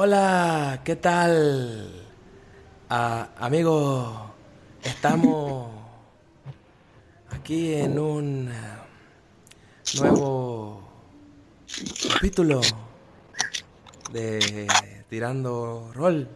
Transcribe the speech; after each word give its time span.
Hola, 0.00 0.82
¿qué 0.84 0.94
tal? 0.94 1.90
Ah, 2.88 3.30
amigo, 3.36 4.30
estamos 4.80 5.72
aquí 7.30 7.74
en 7.74 7.98
un 7.98 8.48
eh, 8.48 9.98
nuevo 10.00 10.88
capítulo 12.12 12.60
de 14.12 14.68
Tirando 15.10 15.90
Rol. 15.92 16.28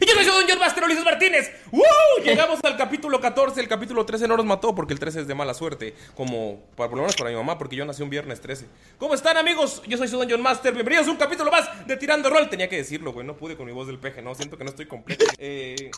Y 0.00 0.06
yo 0.06 0.14
soy 0.14 0.24
Don 0.24 0.44
John 0.48 0.58
Master 0.58 0.84
Ulises 0.84 1.04
Martínez. 1.04 1.52
¡Woo! 1.70 1.82
Llegamos 2.24 2.60
al 2.62 2.76
capítulo 2.76 3.20
14. 3.20 3.60
El 3.60 3.68
capítulo 3.68 4.06
13 4.06 4.26
no 4.26 4.36
nos 4.38 4.46
mató 4.46 4.74
porque 4.74 4.94
el 4.94 4.98
13 4.98 5.20
es 5.20 5.26
de 5.26 5.34
mala 5.34 5.52
suerte. 5.52 5.94
Como, 6.14 6.62
para, 6.76 6.88
por 6.88 6.96
lo 6.96 7.02
menos 7.02 7.16
para 7.16 7.28
mi 7.28 7.36
mamá, 7.36 7.58
porque 7.58 7.76
yo 7.76 7.84
nací 7.84 8.02
un 8.02 8.08
viernes 8.08 8.40
13. 8.40 8.66
¿Cómo 8.98 9.14
están, 9.14 9.36
amigos? 9.36 9.82
Yo 9.86 9.98
soy 9.98 10.08
su 10.08 10.16
Don 10.16 10.30
John 10.30 10.40
Master. 10.40 10.72
Bienvenidos 10.72 11.08
a 11.08 11.10
un 11.10 11.18
capítulo 11.18 11.50
más 11.50 11.86
de 11.86 11.96
Tirando 11.98 12.30
Rol. 12.30 12.48
Tenía 12.48 12.70
que 12.70 12.76
decirlo, 12.76 13.12
güey. 13.12 13.26
No 13.26 13.36
pude 13.36 13.54
con 13.54 13.66
mi 13.66 13.72
voz 13.72 13.86
del 13.86 13.98
peje, 13.98 14.22
¿no? 14.22 14.34
Siento 14.34 14.56
que 14.56 14.64
no 14.64 14.70
estoy 14.70 14.86
completo. 14.86 15.24
Eh, 15.44 15.90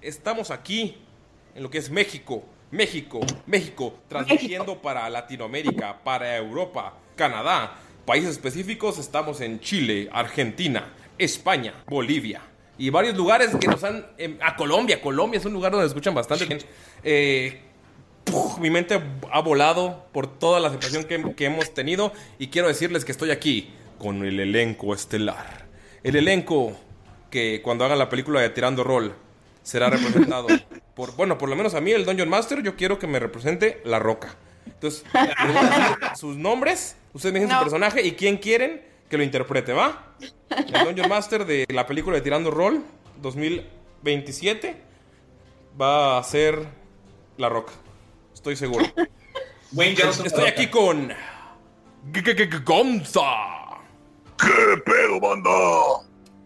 estamos 0.00 0.50
aquí 0.52 0.96
en 1.54 1.62
lo 1.62 1.70
que 1.70 1.78
es 1.78 1.90
México. 1.90 2.44
México, 2.70 3.20
México, 3.46 3.98
transmitiendo 4.08 4.80
para 4.80 5.08
Latinoamérica, 5.10 5.98
para 6.04 6.36
Europa, 6.36 6.94
Canadá. 7.16 7.76
Países 8.06 8.30
específicos, 8.30 8.98
estamos 8.98 9.40
en 9.40 9.58
Chile, 9.60 10.08
Argentina, 10.12 10.92
España, 11.18 11.82
Bolivia 11.86 12.42
y 12.78 12.90
varios 12.90 13.16
lugares 13.16 13.54
que 13.56 13.66
nos 13.66 13.82
han... 13.84 14.06
em, 14.16 14.38
a 14.40 14.56
Colombia, 14.56 15.00
Colombia 15.00 15.38
es 15.38 15.44
un 15.44 15.52
lugar 15.52 15.72
donde 15.72 15.84
nos 15.84 15.90
escuchan 15.90 16.14
bastante 16.14 16.46
bien. 16.46 16.60
Eh, 17.02 17.60
puf, 18.24 18.58
mi 18.58 18.70
mente 18.70 19.00
ha 19.30 19.40
volado 19.40 20.06
por 20.12 20.38
toda 20.38 20.60
la 20.60 20.68
aceptación 20.68 21.04
que, 21.04 21.34
que 21.34 21.46
hemos 21.46 21.74
tenido 21.74 22.12
y 22.38 22.48
quiero 22.48 22.68
decirles 22.68 23.04
que 23.04 23.12
estoy 23.12 23.30
aquí 23.30 23.70
con 23.98 24.24
el 24.24 24.38
elenco 24.40 24.94
estelar. 24.94 25.66
El 26.02 26.16
elenco 26.16 26.76
que 27.30 27.60
cuando 27.62 27.84
hagan 27.84 27.98
la 27.98 28.08
película 28.08 28.40
de 28.40 28.50
Tirando 28.50 28.84
Roll 28.84 29.14
será 29.62 29.90
representado 29.90 30.46
por, 30.94 31.14
bueno, 31.16 31.36
por 31.38 31.48
lo 31.48 31.56
menos 31.56 31.74
a 31.74 31.80
mí, 31.80 31.92
el 31.92 32.04
Dungeon 32.04 32.28
Master, 32.28 32.62
yo 32.62 32.76
quiero 32.76 32.98
que 32.98 33.06
me 33.06 33.18
represente 33.18 33.80
La 33.84 33.98
Roca. 33.98 34.36
Entonces, 34.66 35.04
les 35.12 35.54
voy 35.54 35.56
a 35.56 35.62
decir 35.62 35.96
sus 36.16 36.36
nombres, 36.36 36.96
ustedes 37.12 37.32
me 37.32 37.40
dicen 37.40 37.56
su 37.56 37.62
personaje 37.62 38.06
y 38.06 38.12
quién 38.12 38.36
quieren 38.36 38.82
que 39.08 39.16
lo 39.16 39.22
interprete, 39.22 39.72
¿va? 39.72 40.14
El 40.50 40.84
Dungeon 40.84 41.08
Master 41.08 41.44
de 41.46 41.66
la 41.70 41.86
película 41.86 42.16
de 42.16 42.22
Tirando 42.22 42.50
Roll 42.50 42.82
2027 43.22 44.82
va 45.80 46.18
a 46.18 46.22
ser 46.22 46.66
La 47.36 47.48
Roca. 47.48 47.72
Estoy 48.34 48.56
seguro. 48.56 48.84
Estoy 49.76 50.46
aquí 50.46 50.68
con. 50.68 51.08
G- 51.10 51.14
G- 52.24 52.48
G- 52.50 52.64
Gonza. 52.64 53.22
¿Qué 54.38 54.76
pedo, 54.84 55.20
banda? 55.20 55.50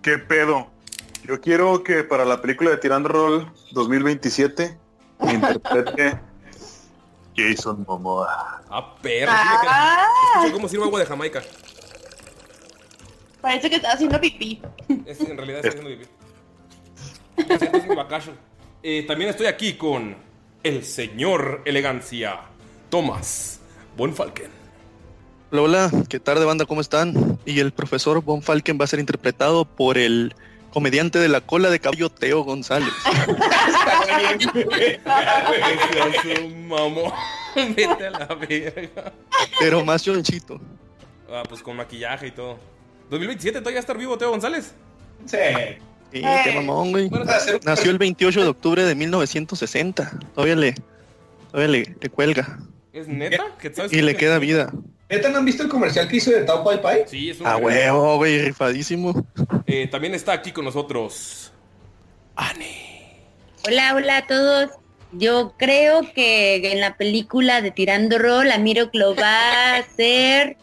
¿Qué 0.03 0.19
pedo? 0.19 0.69
Yo 1.25 1.41
quiero 1.41 1.83
que 1.85 2.03
para 2.05 2.25
la 2.25 2.41
película 2.41 2.71
de 2.71 2.79
Tirando 2.79 3.09
Roll 3.09 3.53
2027 3.73 4.77
me 5.21 5.33
interprete 5.35 6.19
Jason 7.37 7.85
Momoa. 7.87 8.63
Ah, 8.71 8.95
perro. 9.01 9.31
Ah. 9.35 10.45
Cómo 10.53 10.69
sirve 10.69 10.85
agua 10.85 11.01
de 11.01 11.07
Jamaica. 11.07 11.43
Parece 13.43 13.69
que 13.69 13.77
está 13.77 13.93
haciendo 13.93 14.21
pipí. 14.21 14.63
Es, 15.05 15.21
en 15.21 15.37
realidad 15.37 15.65
estoy 15.67 15.83
haciendo 15.83 16.07
pipí. 17.37 17.95
Vacation. 17.95 18.37
Eh, 18.83 19.05
también 19.07 19.31
estoy 19.31 19.47
aquí 19.47 19.75
con 19.75 20.17
el 20.63 20.85
señor 20.85 21.63
elegancia, 21.65 22.41
Thomas 22.89 23.61
Bonfalken. 23.97 24.51
Hola, 25.51 25.63
hola, 25.63 25.91
¿qué 26.09 26.21
tarde 26.21 26.45
banda? 26.45 26.65
¿Cómo 26.65 26.81
están? 26.81 27.39
Y 27.45 27.59
el 27.59 27.73
profesor 27.73 28.23
Von 28.23 28.43
Falken 28.43 28.79
va 28.81 28.85
a 28.85 28.87
ser 28.89 29.01
interpretado 29.01 29.65
por 29.65 29.99
el 29.99 30.35
comediante 30.73 31.19
de 31.19 31.29
la 31.29 31.41
cola 31.43 31.69
de 31.69 31.81
caballo 31.81 32.09
Teo 32.11 32.43
González. 32.43 32.93
Mamón. 36.69 37.13
Vete 37.55 38.07
a 38.07 38.11
la 38.11 38.27
verga. 38.35 39.13
Pero 39.59 39.85
más 39.85 40.03
chonchito. 40.03 40.61
Ah, 41.31 41.43
pues 41.47 41.63
con 41.63 41.77
maquillaje 41.77 42.29
y 42.29 42.31
todo. 42.31 42.59
2027 43.11 43.59
todavía 43.61 43.77
va 43.77 43.79
a 43.79 43.81
estar 43.81 43.99
vivo 43.99 44.17
Teo 44.19 44.31
González. 44.31 44.73
Sí. 45.27 45.37
Sí, 46.13 46.23
qué 46.45 46.53
mamón, 46.55 46.91
güey. 46.93 47.11
Nació 47.65 47.91
el 47.91 47.99
28 47.99 48.43
de 48.43 48.49
octubre 48.49 48.85
de 48.85 48.95
1960. 48.95 50.19
Todavía 50.35 50.57
le, 50.57 50.75
todavía 51.51 51.69
le, 51.85 51.97
le 52.01 52.09
cuelga. 52.11 52.59
¿Es 52.93 53.09
neta? 53.09 53.45
¿Que 53.59 53.73
sabes 53.75 53.93
Y 53.93 53.97
que- 53.97 54.03
le 54.03 54.17
queda 54.17 54.39
vida. 54.39 54.73
¿Neta 55.09 55.29
no 55.31 55.39
han 55.39 55.45
visto 55.45 55.63
el 55.63 55.69
comercial 55.69 56.09
que 56.09 56.17
hizo 56.17 56.31
de 56.31 56.43
Tao 56.43 56.65
Pai 56.65 56.81
Pai? 56.81 57.05
Sí, 57.07 57.31
es 57.31 57.41
un 57.41 57.47
A 57.47 57.57
huevo, 57.59 58.17
güey, 58.17 58.39
rifadísimo. 58.43 59.27
Eh, 59.67 59.87
también 59.91 60.15
está 60.15 60.33
aquí 60.33 60.53
con 60.53 60.65
nosotros. 60.65 61.53
Hola, 63.67 63.95
hola 63.95 64.17
a 64.19 64.27
todos. 64.27 64.71
Yo 65.13 65.55
creo 65.59 66.01
que 66.15 66.73
en 66.73 66.81
la 66.81 66.97
película 66.97 67.61
de 67.61 67.71
Tirando 67.71 68.19
Roll, 68.19 68.51
a 68.51 68.59
Miroclo 68.59 69.15
va 69.15 69.77
a 69.77 69.83
ser 69.97 70.57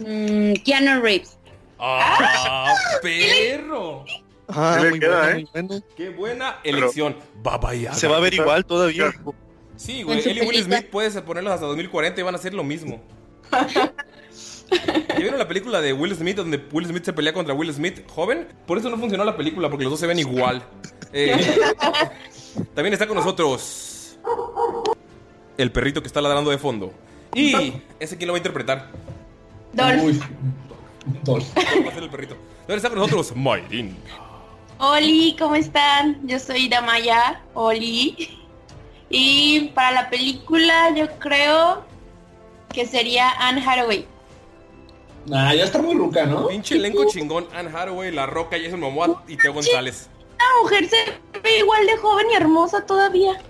mm, 0.00 0.54
Keanu 0.64 1.00
Reeves. 1.00 1.38
¡Ah, 1.84 2.74
perro! 3.02 4.04
Ah, 4.46 4.78
muy 4.88 5.00
queda, 5.00 5.32
¿eh? 5.32 5.46
muy. 5.62 5.82
¡Qué 5.96 6.10
buena 6.10 6.60
elección! 6.62 7.16
Baba 7.42 7.74
Yaga. 7.74 7.94
Se 7.94 8.06
va 8.06 8.18
a 8.18 8.20
ver 8.20 8.34
igual 8.34 8.64
todavía. 8.64 9.12
Sí, 9.76 10.04
güey. 10.04 10.20
Él 10.20 10.38
y 10.38 10.46
Will. 10.46 10.62
Smith 10.62 10.86
puedes 10.90 11.20
ponerlos 11.22 11.52
hasta 11.52 11.66
2040 11.66 12.20
y 12.20 12.24
van 12.24 12.34
a 12.34 12.38
hacer 12.38 12.54
lo 12.54 12.62
mismo. 12.62 13.02
vieron 15.18 15.38
la 15.38 15.48
película 15.48 15.80
de 15.80 15.92
Will 15.92 16.14
Smith 16.14 16.36
donde 16.36 16.62
Will 16.70 16.86
Smith 16.86 17.04
se 17.04 17.12
pelea 17.12 17.32
contra 17.32 17.52
Will 17.52 17.72
Smith 17.74 18.08
joven? 18.08 18.46
Por 18.64 18.78
eso 18.78 18.88
no 18.88 18.96
funcionó 18.96 19.24
la 19.24 19.36
película, 19.36 19.68
porque 19.68 19.84
los 19.84 19.90
dos 19.90 20.00
se 20.00 20.06
ven 20.06 20.20
igual. 20.20 20.62
Eh, 21.12 21.58
también 22.74 22.92
está 22.92 23.08
con 23.08 23.16
nosotros 23.16 24.18
el 25.58 25.72
perrito 25.72 26.00
que 26.00 26.06
está 26.06 26.20
ladrando 26.20 26.50
de 26.50 26.58
fondo. 26.58 26.92
Y 27.34 27.72
ese 27.98 28.16
quién 28.16 28.28
lo 28.28 28.34
va 28.34 28.36
a 28.36 28.38
interpretar. 28.38 28.88
Dolph. 29.72 30.00
Dolph. 30.00 30.22
Va 31.28 31.38
a 31.38 31.94
ser 31.94 32.02
el 32.02 32.10
perrito. 32.10 32.36
Está 32.68 32.88
con 32.88 32.98
nosotros 32.98 33.34
Mayrin. 33.34 33.96
Oli, 34.78 35.36
¿cómo 35.38 35.54
están? 35.54 36.26
Yo 36.26 36.38
soy 36.38 36.68
Damaya, 36.68 37.40
Oli. 37.54 38.38
Y 39.08 39.70
para 39.74 39.92
la 39.92 40.10
película 40.10 40.94
yo 40.96 41.06
creo 41.18 41.84
que 42.72 42.86
sería 42.86 43.30
Anne 43.38 43.62
Hathaway. 43.64 44.06
Nah, 45.26 45.52
ya 45.54 45.64
está 45.64 45.80
muy 45.80 45.94
ruca, 45.94 46.24
¿no? 46.26 46.48
Pinche 46.48 46.76
elenco 46.76 47.04
chingón. 47.06 47.46
Anne 47.54 47.70
Hathaway, 47.72 48.10
La 48.10 48.26
Roca, 48.26 48.56
Jason 48.60 48.80
Momoa 48.80 49.22
y 49.28 49.36
Teo 49.36 49.52
González. 49.52 50.08
La 50.38 50.62
mujer 50.62 50.88
se 50.88 51.40
ve 51.40 51.58
igual 51.58 51.86
de 51.86 51.96
joven 51.98 52.26
y 52.32 52.34
hermosa 52.34 52.84
todavía. 52.84 53.40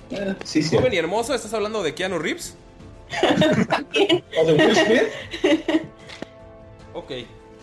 Sí, 0.44 0.62
sí. 0.62 0.76
Joven 0.76 0.92
y 0.92 0.96
hermoso, 0.96 1.34
¿estás 1.34 1.54
hablando 1.54 1.82
de 1.82 1.94
Keanu 1.94 2.18
Reeves? 2.18 2.56
¿O 3.22 4.44
de 4.44 4.52
Will 4.52 4.76
Smith? 4.76 5.82
Ok. 6.92 7.12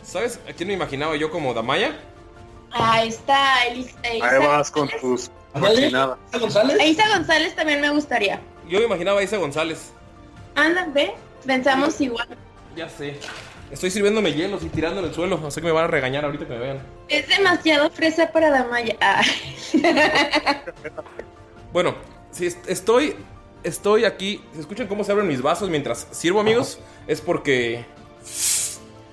¿Sabes 0.10 0.40
a 0.50 0.54
quién 0.54 0.68
me 0.68 0.74
imaginaba 0.74 1.16
yo 1.16 1.30
como 1.30 1.54
Damaya? 1.54 1.96
Ahí 2.72 3.10
está 3.10 3.64
Elisa. 3.68 3.98
Ahí 4.04 4.20
vas 4.46 4.72
con 4.72 4.90
tus. 5.02 5.30
González? 5.54 6.78
Isa 6.86 7.08
González 7.10 7.56
también 7.56 7.82
me 7.82 7.90
gustaría. 7.90 8.40
Yo 8.68 8.80
me 8.80 8.86
imaginaba 8.86 9.20
a 9.20 9.24
Isa 9.24 9.38
González. 9.38 9.92
Anda, 10.56 10.88
ve, 10.94 11.14
pensamos 11.46 12.00
igual. 12.02 12.28
Ya 12.76 12.90
sé. 12.90 13.20
Estoy 13.72 13.92
sirviéndome 13.92 14.34
hielos 14.34 14.64
y 14.64 14.70
tirando 14.70 15.00
en 15.00 15.06
el 15.08 15.14
suelo. 15.14 15.38
No 15.38 15.52
sé 15.52 15.62
que 15.62 15.68
me 15.68 15.74
van 15.74 15.84
a 15.86 15.88
regañar 15.88 16.26
ahorita 16.26 16.46
que 16.48 16.54
me 16.54 16.60
vean. 16.60 16.80
Es 17.08 17.28
demasiado 17.28 17.90
fresa 17.92 18.32
para 18.32 18.50
Damaya. 18.50 18.96
Ah. 19.02 19.22
Bueno, 21.72 21.94
si 22.32 22.48
est- 22.48 22.68
estoy. 22.68 23.16
Estoy 23.64 24.06
aquí. 24.06 24.42
¿Se 24.54 24.62
escuchan 24.62 24.88
cómo 24.88 25.04
se 25.04 25.12
abren 25.12 25.28
mis 25.28 25.42
vasos 25.42 25.70
mientras 25.70 26.08
sirvo, 26.12 26.40
amigos? 26.40 26.80
Es 27.08 27.22
porque. 27.22 27.86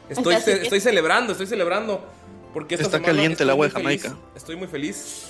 Estoy, 0.08 0.37
ce- 0.37 0.62
estoy 0.62 0.81
celebrando, 0.81 1.32
estoy 1.32 1.47
celebrando. 1.47 2.05
Porque 2.55 2.75
esta 2.76 2.87
Está 2.87 2.99
semana 2.99 3.12
caliente 3.14 3.43
el 3.43 3.50
estoy 3.50 3.50
agua 3.50 3.67
muy 3.67 3.75
de 3.82 3.88
feliz. 3.88 4.03
Jamaica. 4.03 4.29
Estoy 4.35 4.56
muy 4.56 4.67
feliz 4.69 5.26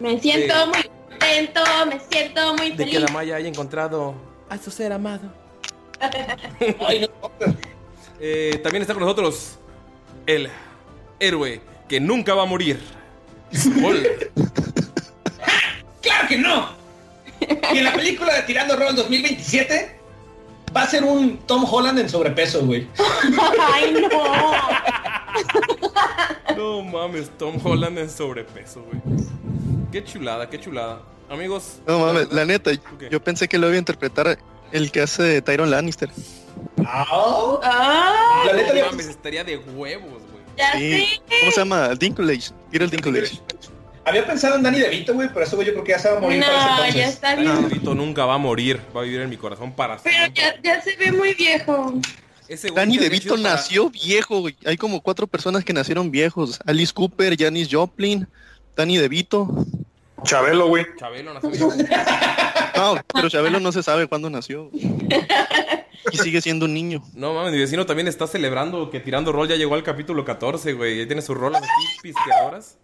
Me 0.00 0.20
siento 0.20 0.54
Sí. 0.54 0.68
muy 0.68 0.82
contento, 1.08 1.60
me 1.86 2.00
siento 2.10 2.54
muy 2.56 2.70
de 2.72 2.76
que 2.84 2.92
feliz. 2.92 3.06
Damaya 3.06 3.36
haya 3.36 3.48
encontrado 3.48 4.14
a 4.48 4.58
su 4.58 4.70
ser 4.70 4.92
amado. 4.92 5.22
Eh, 8.22 8.60
también 8.62 8.82
está 8.82 8.92
con 8.92 9.02
nosotros 9.02 9.52
el 10.26 10.50
héroe 11.18 11.62
que 11.88 11.98
nunca 12.00 12.34
va 12.34 12.42
a 12.42 12.46
morir. 12.46 12.78
Skull. 13.54 14.06
¡Claro 16.02 16.28
que 16.28 16.36
no! 16.36 16.68
Y 17.72 17.78
en 17.78 17.84
la 17.84 17.94
película 17.94 18.34
de 18.34 18.42
Tirando 18.42 18.76
Roll 18.76 18.94
2027 18.94 19.99
va 20.76 20.82
a 20.82 20.86
ser 20.86 21.04
un 21.04 21.38
Tom 21.46 21.64
Holland 21.70 21.98
en 21.98 22.08
sobrepeso, 22.08 22.64
güey. 22.64 22.86
Ay, 23.74 23.94
no. 24.10 24.52
No 26.56 26.82
mames, 26.82 27.30
Tom 27.38 27.58
Holland 27.62 27.98
en 27.98 28.10
sobrepeso, 28.10 28.82
güey. 28.82 29.00
Qué 29.92 30.04
chulada, 30.04 30.48
qué 30.48 30.58
chulada. 30.60 31.02
Amigos. 31.28 31.78
No 31.86 32.00
mames, 32.00 32.32
la 32.32 32.44
neta, 32.44 32.70
yo 33.10 33.22
pensé 33.22 33.48
que 33.48 33.58
lo 33.58 33.68
iba 33.68 33.76
a 33.76 33.78
interpretar 33.78 34.38
el 34.72 34.90
que 34.90 35.02
hace 35.02 35.22
de 35.22 35.42
Tyron 35.42 35.70
Lannister. 35.70 36.10
Ah, 36.84 38.42
La 38.46 38.52
neta, 38.52 38.74
No 38.74 38.86
mames, 38.86 39.06
estaría 39.08 39.44
de 39.44 39.56
huevos, 39.58 40.22
güey. 40.22 40.40
Sí. 40.74 41.20
¿Cómo 41.40 41.52
se 41.52 41.58
llama? 41.60 41.94
Dinklage. 41.94 42.50
El 42.72 42.90
Dinklage. 42.90 43.40
Había 44.10 44.26
pensado 44.26 44.56
en 44.56 44.62
Danny 44.62 44.80
DeVito, 44.80 45.14
güey, 45.14 45.28
pero 45.32 45.44
eso 45.44 45.56
güey 45.56 45.66
yo 45.68 45.72
creo 45.72 45.84
que 45.84 45.92
ya 45.92 45.98
se 45.98 46.10
va 46.10 46.18
a 46.18 46.20
morir 46.20 46.40
para 46.40 46.52
ese 46.52 46.66
No, 46.66 46.70
entonces. 46.72 46.94
ya 46.94 47.08
está 47.08 47.34
bien. 47.36 47.62
Pedrito 47.68 47.94
nunca 47.94 48.24
va 48.26 48.34
a 48.34 48.38
morir, 48.38 48.80
va 48.94 49.00
a 49.00 49.04
vivir 49.04 49.20
en 49.20 49.30
mi 49.30 49.36
corazón 49.36 49.72
para 49.72 49.96
Pero 49.98 50.16
siempre. 50.16 50.42
ya, 50.42 50.60
ya 50.76 50.82
se 50.82 50.96
ve 50.96 51.12
muy 51.12 51.34
viejo. 51.34 51.94
Ese 52.48 52.70
Danny 52.70 52.98
DeVito 52.98 53.36
para- 53.36 53.50
nació 53.54 53.88
viejo, 53.90 54.40
güey. 54.40 54.56
Hay 54.66 54.76
como 54.76 55.00
cuatro 55.00 55.26
personas 55.26 55.64
que 55.64 55.72
nacieron 55.72 56.10
viejos. 56.10 56.58
Alice 56.66 56.92
Cooper, 56.92 57.36
Janis 57.38 57.68
Joplin, 57.70 58.26
Danny 58.76 58.98
DeVito. 58.98 59.48
Chabelo, 60.24 60.66
güey. 60.68 60.84
Chabelo 60.98 61.32
nació 61.32 61.48
viejo. 61.50 61.72
No, 62.76 62.96
pero 63.14 63.28
Chabelo 63.30 63.60
no 63.60 63.70
se 63.72 63.82
sabe 63.82 64.06
cuándo 64.08 64.28
nació. 64.30 64.70
Y 66.12 66.16
sigue 66.18 66.40
siendo 66.40 66.64
un 66.64 66.74
niño. 66.74 67.02
No 67.14 67.34
mames, 67.34 67.52
mi 67.52 67.58
vecino 67.58 67.86
también 67.86 68.08
está 68.08 68.26
celebrando 68.26 68.90
que 68.90 69.00
Tirando 69.00 69.32
Rol 69.32 69.48
ya 69.48 69.56
llegó 69.56 69.74
al 69.74 69.82
capítulo 69.82 70.24
14, 70.24 70.72
güey. 70.72 70.98
Ya 70.98 71.06
tiene 71.06 71.22
sus 71.22 71.36
rolas 71.36 71.62
aquí 71.62 71.98
pisteadoras. 72.02 72.78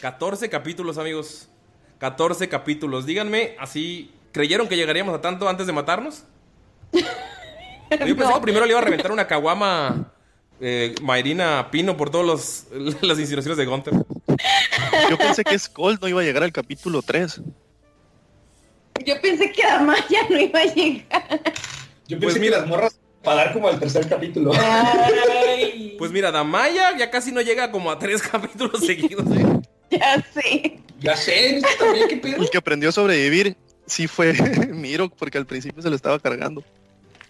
14 0.00 0.48
capítulos, 0.48 0.98
amigos. 0.98 1.48
14 1.98 2.48
capítulos. 2.48 3.06
Díganme, 3.06 3.56
así, 3.58 4.12
¿creyeron 4.32 4.68
que 4.68 4.76
llegaríamos 4.76 5.14
a 5.14 5.20
tanto 5.20 5.48
antes 5.48 5.66
de 5.66 5.72
matarnos? 5.72 6.24
Yo 6.92 8.16
pensé 8.16 8.32
que 8.34 8.40
primero 8.42 8.66
le 8.66 8.72
iba 8.72 8.80
a 8.80 8.84
reventar 8.84 9.10
una 9.10 9.26
caguama 9.26 10.12
eh, 10.60 10.94
Mayrina 11.02 11.68
Pino 11.70 11.96
por 11.96 12.10
todas 12.10 12.66
las 13.00 13.18
insinuaciones 13.18 13.56
de 13.56 13.64
Gunter. 13.64 13.94
Yo 15.10 15.16
pensé 15.18 15.42
que 15.42 15.58
Skull 15.58 15.98
no 16.00 16.06
iba 16.08 16.20
a 16.20 16.24
llegar 16.24 16.42
al 16.42 16.52
capítulo 16.52 17.02
3. 17.02 17.40
Yo 19.06 19.20
pensé 19.22 19.50
que 19.52 19.62
Damaya 19.62 20.28
no 20.28 20.38
iba 20.38 20.60
a 20.60 20.64
llegar. 20.64 21.40
Yo 22.06 22.18
Pues 22.18 22.34
pensé 22.34 22.40
mira. 22.40 22.56
que 22.56 22.60
las 22.60 22.66
morras 22.68 23.00
para 23.22 23.44
dar 23.44 23.52
como 23.52 23.68
el 23.70 23.78
tercer 23.78 24.08
capítulo. 24.08 24.52
Ay, 24.54 25.96
Pues 25.98 26.10
mira, 26.12 26.30
Damaya 26.30 26.96
ya 26.96 27.10
casi 27.10 27.32
no 27.32 27.40
llega 27.40 27.70
como 27.70 27.90
a 27.90 27.98
tres 27.98 28.22
capítulos 28.30 28.84
seguidos, 28.84 29.26
¿eh? 29.34 29.46
ya 29.90 30.22
sé. 30.32 30.78
ya 31.00 31.16
sé, 31.16 31.56
¿esto 31.56 31.68
también 31.78 32.08
qué 32.08 32.16
pedo? 32.16 32.36
El 32.42 32.50
que 32.50 32.58
aprendió 32.58 32.88
a 32.88 32.92
sobrevivir 32.92 33.56
sí 33.86 34.06
fue 34.06 34.32
Miro, 34.72 35.08
porque 35.08 35.38
al 35.38 35.46
principio 35.46 35.82
se 35.82 35.90
lo 35.90 35.96
estaba 35.96 36.18
cargando. 36.18 36.62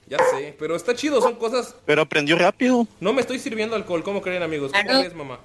Ya 0.08 0.16
sé, 0.30 0.56
pero 0.58 0.74
está 0.74 0.94
chido, 0.94 1.20
son 1.20 1.34
cosas... 1.36 1.74
Pero 1.84 2.00
aprendió 2.00 2.38
rápido. 2.38 2.86
No 2.98 3.12
me 3.12 3.20
estoy 3.20 3.38
sirviendo 3.38 3.76
alcohol, 3.76 4.02
¿cómo 4.02 4.22
creen, 4.22 4.42
amigos? 4.42 4.72
¿Cómo 4.72 4.82
Claro. 4.84 5.00
crees, 5.00 5.14
mamá? 5.14 5.38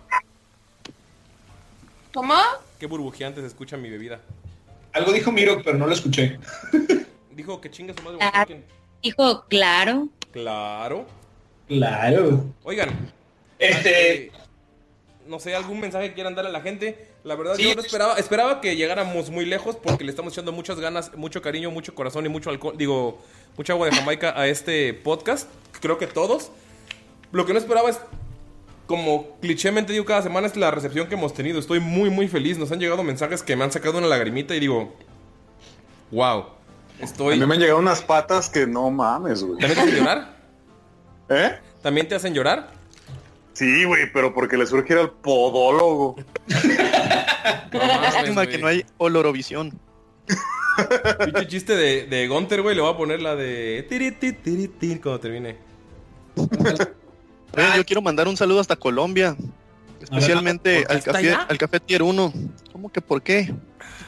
¿Cómo? 2.13 2.33
Qué 2.80 2.86
burbujeante 2.86 3.42
se 3.42 3.48
escucha 3.48 3.75
mi 3.75 3.89
bebida. 3.89 4.21
Algo 4.94 5.12
dijo 5.12 5.31
Miro, 5.31 5.62
pero 5.63 5.77
no 5.77 5.88
lo 5.88 5.94
escuché. 5.94 6.39
Dijo 7.31 7.59
que 7.59 7.71
chinga 7.71 7.94
su 7.98 8.04
madre. 8.04 8.19
Ah. 8.21 8.45
Dijo, 9.01 9.45
claro. 9.50 10.07
Claro. 10.31 11.07
Claro. 11.68 12.45
Oigan, 12.63 12.89
Este, 13.57 14.31
no 15.28 15.40
sé, 15.40 15.56
algún 15.56 15.80
mensaje 15.80 16.09
que 16.09 16.14
quieran 16.14 16.35
darle 16.35 16.49
a 16.52 16.54
la 16.54 16.61
gente. 16.61 17.07
La 17.23 17.35
verdad, 17.35 17.56
Sí. 17.56 17.63
yo 17.69 17.75
no 17.75 17.81
esperaba, 17.81 18.15
esperaba 18.15 18.59
que 18.61 18.75
llegáramos 18.75 19.30
muy 19.30 19.45
lejos 19.45 19.77
porque 19.81 20.03
le 20.03 20.09
estamos 20.09 20.33
echando 20.33 20.51
muchas 20.51 20.80
ganas, 20.80 21.15
mucho 21.15 21.42
cariño, 21.42 21.71
mucho 21.71 21.95
corazón 21.95 22.25
y 22.25 22.30
mucho 22.30 22.49
alcohol, 22.49 22.75
digo, 22.77 23.21
mucha 23.57 23.71
agua 23.73 23.87
de 23.89 23.95
Jamaica 23.95 24.33
a 24.37 24.47
este 24.47 24.94
podcast. 24.94 25.49
Creo 25.80 25.97
que 25.97 26.07
todos. 26.07 26.51
Lo 27.31 27.45
que 27.45 27.53
no 27.53 27.59
esperaba 27.59 27.89
es, 27.89 27.99
como 28.87 29.37
clichémente 29.39 29.94
digo 29.94 30.03
cada 30.06 30.21
semana, 30.21 30.47
es 30.47 30.56
la 30.57 30.69
recepción 30.71 31.07
que 31.07 31.15
hemos 31.15 31.33
tenido. 31.33 31.59
Estoy 31.59 31.80
muy, 31.80 32.09
muy 32.09 32.27
feliz. 32.27 32.57
Nos 32.57 32.71
han 32.73 32.80
llegado 32.80 33.03
mensajes 33.03 33.42
que 33.42 33.56
me 33.56 33.63
han 33.63 33.71
sacado 33.71 33.97
una 33.99 34.07
lagrimita 34.07 34.53
y 34.56 34.59
digo, 34.59 34.94
wow. 36.11 36.45
A 36.99 37.03
Estoy... 37.06 37.39
mí 37.39 37.45
me 37.45 37.56
han 37.56 37.61
llegado 37.61 37.80
unas 37.80 38.01
patas 38.01 38.49
que 38.49 38.68
no 38.68 38.92
mames, 38.92 39.44
güey. 39.44 39.59
¿También 39.59 39.75
te 39.75 39.81
hacen 39.81 39.95
llorar? 39.95 40.37
¿Eh? 41.30 41.59
¿También 41.81 42.07
te 42.09 42.15
hacen 42.15 42.33
llorar? 42.33 42.69
Sí, 43.53 43.85
güey, 43.85 44.11
pero 44.11 44.33
porque 44.33 44.57
le 44.57 44.65
surge 44.65 44.94
ir 44.94 44.99
al 44.99 45.11
podólogo. 45.11 46.15
Lástima 47.73 48.45
que 48.47 48.57
no 48.57 48.68
hay 48.68 48.85
Olorovisión. 48.97 49.78
Pinche 51.26 51.47
chiste 51.47 51.76
de, 51.76 52.06
de 52.07 52.28
Gunter, 52.28 52.62
güey. 52.62 52.76
Le 52.76 52.81
voy 52.81 52.94
a 52.94 52.97
poner 52.97 53.21
la 53.21 53.35
de. 53.35 53.85
tiri, 53.90 54.12
ti, 54.12 54.33
tiri, 54.33 54.68
ti, 54.68 54.95
cuando 54.97 55.19
termine. 55.19 55.57
Oye, 56.35 57.68
yo 57.78 57.85
quiero 57.85 58.02
mandar 58.02 58.28
un 58.28 58.38
saludo 58.38 58.59
hasta 58.59 58.76
Colombia. 58.76 59.35
Especialmente 60.02 60.81
¿Porque 60.81 60.94
al 60.94 61.04
café, 61.04 61.18
allá? 61.18 61.47
al 61.50 61.57
café 61.57 61.80
Tier 61.80 62.04
1. 62.04 62.33
¿Cómo 62.71 62.92
que 62.92 63.02
por 63.02 63.21
qué? 63.21 63.54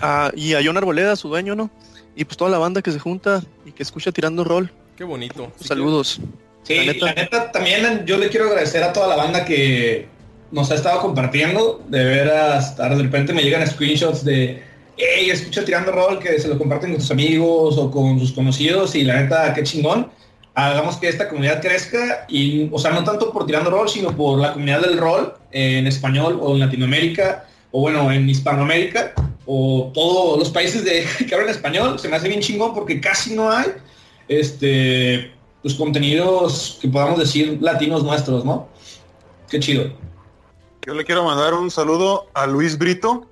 Ah, 0.02 0.32
y 0.36 0.54
a 0.54 0.60
John 0.64 0.76
Arboleda, 0.78 1.16
su 1.16 1.30
dueño, 1.30 1.56
¿no? 1.56 1.70
Y 2.16 2.26
pues 2.26 2.38
toda 2.38 2.50
la 2.50 2.58
banda 2.58 2.82
que 2.82 2.92
se 2.92 3.00
junta 3.00 3.44
y 3.66 3.72
que 3.72 3.84
escucha 3.84 4.12
tirando 4.12 4.44
rol. 4.44 4.72
Qué 4.98 5.04
bonito. 5.04 5.52
Sí, 5.60 5.68
Saludos. 5.68 6.20
sí, 6.64 6.86
La 7.00 7.14
neta. 7.14 7.52
también 7.52 8.06
yo 8.06 8.18
le 8.18 8.30
quiero 8.30 8.48
agradecer 8.48 8.84
a 8.84 8.92
toda 8.92 9.08
la 9.08 9.16
banda 9.16 9.46
que 9.46 10.08
nos 10.52 10.72
ha 10.72 10.76
estado 10.76 11.02
compartiendo. 11.02 11.84
De 11.88 12.04
veras, 12.04 12.78
de 12.78 12.90
repente 12.90 13.34
me 13.34 13.44
llegan 13.44 13.66
screenshots 13.68 14.24
de, 14.24 14.64
hey, 14.98 15.30
escucha 15.30 15.66
tirando 15.66 15.92
rol, 15.92 16.20
que 16.20 16.40
se 16.40 16.48
lo 16.48 16.58
comparten 16.58 16.92
con 16.92 17.02
sus 17.02 17.12
amigos 17.12 17.78
o 17.78 17.92
con 17.92 18.20
sus 18.20 18.32
conocidos 18.32 18.96
y 18.96 19.04
la 19.04 19.22
neta, 19.22 19.54
qué 19.54 19.64
chingón. 19.64 20.10
Hagamos 20.54 20.96
que 20.98 21.10
esta 21.10 21.28
comunidad 21.28 21.62
crezca 21.62 22.26
y, 22.30 22.70
o 22.72 22.80
sea, 22.80 22.92
no 22.92 23.04
tanto 23.04 23.34
por 23.34 23.46
tirando 23.46 23.70
rol, 23.70 23.90
sino 23.90 24.16
por 24.16 24.40
la 24.40 24.54
comunidad 24.54 24.82
del 24.82 24.98
rol 24.98 25.34
en 25.52 25.86
español 25.86 26.40
o 26.42 26.54
en 26.54 26.62
Latinoamérica 26.62 27.46
o 27.72 27.82
bueno, 27.82 28.10
en 28.10 28.30
Hispanoamérica 28.30 29.14
o 29.46 29.92
todos 29.94 30.40
los 30.40 30.50
países 30.50 30.86
de, 30.86 31.06
que 31.28 31.36
hablan 31.36 31.50
español. 31.50 32.00
Se 32.00 32.08
me 32.08 32.16
hace 32.16 32.30
bien 32.30 32.40
chingón 32.40 32.74
porque 32.74 33.02
casi 33.02 33.36
no 33.36 33.52
hay. 33.52 33.68
Este, 34.28 35.32
pues 35.62 35.76
contenidos 35.76 36.78
que 36.82 36.88
podamos 36.88 37.20
decir 37.20 37.58
latinos 37.62 38.04
nuestros, 38.04 38.46
¿no? 38.46 38.68
Qué 39.50 39.60
chido. 39.60 39.92
Yo 40.86 40.94
le 40.94 41.04
quiero 41.04 41.24
mandar 41.24 41.56
un 41.56 41.72
saludo 41.72 42.28
a 42.36 42.46
Luis 42.46 42.78
Brito, 42.78 43.26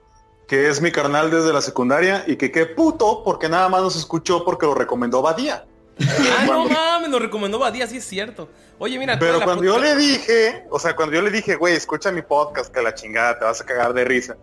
que 0.47 0.69
es 0.69 0.81
mi 0.81 0.91
carnal 0.91 1.29
desde 1.29 1.53
la 1.53 1.61
secundaria 1.61 2.23
y 2.25 2.35
que 2.35 2.51
qué 2.51 2.65
puto 2.65 3.21
porque 3.23 3.47
nada 3.47 3.69
más 3.69 3.83
nos 3.83 3.95
escuchó 3.95 4.43
porque 4.43 4.65
lo 4.65 4.73
recomendó 4.73 5.21
Badía. 5.21 5.63
Ah, 5.99 6.45
no 6.47 6.65
mames, 6.67 7.09
nos 7.09 7.21
recomendó 7.21 7.59
Badía, 7.59 7.85
sí 7.85 7.97
es 7.97 8.05
cierto. 8.05 8.49
Oye, 8.79 8.97
mira, 8.97 9.19
Pero 9.19 9.39
cuando 9.41 9.63
yo 9.63 9.77
le 9.77 9.95
dije, 9.95 10.65
o 10.71 10.79
sea, 10.79 10.95
cuando 10.95 11.13
yo 11.13 11.21
le 11.21 11.29
dije, 11.29 11.55
güey, 11.55 11.75
escucha 11.75 12.11
mi 12.11 12.23
podcast, 12.23 12.73
que 12.73 12.81
la 12.81 12.95
chingada, 12.95 13.37
te 13.37 13.45
vas 13.45 13.61
a 13.61 13.65
cagar 13.65 13.93
de 13.93 14.03
risa. 14.03 14.35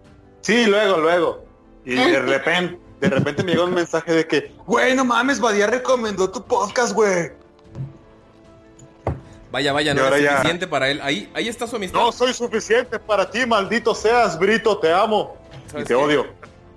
Sí, 0.43 0.67
luego, 0.67 0.99
luego. 0.99 1.45
Y 1.85 1.97
de 1.97 2.21
repente, 2.21 2.79
de 3.00 3.09
repente 3.09 3.43
me 3.43 3.52
llegó 3.52 3.64
un 3.64 3.75
mensaje 3.75 4.12
de 4.12 4.26
que, 4.29 4.55
güey, 4.67 4.95
no 4.95 5.05
mames, 5.05 5.40
Badía 5.40 5.67
recomendó 5.67 6.31
tu 6.31 6.45
podcast, 6.45 6.93
güey. 6.93 7.33
Vaya, 9.50 9.73
vaya, 9.73 9.95
no 9.95 10.14
es 10.14 10.23
ya- 10.23 10.37
suficiente 10.37 10.66
para 10.66 10.88
él. 10.90 11.00
Ahí, 11.02 11.30
ahí 11.35 11.49
está 11.49 11.66
su 11.66 11.76
amistad. 11.76 11.99
No 11.99 12.12
soy 12.12 12.33
suficiente 12.35 12.99
para 12.99 13.28
ti, 13.30 13.45
maldito 13.47 13.95
seas, 13.95 14.38
Brito, 14.38 14.78
te 14.78 14.92
amo. 14.92 15.37
Y 15.66 15.71
¿Sabes 15.71 15.88
te 15.88 15.95
qué? 15.95 16.00
odio. 16.00 16.26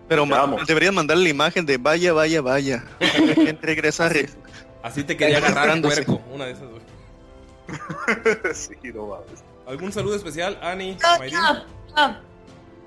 Pero 0.08 0.26
Te 0.58 0.66
deberían 0.68 0.96
mandarle 0.96 1.24
la 1.24 1.30
imagen 1.30 1.66
de 1.66 1.78
vaya, 1.78 2.14
vaya, 2.14 2.42
vaya. 2.42 2.84
Gente 3.00 3.60
regresa. 3.66 4.10
re- 4.10 4.30
Así 4.82 5.04
te 5.04 5.16
quería 5.16 5.38
agarrar 5.38 5.82
puerco. 5.82 6.22
Una 6.32 6.46
de 6.46 6.52
esas, 6.52 6.66
sí, 8.54 8.76
no 8.94 9.08
mames. 9.08 9.44
¿Algún 9.66 9.94
saludo 9.94 10.16
especial, 10.16 10.60
Ani? 10.62 10.98
Yo, 10.98 11.20
Mayrin? 11.20 11.40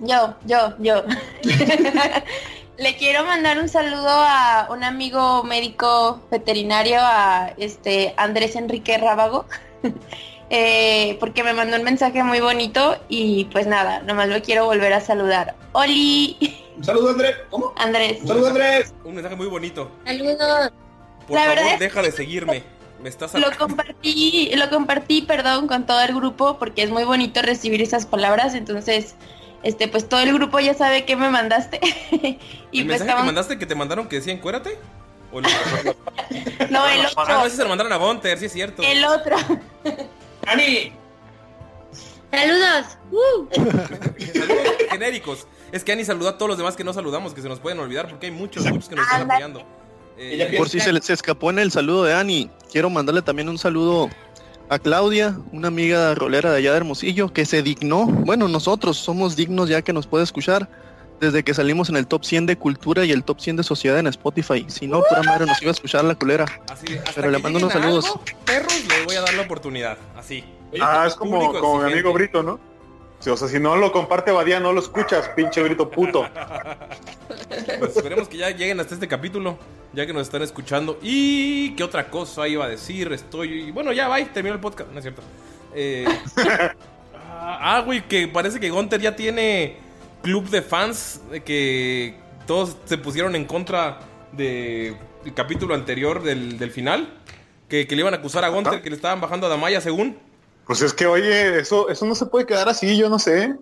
yo, 0.00 0.36
yo, 0.46 0.74
yo, 0.78 1.02
yo. 1.02 1.04
Le 2.78 2.94
quiero 2.98 3.24
mandar 3.24 3.58
un 3.58 3.70
saludo 3.70 4.10
a 4.10 4.66
un 4.68 4.84
amigo 4.84 5.42
médico 5.44 6.20
veterinario, 6.30 6.98
a 7.00 7.54
este 7.56 8.12
Andrés 8.18 8.54
Enrique 8.54 8.98
Rábago, 8.98 9.46
eh, 10.50 11.16
porque 11.20 11.42
me 11.42 11.52
mandó 11.52 11.76
un 11.76 11.82
mensaje 11.82 12.22
muy 12.22 12.40
bonito 12.40 12.98
y 13.08 13.44
pues 13.46 13.66
nada, 13.66 14.00
nomás 14.00 14.28
lo 14.28 14.40
quiero 14.42 14.64
volver 14.66 14.92
a 14.92 15.00
saludar. 15.00 15.54
Oli, 15.72 16.36
Un 16.76 16.84
saludo, 16.84 17.10
Andrés. 17.10 17.36
¿Cómo? 17.50 17.72
Andrés. 17.76 18.18
Un 18.22 18.28
saludo, 18.28 18.48
Andrés. 18.48 18.94
Un 19.04 19.14
mensaje 19.14 19.36
muy 19.36 19.46
bonito. 19.46 19.90
Saludos. 20.04 20.72
Por 21.26 21.36
La 21.36 21.42
favor, 21.42 21.56
verdad 21.56 21.78
deja 21.78 22.02
de 22.02 22.12
seguirme. 22.12 22.62
Me 23.02 23.08
estás 23.10 23.34
Lo 23.34 23.50
compartí, 23.58 24.50
lo 24.56 24.70
compartí, 24.70 25.22
perdón, 25.22 25.66
con 25.68 25.84
todo 25.86 26.00
el 26.00 26.14
grupo 26.14 26.58
porque 26.58 26.82
es 26.82 26.90
muy 26.90 27.04
bonito 27.04 27.42
recibir 27.42 27.82
esas 27.82 28.06
palabras, 28.06 28.54
entonces, 28.54 29.16
este, 29.62 29.86
pues 29.86 30.08
todo 30.08 30.20
el 30.20 30.32
grupo 30.32 30.60
ya 30.60 30.72
sabe 30.72 31.04
que 31.04 31.14
me 31.14 31.28
mandaste 31.28 31.78
y 32.72 32.80
¿El 32.80 32.86
pues 32.86 32.86
mensaje 32.86 32.98
que 32.98 33.04
estamos, 33.04 33.26
mandaste 33.26 33.58
que 33.58 33.66
te 33.66 33.74
mandaron 33.74 34.08
que 34.08 34.16
decía 34.16 34.32
encuérate? 34.32 34.78
¿O 35.36 35.38
el... 35.40 35.44
no 36.70 36.86
el 36.88 37.00
Ah, 37.00 37.10
no, 37.16 37.22
otro, 37.22 37.46
ese 37.46 37.56
se 37.56 37.62
lo 37.62 37.68
mandaron 37.68 37.92
a 37.92 37.96
Gunter, 37.96 38.38
sí 38.38 38.46
es 38.46 38.52
cierto. 38.52 38.82
el 38.82 39.04
otro. 39.04 39.36
Ani, 40.46 40.92
Saludos. 42.30 42.98
Uh. 43.12 43.46
Saludos 44.32 44.74
genéricos. 44.90 45.46
Es 45.72 45.84
que 45.84 45.92
Ani 45.92 46.04
saluda 46.04 46.30
a 46.30 46.38
todos 46.38 46.48
los 46.50 46.58
demás 46.58 46.76
que 46.76 46.84
no 46.84 46.92
saludamos, 46.92 47.34
que 47.34 47.40
se 47.42 47.48
nos 47.48 47.60
pueden 47.60 47.78
olvidar, 47.78 48.08
porque 48.08 48.26
hay 48.26 48.32
muchos, 48.32 48.64
muchos 48.66 48.88
que 48.88 48.96
nos 48.96 49.04
están 49.06 49.30
apoyando. 49.30 49.62
Eh, 50.18 50.54
Por 50.56 50.68
si 50.68 50.80
se, 50.80 50.92
le- 50.92 51.02
se 51.02 51.12
escapó 51.12 51.50
en 51.50 51.58
el 51.58 51.70
saludo 51.70 52.04
de 52.04 52.14
Ani, 52.14 52.50
quiero 52.72 52.88
mandarle 52.90 53.22
también 53.22 53.48
un 53.48 53.58
saludo 53.58 54.08
a 54.68 54.78
Claudia, 54.78 55.36
una 55.52 55.68
amiga 55.68 56.14
rolera 56.14 56.50
de 56.50 56.58
allá 56.58 56.70
de 56.72 56.76
Hermosillo, 56.78 57.32
que 57.32 57.44
se 57.44 57.62
dignó. 57.62 58.06
Bueno, 58.06 58.48
nosotros 58.48 58.96
somos 58.96 59.36
dignos 59.36 59.68
ya 59.68 59.82
que 59.82 59.92
nos 59.92 60.06
puede 60.06 60.24
escuchar 60.24 60.68
desde 61.20 61.42
que 61.42 61.54
salimos 61.54 61.88
en 61.88 61.96
el 61.96 62.06
top 62.06 62.24
100 62.24 62.46
de 62.46 62.56
cultura 62.56 63.04
y 63.04 63.12
el 63.12 63.24
top 63.24 63.40
100 63.40 63.56
de 63.56 63.62
sociedad 63.62 63.98
en 63.98 64.06
Spotify. 64.08 64.64
Si 64.68 64.86
no, 64.86 65.02
pura 65.02 65.22
madre 65.22 65.46
nos 65.46 65.60
iba 65.62 65.70
a 65.70 65.74
escuchar 65.74 66.04
la 66.04 66.14
culera. 66.14 66.46
así, 66.70 66.96
hasta 66.96 67.12
Pero 67.14 67.30
le 67.30 67.38
mando 67.38 67.58
unos 67.58 67.72
saludos. 67.72 68.06
algo, 68.06 68.22
perros, 68.44 68.84
les 68.88 69.04
voy 69.04 69.16
a 69.16 69.20
dar 69.22 69.34
la 69.34 69.42
oportunidad. 69.42 69.98
Así. 70.16 70.44
Ah, 70.80 71.04
es 71.06 71.14
como, 71.14 71.38
Público 71.38 71.60
como 71.60 71.82
mi 71.82 71.92
amigo 71.92 72.12
Brito, 72.12 72.42
¿no? 72.42 72.60
Sí, 73.18 73.30
o 73.30 73.36
sea, 73.36 73.48
si 73.48 73.58
no 73.58 73.76
lo 73.76 73.92
comparte 73.92 74.30
Badía, 74.30 74.60
no 74.60 74.72
lo 74.72 74.80
escuchas, 74.80 75.28
pinche 75.30 75.62
Brito 75.62 75.90
puto. 75.90 76.28
Pues 77.78 77.96
esperemos 77.96 78.28
que 78.28 78.38
ya 78.38 78.50
lleguen 78.50 78.80
hasta 78.80 78.94
este 78.94 79.08
capítulo, 79.08 79.58
ya 79.92 80.06
que 80.06 80.12
nos 80.12 80.22
están 80.22 80.42
escuchando. 80.42 80.98
Y 81.02 81.74
qué 81.76 81.84
otra 81.84 82.08
cosa 82.10 82.48
iba 82.48 82.64
a 82.64 82.68
decir, 82.68 83.12
estoy... 83.12 83.70
Bueno, 83.70 83.92
ya, 83.92 84.08
bye, 84.08 84.24
terminó 84.26 84.54
el 84.54 84.60
podcast, 84.60 84.90
no 84.90 84.98
es 84.98 85.04
cierto. 85.04 85.22
Eh, 85.74 86.06
ah, 87.14 87.82
güey, 87.84 88.06
que 88.06 88.26
parece 88.28 88.58
que 88.58 88.70
Gunter 88.70 89.00
ya 89.00 89.14
tiene 89.14 89.76
club 90.26 90.48
de 90.50 90.60
fans, 90.60 91.20
de 91.30 91.44
que 91.44 92.18
todos 92.48 92.76
se 92.84 92.98
pusieron 92.98 93.36
en 93.36 93.44
contra 93.44 94.00
de- 94.32 94.96
del 95.22 95.34
capítulo 95.34 95.72
anterior 95.76 96.20
del, 96.24 96.58
del 96.58 96.72
final. 96.72 97.20
Que, 97.68 97.86
que 97.86 97.94
le 97.94 98.00
iban 98.02 98.12
a 98.14 98.16
acusar 98.18 98.44
a 98.44 98.48
Gunter, 98.48 98.82
que 98.82 98.90
le 98.90 98.96
estaban 98.96 99.20
bajando 99.20 99.46
a 99.46 99.50
Damaya 99.50 99.80
según. 99.80 100.18
Pues 100.66 100.82
es 100.82 100.92
que, 100.92 101.06
oye, 101.06 101.58
eso, 101.60 101.88
eso 101.88 102.06
no 102.06 102.14
se 102.16 102.26
puede 102.26 102.44
quedar 102.44 102.68
así, 102.68 102.96
yo 102.96 103.08
no 103.08 103.18
sé. 103.20 103.54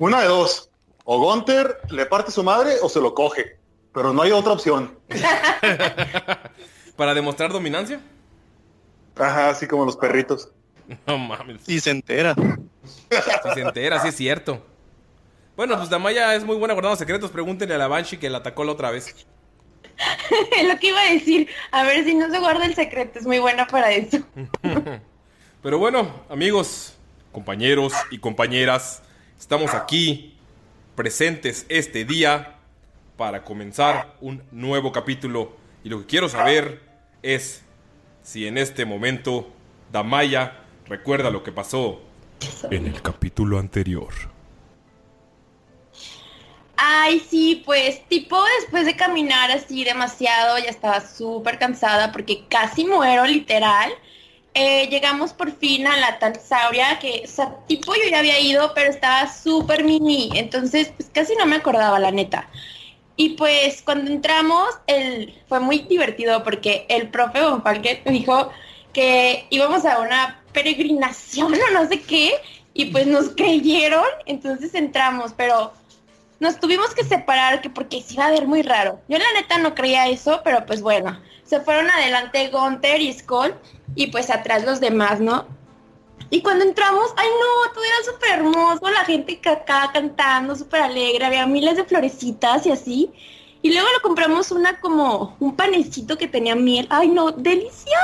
Una 0.00 0.20
de 0.22 0.26
dos. 0.28 0.70
O 1.04 1.20
Gunter 1.20 1.78
le 1.90 2.04
parte 2.06 2.32
su 2.32 2.42
madre 2.42 2.74
o 2.82 2.88
se 2.88 3.00
lo 3.00 3.14
coge. 3.14 3.56
Pero 3.94 4.12
no 4.12 4.22
hay 4.22 4.32
otra 4.32 4.52
opción. 4.54 4.98
Para 6.96 7.14
demostrar 7.14 7.52
dominancia. 7.52 8.00
Ajá, 9.16 9.50
así 9.50 9.66
como 9.66 9.84
los 9.84 9.96
perritos. 9.96 10.50
No 11.06 11.18
mames. 11.18 11.68
Y 11.68 11.80
se 11.80 11.90
entera. 11.90 12.34
Si 12.34 13.54
se 13.54 13.60
entera, 13.60 14.00
sí 14.00 14.08
es 14.08 14.16
cierto. 14.16 14.64
Bueno, 15.58 15.76
pues 15.76 15.90
Damaya 15.90 16.36
es 16.36 16.44
muy 16.44 16.54
buena 16.54 16.72
guardando 16.72 16.96
secretos. 16.96 17.32
Pregúntenle 17.32 17.74
a 17.74 17.78
la 17.78 17.88
Banshee 17.88 18.18
que 18.18 18.30
la 18.30 18.38
atacó 18.38 18.62
la 18.62 18.70
otra 18.70 18.92
vez. 18.92 19.26
Lo 20.68 20.78
que 20.78 20.86
iba 20.86 21.00
a 21.00 21.10
decir, 21.10 21.48
a 21.72 21.82
ver 21.82 22.04
si 22.04 22.14
no 22.14 22.30
se 22.30 22.38
guarda 22.38 22.64
el 22.64 22.76
secreto, 22.76 23.18
es 23.18 23.26
muy 23.26 23.40
buena 23.40 23.66
para 23.66 23.90
eso. 23.90 24.18
Pero 25.62 25.78
bueno, 25.80 26.22
amigos, 26.30 26.94
compañeros 27.32 27.92
y 28.12 28.18
compañeras, 28.18 29.02
estamos 29.36 29.74
aquí 29.74 30.36
presentes 30.94 31.66
este 31.68 32.04
día 32.04 32.58
para 33.16 33.42
comenzar 33.42 34.14
un 34.20 34.44
nuevo 34.52 34.92
capítulo. 34.92 35.56
Y 35.82 35.88
lo 35.88 35.98
que 35.98 36.06
quiero 36.06 36.28
saber 36.28 36.82
es 37.24 37.64
si 38.22 38.46
en 38.46 38.58
este 38.58 38.84
momento 38.84 39.50
Damaya 39.90 40.60
recuerda 40.86 41.30
lo 41.30 41.42
que 41.42 41.50
pasó 41.50 42.00
en 42.70 42.86
el 42.86 43.02
capítulo 43.02 43.58
anterior. 43.58 44.37
Ay, 46.80 47.18
sí, 47.28 47.62
pues 47.66 48.06
tipo 48.08 48.40
después 48.60 48.86
de 48.86 48.94
caminar 48.94 49.50
así 49.50 49.82
demasiado, 49.82 50.58
ya 50.58 50.70
estaba 50.70 51.00
súper 51.00 51.58
cansada 51.58 52.12
porque 52.12 52.44
casi 52.48 52.84
muero 52.86 53.26
literal. 53.26 53.90
Eh, 54.54 54.88
llegamos 54.88 55.32
por 55.32 55.50
fin 55.58 55.88
a 55.88 55.96
la 55.96 56.18
Tansauria, 56.20 56.98
que, 57.00 57.28
tipo 57.66 57.94
yo 57.94 58.08
ya 58.10 58.20
había 58.20 58.38
ido, 58.40 58.72
pero 58.74 58.90
estaba 58.90 59.28
súper 59.32 59.84
mini, 59.84 60.30
entonces 60.34 60.92
pues 60.96 61.10
casi 61.12 61.34
no 61.36 61.46
me 61.46 61.56
acordaba, 61.56 61.98
la 61.98 62.12
neta. 62.12 62.48
Y 63.16 63.30
pues 63.30 63.82
cuando 63.82 64.10
entramos, 64.12 64.68
el, 64.86 65.34
fue 65.48 65.60
muy 65.60 65.80
divertido 65.80 66.44
porque 66.44 66.86
el 66.88 67.08
profe 67.08 67.42
Von 67.42 67.62
Falken 67.62 68.02
dijo 68.06 68.50
que 68.92 69.46
íbamos 69.50 69.84
a 69.84 69.98
una 70.00 70.42
peregrinación 70.52 71.54
o 71.70 71.70
no 71.72 71.88
sé 71.88 72.02
qué, 72.02 72.34
y 72.72 72.86
pues 72.86 73.06
nos 73.08 73.30
creyeron, 73.30 74.06
entonces 74.26 74.74
entramos, 74.74 75.32
pero 75.36 75.72
nos 76.40 76.60
tuvimos 76.60 76.94
que 76.94 77.04
separar 77.04 77.60
que 77.60 77.70
porque 77.70 78.02
se 78.02 78.14
iba 78.14 78.26
a 78.26 78.30
ver 78.30 78.46
muy 78.46 78.62
raro. 78.62 79.00
Yo 79.08 79.18
la 79.18 79.32
neta 79.34 79.58
no 79.58 79.74
creía 79.74 80.08
eso, 80.08 80.40
pero 80.44 80.64
pues 80.66 80.82
bueno, 80.82 81.20
se 81.44 81.60
fueron 81.60 81.90
adelante 81.90 82.48
Gunther 82.48 83.00
y 83.00 83.12
Skull 83.12 83.54
y 83.94 84.08
pues 84.08 84.30
atrás 84.30 84.64
los 84.64 84.80
demás, 84.80 85.20
¿no? 85.20 85.46
Y 86.30 86.42
cuando 86.42 86.64
entramos, 86.64 87.10
ay 87.16 87.28
no, 87.28 87.72
todo 87.72 87.84
era 87.84 88.12
súper 88.12 88.30
hermoso, 88.32 88.90
la 88.90 89.04
gente 89.04 89.40
acá 89.44 89.90
cantando, 89.92 90.54
súper 90.54 90.82
alegre, 90.82 91.24
había 91.24 91.46
miles 91.46 91.76
de 91.76 91.84
florecitas 91.84 92.66
y 92.66 92.70
así. 92.70 93.10
Y 93.62 93.72
luego 93.72 93.88
le 93.88 94.02
compramos 94.02 94.52
una 94.52 94.78
como 94.80 95.36
un 95.40 95.56
panecito 95.56 96.18
que 96.18 96.28
tenía 96.28 96.54
miel, 96.54 96.86
ay 96.90 97.08
no, 97.08 97.32
deliciosa. 97.32 97.96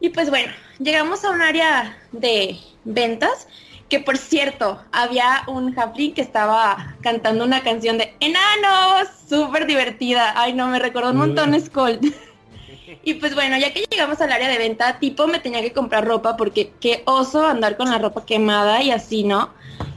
Y 0.00 0.08
pues 0.08 0.30
bueno, 0.30 0.52
llegamos 0.78 1.24
a 1.24 1.30
un 1.30 1.42
área 1.42 1.96
de 2.10 2.58
ventas 2.84 3.46
que 3.92 4.00
por 4.00 4.16
cierto, 4.16 4.80
había 4.90 5.42
un 5.48 5.78
Halfling 5.78 6.14
que 6.14 6.22
estaba 6.22 6.96
cantando 7.02 7.44
una 7.44 7.62
canción 7.62 7.98
de 7.98 8.14
enanos, 8.20 9.06
súper 9.28 9.66
divertida. 9.66 10.32
Ay, 10.34 10.54
no, 10.54 10.66
me 10.68 10.78
recordó 10.78 11.10
un 11.10 11.18
montón 11.18 11.60
Skull. 11.60 12.00
y 13.04 13.12
pues 13.12 13.34
bueno, 13.34 13.58
ya 13.58 13.74
que 13.74 13.84
llegamos 13.90 14.18
al 14.22 14.32
área 14.32 14.48
de 14.48 14.56
venta, 14.56 14.98
tipo 14.98 15.26
me 15.26 15.40
tenía 15.40 15.60
que 15.60 15.74
comprar 15.74 16.06
ropa 16.06 16.38
porque 16.38 16.72
qué 16.80 17.02
oso 17.04 17.46
andar 17.46 17.76
con 17.76 17.90
la 17.90 17.98
ropa 17.98 18.24
quemada 18.24 18.80
y 18.80 18.90
así, 18.90 19.24
¿no? 19.24 19.50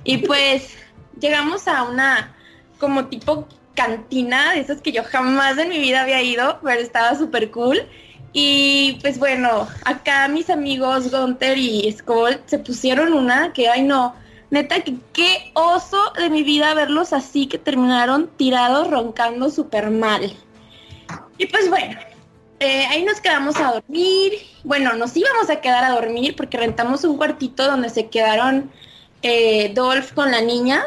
Y 0.04 0.18
pues 0.18 0.75
llegamos 1.22 1.70
a 1.70 1.84
una 1.84 2.36
como 2.78 3.06
tipo 3.06 3.48
cantina 3.75 4.52
de 4.52 4.60
esas 4.60 4.82
que 4.82 4.92
yo 4.92 5.06
jamás 5.06 5.58
en 5.58 5.70
mi 5.70 5.80
vida 5.80 6.02
había 6.02 6.22
ido, 6.22 6.60
pero 6.62 6.82
estaba 6.82 7.16
súper 7.16 7.50
cool. 7.50 7.88
Y 8.38 8.98
pues 9.00 9.18
bueno, 9.18 9.65
acá 9.86 10.27
mis 10.27 10.50
amigos 10.50 11.10
Gunter 11.10 11.58
y 11.58 11.89
Skull 11.89 12.42
se 12.48 12.60
pusieron 12.60 13.13
una 13.13 13.54
que, 13.54 13.70
ay 13.70 13.84
no, 13.84 14.13
neta 14.50 14.82
que 14.82 14.98
qué 15.13 15.51
oso 15.54 16.12
de 16.18 16.30
mi 16.30 16.44
vida 16.44 16.74
verlos 16.74 17.13
así 17.13 17.48
que 17.48 17.58
terminaron 17.58 18.30
tirados 18.36 18.92
roncando 18.92 19.50
súper 19.50 19.89
mal. 19.89 20.34
Y 21.38 21.46
pues 21.46 21.70
bueno, 21.70 21.98
eh, 22.60 22.86
ahí 22.89 23.06
nos 23.06 23.22
quedamos 23.22 23.56
a 23.56 23.72
dormir. 23.72 24.34
Bueno, 24.65 24.92
nos 24.96 25.15
íbamos 25.15 25.50
a 25.50 25.62
quedar 25.62 25.86
a 25.86 25.92
dormir 25.92 26.36
porque 26.36 26.58
rentamos 26.58 27.06
un 27.06 27.15
cuartito 27.15 27.65
donde 27.65 27.89
se 27.89 28.08
quedaron 28.08 28.70
eh, 29.22 29.72
Dolph 29.74 30.12
con 30.12 30.32
la 30.32 30.42
niña. 30.42 30.84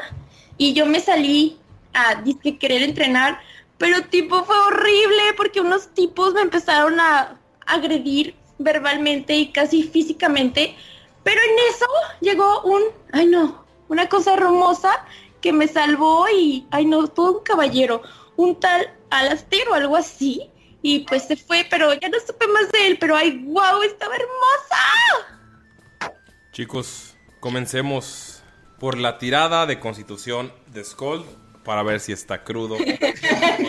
Y 0.59 0.75
yo 0.75 0.85
me 0.85 1.00
salí 1.00 1.57
a 1.95 2.17
disque 2.17 2.59
querer 2.59 2.83
entrenar, 2.83 3.40
pero 3.78 4.02
tipo 4.02 4.45
fue 4.45 4.59
horrible 4.67 5.23
porque 5.35 5.62
unos 5.62 5.88
tipos 5.95 6.35
me 6.35 6.43
empezaron 6.43 7.00
a 7.00 7.38
agredir 7.68 8.34
verbalmente 8.58 9.37
y 9.37 9.52
casi 9.52 9.84
físicamente. 9.84 10.75
Pero 11.22 11.40
en 11.40 11.75
eso 11.75 11.87
llegó 12.20 12.62
un, 12.62 12.82
ay 13.12 13.26
no, 13.26 13.64
una 13.88 14.08
cosa 14.08 14.34
hermosa 14.34 15.04
que 15.40 15.52
me 15.52 15.68
salvó 15.68 16.26
y, 16.28 16.66
ay 16.70 16.87
no, 16.87 17.06
todo 17.08 17.38
un 17.38 17.44
caballero, 17.44 18.02
un 18.37 18.58
tal 18.58 18.92
Alastair 19.10 19.68
o 19.68 19.75
algo 19.75 19.96
así. 19.96 20.50
Y 20.80 21.00
pues 21.00 21.25
se 21.25 21.37
fue, 21.37 21.66
pero 21.68 21.92
ya 21.94 22.08
no 22.08 22.18
supe 22.25 22.46
más 22.46 22.70
de 22.70 22.87
él, 22.87 22.98
pero 23.00 23.16
ay, 23.16 23.42
wow, 23.44 23.82
estaba 23.82 24.14
hermosa. 24.14 26.14
Chicos, 26.52 27.16
comencemos 27.40 28.44
por 28.78 28.96
la 28.96 29.18
tirada 29.18 29.66
de 29.66 29.80
constitución 29.80 30.52
de 30.68 30.84
Skull 30.84 31.25
para 31.64 31.82
ver 31.82 31.98
si 32.00 32.12
está 32.12 32.44
crudo 32.44 32.76
o 32.76 32.78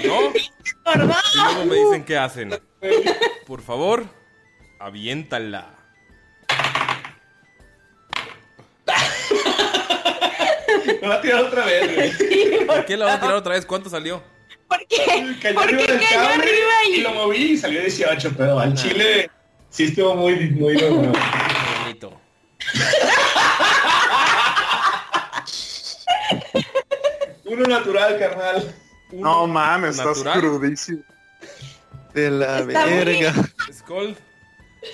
no. 0.07 0.33
Y 0.95 1.37
luego 1.37 1.65
me 1.65 1.75
dicen 1.75 2.03
qué 2.03 2.17
hacen. 2.17 2.59
Por 3.45 3.61
favor, 3.61 4.05
aviéntala. 4.79 5.75
Me 11.01 11.07
va 11.07 11.15
a 11.15 11.21
tirar 11.21 11.43
otra 11.43 11.65
vez, 11.65 11.95
güey. 11.95 12.11
¿Por 12.65 12.85
qué 12.85 12.97
la 12.97 13.05
van 13.05 13.15
a 13.15 13.19
tirar 13.19 13.35
otra 13.35 13.53
vez? 13.53 13.65
¿Cuánto 13.65 13.89
salió? 13.89 14.21
¿Por 14.67 14.85
qué? 14.87 15.35
Cayó 15.41 15.55
¿Por 15.55 15.63
arriba 15.63 15.85
qué 15.85 15.91
del 15.93 16.01
cayó 16.01 16.21
cable 16.21 16.33
arriba 16.43 16.71
y 16.87 16.95
y 16.95 17.01
lo 17.01 17.13
moví 17.13 17.37
y 17.51 17.57
salió 17.57 17.81
18, 17.81 18.33
pero 18.37 18.59
al 18.59 18.73
chile 18.75 19.29
sí 19.69 19.85
estuvo 19.85 20.15
muy, 20.15 20.49
muy 20.51 20.75
bueno. 20.75 21.11
Bonito. 21.83 22.19
Uno 27.45 27.65
natural, 27.65 28.19
carnal. 28.19 28.75
No 29.11 29.47
mames, 29.47 29.97
estás 29.97 30.23
crudísimo. 30.23 31.01
De 32.13 32.29
la 32.29 32.59
Está 32.59 32.85
verga. 32.85 33.33
Skull, 33.71 34.15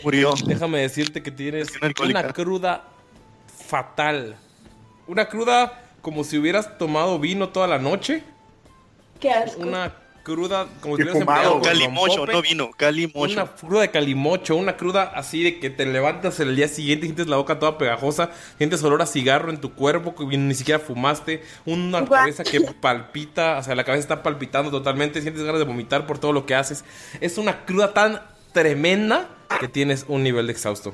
Murió. 0.04 0.34
déjame 0.46 0.80
decirte 0.80 1.24
que 1.24 1.32
tienes 1.32 1.70
una 2.00 2.34
cruda 2.34 2.84
fatal. 3.68 4.36
Una 5.08 5.28
cruda 5.28 5.82
como 6.02 6.24
si 6.24 6.38
hubieras 6.38 6.78
tomado 6.78 7.20
vino 7.20 7.50
toda 7.50 7.68
la 7.68 7.80
noche. 7.80 8.24
Qué 9.20 9.32
asco. 9.32 9.62
Una 9.62 9.94
cruda 10.26 10.68
como 10.82 10.98
si 10.98 11.04
fumado, 11.04 11.20
empleado 11.22 11.54
con 11.54 11.62
Calimocho, 11.62 12.18
rompope. 12.18 12.34
no 12.34 12.42
vino. 12.42 12.72
Calimocho. 12.76 13.34
Una 13.34 13.46
cruda 13.46 13.82
de 13.82 13.92
calimocho, 13.92 14.56
una 14.58 14.76
cruda 14.76 15.04
así 15.04 15.44
de 15.44 15.60
que 15.60 15.70
te 15.70 15.86
levantas 15.86 16.42
el 16.42 16.56
día 16.58 16.68
siguiente 16.68 17.06
y 17.06 17.10
sientes 17.10 17.28
la 17.28 17.38
boca 17.38 17.60
toda 17.60 17.78
pegajosa, 17.78 18.32
sientes 18.58 18.84
olor 18.84 19.02
a 19.02 19.06
cigarro 19.06 19.52
en 19.52 19.62
tu 19.62 19.74
cuerpo 19.74 20.16
que 20.16 20.26
ni 20.38 20.54
siquiera 20.56 20.80
fumaste, 20.80 21.44
una 21.66 22.02
Guau. 22.02 22.20
cabeza 22.22 22.44
que 22.44 22.60
palpita, 22.60 23.60
o 23.60 23.64
sea, 23.64 23.76
la 23.76 23.86
cabeza 23.86 24.02
está 24.02 24.24
palpitando 24.24 24.72
totalmente, 24.72 25.22
sientes 25.22 25.44
ganas 25.44 25.60
de 25.60 25.66
vomitar 25.66 26.06
por 26.06 26.18
todo 26.18 26.34
lo 26.34 26.46
que 26.46 26.56
haces. 26.56 26.84
Es 27.22 27.38
una 27.38 27.64
cruda 27.64 27.94
tan 27.94 28.22
tremenda 28.52 29.30
que 29.60 29.68
tienes 29.70 30.06
un 30.10 30.24
nivel 30.24 30.48
de 30.48 30.54
exhausto. 30.54 30.94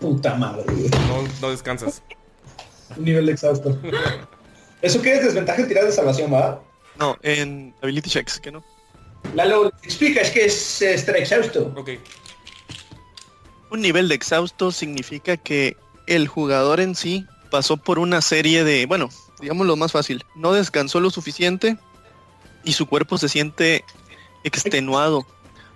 Puta 0.00 0.34
madre. 0.36 0.64
No, 1.08 1.24
no 1.42 1.50
descansas. 1.50 2.02
Un 2.96 3.04
nivel 3.04 3.26
de 3.26 3.32
exhausto. 3.32 3.78
¿Eso 4.80 5.02
qué 5.02 5.14
es 5.14 5.24
desventaja 5.24 5.60
en 5.60 5.68
tirar 5.68 5.84
de 5.84 5.92
salvación, 5.92 6.32
va? 6.32 6.62
No, 6.98 7.18
en 7.22 7.74
ability 7.82 8.10
checks, 8.10 8.40
que 8.40 8.52
no. 8.52 8.64
Lalo, 9.34 9.72
explica, 9.82 10.20
es 10.20 10.30
que 10.30 10.44
es 10.44 10.82
estar 10.82 11.16
exhausto. 11.16 11.72
Ok. 11.76 11.90
Un 13.70 13.80
nivel 13.80 14.08
de 14.08 14.14
exhausto 14.14 14.70
significa 14.70 15.36
que 15.36 15.76
el 16.06 16.28
jugador 16.28 16.80
en 16.80 16.94
sí 16.94 17.26
pasó 17.50 17.76
por 17.76 17.98
una 17.98 18.20
serie 18.20 18.64
de, 18.64 18.86
bueno, 18.86 19.08
digamos 19.40 19.66
lo 19.66 19.76
más 19.76 19.92
fácil, 19.92 20.24
no 20.36 20.52
descansó 20.52 21.00
lo 21.00 21.10
suficiente 21.10 21.76
y 22.62 22.72
su 22.72 22.86
cuerpo 22.86 23.18
se 23.18 23.28
siente 23.28 23.84
extenuado, 24.44 25.26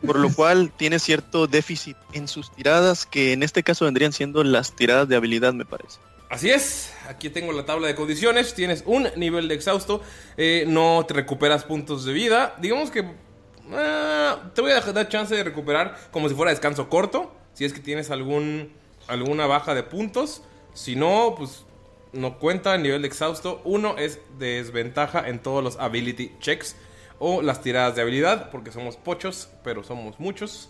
por 0.04 0.18
lo 0.18 0.32
cual 0.32 0.72
tiene 0.76 0.98
cierto 0.98 1.46
déficit 1.46 1.96
en 2.12 2.28
sus 2.28 2.50
tiradas, 2.52 3.06
que 3.06 3.32
en 3.32 3.42
este 3.42 3.62
caso 3.62 3.84
vendrían 3.84 4.12
siendo 4.12 4.44
las 4.44 4.72
tiradas 4.72 5.08
de 5.08 5.16
habilidad, 5.16 5.52
me 5.52 5.64
parece. 5.64 5.98
Así 6.28 6.50
es, 6.50 6.92
aquí 7.08 7.30
tengo 7.30 7.52
la 7.52 7.64
tabla 7.64 7.86
de 7.86 7.94
condiciones, 7.94 8.52
tienes 8.52 8.82
un 8.84 9.08
nivel 9.16 9.48
de 9.48 9.54
exhausto, 9.54 10.02
eh, 10.36 10.64
no 10.66 11.06
te 11.08 11.14
recuperas 11.14 11.64
puntos 11.64 12.04
de 12.04 12.12
vida, 12.12 12.54
digamos 12.60 12.90
que 12.90 13.00
eh, 13.00 14.34
te 14.54 14.60
voy 14.60 14.72
a 14.72 14.80
dar 14.80 15.08
chance 15.08 15.34
de 15.34 15.42
recuperar 15.42 15.96
como 16.10 16.28
si 16.28 16.34
fuera 16.34 16.50
descanso 16.50 16.90
corto, 16.90 17.34
si 17.54 17.64
es 17.64 17.72
que 17.72 17.80
tienes 17.80 18.10
algún, 18.10 18.74
alguna 19.06 19.46
baja 19.46 19.74
de 19.74 19.82
puntos, 19.82 20.42
si 20.74 20.96
no, 20.96 21.34
pues 21.34 21.64
no 22.12 22.38
cuenta 22.38 22.74
el 22.74 22.82
nivel 22.82 23.00
de 23.00 23.08
exhausto, 23.08 23.62
uno 23.64 23.96
es 23.96 24.20
desventaja 24.38 25.26
en 25.26 25.38
todos 25.38 25.64
los 25.64 25.78
ability 25.78 26.32
checks 26.40 26.76
o 27.18 27.40
las 27.40 27.62
tiradas 27.62 27.96
de 27.96 28.02
habilidad, 28.02 28.50
porque 28.50 28.70
somos 28.70 28.98
pochos, 28.98 29.48
pero 29.64 29.82
somos 29.82 30.20
muchos, 30.20 30.68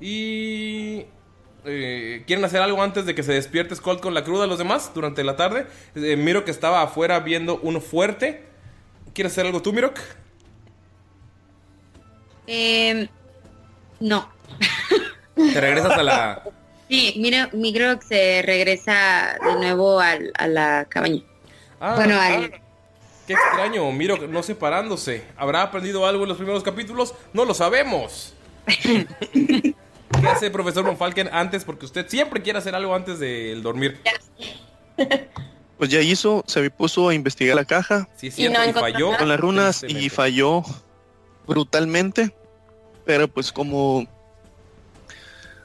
y... 0.00 1.04
Eh, 1.66 2.24
¿Quieren 2.26 2.44
hacer 2.44 2.60
algo 2.60 2.82
antes 2.82 3.06
de 3.06 3.14
que 3.14 3.22
se 3.22 3.32
despierte 3.32 3.74
Skull 3.74 4.00
con 4.00 4.12
la 4.14 4.22
cruda 4.24 4.46
los 4.46 4.58
demás 4.58 4.92
durante 4.94 5.24
la 5.24 5.36
tarde? 5.36 5.66
Eh, 5.94 6.16
miro 6.16 6.44
que 6.44 6.50
estaba 6.50 6.82
afuera 6.82 7.20
viendo 7.20 7.58
uno 7.62 7.80
fuerte. 7.80 8.44
¿Quieres 9.14 9.32
hacer 9.32 9.46
algo 9.46 9.62
tú, 9.62 9.72
Mirok? 9.72 9.98
Eh, 12.46 13.08
no. 14.00 14.28
Te 15.34 15.60
regresas 15.60 15.92
a 15.92 16.02
la... 16.02 16.42
Sí, 16.86 17.14
mira, 17.16 17.48
mi 17.54 17.72
creo 17.72 17.98
que 17.98 18.04
se 18.06 18.42
regresa 18.42 19.38
de 19.42 19.54
nuevo 19.54 19.98
al- 20.00 20.32
a 20.36 20.46
la 20.46 20.86
cabaña. 20.86 21.22
Ah, 21.80 21.94
bueno, 21.96 22.14
ah, 22.14 22.26
al, 22.26 22.50
Qué 23.26 23.32
extraño, 23.32 23.90
Mirok 23.90 24.28
no 24.28 24.42
separándose. 24.42 25.24
¿Habrá 25.38 25.62
aprendido 25.62 26.06
algo 26.06 26.24
en 26.24 26.28
los 26.28 26.36
primeros 26.36 26.62
capítulos? 26.62 27.14
No 27.32 27.46
lo 27.46 27.54
sabemos. 27.54 28.34
¿Qué 30.24 30.30
hace 30.30 30.50
profesor 30.50 30.84
Von 30.84 30.96
Falken 30.96 31.28
antes? 31.32 31.64
Porque 31.64 31.84
usted 31.86 32.08
siempre 32.08 32.42
quiere 32.42 32.58
hacer 32.58 32.74
algo 32.74 32.94
antes 32.94 33.18
del 33.18 33.62
dormir. 33.62 34.00
Pues 35.76 35.90
ya 35.90 36.00
hizo, 36.00 36.44
se 36.46 36.70
puso 36.70 37.08
a 37.08 37.14
investigar 37.14 37.56
la 37.56 37.64
caja 37.64 38.08
Sí, 38.16 38.28
es 38.28 38.38
Y 38.38 38.48
no 38.48 38.54
falló. 38.72 39.06
nada. 39.08 39.18
con 39.18 39.28
las 39.28 39.40
runas 39.40 39.82
y 39.86 40.08
falló 40.08 40.62
brutalmente, 41.46 42.34
pero 43.04 43.28
pues 43.28 43.52
como 43.52 44.06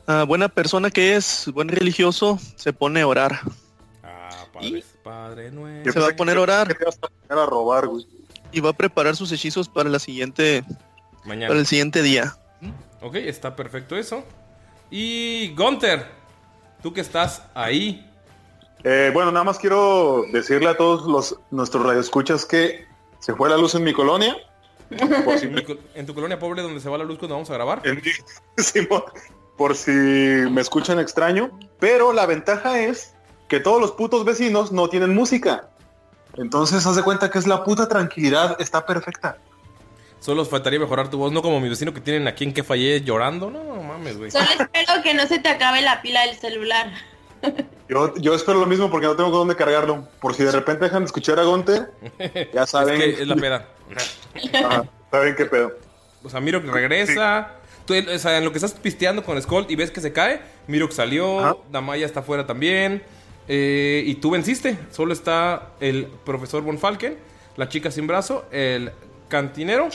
ah, 0.08 0.26
buena 0.28 0.50
persona 0.50 0.90
que 0.90 1.16
es, 1.16 1.50
buen 1.54 1.70
religioso, 1.70 2.40
se 2.56 2.74
pone 2.74 3.02
a 3.02 3.08
orar. 3.08 3.40
Ah, 4.04 4.46
padre, 4.52 4.84
padre 5.04 5.52
nuevo. 5.52 5.86
Yo 5.86 5.92
Se 5.94 6.00
va 6.00 6.10
a 6.10 6.16
poner 6.16 6.36
que- 6.36 6.40
a 6.40 6.44
orar. 6.44 6.68
que 6.78 6.84
a 6.84 6.92
poner 6.92 7.44
a 7.44 7.46
robar, 7.46 7.88
güey. 7.88 8.06
y 8.52 8.60
va 8.62 8.72
a 8.72 8.74
preparar 8.74 9.16
sus 9.16 9.32
hechizos 9.32 9.70
para 9.70 9.90
la 9.90 10.00
siguiente 10.00 10.64
Mañana. 11.24 11.48
para 11.50 11.60
el 11.60 11.68
siguiente 11.68 12.02
día. 12.02 12.36
Ok, 13.02 13.16
está 13.16 13.56
perfecto 13.56 13.96
eso. 13.96 14.26
Y 14.90 15.54
Gunter, 15.56 16.06
tú 16.82 16.94
que 16.94 17.02
estás 17.02 17.44
ahí. 17.54 18.06
Eh, 18.84 19.12
bueno, 19.14 19.32
nada 19.32 19.44
más 19.44 19.60
quiero 19.60 20.24
decirle 20.32 20.70
a 20.70 20.78
todos 20.78 21.06
los 21.06 21.40
nuestros 21.52 21.86
radioescuchas 21.86 22.46
que 22.46 22.86
se 23.20 23.34
fue 23.34 23.50
la 23.50 23.58
luz 23.58 23.76
en 23.76 23.84
mi 23.84 23.94
colonia. 23.94 24.36
Por 25.26 25.38
si 25.38 25.52
En, 25.94 26.06
tu 26.06 26.16
colonia 26.16 26.40
pobre 26.40 26.64
donde 26.64 26.80
se 26.80 26.90
va 26.90 26.98
la 26.98 27.04
luz 27.04 27.20
cuando 27.20 27.36
vamos 27.36 27.50
a 27.50 27.54
grabar. 27.54 27.82
en 27.84 28.02
por 29.58 29.76
si 29.76 29.92
me 29.92 30.62
escuchan 30.62 31.00
extraño. 31.00 31.52
Pero 31.80 32.14
la 32.14 32.26
ventaja 32.26 32.80
es 32.80 33.14
que 33.50 33.60
todos 33.60 33.82
los 33.82 33.92
putos 33.92 34.24
vecinos 34.24 34.72
no 34.72 34.90
tienen 34.90 35.14
música. 35.14 35.70
Entonces, 36.38 36.86
haz 36.86 36.96
de 36.96 37.04
cuenta 37.04 37.30
que 37.30 37.38
es 37.38 37.46
la 37.46 37.64
puta 37.64 37.90
tranquilidad, 37.90 38.56
está 38.60 38.86
perfecta. 38.86 39.38
Solo 40.20 40.42
os 40.42 40.50
faltaría 40.50 40.80
mejorar 40.80 41.10
tu 41.10 41.18
voz, 41.18 41.32
no 41.32 41.42
como 41.42 41.60
mi 41.62 41.70
vecino 41.70 41.94
que 41.94 42.02
tienen 42.02 42.28
aquí 42.28 42.44
en 42.44 42.54
que 42.54 42.64
fallé 42.64 43.02
llorando. 43.02 43.50
No, 43.50 43.64
no 43.64 43.82
mames, 43.82 44.18
güey. 44.18 44.32
Solo 44.32 44.46
espero 44.60 45.02
que 45.02 45.14
no 45.14 45.26
se 45.28 45.40
te 45.40 45.48
acabe 45.50 45.82
la 45.82 46.02
pila 46.02 46.26
del 46.26 46.36
celular. 46.36 46.92
Yo, 47.88 48.14
yo 48.18 48.36
espero 48.36 48.60
lo 48.60 48.68
mismo 48.68 48.92
porque 48.92 49.08
no 49.08 49.16
tengo 49.16 49.32
dónde 49.32 49.56
cargarlo. 49.56 50.08
Por 50.22 50.36
si 50.36 50.44
de 50.44 50.52
repente 50.52 50.84
dejan 50.86 51.02
de 51.02 51.06
escuchar 51.08 51.40
a 51.40 51.44
Gunter, 51.44 51.92
ya 52.54 52.68
saben. 52.68 53.02
Es 53.02 53.16
que 53.16 53.22
es 53.24 53.28
la 53.28 53.36
peda. 53.36 53.68
Ajá, 54.64 54.84
saben 55.10 55.36
qué 55.36 55.46
pedo. 55.46 55.72
O 56.24 56.30
sea, 56.30 56.40
Miro 56.40 56.62
que 56.62 56.70
regresa. 56.70 57.54
Tú, 57.88 57.96
o 57.96 58.20
sea, 58.20 58.38
en 58.38 58.46
lo 58.46 58.52
que 58.52 58.60
estás 58.60 58.74
pisteando 58.74 59.24
con 59.24 59.42
Skull 59.42 59.66
y 59.70 59.76
ves 59.76 59.90
que 59.90 60.02
se 60.02 60.14
cae, 60.14 60.40
Miro 60.68 60.88
que 60.88 60.94
salió, 60.94 61.40
Ajá. 61.40 61.56
Damaya 61.72 62.06
está 62.06 62.20
afuera 62.20 62.46
también. 62.46 63.02
eh, 63.48 64.04
y 64.06 64.14
tú 64.16 64.30
venciste. 64.32 64.78
Solo 64.92 65.14
está 65.14 65.70
el 65.80 66.06
profesor 66.26 66.62
Von 66.62 66.78
Falken, 66.78 67.18
la 67.56 67.70
chica 67.70 67.90
sin 67.90 68.06
brazo, 68.06 68.46
el 68.52 68.92
cantinero 69.30 69.90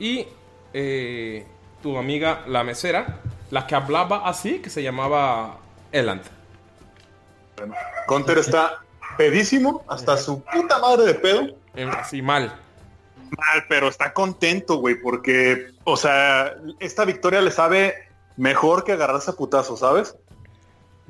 y 0.00 0.26
eh, 0.72 1.46
tu 1.82 1.96
amiga 1.96 2.42
la 2.48 2.64
mesera, 2.64 3.20
la 3.50 3.66
que 3.66 3.76
hablaba 3.76 4.28
así, 4.28 4.58
que 4.58 4.70
se 4.70 4.82
llamaba 4.82 5.58
Eland. 5.92 6.22
Bueno, 7.56 7.74
Gunter 8.08 8.38
está 8.38 8.80
pedísimo, 9.16 9.84
hasta 9.86 10.16
su 10.16 10.42
puta 10.42 10.78
madre 10.78 11.04
de 11.04 11.14
pedo. 11.14 11.42
Eh, 11.74 11.88
Así 11.96 12.22
mal. 12.22 12.58
Mal, 13.36 13.64
pero 13.68 13.88
está 13.88 14.12
contento, 14.12 14.76
güey, 14.76 14.96
porque, 15.00 15.68
o 15.84 15.96
sea, 15.96 16.54
esta 16.80 17.04
victoria 17.04 17.40
le 17.40 17.50
sabe 17.52 17.94
mejor 18.36 18.82
que 18.82 18.92
agarrarse 18.92 19.30
a 19.30 19.34
putazo, 19.34 19.76
¿sabes? 19.76 20.16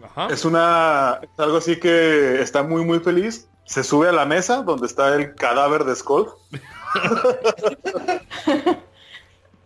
Ajá. 0.02 0.26
Es 0.26 0.44
una, 0.44 1.20
es 1.22 1.38
algo 1.38 1.58
así 1.58 1.78
que 1.78 2.42
está 2.42 2.62
muy, 2.62 2.84
muy 2.84 3.00
feliz. 3.00 3.48
Se 3.64 3.84
sube 3.84 4.08
a 4.08 4.12
la 4.12 4.26
mesa 4.26 4.62
donde 4.62 4.86
está 4.86 5.14
el 5.14 5.34
cadáver 5.34 5.84
de 5.84 5.94
Skull. 5.94 6.28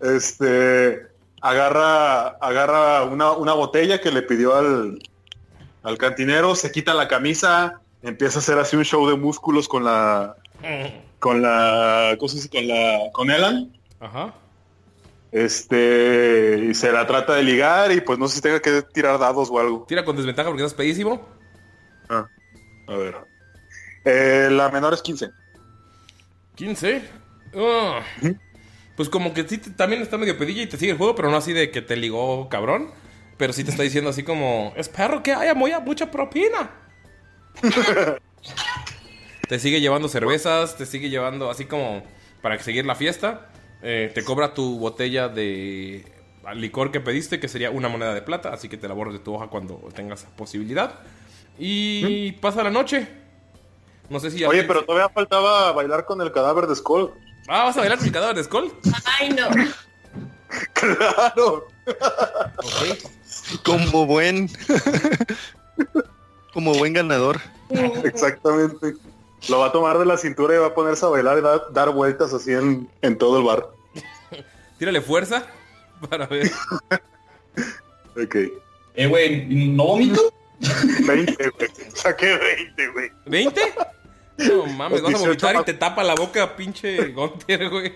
este, 0.01 1.07
agarra, 1.41 2.29
agarra 2.29 3.05
una, 3.05 3.33
una 3.33 3.53
botella 3.53 4.01
que 4.01 4.11
le 4.11 4.23
pidió 4.23 4.55
al, 4.55 4.99
al 5.83 5.99
cantinero, 5.99 6.55
se 6.55 6.73
quita 6.73 6.95
la 6.95 7.09
camisa, 7.09 7.81
empieza 8.03 8.39
a 8.39 8.43
hacer 8.43 8.59
así 8.59 8.77
un 8.77 8.85
show 8.85 9.09
de 9.09 9.17
músculos 9.17 9.69
con 9.69 9.85
la, 9.85 10.37
con 11.19 11.43
la, 11.43 12.17
¿cómo 12.19 12.29
se 12.29 12.37
dice? 12.37 12.49
Con 12.49 12.67
la, 12.69 13.11
con 13.13 13.31
Elan. 13.31 13.73
Ajá. 14.01 14.35
Este, 15.33 16.67
y 16.71 16.75
se 16.75 16.93
la 16.93 17.07
trata 17.07 17.35
de 17.35 17.43
ligar 17.43 17.91
y 17.91 18.01
pues 18.01 18.21
no 18.21 18.29
sé 18.29 18.37
si 18.37 18.41
tenga 18.41 18.61
que 18.61 18.83
tirar 18.83 19.19
dados 19.19 19.49
o 19.51 19.59
algo. 19.59 19.85
Tira 19.89 20.05
con 20.05 20.17
desventaja 20.17 20.49
porque 20.49 20.63
estás 20.63 20.77
pedísimo. 20.77 21.27
Ah, 22.09 22.27
a 22.87 22.95
ver. 22.95 23.17
Eh, 24.05 24.49
la 24.53 24.69
menor 24.69 24.95
es 24.95 25.03
15. 25.03 25.31
15. 26.55 27.03
Ah. 27.57 28.01
Pues 28.97 29.09
como 29.09 29.35
que 29.35 29.47
sí, 29.49 29.59
también 29.59 30.03
está 30.03 30.19
medio 30.19 30.39
pedilla 30.39 30.63
y 30.63 30.67
te 30.67 30.77
sigue 30.77 30.93
el 30.93 30.99
juego, 30.99 31.15
pero 31.15 31.31
no 31.31 31.37
así 31.37 31.53
de 31.53 31.71
que 31.71 31.83
te 31.83 31.97
ligó 31.97 32.49
cabrón. 32.49 32.91
Pero 33.37 33.53
sí 33.53 33.65
te 33.65 33.71
está 33.71 33.83
diciendo 33.83 34.11
así 34.11 34.23
como, 34.23 34.73
espero 34.77 35.23
que 35.23 35.33
haya 35.33 35.55
muy, 35.55 35.73
mucha 35.85 36.11
propina. 36.11 36.71
te 39.49 39.59
sigue 39.59 39.81
llevando 39.81 40.09
cervezas, 40.09 40.77
te 40.77 40.87
sigue 40.87 41.11
llevando 41.11 41.51
así 41.51 41.65
como 41.65 42.05
para 42.43 42.59
seguir 42.61 42.87
la 42.87 42.95
fiesta. 42.95 43.51
Eh, 43.83 44.11
te 44.15 44.23
cobra 44.25 44.55
tu 44.55 44.79
botella 44.79 45.29
de 45.29 46.05
licor 46.55 46.93
que 46.93 47.01
pediste, 47.01 47.41
que 47.41 47.49
sería 47.49 47.71
una 47.71 47.89
moneda 47.89 48.15
de 48.15 48.23
plata, 48.23 48.51
así 48.51 48.69
que 48.69 48.77
te 48.77 48.87
la 48.87 48.95
borras 48.95 49.15
de 49.15 49.21
tu 49.21 49.35
hoja 49.35 49.49
cuando 49.49 49.77
tengas 49.95 50.25
posibilidad. 50.37 51.01
Y 51.59 52.33
pasa 52.33 52.63
la 52.63 52.71
noche. 52.71 53.24
No 54.09 54.21
sé 54.21 54.31
si 54.31 54.39
ya 54.39 54.49
Oye, 54.49 54.65
pero 54.65 54.85
todavía 54.85 55.09
faltaba 55.09 55.73
bailar 55.73 56.05
con 56.05 56.21
el 56.21 56.33
cadáver 56.33 56.67
de 56.67 56.77
Skull. 56.77 57.13
Ah, 57.49 57.65
¿vas 57.65 57.77
a 57.77 57.81
bailar 57.81 57.99
con 57.99 58.07
el 58.07 58.13
cadáver 58.13 58.37
de 58.37 58.45
Skull? 58.45 58.73
Ay, 59.19 59.31
no. 59.31 59.49
Claro. 60.73 61.67
Como 63.65 64.07
buen. 64.07 64.49
como 66.53 66.75
buen 66.75 66.93
ganador. 66.93 67.41
Exactamente. 68.05 68.95
Lo 69.49 69.59
va 69.59 69.67
a 69.67 69.73
tomar 69.73 69.99
de 69.99 70.07
la 70.07 70.17
cintura 70.17 70.55
y 70.55 70.59
va 70.59 70.69
a 70.69 70.75
ponerse 70.75 71.05
a 71.05 71.09
bailar 71.09 71.39
y 71.39 71.41
dar, 71.41 71.73
dar 71.73 71.91
vueltas 71.91 72.33
así 72.33 72.53
en, 72.53 72.89
en 73.03 73.19
todo 73.19 73.39
el 73.39 73.45
bar. 73.45 73.69
Tírale 74.79 75.01
fuerza 75.01 75.45
para 76.09 76.27
ver. 76.27 76.51
Ok. 78.17 78.37
Eh, 78.95 79.07
güey, 79.09 79.47
¿no 79.47 79.87
vomito? 79.87 80.33
20, 81.07 81.51
güey. 81.51 81.71
Saqué 81.95 82.37
20, 82.37 82.89
güey. 82.89 83.11
¿20? 83.27 83.94
No 84.39 84.67
mames, 84.67 85.03
vas 85.03 85.15
a 85.15 85.19
18 85.19 85.27
vomitar 85.27 85.57
y 85.57 85.65
te 85.65 85.75
tapa 85.75 86.03
la 86.03 86.15
boca, 86.15 86.57
pinche 86.57 87.09
Gunter, 87.13 87.69
güey. 87.71 87.95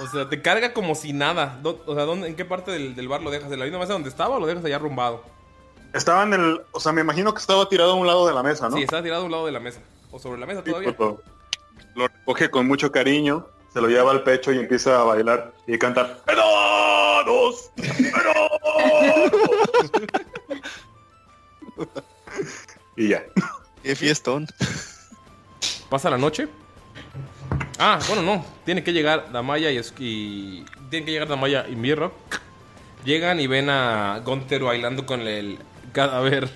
O 0.00 0.06
sea, 0.08 0.28
te 0.28 0.42
carga 0.42 0.72
como 0.72 0.94
si 0.94 1.12
nada. 1.12 1.60
O 1.64 1.94
sea, 1.94 2.04
¿dónde, 2.04 2.28
¿en 2.28 2.36
qué 2.36 2.44
parte 2.44 2.70
del, 2.72 2.94
del 2.96 3.08
bar 3.08 3.22
lo 3.22 3.30
dejas? 3.30 3.50
¿En 3.52 3.58
la 3.58 3.64
misma 3.64 3.78
mesa 3.80 3.92
donde 3.92 4.08
estaba 4.08 4.36
o 4.36 4.40
lo 4.40 4.46
dejas 4.46 4.64
allá 4.64 4.76
arrumbado? 4.76 5.22
Estaba 5.94 6.24
en 6.24 6.34
el... 6.34 6.60
O 6.72 6.80
sea, 6.80 6.92
me 6.92 7.00
imagino 7.00 7.32
que 7.32 7.40
estaba 7.40 7.68
tirado 7.68 7.92
a 7.92 7.94
un 7.94 8.06
lado 8.06 8.26
de 8.26 8.34
la 8.34 8.42
mesa, 8.42 8.68
¿no? 8.68 8.76
Sí, 8.76 8.82
está 8.82 9.02
tirado 9.02 9.22
a 9.22 9.24
un 9.24 9.30
lado 9.30 9.46
de 9.46 9.52
la 9.52 9.60
mesa. 9.60 9.80
O 10.10 10.18
sobre 10.18 10.38
la 10.40 10.46
mesa 10.46 10.62
Sí, 10.64 10.70
todavía. 10.70 10.94
lo, 10.98 11.22
lo 11.94 12.08
recoge 12.08 12.50
con 12.50 12.66
mucho 12.66 12.90
cariño, 12.92 13.46
se 13.72 13.80
lo 13.80 13.88
lleva 13.88 14.10
al 14.10 14.22
pecho 14.24 14.52
y 14.52 14.58
empieza 14.58 15.00
a 15.00 15.04
bailar 15.04 15.54
y 15.66 15.78
cantar. 15.78 16.20
¡Enanos! 16.26 17.70
y 22.96 23.08
ya. 23.08 23.24
Qué 23.82 23.94
fiestón. 23.94 24.46
¿Pasa 25.88 26.10
la 26.10 26.18
noche? 26.18 26.48
Ah, 27.78 27.98
bueno, 28.08 28.22
no. 28.22 28.44
Tiene 28.64 28.82
que 28.82 28.92
llegar 28.92 29.30
Damaya 29.32 29.70
y, 29.70 29.78
y 29.98 30.64
tienen 30.90 31.06
que 31.06 31.12
llegar 31.12 31.28
Damaya 31.28 31.66
y 31.68 31.76
Mirro. 31.76 32.12
Llegan 33.04 33.38
y 33.38 33.46
ven 33.46 33.70
a 33.70 34.20
Gunter 34.24 34.62
bailando 34.64 35.06
con 35.06 35.20
el 35.20 35.58
cadáver 35.92 36.48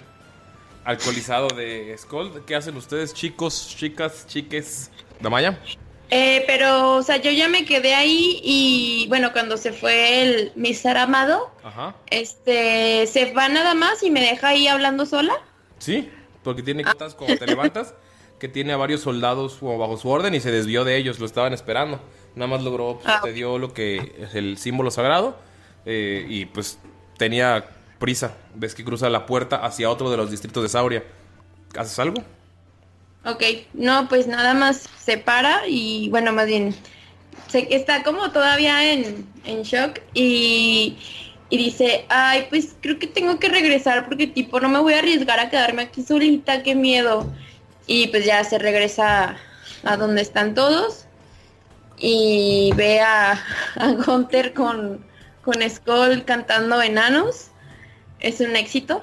alcoholizado 0.84 1.48
de 1.48 1.94
Skull. 1.96 2.44
¿Qué 2.46 2.56
hacen 2.56 2.76
ustedes, 2.76 3.14
chicos, 3.14 3.74
chicas, 3.76 4.26
chiques? 4.26 4.90
Damaya. 5.20 5.58
Eh, 6.10 6.42
pero, 6.48 6.96
o 6.96 7.02
sea, 7.02 7.18
yo 7.18 7.30
ya 7.30 7.48
me 7.48 7.64
quedé 7.64 7.94
ahí 7.94 8.40
y 8.42 9.06
bueno, 9.08 9.32
cuando 9.32 9.56
se 9.56 9.72
fue 9.72 10.22
el 10.22 10.74
ser 10.74 10.96
amado, 10.96 11.52
Ajá. 11.62 11.94
este, 12.10 13.06
se 13.06 13.32
va 13.32 13.48
nada 13.48 13.74
más 13.74 14.02
y 14.02 14.10
me 14.10 14.20
deja 14.20 14.48
ahí 14.48 14.66
hablando 14.66 15.06
sola. 15.06 15.34
Sí, 15.78 16.10
porque 16.42 16.64
tiene 16.64 16.82
cuentas 16.82 17.14
cuando 17.14 17.36
te 17.36 17.46
levantas 17.46 17.94
que 18.40 18.48
tiene 18.48 18.72
a 18.72 18.76
varios 18.76 19.02
soldados 19.02 19.58
bajo 19.60 19.96
su 19.96 20.08
orden 20.08 20.34
y 20.34 20.40
se 20.40 20.50
desvió 20.50 20.82
de 20.84 20.96
ellos, 20.96 21.20
lo 21.20 21.26
estaban 21.26 21.52
esperando. 21.52 22.00
Nada 22.34 22.48
más 22.48 22.62
logró, 22.64 22.98
pues, 23.02 23.14
Ah. 23.14 23.20
te 23.22 23.32
dio 23.32 23.58
lo 23.58 23.72
que 23.72 24.14
es 24.18 24.34
el 24.34 24.56
símbolo 24.58 24.90
sagrado 24.90 25.36
eh, 25.86 26.26
y 26.28 26.46
pues 26.46 26.78
tenía 27.18 27.66
prisa. 27.98 28.34
Ves 28.54 28.74
que 28.74 28.82
cruza 28.84 29.08
la 29.10 29.26
puerta 29.26 29.56
hacia 29.56 29.90
otro 29.90 30.10
de 30.10 30.16
los 30.16 30.30
distritos 30.30 30.62
de 30.62 30.68
Sauria. 30.68 31.04
¿Haces 31.76 31.98
algo? 31.98 32.22
Ok, 33.24 33.42
no, 33.74 34.08
pues 34.08 34.26
nada 34.26 34.54
más 34.54 34.88
se 34.98 35.18
para 35.18 35.68
y 35.68 36.08
bueno, 36.08 36.32
más 36.32 36.46
bien 36.46 36.74
se, 37.48 37.68
está 37.74 38.02
como 38.02 38.30
todavía 38.32 38.92
en, 38.92 39.26
en 39.44 39.62
shock 39.62 40.00
y, 40.14 40.96
y 41.50 41.58
dice, 41.58 42.06
ay, 42.08 42.46
pues 42.48 42.74
creo 42.80 42.98
que 42.98 43.06
tengo 43.06 43.38
que 43.38 43.48
regresar 43.50 44.06
porque 44.08 44.26
tipo 44.26 44.58
no 44.60 44.70
me 44.70 44.78
voy 44.78 44.94
a 44.94 45.00
arriesgar 45.00 45.38
a 45.38 45.50
quedarme 45.50 45.82
aquí 45.82 46.02
solita, 46.02 46.62
qué 46.62 46.74
miedo. 46.74 47.30
Y 47.92 48.06
pues 48.06 48.24
ya 48.24 48.44
se 48.44 48.56
regresa 48.56 49.36
a 49.82 49.96
donde 49.96 50.22
están 50.22 50.54
todos 50.54 51.06
y 51.98 52.70
ve 52.76 53.00
a, 53.00 53.32
a 53.74 53.92
Gunther 54.06 54.54
con, 54.54 55.04
con 55.42 55.56
Skull 55.68 56.24
cantando 56.24 56.80
enanos. 56.80 57.48
Es 58.20 58.38
un 58.40 58.54
éxito. 58.54 59.02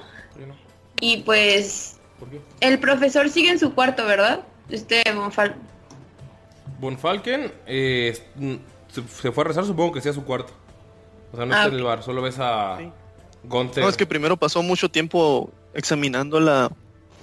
Y 1.02 1.18
pues 1.18 1.98
¿Por 2.18 2.30
qué? 2.30 2.40
el 2.60 2.78
profesor 2.78 3.28
sigue 3.28 3.50
en 3.50 3.58
su 3.58 3.74
cuarto, 3.74 4.06
¿verdad? 4.06 4.40
Este 4.70 5.02
Bonfal. 5.14 5.54
Von 6.80 6.96
Falken 6.98 7.52
eh, 7.66 8.16
se, 8.90 9.02
se 9.06 9.32
fue 9.32 9.44
a 9.44 9.48
rezar, 9.48 9.66
supongo 9.66 9.92
que 9.92 10.00
sea 10.00 10.14
su 10.14 10.24
cuarto. 10.24 10.54
O 11.34 11.36
sea, 11.36 11.44
no 11.44 11.54
Ah, 11.54 11.58
está 11.58 11.68
en 11.68 11.74
el 11.74 11.82
bar, 11.82 12.02
solo 12.02 12.22
ves 12.22 12.36
a 12.38 12.78
Gunther. 13.44 13.84
No, 13.84 13.90
es 13.90 13.98
que 13.98 14.06
primero 14.06 14.38
pasó 14.38 14.62
mucho 14.62 14.88
tiempo 14.88 15.50
examinando 15.74 16.40
la, 16.40 16.70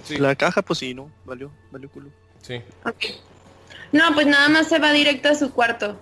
Sí. 0.06 0.18
la 0.18 0.34
caja, 0.36 0.62
pues 0.62 0.78
sí, 0.78 0.94
no, 0.94 1.10
valió, 1.24 1.50
valió 1.70 1.90
culo. 1.90 2.10
Sí. 2.42 2.62
No, 3.92 4.14
pues 4.14 4.26
nada 4.26 4.48
más 4.48 4.68
se 4.68 4.78
va 4.78 4.92
directo 4.92 5.28
a 5.28 5.34
su 5.34 5.52
cuarto. 5.52 5.98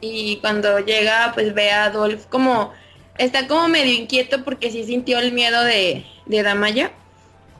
Y 0.00 0.36
cuando 0.36 0.78
llega, 0.80 1.32
pues 1.34 1.54
ve 1.54 1.70
a 1.70 1.86
Adolf 1.86 2.26
como... 2.26 2.72
Está 3.16 3.48
como 3.48 3.66
medio 3.66 3.92
inquieto 3.94 4.44
porque 4.44 4.70
sí 4.70 4.84
sintió 4.84 5.18
el 5.18 5.32
miedo 5.32 5.64
de, 5.64 6.06
de 6.26 6.42
Damaya. 6.44 6.92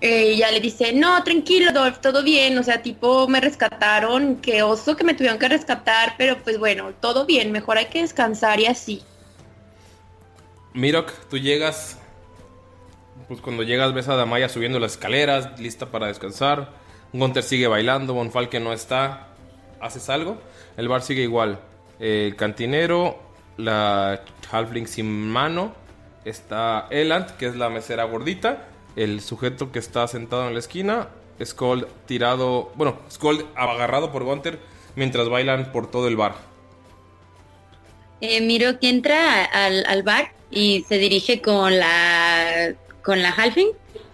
Eh, 0.00 0.34
y 0.34 0.37
ya 0.37 0.52
le 0.52 0.61
dice, 0.61 0.92
no, 0.92 1.24
tranquilo, 1.24 1.70
Adolf, 1.70 1.98
todo 1.98 2.22
bien. 2.22 2.56
O 2.58 2.62
sea, 2.62 2.80
tipo, 2.80 3.26
me 3.26 3.40
rescataron. 3.40 4.37
Qué 4.37 4.62
oso 4.62 4.94
que 4.96 5.02
me 5.02 5.14
tuvieron 5.14 5.40
que 5.40 5.48
rescatar. 5.48 6.14
Pero 6.16 6.38
pues 6.44 6.58
bueno, 6.58 6.92
todo 7.00 7.26
bien. 7.26 7.50
Mejor 7.50 7.78
hay 7.78 7.87
que 7.87 8.02
descansar 8.02 8.61
y 8.61 8.66
así. 8.66 9.02
Mirok, 10.74 11.12
tú 11.28 11.38
llegas. 11.38 11.98
Pues 13.28 13.42
cuando 13.42 13.62
llegas 13.62 13.92
ves 13.92 14.08
a 14.08 14.16
Damaya 14.16 14.48
subiendo 14.48 14.80
las 14.80 14.92
escaleras, 14.92 15.60
lista 15.60 15.86
para 15.86 16.06
descansar. 16.06 16.72
Gunther 17.12 17.42
sigue 17.42 17.66
bailando, 17.66 18.14
Von 18.14 18.32
Falken 18.32 18.64
no 18.64 18.72
está. 18.72 19.28
¿Haces 19.80 20.08
algo? 20.08 20.38
El 20.78 20.88
bar 20.88 21.02
sigue 21.02 21.22
igual. 21.22 21.60
El 21.98 22.36
cantinero, 22.36 23.18
la 23.58 24.22
halfling 24.50 24.86
sin 24.86 25.28
mano. 25.28 25.74
Está 26.24 26.86
Eland, 26.90 27.36
que 27.36 27.46
es 27.46 27.56
la 27.56 27.68
mesera 27.68 28.04
gordita. 28.04 28.66
El 28.96 29.20
sujeto 29.20 29.72
que 29.72 29.78
está 29.78 30.08
sentado 30.08 30.48
en 30.48 30.54
la 30.54 30.60
esquina. 30.60 31.08
Skull 31.44 31.86
tirado. 32.06 32.72
Bueno, 32.76 32.98
Skull 33.10 33.46
agarrado 33.54 34.10
por 34.10 34.24
Gunther 34.24 34.58
mientras 34.96 35.28
bailan 35.28 35.70
por 35.70 35.90
todo 35.90 36.08
el 36.08 36.16
bar. 36.16 36.34
Eh, 38.20 38.40
miro 38.40 38.80
que 38.80 38.88
entra 38.88 39.44
al, 39.44 39.84
al 39.86 40.02
bar 40.02 40.32
y 40.50 40.84
se 40.88 40.98
dirige 40.98 41.40
con 41.40 41.78
la 41.78 42.74
con 43.08 43.22
la 43.22 43.30
Halfling 43.30 43.70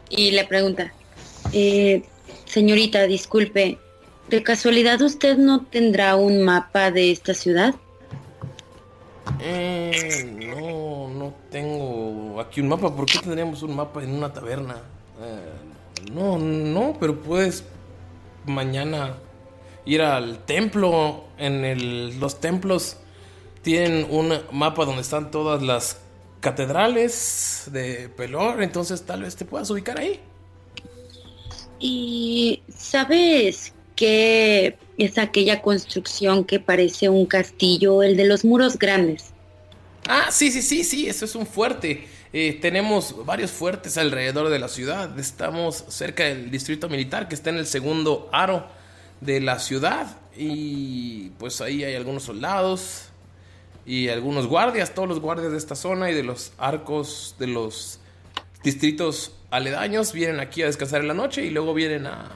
y 0.08 0.30
le 0.30 0.44
pregunta, 0.44 0.92
eh, 1.52 2.04
señorita, 2.44 3.08
disculpe, 3.08 3.76
¿de 4.28 4.42
casualidad 4.44 5.02
usted 5.02 5.36
no 5.36 5.64
tendrá 5.64 6.14
un 6.14 6.44
mapa 6.44 6.92
de 6.92 7.10
esta 7.10 7.34
ciudad? 7.34 7.74
Eh, 9.40 10.46
no, 10.46 11.08
no 11.08 11.34
tengo 11.50 12.40
aquí 12.40 12.60
un 12.60 12.68
mapa. 12.68 12.94
¿Por 12.94 13.06
qué 13.06 13.18
tendríamos 13.18 13.64
un 13.64 13.74
mapa 13.74 14.00
en 14.00 14.14
una 14.14 14.32
taberna? 14.32 14.76
Eh, 15.20 16.12
no, 16.12 16.38
no, 16.38 16.96
pero 17.00 17.20
puedes 17.20 17.64
mañana 18.46 19.14
ir 19.86 20.02
al 20.02 20.38
templo. 20.44 21.24
En 21.36 21.64
el, 21.64 22.20
los 22.20 22.38
templos 22.38 22.98
tienen 23.62 24.06
un 24.08 24.38
mapa 24.52 24.84
donde 24.84 25.02
están 25.02 25.32
todas 25.32 25.62
las 25.62 26.03
catedrales 26.44 27.70
de 27.72 28.10
Pelor, 28.10 28.62
entonces 28.62 29.02
tal 29.06 29.22
vez 29.22 29.34
te 29.34 29.46
puedas 29.46 29.70
ubicar 29.70 29.98
ahí. 29.98 30.20
¿Y 31.80 32.62
sabes 32.68 33.72
qué 33.96 34.76
es 34.98 35.16
aquella 35.16 35.62
construcción 35.62 36.44
que 36.44 36.60
parece 36.60 37.08
un 37.08 37.24
castillo, 37.24 38.02
el 38.02 38.18
de 38.18 38.26
los 38.26 38.44
muros 38.44 38.78
grandes? 38.78 39.32
Ah, 40.06 40.26
sí, 40.30 40.52
sí, 40.52 40.60
sí, 40.60 40.84
sí, 40.84 41.08
eso 41.08 41.24
es 41.24 41.34
un 41.34 41.46
fuerte. 41.46 42.06
Eh, 42.34 42.58
tenemos 42.60 43.24
varios 43.24 43.50
fuertes 43.50 43.96
alrededor 43.96 44.50
de 44.50 44.58
la 44.58 44.68
ciudad. 44.68 45.18
Estamos 45.18 45.82
cerca 45.88 46.24
del 46.24 46.50
distrito 46.50 46.90
militar 46.90 47.26
que 47.26 47.36
está 47.36 47.48
en 47.48 47.56
el 47.56 47.66
segundo 47.66 48.28
aro 48.32 48.66
de 49.22 49.40
la 49.40 49.58
ciudad. 49.60 50.18
Y 50.36 51.30
pues 51.38 51.62
ahí 51.62 51.84
hay 51.84 51.94
algunos 51.94 52.24
soldados 52.24 53.13
y 53.86 54.08
algunos 54.08 54.46
guardias, 54.46 54.94
todos 54.94 55.08
los 55.08 55.20
guardias 55.20 55.52
de 55.52 55.58
esta 55.58 55.74
zona 55.74 56.10
y 56.10 56.14
de 56.14 56.22
los 56.22 56.52
arcos 56.58 57.34
de 57.38 57.46
los 57.46 58.00
distritos 58.62 59.32
aledaños 59.50 60.12
vienen 60.12 60.40
aquí 60.40 60.62
a 60.62 60.66
descansar 60.66 61.02
en 61.02 61.08
la 61.08 61.14
noche 61.14 61.44
y 61.44 61.50
luego 61.50 61.74
vienen 61.74 62.06
a... 62.06 62.30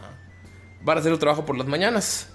van 0.83 0.99
a 0.99 1.01
hacer 1.01 1.13
un 1.13 1.19
trabajo 1.19 1.47
por 1.47 1.57
las 1.57 1.67
mañanas. 1.67 2.29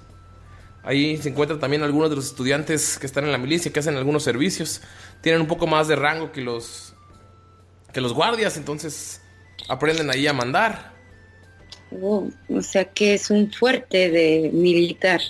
Ahí 0.84 1.18
se 1.18 1.30
encuentran 1.30 1.60
también 1.60 1.84
algunos 1.84 2.10
de 2.10 2.18
los 2.18 2.26
estudiantes 2.26 2.98
que 3.00 3.06
están 3.06 3.24
en 3.24 3.32
la 3.32 3.38
milicia, 3.38 3.72
que 3.72 3.80
hacen 3.80 3.96
algunos 3.96 4.24
servicios. 4.24 4.82
Tienen 5.22 5.42
un 5.42 5.48
poco 5.48 5.68
más 5.68 5.88
de 5.88 5.96
rango 5.96 6.32
que 6.32 6.42
los 6.42 6.94
que 7.94 8.02
los 8.02 8.14
guardias, 8.14 8.58
entonces 8.58 9.22
aprenden 9.70 10.10
ahí 10.10 10.26
a 10.26 10.34
mandar. 10.34 10.92
Oh, 12.02 12.28
o 12.50 12.62
sea 12.62 12.86
que 12.86 13.14
es 13.14 13.30
un 13.30 13.52
fuerte 13.52 14.10
de 14.10 14.50
militar. 14.52 15.22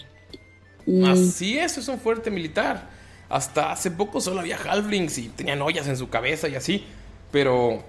Mm, 0.85 1.05
Así 1.05 1.59
es, 1.59 1.77
es 1.77 1.87
un 1.89 1.99
fuerte 1.99 2.31
militar. 2.31 2.89
Hasta 3.33 3.71
hace 3.71 3.89
poco 3.89 4.21
solo 4.21 4.41
había 4.41 4.57
halflings 4.57 5.17
y 5.17 5.29
tenían 5.29 5.59
ollas 5.63 5.87
en 5.87 5.97
su 5.97 6.07
cabeza 6.09 6.47
y 6.47 6.55
así. 6.55 6.85
Pero 7.31 7.83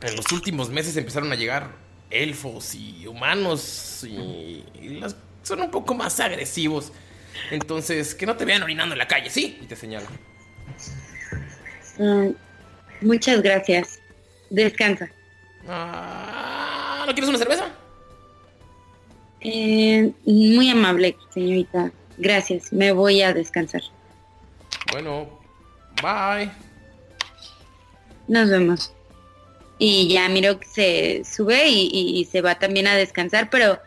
en 0.00 0.16
los 0.16 0.32
últimos 0.32 0.70
meses 0.70 0.96
empezaron 0.96 1.30
a 1.32 1.34
llegar 1.34 1.72
elfos 2.10 2.74
y 2.74 3.06
humanos 3.06 4.04
y, 4.08 4.64
y 4.80 4.88
las- 5.00 5.16
son 5.42 5.60
un 5.60 5.70
poco 5.70 5.94
más 5.94 6.18
agresivos. 6.20 6.92
Entonces, 7.50 8.14
que 8.14 8.24
no 8.24 8.36
te 8.36 8.44
vean 8.46 8.62
orinando 8.62 8.94
en 8.94 8.98
la 8.98 9.06
calle, 9.08 9.28
¿sí? 9.28 9.58
Y 9.60 9.66
te 9.66 9.76
señalo. 9.76 10.06
mm, 11.98 12.28
muchas 13.02 13.42
gracias. 13.42 13.98
Descansa. 14.48 15.10
Ah, 15.68 17.04
¿No 17.06 17.12
quieres 17.12 17.28
una 17.28 17.38
cerveza? 17.38 17.68
Eh, 19.40 20.10
muy 20.24 20.70
amable, 20.70 21.16
señorita. 21.34 21.90
Gracias. 22.16 22.72
Me 22.72 22.92
voy 22.92 23.20
a 23.20 23.34
descansar. 23.34 23.82
Bueno, 24.94 25.28
bye. 26.00 26.48
Nos 28.28 28.48
vemos. 28.48 28.92
Y 29.76 30.06
ya 30.06 30.28
miro 30.28 30.60
que 30.60 30.66
se 30.68 31.22
sube 31.24 31.66
y, 31.68 31.88
y- 31.92 32.20
y 32.20 32.24
se 32.26 32.42
va 32.42 32.60
también 32.60 32.86
a 32.86 32.94
descansar, 32.94 33.50
pero 33.50 33.80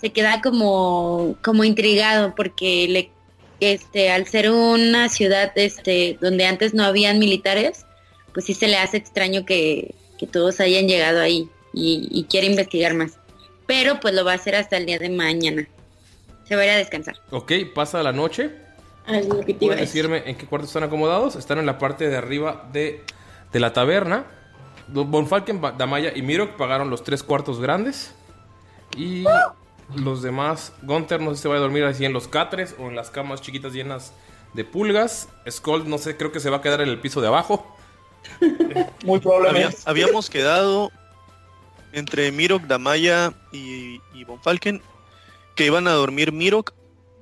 se 0.00 0.10
queda 0.12 0.40
como, 0.40 1.36
como 1.42 1.64
intrigado 1.64 2.34
porque 2.36 2.86
le, 2.88 3.10
este, 3.58 4.12
al 4.12 4.26
ser 4.28 4.52
una 4.52 5.08
ciudad 5.08 5.50
este, 5.56 6.16
donde 6.20 6.46
antes 6.46 6.74
no 6.74 6.84
habían 6.84 7.18
militares, 7.18 7.84
pues 8.32 8.46
sí 8.46 8.54
se 8.54 8.68
le 8.68 8.76
hace 8.76 8.98
extraño 8.98 9.44
que, 9.44 9.96
que 10.16 10.28
todos 10.28 10.60
hayan 10.60 10.86
llegado 10.86 11.20
ahí 11.20 11.48
y, 11.74 12.06
y 12.12 12.22
quiere 12.30 12.46
investigar 12.46 12.94
más. 12.94 13.14
Pero 13.66 13.98
pues 13.98 14.14
lo 14.14 14.24
va 14.24 14.30
a 14.32 14.36
hacer 14.36 14.54
hasta 14.54 14.76
el 14.76 14.86
día 14.86 15.00
de 15.00 15.08
mañana. 15.10 15.66
Se 16.46 16.54
va 16.54 16.62
a 16.62 16.66
ir 16.66 16.70
a 16.70 16.76
descansar. 16.76 17.16
Ok, 17.32 17.50
pasa 17.74 18.00
la 18.04 18.12
noche. 18.12 18.50
Ay, 19.06 19.26
lo 19.28 19.40
que 19.40 19.54
te 19.54 19.64
iba 19.64 19.74
a 19.74 19.76
¿Puedes 19.76 19.80
decir. 19.92 20.08
decirme 20.08 20.30
en 20.30 20.36
qué 20.36 20.46
cuartos 20.46 20.70
están 20.70 20.84
acomodados? 20.84 21.36
Están 21.36 21.58
en 21.58 21.66
la 21.66 21.78
parte 21.78 22.08
de 22.08 22.16
arriba 22.16 22.68
de, 22.72 23.04
de 23.52 23.60
la 23.60 23.72
taberna. 23.72 24.26
Bonfalken, 24.88 25.60
Damaya 25.78 26.12
y 26.14 26.22
Mirok 26.22 26.56
pagaron 26.56 26.90
los 26.90 27.02
tres 27.02 27.22
cuartos 27.22 27.60
grandes. 27.60 28.14
Y 28.96 29.24
los 29.96 30.22
demás, 30.22 30.72
Gunther 30.82 31.20
no 31.20 31.30
sé 31.30 31.36
si 31.36 31.42
se 31.42 31.48
va 31.48 31.56
a 31.56 31.58
dormir 31.58 31.84
así 31.84 32.04
en 32.04 32.12
los 32.12 32.28
catres 32.28 32.74
o 32.78 32.88
en 32.88 32.96
las 32.96 33.10
camas 33.10 33.40
chiquitas 33.40 33.72
llenas 33.72 34.12
de 34.52 34.64
pulgas. 34.64 35.28
Skull 35.50 35.88
no 35.88 35.98
sé, 35.98 36.16
creo 36.16 36.30
que 36.30 36.40
se 36.40 36.50
va 36.50 36.58
a 36.58 36.60
quedar 36.62 36.80
en 36.82 36.88
el 36.88 37.00
piso 37.00 37.20
de 37.20 37.28
abajo. 37.28 37.66
Muy 39.04 39.20
Había- 39.48 39.70
habíamos 39.84 40.30
quedado 40.30 40.92
entre 41.92 42.30
Mirok, 42.32 42.62
Damaya 42.64 43.32
y, 43.50 44.00
y 44.14 44.24
Von 44.24 44.40
Falken 44.40 44.80
que 45.56 45.66
iban 45.66 45.88
a 45.88 45.92
dormir 45.92 46.32
Mirok 46.32 46.72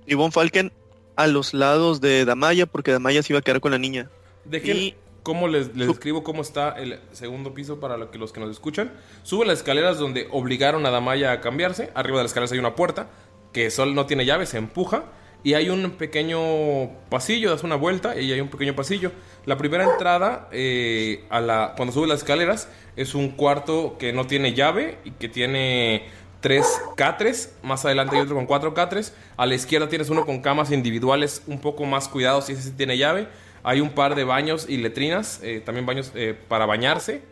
y 0.06 0.14
Von 0.14 0.30
Falken 0.32 0.72
a 1.22 1.26
los 1.26 1.54
lados 1.54 2.00
de 2.00 2.24
Damaya 2.24 2.66
porque 2.66 2.92
Damaya 2.92 3.22
se 3.22 3.32
iba 3.32 3.40
a 3.40 3.42
quedar 3.42 3.60
con 3.60 3.72
la 3.72 3.78
niña. 3.78 4.08
Dejen 4.44 4.94
cómo 5.22 5.48
les, 5.48 5.74
les 5.76 5.88
describo 5.88 6.22
cómo 6.22 6.42
está 6.42 6.70
el 6.78 6.98
segundo 7.12 7.52
piso 7.54 7.78
para 7.78 7.96
lo 7.96 8.10
que- 8.10 8.18
los 8.18 8.32
que 8.32 8.40
nos 8.40 8.50
escuchan. 8.50 8.92
Sube 9.22 9.44
las 9.46 9.58
escaleras 9.58 9.98
donde 9.98 10.28
obligaron 10.30 10.86
a 10.86 10.90
Damaya 10.90 11.32
a 11.32 11.40
cambiarse. 11.40 11.90
Arriba 11.94 12.18
de 12.18 12.24
las 12.24 12.30
escaleras 12.30 12.52
hay 12.52 12.58
una 12.58 12.74
puerta 12.74 13.08
que 13.52 13.70
solo 13.70 13.92
no 13.92 14.06
tiene 14.06 14.24
llave, 14.24 14.46
se 14.46 14.56
empuja. 14.58 15.04
Y 15.42 15.54
hay 15.54 15.70
un 15.70 15.92
pequeño 15.92 16.90
pasillo, 17.08 17.50
das 17.50 17.64
una 17.64 17.74
vuelta 17.76 18.14
y 18.20 18.30
hay 18.30 18.40
un 18.42 18.48
pequeño 18.48 18.74
pasillo. 18.76 19.10
La 19.46 19.56
primera 19.56 19.84
entrada, 19.90 20.48
eh, 20.52 21.24
a 21.30 21.40
la, 21.40 21.72
cuando 21.76 21.94
sube 21.94 22.06
las 22.06 22.18
escaleras, 22.18 22.68
es 22.96 23.14
un 23.14 23.30
cuarto 23.30 23.96
que 23.98 24.12
no 24.12 24.26
tiene 24.26 24.52
llave 24.52 24.98
y 25.04 25.12
que 25.12 25.30
tiene 25.30 26.04
tres 26.40 26.66
catres. 26.96 27.54
Más 27.62 27.84
adelante 27.84 28.16
hay 28.16 28.22
otro 28.22 28.34
con 28.34 28.46
cuatro 28.46 28.74
catres. 28.74 29.14
A 29.36 29.46
la 29.46 29.54
izquierda 29.54 29.88
tienes 29.88 30.10
uno 30.10 30.26
con 30.26 30.40
camas 30.40 30.70
individuales 30.70 31.42
un 31.46 31.60
poco 31.60 31.84
más 31.84 32.08
cuidados 32.08 32.48
y 32.50 32.52
ese 32.52 32.62
sí 32.62 32.70
tiene 32.72 32.98
llave. 32.98 33.28
Hay 33.62 33.80
un 33.80 33.90
par 33.90 34.14
de 34.14 34.24
baños 34.24 34.66
y 34.68 34.78
letrinas, 34.78 35.40
eh, 35.42 35.62
también 35.64 35.86
baños 35.86 36.12
eh, 36.14 36.34
para 36.48 36.66
bañarse. 36.66 37.22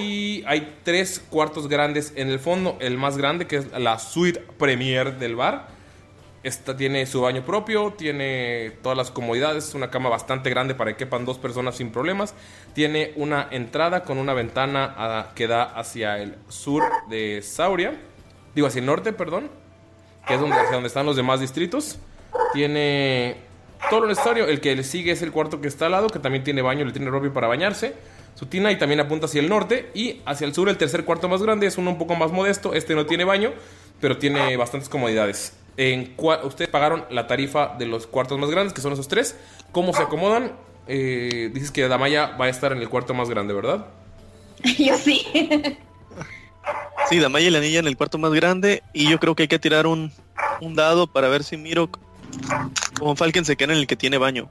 Y 0.00 0.42
hay 0.46 0.76
tres 0.82 1.22
cuartos 1.30 1.68
grandes 1.68 2.12
en 2.16 2.28
el 2.28 2.40
fondo. 2.40 2.76
El 2.80 2.98
más 2.98 3.16
grande, 3.16 3.46
que 3.46 3.56
es 3.56 3.72
la 3.72 3.98
suite 3.98 4.40
premier 4.58 5.18
del 5.18 5.36
bar. 5.36 5.68
Esta 6.42 6.76
tiene 6.76 7.06
su 7.06 7.20
baño 7.20 7.44
propio, 7.44 7.92
tiene 7.96 8.72
todas 8.82 8.98
las 8.98 9.12
comodidades, 9.12 9.68
es 9.68 9.74
una 9.74 9.90
cama 9.90 10.08
bastante 10.08 10.50
grande 10.50 10.74
para 10.74 10.90
que 10.90 10.96
quepan 10.96 11.24
dos 11.24 11.38
personas 11.38 11.76
sin 11.76 11.92
problemas. 11.92 12.34
Tiene 12.74 13.12
una 13.14 13.46
entrada 13.52 14.02
con 14.02 14.18
una 14.18 14.34
ventana 14.34 14.92
ah, 14.96 15.32
que 15.36 15.46
da 15.46 15.62
hacia 15.62 16.18
el 16.18 16.34
sur 16.48 16.82
de 17.08 17.42
Sauria. 17.42 17.96
Digo, 18.56 18.66
hacia 18.66 18.80
el 18.80 18.86
norte, 18.86 19.12
perdón. 19.12 19.50
Que 20.26 20.34
es 20.34 20.40
donde, 20.40 20.56
hacia 20.56 20.72
donde 20.72 20.88
están 20.88 21.06
los 21.06 21.14
demás 21.14 21.38
distritos. 21.38 21.98
Tiene 22.52 23.36
todo 23.88 24.00
lo 24.00 24.06
necesario. 24.08 24.46
El 24.46 24.60
que 24.60 24.74
le 24.74 24.82
sigue 24.82 25.12
es 25.12 25.22
el 25.22 25.30
cuarto 25.30 25.60
que 25.60 25.68
está 25.68 25.86
al 25.86 25.92
lado, 25.92 26.08
que 26.08 26.18
también 26.18 26.42
tiene 26.42 26.60
baño, 26.60 26.84
le 26.84 26.90
tiene 26.90 27.08
propio 27.08 27.32
para 27.32 27.46
bañarse. 27.46 27.94
Su 28.34 28.46
tina 28.46 28.72
y 28.72 28.78
también 28.78 28.98
apunta 28.98 29.26
hacia 29.26 29.40
el 29.40 29.48
norte. 29.48 29.90
Y 29.94 30.22
hacia 30.26 30.44
el 30.44 30.54
sur, 30.54 30.68
el 30.68 30.76
tercer 30.76 31.04
cuarto 31.04 31.28
más 31.28 31.40
grande 31.40 31.68
es 31.68 31.78
uno 31.78 31.90
un 31.90 31.98
poco 31.98 32.16
más 32.16 32.32
modesto. 32.32 32.74
Este 32.74 32.96
no 32.96 33.06
tiene 33.06 33.22
baño, 33.22 33.52
pero 34.00 34.18
tiene 34.18 34.56
bastantes 34.56 34.88
comodidades. 34.88 35.61
En 35.76 36.16
cua- 36.16 36.44
ustedes 36.44 36.70
pagaron 36.70 37.04
la 37.10 37.26
tarifa 37.26 37.74
de 37.78 37.86
los 37.86 38.06
cuartos 38.06 38.38
más 38.38 38.50
grandes, 38.50 38.72
que 38.74 38.80
son 38.82 38.92
esos 38.92 39.08
tres. 39.08 39.36
¿Cómo 39.72 39.92
se 39.94 40.02
acomodan? 40.02 40.52
Eh, 40.86 41.50
dices 41.54 41.70
que 41.70 41.86
Damaya 41.88 42.36
va 42.40 42.46
a 42.46 42.48
estar 42.48 42.72
en 42.72 42.78
el 42.78 42.88
cuarto 42.88 43.14
más 43.14 43.28
grande, 43.30 43.54
¿verdad? 43.54 43.86
Yo 44.78 44.96
sí. 44.96 45.24
Sí, 47.08 47.18
Damaya 47.18 47.46
y 47.48 47.50
la 47.50 47.60
niña 47.60 47.78
en 47.80 47.86
el 47.86 47.96
cuarto 47.96 48.18
más 48.18 48.32
grande 48.32 48.82
y 48.92 49.10
yo 49.10 49.18
creo 49.18 49.34
que 49.34 49.42
hay 49.44 49.48
que 49.48 49.58
tirar 49.58 49.86
un, 49.86 50.12
un 50.60 50.74
dado 50.74 51.06
para 51.06 51.28
ver 51.28 51.42
si 51.42 51.56
Mirok 51.56 51.98
o 53.00 53.04
Von 53.06 53.16
Falken 53.16 53.44
se 53.44 53.56
quedan 53.56 53.72
en 53.72 53.78
el 53.78 53.86
que 53.86 53.96
tiene 53.96 54.18
baño. 54.18 54.48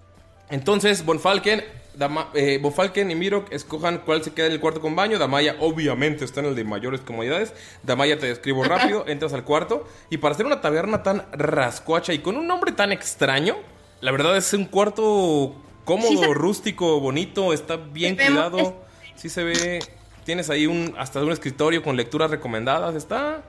Entonces, 0.51 1.03
Bonfalken, 1.05 1.63
Dama- 1.95 2.29
eh, 2.33 2.57
Bonfalken 2.61 3.09
y 3.11 3.15
Mirok 3.15 3.51
escojan 3.51 3.99
cuál 4.05 4.23
se 4.23 4.31
queda 4.33 4.45
en 4.47 4.53
el 4.53 4.59
cuarto 4.59 4.79
con 4.81 4.95
baño. 4.95 5.17
Damaya, 5.19 5.55
obviamente, 5.59 6.23
está 6.23 6.39
en 6.41 6.47
el 6.47 6.55
de 6.55 6.63
mayores 6.63 7.01
comodidades. 7.01 7.53
Damaya, 7.83 8.17
te 8.19 8.27
describo 8.27 8.63
rápido. 8.63 9.03
Entras 9.07 9.33
al 9.33 9.43
cuarto. 9.43 9.87
Y 10.09 10.17
para 10.17 10.33
hacer 10.35 10.45
una 10.45 10.61
taberna 10.61 11.03
tan 11.03 11.25
rascuacha 11.33 12.13
y 12.13 12.19
con 12.19 12.37
un 12.37 12.47
nombre 12.47 12.71
tan 12.71 12.91
extraño, 12.91 13.55
la 13.99 14.11
verdad 14.11 14.37
es 14.37 14.53
un 14.53 14.65
cuarto 14.65 15.55
cómodo, 15.85 16.09
Sí 16.09 16.17
se- 16.17 16.33
rústico, 16.33 16.99
bonito. 17.01 17.51
Está 17.53 17.75
bien 17.77 18.17
Se 18.17 18.25
cuidado. 18.27 18.75
Sí 19.15 19.27
se 19.29 19.43
ve. 19.43 19.79
Tienes 20.23 20.49
ahí 20.49 20.67
un 20.67 20.93
hasta 20.97 21.21
un 21.21 21.31
escritorio 21.31 21.81
con 21.83 21.97
lecturas 21.97 22.31
recomendadas. 22.31 22.95
Está 22.95 23.41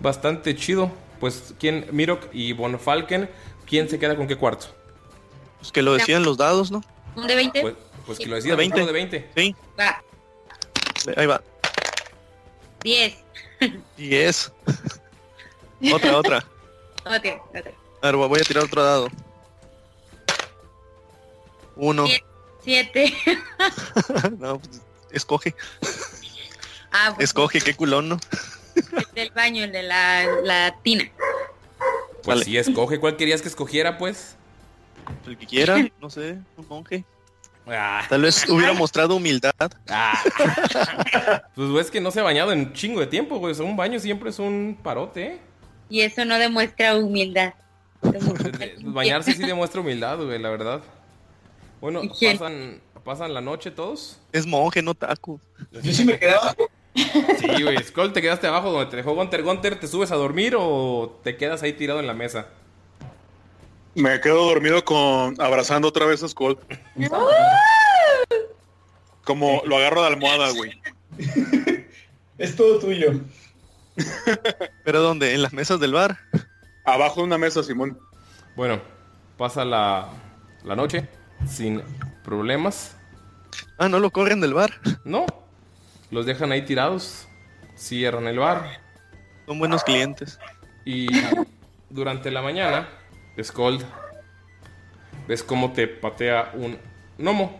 bastante 0.00 0.54
chido. 0.56 0.90
Pues, 1.20 1.54
¿quién? 1.58 1.86
Mirok 1.92 2.24
y 2.32 2.52
Bonfalken, 2.52 3.30
¿quién 3.66 3.88
se 3.88 3.98
queda 3.98 4.16
con 4.16 4.26
qué 4.26 4.36
cuarto? 4.36 4.66
Pues 5.66 5.72
que 5.72 5.82
lo 5.82 5.94
decían 5.94 6.22
los 6.22 6.36
dados, 6.36 6.70
¿no? 6.70 6.80
¿Un 7.16 7.26
de 7.26 7.34
20? 7.34 7.60
Pues, 7.60 7.74
pues 8.06 8.18
que 8.20 8.26
lo 8.26 8.36
decía, 8.36 8.52
De 8.52 8.56
20. 8.56 8.86
de 8.86 8.92
20. 8.92 9.30
Sí, 9.34 9.56
Va. 9.78 10.00
ahí 11.16 11.26
va. 11.26 11.42
10. 12.84 13.16
10. 13.96 14.52
otra, 15.92 16.16
otra. 16.16 16.46
Ok, 17.04 17.40
ok. 17.50 17.66
A 18.02 18.06
ver, 18.06 18.16
voy 18.16 18.40
a 18.40 18.44
tirar 18.44 18.64
otro 18.64 18.82
dado. 18.82 19.08
Uno. 21.76 22.04
7. 22.62 23.16
no, 24.38 24.58
pues, 24.60 24.80
escoge. 25.10 25.54
Ah, 26.92 27.12
pues 27.14 27.28
Escoge, 27.28 27.60
qué 27.60 27.74
culón, 27.74 28.08
¿no? 28.08 28.20
el 28.74 29.14
del 29.14 29.30
baño, 29.30 29.64
el 29.64 29.72
de 29.72 29.82
la, 29.84 30.26
la 30.42 30.76
tina. 30.82 31.10
Pues 32.22 32.26
Vale. 32.26 32.44
sí, 32.44 32.56
escoge. 32.56 32.98
¿Cuál 32.98 33.16
querías 33.16 33.40
que 33.42 33.48
escogiera, 33.48 33.98
pues? 33.98 34.36
El 35.26 35.36
que 35.36 35.46
quiera, 35.46 35.76
no 36.00 36.10
sé, 36.10 36.38
un 36.56 36.68
monje. 36.68 37.04
Tal 38.08 38.22
vez 38.22 38.48
hubiera 38.48 38.72
mostrado 38.72 39.16
humildad. 39.16 39.52
Pues 41.54 41.68
güey, 41.68 41.80
es 41.80 41.90
que 41.90 42.00
no 42.00 42.12
se 42.12 42.20
ha 42.20 42.22
bañado 42.22 42.52
en 42.52 42.60
un 42.60 42.72
chingo 42.72 43.00
de 43.00 43.06
tiempo, 43.06 43.38
güey. 43.38 43.52
O 43.52 43.54
sea, 43.54 43.64
un 43.64 43.76
baño 43.76 43.98
siempre 43.98 44.30
es 44.30 44.38
un 44.38 44.78
parote, 44.82 45.26
¿eh? 45.26 45.40
Y 45.88 46.00
eso 46.00 46.24
no 46.24 46.38
demuestra 46.38 46.96
humildad. 46.96 47.54
Bañarse 48.82 49.32
sí 49.32 49.42
demuestra 49.42 49.80
humildad, 49.80 50.18
güey, 50.18 50.38
la 50.38 50.50
verdad. 50.50 50.80
Bueno, 51.80 52.02
¿Quién? 52.18 52.38
pasan, 52.38 52.80
pasan 53.04 53.34
la 53.34 53.40
noche 53.40 53.70
todos. 53.70 54.20
Es 54.32 54.46
monje, 54.46 54.82
no 54.82 54.94
taco. 54.94 55.40
Yo 55.82 55.92
sí 55.92 56.04
me 56.04 56.18
quedaba. 56.18 56.54
Sí, 56.94 57.62
güey. 57.62 57.82
Skull, 57.82 58.12
¿te 58.12 58.22
quedaste 58.22 58.46
abajo 58.46 58.70
donde 58.70 58.90
te 58.90 58.96
dejó 58.96 59.14
Gunter? 59.14 59.42
¿Gunter 59.42 59.78
te 59.78 59.86
subes 59.86 60.10
a 60.12 60.16
dormir 60.16 60.54
o 60.58 61.20
te 61.22 61.36
quedas 61.36 61.62
ahí 61.62 61.72
tirado 61.72 62.00
en 62.00 62.06
la 62.06 62.14
mesa? 62.14 62.48
Me 63.96 64.20
quedo 64.20 64.44
dormido 64.44 64.84
con 64.84 65.40
abrazando 65.40 65.88
otra 65.88 66.04
vez 66.04 66.22
a 66.22 66.28
Skull. 66.28 66.58
Como 69.24 69.62
lo 69.64 69.78
agarro 69.78 70.02
de 70.02 70.08
almohada, 70.08 70.50
güey. 70.50 70.80
Es 72.38 72.54
todo 72.54 72.78
tuyo. 72.78 73.12
¿Pero 74.84 75.00
dónde? 75.00 75.32
¿En 75.32 75.40
las 75.40 75.54
mesas 75.54 75.80
del 75.80 75.94
bar? 75.94 76.18
Abajo 76.84 77.20
de 77.20 77.26
una 77.28 77.38
mesa, 77.38 77.62
Simón. 77.62 77.98
Bueno, 78.54 78.82
pasa 79.38 79.64
la, 79.64 80.10
la 80.62 80.76
noche 80.76 81.08
sin 81.48 81.82
problemas. 82.22 82.94
Ah, 83.78 83.88
¿no 83.88 83.98
lo 83.98 84.10
corren 84.10 84.42
del 84.42 84.52
bar? 84.52 84.72
No. 85.04 85.24
Los 86.10 86.26
dejan 86.26 86.52
ahí 86.52 86.66
tirados. 86.66 87.26
Cierran 87.74 88.26
el 88.26 88.38
bar. 88.38 88.82
Son 89.46 89.58
buenos 89.58 89.82
clientes. 89.82 90.38
Y 90.84 91.06
durante 91.88 92.30
la 92.30 92.42
mañana, 92.42 92.86
Scold, 93.42 93.84
ves 95.28 95.42
cómo 95.42 95.72
te 95.72 95.86
patea 95.86 96.52
un 96.54 96.78
gnomo. 97.18 97.58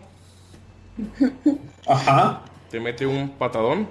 Ajá. 1.87 2.41
Te 2.69 2.79
mete 2.79 3.05
un 3.05 3.29
patadón. 3.29 3.87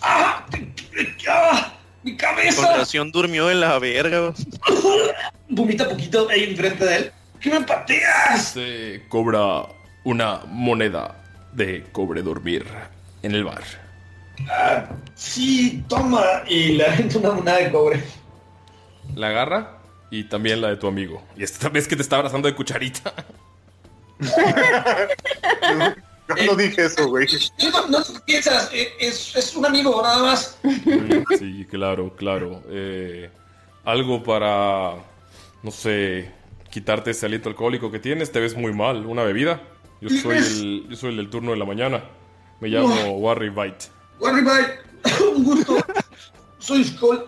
¡Ah! 0.00 0.44
¡Mi 2.02 2.16
cabeza! 2.16 2.84
durmió 3.12 3.50
en 3.50 3.60
la 3.60 3.78
verga. 3.78 4.32
Vomita 5.48 5.88
poquito 5.88 6.28
ahí 6.28 6.44
enfrente 6.44 6.84
de 6.84 6.96
él. 6.96 7.12
¿Qué 7.40 7.50
me 7.50 7.60
pateas? 7.60 8.48
Se 8.48 9.04
cobra 9.08 9.66
una 10.04 10.40
moneda 10.46 11.22
de 11.52 11.84
cobre 11.92 12.22
dormir 12.22 12.66
en 13.22 13.34
el 13.34 13.44
bar. 13.44 13.62
Ah, 14.50 14.88
sí, 15.14 15.84
toma. 15.88 16.42
Y 16.48 16.72
le 16.72 16.86
avento 16.86 17.18
una 17.18 17.32
moneda 17.32 17.56
de 17.56 17.70
cobre. 17.70 18.02
La 19.14 19.28
agarra 19.28 19.77
y 20.10 20.24
también 20.24 20.60
la 20.60 20.68
de 20.68 20.76
tu 20.76 20.86
amigo. 20.86 21.22
Y 21.36 21.42
esta 21.42 21.68
vez 21.68 21.86
que 21.88 21.96
te 21.96 22.02
está 22.02 22.16
abrazando 22.16 22.48
de 22.48 22.54
cucharita. 22.54 23.12
Yo 26.36 26.44
no 26.46 26.54
dije 26.56 26.84
eso, 26.84 27.08
güey. 27.08 27.26
No, 27.72 27.88
no 27.88 27.98
piensas. 28.26 28.70
eh, 28.72 28.92
Es, 29.00 29.34
es 29.34 29.56
un 29.56 29.64
amigo, 29.64 30.02
nada 30.02 30.22
más. 30.22 30.58
Sí, 31.38 31.66
claro, 31.70 32.14
claro. 32.16 32.62
Eh, 32.68 33.30
algo 33.84 34.22
para, 34.22 34.96
no 35.62 35.70
sé, 35.70 36.30
quitarte 36.70 37.12
ese 37.12 37.24
aliento 37.26 37.48
alcohólico 37.48 37.90
que 37.90 37.98
tienes. 37.98 38.30
Te 38.30 38.40
ves 38.40 38.54
muy 38.56 38.74
mal. 38.74 39.06
Una 39.06 39.22
bebida. 39.22 39.62
Yo 40.02 40.10
soy 40.10 40.36
el, 40.36 40.86
yo 40.90 40.96
soy 40.96 41.10
el 41.10 41.16
del 41.16 41.30
turno 41.30 41.52
de 41.52 41.56
la 41.56 41.64
mañana. 41.64 42.04
Me 42.60 42.68
llamo 42.68 43.12
Warry 43.18 43.48
White. 43.48 43.86
Warry 44.20 44.42
Bye, 44.42 45.22
un 45.34 45.44
gusto. 45.44 45.76
Soy 46.58 46.84
Skull. 46.84 47.24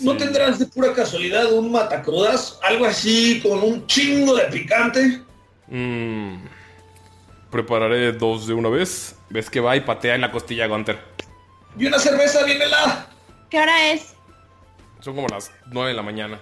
¿No 0.00 0.16
tendrás 0.16 0.58
de 0.58 0.66
pura 0.66 0.92
casualidad 0.92 1.52
un 1.52 1.70
matacrudas? 1.70 2.58
Algo 2.62 2.86
así 2.86 3.40
con 3.42 3.62
un 3.62 3.86
chingo 3.86 4.34
de 4.34 4.44
picante. 4.44 5.22
Mm, 5.68 6.44
prepararé 7.50 8.12
dos 8.12 8.46
de 8.46 8.54
una 8.54 8.68
vez. 8.68 9.16
Ves 9.30 9.50
que 9.50 9.60
va 9.60 9.76
y 9.76 9.80
patea 9.80 10.14
en 10.14 10.20
la 10.22 10.32
costilla 10.32 10.64
a 10.64 10.68
Gunter. 10.68 10.98
Y 11.78 11.86
una 11.86 11.98
cerveza 11.98 12.44
bien 12.44 12.60
helada. 12.60 13.08
¿Qué 13.50 13.58
hora 13.58 13.92
es? 13.92 14.14
Son 15.00 15.14
como 15.14 15.28
las 15.28 15.50
9 15.66 15.90
de 15.90 15.94
la 15.94 16.02
mañana. 16.02 16.40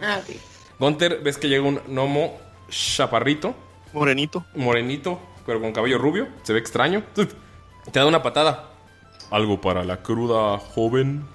Ah, 0.00 0.20
ok. 0.22 0.36
Gunter, 0.78 1.20
ves 1.22 1.38
que 1.38 1.48
llega 1.48 1.62
un 1.62 1.80
gnomo 1.86 2.38
chaparrito. 2.68 3.54
Morenito. 3.92 4.44
Morenito, 4.54 5.20
pero 5.46 5.60
con 5.60 5.72
cabello 5.72 5.98
rubio. 5.98 6.28
Se 6.42 6.52
ve 6.52 6.58
extraño. 6.58 7.04
Te 7.14 7.98
da 7.98 8.06
una 8.06 8.22
patada. 8.22 8.70
Algo 9.30 9.60
para 9.60 9.84
la 9.84 10.02
cruda 10.02 10.58
joven. 10.58 11.26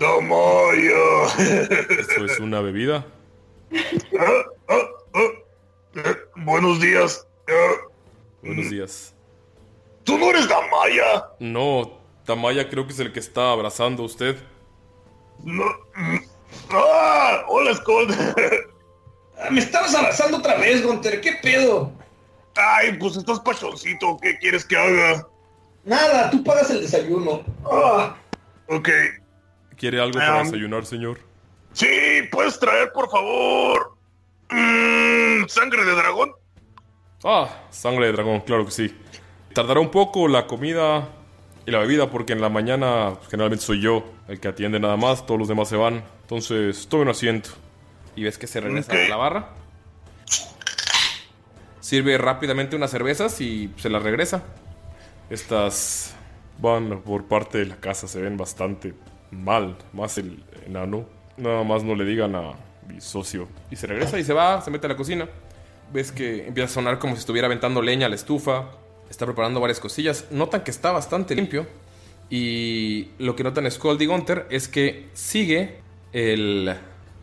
Tamayo. 0.00 1.26
Eso 1.26 2.24
es 2.24 2.40
una 2.40 2.62
bebida. 2.62 3.04
Buenos 6.36 6.80
días. 6.80 7.26
Buenos 8.42 8.70
días. 8.70 9.14
¿Tú 10.04 10.16
no 10.16 10.30
eres 10.30 10.48
Damaya? 10.48 11.26
No, 11.38 11.98
Tamaya 12.24 12.66
creo 12.70 12.86
que 12.86 12.94
es 12.94 13.00
el 13.00 13.12
que 13.12 13.20
está 13.20 13.52
abrazando 13.52 14.02
a 14.02 14.06
usted. 14.06 14.36
No. 15.44 15.64
¡Ah! 16.70 17.44
¡Hola, 17.48 17.74
Skull! 17.74 18.08
Ah, 19.38 19.50
Me 19.50 19.60
estabas 19.60 19.94
abrazando 19.94 20.38
otra 20.38 20.56
vez, 20.56 20.82
Gunter. 20.82 21.20
¿Qué 21.20 21.32
pedo? 21.42 21.92
Ay, 22.56 22.96
pues 22.98 23.16
estás 23.16 23.38
pachoncito. 23.40 24.16
¿Qué 24.22 24.38
quieres 24.38 24.64
que 24.64 24.76
haga? 24.78 25.26
Nada, 25.84 26.30
tú 26.30 26.42
pagas 26.42 26.70
el 26.70 26.80
desayuno. 26.80 27.42
Ah, 27.70 28.16
Ok. 28.68 28.88
¿Quiere 29.80 29.98
algo 29.98 30.18
para 30.18 30.42
Um, 30.42 30.44
desayunar, 30.44 30.84
señor? 30.84 31.20
Sí, 31.72 31.88
puedes 32.30 32.60
traer, 32.60 32.92
por 32.92 33.10
favor. 33.10 33.96
Mm, 34.50 35.46
¿Sangre 35.48 35.86
de 35.86 35.92
dragón? 35.92 36.32
Ah, 37.24 37.48
sangre 37.70 38.06
de 38.06 38.12
dragón, 38.12 38.40
claro 38.40 38.66
que 38.66 38.72
sí. 38.72 38.94
Tardará 39.54 39.80
un 39.80 39.90
poco 39.90 40.28
la 40.28 40.46
comida 40.46 41.08
y 41.64 41.70
la 41.70 41.78
bebida 41.78 42.10
porque 42.10 42.34
en 42.34 42.42
la 42.42 42.50
mañana 42.50 43.14
pues, 43.16 43.30
generalmente 43.30 43.64
soy 43.64 43.80
yo 43.80 44.04
el 44.28 44.38
que 44.38 44.48
atiende 44.48 44.78
nada 44.78 44.98
más, 44.98 45.24
todos 45.24 45.38
los 45.40 45.48
demás 45.48 45.70
se 45.70 45.76
van. 45.76 46.04
Entonces, 46.22 46.86
tome 46.86 47.04
un 47.04 47.08
asiento. 47.08 47.48
Y 48.16 48.24
ves 48.24 48.36
que 48.36 48.46
se 48.46 48.60
regresa 48.60 48.92
a 48.92 49.08
la 49.08 49.16
barra. 49.16 49.48
Sirve 51.80 52.18
rápidamente 52.18 52.76
unas 52.76 52.90
cervezas 52.90 53.40
y 53.40 53.72
se 53.78 53.88
las 53.88 54.02
regresa. 54.02 54.42
Estas 55.30 56.14
van 56.58 57.00
por 57.00 57.24
parte 57.24 57.56
de 57.56 57.64
la 57.64 57.76
casa, 57.76 58.06
se 58.08 58.20
ven 58.20 58.36
bastante 58.36 58.92
mal, 59.30 59.76
más 59.92 60.18
el 60.18 60.42
enano. 60.66 61.04
Nada 61.36 61.62
más 61.64 61.82
no 61.84 61.94
le 61.94 62.04
digan 62.04 62.34
a 62.34 62.52
mi 62.88 63.00
socio. 63.00 63.48
Y 63.70 63.76
se 63.76 63.86
regresa 63.86 64.18
y 64.18 64.24
se 64.24 64.32
va, 64.32 64.60
se 64.60 64.70
mete 64.70 64.86
a 64.86 64.90
la 64.90 64.96
cocina. 64.96 65.28
Ves 65.92 66.12
que 66.12 66.46
empieza 66.48 66.70
a 66.70 66.74
sonar 66.74 66.98
como 66.98 67.14
si 67.14 67.20
estuviera 67.20 67.46
aventando 67.46 67.82
leña 67.82 68.06
a 68.06 68.08
la 68.08 68.14
estufa. 68.14 68.70
Está 69.08 69.26
preparando 69.26 69.60
varias 69.60 69.80
cosillas. 69.80 70.26
Notan 70.30 70.62
que 70.62 70.70
está 70.70 70.92
bastante 70.92 71.34
limpio. 71.34 71.66
Y 72.28 73.08
lo 73.18 73.34
que 73.34 73.42
notan 73.42 73.68
Skull 73.70 74.00
y 74.00 74.06
Gunter 74.06 74.46
es 74.50 74.68
que 74.68 75.08
sigue 75.14 75.78
el 76.12 76.72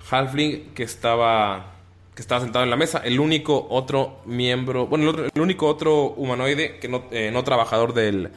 halfling 0.10 0.74
que 0.74 0.84
estaba 0.84 1.74
que 2.14 2.22
estaba 2.22 2.42
sentado 2.42 2.64
en 2.64 2.72
la 2.72 2.76
mesa. 2.76 2.98
El 3.06 3.20
único 3.20 3.68
otro 3.70 4.22
miembro, 4.26 4.88
bueno, 4.88 5.04
el, 5.04 5.10
otro- 5.10 5.44
único 5.44 5.68
otro 5.68 6.08
humanoide 6.08 6.80
que 6.80 6.88
no, 6.88 7.04
eh, 7.12 7.30
no 7.32 7.44
trabajador 7.44 7.94
del, 7.94 8.32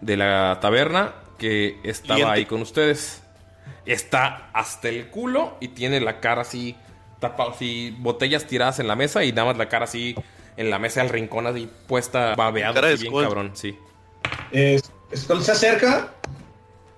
de 0.00 0.16
la 0.16 0.58
taberna 0.60 1.14
que 1.38 1.78
estaba 1.84 2.32
ahí 2.32 2.46
con 2.46 2.62
ustedes. 2.62 3.22
Está 3.86 4.50
hasta 4.52 4.88
el 4.88 5.08
culo 5.08 5.56
y 5.60 5.68
tiene 5.68 6.00
la 6.00 6.20
cara 6.20 6.42
así 6.42 6.76
tapada, 7.20 7.50
así 7.52 7.96
botellas 7.98 8.46
tiradas 8.46 8.78
en 8.78 8.88
la 8.88 8.96
mesa 8.96 9.24
y 9.24 9.32
nada 9.32 9.48
más 9.48 9.56
la 9.58 9.68
cara 9.68 9.84
así 9.84 10.14
en 10.56 10.70
la 10.70 10.78
mesa 10.78 11.00
del 11.02 11.08
rincón 11.10 11.46
así 11.46 11.68
puesta, 11.86 12.34
babeado, 12.34 12.74
Cara 12.74 12.88
de 12.88 12.96
bien 12.96 13.10
Skull. 13.10 13.24
cabrón, 13.24 13.50
sí. 13.54 13.76
eh, 14.52 14.80
Skull 15.16 15.42
se 15.42 15.52
acerca, 15.52 16.12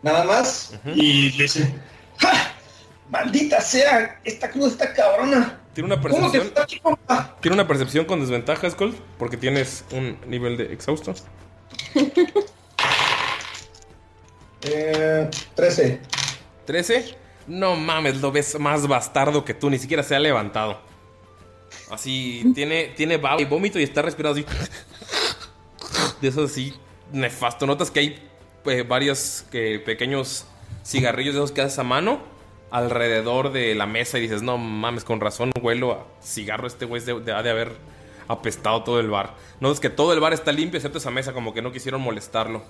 nada 0.02 0.24
más, 0.24 0.78
y 0.94 1.30
le 1.32 1.42
dice: 1.44 1.74
¡Ja! 2.18 2.32
¡Maldita 3.10 3.60
sea! 3.60 4.20
Esta 4.24 4.50
cruz 4.50 4.72
está 4.72 4.92
cabrona. 4.92 5.60
Tiene 5.72 5.92
una 5.92 6.00
¿Cómo 6.00 6.30
te 6.30 6.38
percepción. 6.38 6.62
aquí, 6.64 6.80
compa? 6.80 7.36
Tiene 7.40 7.54
una 7.54 7.66
percepción 7.66 8.04
con 8.04 8.20
desventaja, 8.20 8.68
Skull, 8.70 8.94
porque 9.18 9.36
tienes 9.36 9.84
un 9.92 10.18
nivel 10.26 10.56
de 10.56 10.72
exhausto. 10.72 11.14
Eh, 14.64 15.30
13. 15.54 16.00
13. 16.66 17.16
No 17.46 17.76
mames, 17.76 18.20
lo 18.20 18.32
ves 18.32 18.58
más 18.58 18.86
bastardo 18.88 19.44
que 19.44 19.52
tú, 19.54 19.68
ni 19.68 19.78
siquiera 19.78 20.02
se 20.02 20.14
ha 20.16 20.18
levantado. 20.20 20.80
Así, 21.90 22.50
tiene, 22.54 22.92
tiene 22.96 23.18
baba 23.18 23.40
y 23.42 23.44
vómito 23.44 23.78
y 23.78 23.82
está 23.82 24.00
respirando 24.02 24.40
así. 24.40 24.46
De 26.22 26.28
eso 26.28 26.44
así, 26.44 26.72
nefasto. 27.12 27.66
Notas 27.66 27.90
que 27.90 28.00
hay 28.00 28.28
eh, 28.66 28.82
varios 28.82 29.44
que, 29.50 29.78
pequeños 29.78 30.46
cigarrillos 30.84 31.34
de 31.34 31.40
esos 31.40 31.52
que 31.52 31.60
haces 31.60 31.78
a 31.78 31.82
mano 31.84 32.20
alrededor 32.70 33.52
de 33.52 33.74
la 33.74 33.86
mesa 33.86 34.16
y 34.18 34.22
dices, 34.22 34.42
no 34.42 34.56
mames, 34.56 35.04
con 35.04 35.20
razón 35.20 35.52
huelo 35.60 35.92
a 35.92 36.06
cigarro. 36.24 36.66
Este 36.66 36.86
güey 36.86 37.02
de- 37.04 37.20
de- 37.20 37.32
ha 37.32 37.42
de 37.42 37.50
haber 37.50 37.72
apestado 38.26 38.82
todo 38.84 39.00
el 39.00 39.10
bar. 39.10 39.34
Notas 39.60 39.80
que 39.80 39.90
todo 39.90 40.14
el 40.14 40.20
bar 40.20 40.32
está 40.32 40.50
limpio 40.50 40.78
excepto 40.78 40.96
esa 40.98 41.10
mesa, 41.10 41.34
como 41.34 41.52
que 41.52 41.60
no 41.60 41.70
quisieron 41.72 42.00
molestarlo. 42.00 42.62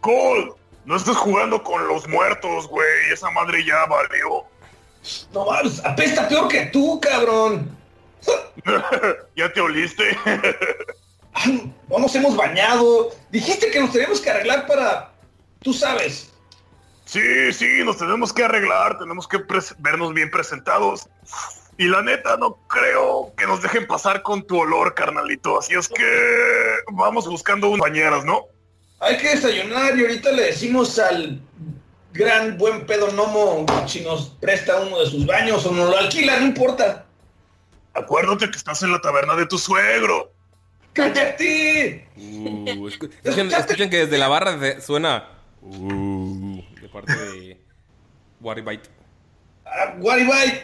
Cole, 0.00 0.52
no 0.86 0.96
estés 0.96 1.16
jugando 1.16 1.62
con 1.62 1.86
los 1.86 2.08
muertos, 2.08 2.68
güey. 2.68 3.12
Esa 3.12 3.30
madre 3.30 3.64
ya 3.64 3.84
valió. 3.86 4.44
No 5.32 5.44
mames, 5.44 5.84
apesta 5.84 6.28
peor 6.28 6.48
que 6.48 6.66
tú, 6.66 7.00
cabrón. 7.00 7.76
¿Ya 9.36 9.52
te 9.52 9.60
oliste? 9.60 10.16
No 11.90 11.98
nos 11.98 12.14
hemos 12.14 12.34
bañado. 12.34 13.10
Dijiste 13.30 13.70
que 13.70 13.78
nos 13.78 13.92
tenemos 13.92 14.22
que 14.22 14.30
arreglar 14.30 14.66
para... 14.66 15.12
Tú 15.62 15.74
sabes. 15.74 16.32
Sí, 17.04 17.52
sí, 17.52 17.84
nos 17.84 17.98
tenemos 17.98 18.32
que 18.32 18.42
arreglar, 18.42 18.98
tenemos 18.98 19.28
que 19.28 19.44
vernos 19.78 20.14
bien 20.14 20.30
presentados. 20.30 21.06
Y 21.76 21.88
la 21.88 22.00
neta, 22.00 22.38
no 22.38 22.56
creo 22.68 23.34
que 23.36 23.46
nos 23.46 23.60
dejen 23.60 23.86
pasar 23.86 24.22
con 24.22 24.46
tu 24.46 24.58
olor, 24.58 24.94
carnalito. 24.94 25.58
Así 25.58 25.74
es 25.74 25.88
que 25.88 26.78
vamos 26.90 27.28
buscando 27.28 27.68
unas 27.68 27.90
bañeras, 27.90 28.24
¿no? 28.24 28.46
Hay 29.00 29.16
que 29.18 29.28
desayunar 29.30 29.96
y 29.98 30.02
ahorita 30.02 30.32
le 30.32 30.44
decimos 30.44 30.98
al 30.98 31.40
gran 32.12 32.56
buen 32.56 32.86
pedo 32.86 33.12
Nomo 33.12 33.66
si 33.86 34.00
nos 34.00 34.30
presta 34.40 34.80
uno 34.80 35.00
de 35.00 35.06
sus 35.10 35.26
baños 35.26 35.64
o 35.66 35.72
nos 35.72 35.90
lo 35.90 35.96
alquila, 35.98 36.38
no 36.40 36.46
importa. 36.46 37.04
Acuérdate 37.94 38.50
que 38.50 38.56
estás 38.56 38.82
en 38.82 38.92
la 38.92 39.00
taberna 39.00 39.34
de 39.36 39.46
tu 39.46 39.58
suegro. 39.58 40.32
¡Cállate! 40.92 42.08
Uh, 42.16 42.88
escu- 42.88 43.10
escuchen, 43.22 43.52
escuchen 43.52 43.90
que 43.90 43.98
desde 43.98 44.16
la 44.18 44.28
barra 44.28 44.56
de- 44.56 44.80
suena. 44.80 45.28
Uh, 45.60 46.62
de 46.80 46.88
parte 46.88 47.12
de 47.14 47.60
Warry 48.40 48.62
Bite. 48.62 48.88
Ah, 49.66 49.94
Waribay, 49.98 50.62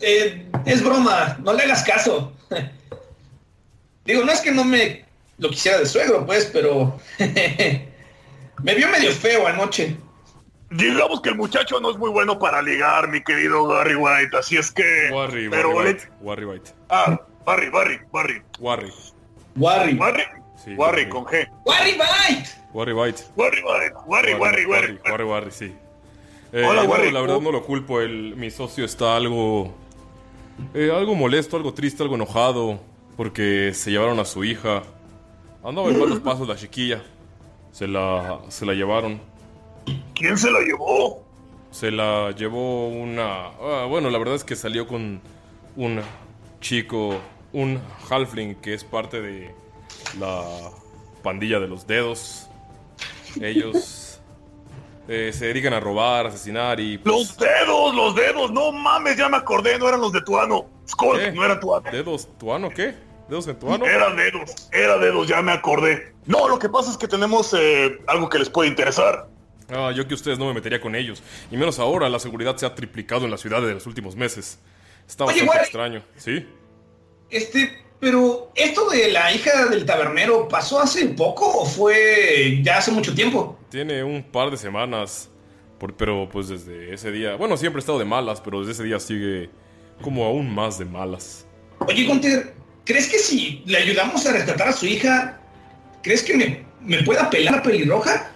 eh, 0.00 0.50
es 0.66 0.82
broma, 0.82 1.38
no 1.42 1.52
le 1.54 1.62
hagas 1.62 1.82
caso. 1.84 2.32
Digo, 4.04 4.24
no 4.24 4.32
es 4.32 4.40
que 4.40 4.50
no 4.50 4.64
me 4.64 5.04
lo 5.40 5.48
quisiera 5.50 5.78
de 5.78 5.86
suegro, 5.86 6.24
pues, 6.26 6.46
pero 6.52 6.96
me 8.62 8.74
vio 8.74 8.88
medio 8.88 9.10
feo 9.12 9.46
anoche. 9.46 9.96
Digamos 10.70 11.20
que 11.20 11.30
el 11.30 11.34
muchacho 11.34 11.80
no 11.80 11.90
es 11.90 11.96
muy 11.98 12.10
bueno 12.10 12.38
para 12.38 12.62
ligar, 12.62 13.08
mi 13.08 13.20
querido 13.24 13.66
Barry 13.66 13.96
White, 13.96 14.36
así 14.38 14.56
es 14.56 14.70
que... 14.70 15.10
Warry, 15.12 15.48
pero 15.50 15.70
Warry 15.70 15.88
le- 15.88 15.94
Bite. 15.94 16.08
Warry 16.20 16.44
Bite. 16.46 16.70
Ah, 16.90 17.20
Barry, 17.44 17.70
Barry, 17.70 17.98
Barry. 18.12 18.42
Warry. 18.60 18.92
Warry. 19.56 19.94
Warry. 19.94 20.22
Sí, 20.64 20.74
Warry 20.74 21.08
con 21.08 21.24
G. 21.24 21.48
Warry 21.64 21.92
Bite. 21.92 22.50
Warry 22.72 22.92
Bite. 22.92 23.22
Warry, 23.34 23.62
Warry, 23.62 23.88
Warry, 24.06 24.34
Warry, 24.34 24.66
Warry. 24.66 24.98
Warry, 25.10 25.24
Warry, 25.24 25.50
sí. 25.50 25.74
Eh, 26.52 26.64
Hola, 26.64 26.84
Warry. 26.84 27.10
La 27.10 27.20
verdad 27.22 27.40
no 27.40 27.50
lo 27.50 27.64
culpo. 27.64 28.00
El, 28.00 28.36
mi 28.36 28.50
socio 28.52 28.84
está 28.84 29.16
algo. 29.16 29.74
eh, 30.74 30.92
algo 30.94 31.16
molesto, 31.16 31.56
algo 31.56 31.74
triste, 31.74 32.02
algo 32.04 32.14
enojado. 32.14 32.78
Porque 33.16 33.72
se 33.74 33.90
llevaron 33.90 34.20
a 34.20 34.24
su 34.24 34.44
hija. 34.44 34.82
Andaba 35.62 35.88
en 35.90 35.98
malos 35.98 36.20
pasos 36.20 36.48
la 36.48 36.56
chiquilla. 36.56 37.02
Se 37.72 37.86
la, 37.86 38.40
se 38.48 38.66
la 38.66 38.72
llevaron. 38.72 39.20
¿Quién 40.14 40.36
se 40.38 40.50
la 40.50 40.60
llevó? 40.60 41.24
Se 41.70 41.90
la 41.90 42.32
llevó 42.32 42.88
una. 42.88 43.46
ah, 43.60 43.86
bueno, 43.88 44.10
la 44.10 44.18
verdad 44.18 44.34
es 44.34 44.44
que 44.44 44.56
salió 44.56 44.86
con 44.86 45.20
un 45.76 46.00
chico, 46.60 47.20
un 47.52 47.80
halfling 48.08 48.56
que 48.56 48.74
es 48.74 48.84
parte 48.84 49.20
de 49.20 49.54
la 50.18 50.42
pandilla 51.22 51.60
de 51.60 51.68
los 51.68 51.86
dedos. 51.86 52.48
Ellos 53.40 54.20
eh, 55.08 55.30
se 55.32 55.46
dedican 55.46 55.74
a 55.74 55.80
robar, 55.80 56.26
asesinar 56.26 56.80
y. 56.80 56.98
pues, 56.98 57.14
Los 57.14 57.36
dedos, 57.36 57.94
los 57.94 58.14
dedos, 58.16 58.50
no 58.50 58.72
mames, 58.72 59.16
ya 59.16 59.28
me 59.28 59.36
acordé, 59.36 59.78
no 59.78 59.88
eran 59.88 60.00
los 60.00 60.12
de 60.12 60.22
Tuano. 60.22 60.66
Skull, 60.88 61.18
¿Qué? 61.18 61.32
no 61.32 61.44
era 61.44 61.60
Tuano. 61.60 61.88
¿Dedos 61.90 62.28
tuano 62.36 62.68
qué? 62.70 62.94
¿Dedos 63.30 63.46
en 63.46 63.56
tuano? 63.58 63.86
Era 63.86 64.10
dedos, 64.12 64.68
era 64.72 64.98
dedos, 64.98 65.28
ya 65.28 65.40
me 65.40 65.52
acordé. 65.52 66.12
No, 66.26 66.48
lo 66.48 66.58
que 66.58 66.68
pasa 66.68 66.90
es 66.90 66.96
que 66.96 67.06
tenemos 67.06 67.54
eh, 67.56 67.98
algo 68.08 68.28
que 68.28 68.38
les 68.40 68.50
puede 68.50 68.68
interesar. 68.68 69.28
Ah, 69.72 69.92
yo 69.94 70.06
que 70.08 70.14
ustedes 70.14 70.36
no 70.38 70.46
me 70.46 70.54
metería 70.54 70.80
con 70.80 70.96
ellos. 70.96 71.22
Y 71.50 71.56
menos 71.56 71.78
ahora, 71.78 72.08
la 72.08 72.18
seguridad 72.18 72.56
se 72.56 72.66
ha 72.66 72.74
triplicado 72.74 73.24
en 73.24 73.30
la 73.30 73.38
ciudad 73.38 73.62
de 73.62 73.72
los 73.74 73.86
últimos 73.86 74.16
meses. 74.16 74.58
Está 75.08 75.24
Oye, 75.26 75.40
bastante 75.42 75.62
extraño, 75.62 76.02
¿sí? 76.16 76.44
Este, 77.30 77.78
pero 78.00 78.50
esto 78.56 78.90
de 78.90 79.12
la 79.12 79.32
hija 79.32 79.66
del 79.66 79.84
tabernero, 79.86 80.48
¿pasó 80.48 80.80
hace 80.80 81.06
poco 81.10 81.46
o 81.46 81.66
fue 81.66 82.60
ya 82.64 82.78
hace 82.78 82.90
mucho 82.90 83.14
tiempo? 83.14 83.56
Tiene 83.70 84.02
un 84.02 84.24
par 84.24 84.50
de 84.50 84.56
semanas, 84.56 85.30
por- 85.78 85.94
pero 85.94 86.28
pues 86.28 86.48
desde 86.48 86.92
ese 86.92 87.12
día, 87.12 87.36
bueno, 87.36 87.56
siempre 87.56 87.78
he 87.78 87.82
estado 87.82 88.00
de 88.00 88.04
malas, 88.04 88.40
pero 88.40 88.58
desde 88.58 88.72
ese 88.72 88.82
día 88.82 88.98
sigue 88.98 89.50
como 90.02 90.24
aún 90.24 90.52
más 90.52 90.78
de 90.80 90.84
malas. 90.84 91.46
Oye, 91.86 92.04
Gunter, 92.06 92.54
¿crees 92.84 93.08
que 93.08 93.18
si 93.18 93.62
le 93.66 93.78
ayudamos 93.78 94.24
a 94.26 94.32
rescatar 94.32 94.68
a 94.68 94.72
su 94.72 94.86
hija, 94.86 95.40
crees 96.02 96.22
que 96.22 96.36
me, 96.36 96.64
me 96.80 97.02
pueda 97.02 97.28
pelar 97.30 97.56
a 97.56 97.62
pelirroja? 97.62 98.30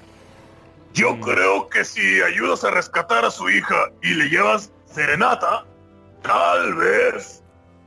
Yo 0.93 1.19
creo 1.21 1.69
que 1.69 1.85
si 1.85 2.23
ayudas 2.23 2.63
a 2.63 2.71
rescatar 2.71 3.25
a 3.25 3.31
su 3.31 3.51
hija 3.51 3.91
y 4.03 4.15
le 4.15 4.29
llevas 4.29 4.71
serenata, 4.87 5.65
tal 6.23 6.75
vez, 6.75 7.43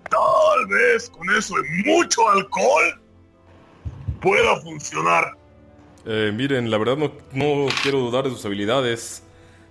tal 0.10 0.68
vez 0.68 1.10
con 1.10 1.30
eso 1.36 1.56
y 1.58 1.90
mucho 1.90 2.28
alcohol 2.30 3.02
pueda 4.20 4.60
funcionar. 4.62 5.38
Eh, 6.06 6.32
miren, 6.34 6.70
la 6.72 6.78
verdad 6.78 6.98
no, 6.98 7.12
no 7.34 7.68
quiero 7.82 8.00
dudar 8.00 8.26
de 8.26 8.32
sus 8.32 8.46
habilidades, 8.46 9.24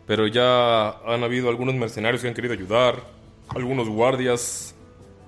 pero 0.06 0.26
ya 0.26 0.90
han 1.00 1.24
habido 1.24 1.48
algunos 1.48 1.74
mercenarios 1.74 2.22
que 2.22 2.28
han 2.28 2.34
querido 2.34 2.54
ayudar, 2.54 3.02
algunos 3.48 3.88
guardias, 3.88 4.74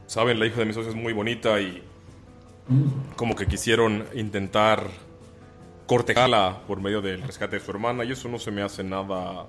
saben, 0.08 0.40
la 0.40 0.46
hija 0.46 0.56
de 0.56 0.64
mi 0.64 0.72
socio 0.72 0.90
es 0.90 0.96
muy 0.96 1.12
bonita 1.12 1.60
y 1.60 1.82
como 3.14 3.36
que 3.36 3.46
quisieron 3.46 4.06
intentar 4.14 4.88
cortejarla 5.86 6.62
por 6.66 6.80
medio 6.80 7.00
del 7.00 7.22
rescate 7.22 7.58
de 7.58 7.64
su 7.64 7.70
hermana 7.70 8.04
y 8.04 8.12
eso 8.12 8.28
no 8.28 8.38
se 8.38 8.50
me 8.50 8.62
hace 8.62 8.82
nada 8.82 9.46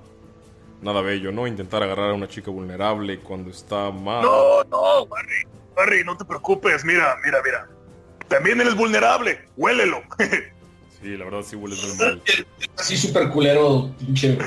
nada 0.82 1.01
bello, 1.01 1.32
¿no? 1.32 1.47
Intentar 1.47 1.84
agarrar 1.84 2.12
a 2.12 2.14
una 2.14 2.28
chica 2.28 2.51
vulnerable 2.51 3.20
cuando 3.20 3.49
está 3.49 3.91
mal. 3.91 4.22
No, 4.22 4.64
no, 4.66 5.05
Barry, 5.07 5.47
Barry, 5.76 6.03
no 6.03 6.16
te 6.16 6.24
preocupes, 6.24 6.86
mira, 6.86 7.18
mira, 7.26 7.39
mira. 7.43 7.68
También 8.28 8.62
eres 8.62 8.76
vulnerable, 8.76 9.39
huélelo. 9.57 10.01
Sí, 11.01 11.16
la 11.16 11.24
verdad 11.24 11.41
sí 11.43 11.55
huele 11.55 11.78
muy 11.78 11.97
mal. 11.97 12.22
Así 12.78 12.97
súper 12.97 13.30
culero, 13.30 13.89
pinche 13.99 14.38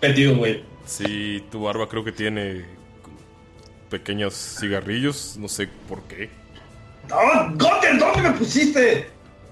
petido, 0.00 0.36
güey. 0.36 0.64
Sí, 0.86 1.44
tu 1.50 1.62
barba 1.62 1.86
creo 1.86 2.02
que 2.02 2.12
tiene 2.12 2.64
pequeños 3.88 4.34
cigarrillos, 4.60 5.36
no 5.38 5.48
sé 5.48 5.68
por 5.88 6.02
qué. 6.02 6.30
¡No, 7.08 7.16
Gunter, 7.50 7.98
¿dónde 7.98 8.22
me 8.22 8.30
pusiste? 8.32 9.10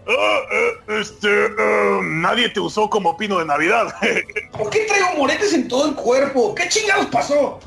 Ah, 0.09 0.39
eh, 0.53 1.01
este, 1.01 1.47
eh, 1.47 2.01
nadie 2.03 2.49
te 2.51 2.61
usó 2.61 2.89
como 2.89 3.17
pino 3.17 3.39
de 3.39 3.45
Navidad. 3.45 3.95
¿Por 4.53 4.71
qué 4.71 4.85
traigo 4.87 5.19
moretes 5.19 5.53
en 5.53 5.67
todo 5.67 5.89
el 5.89 5.95
cuerpo? 5.95 6.55
¿Qué 6.55 6.69
chingados 6.69 7.07
pasó? 7.07 7.59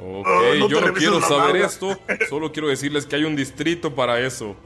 Ok, 0.00 0.26
Ah, 0.26 0.54
no 0.58 0.68
yo 0.68 0.80
te 0.80 0.86
no 0.86 0.94
quiero 0.94 1.20
saber 1.20 1.56
esto, 1.56 1.98
solo 2.28 2.52
quiero 2.52 2.68
decirles 2.68 3.06
que 3.06 3.16
hay 3.16 3.24
un 3.24 3.36
distrito 3.36 3.94
para 3.94 4.20
eso. 4.20 4.56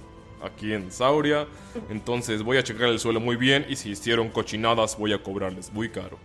Aquí 0.41 0.73
en 0.73 0.93
Sauria, 0.93 1.49
entonces 1.91 2.45
voy 2.45 2.59
a 2.59 2.63
checar 2.63 2.89
el 2.89 3.01
suelo 3.01 3.19
muy 3.19 3.35
bien 3.35 3.67
y 3.69 3.75
si 3.75 3.91
hicieron 3.91 4.29
cochinadas 4.29 4.97
voy 4.97 5.13
a 5.13 5.21
cobrarles 5.21 5.73
muy 5.73 5.89
caro. 5.89 6.17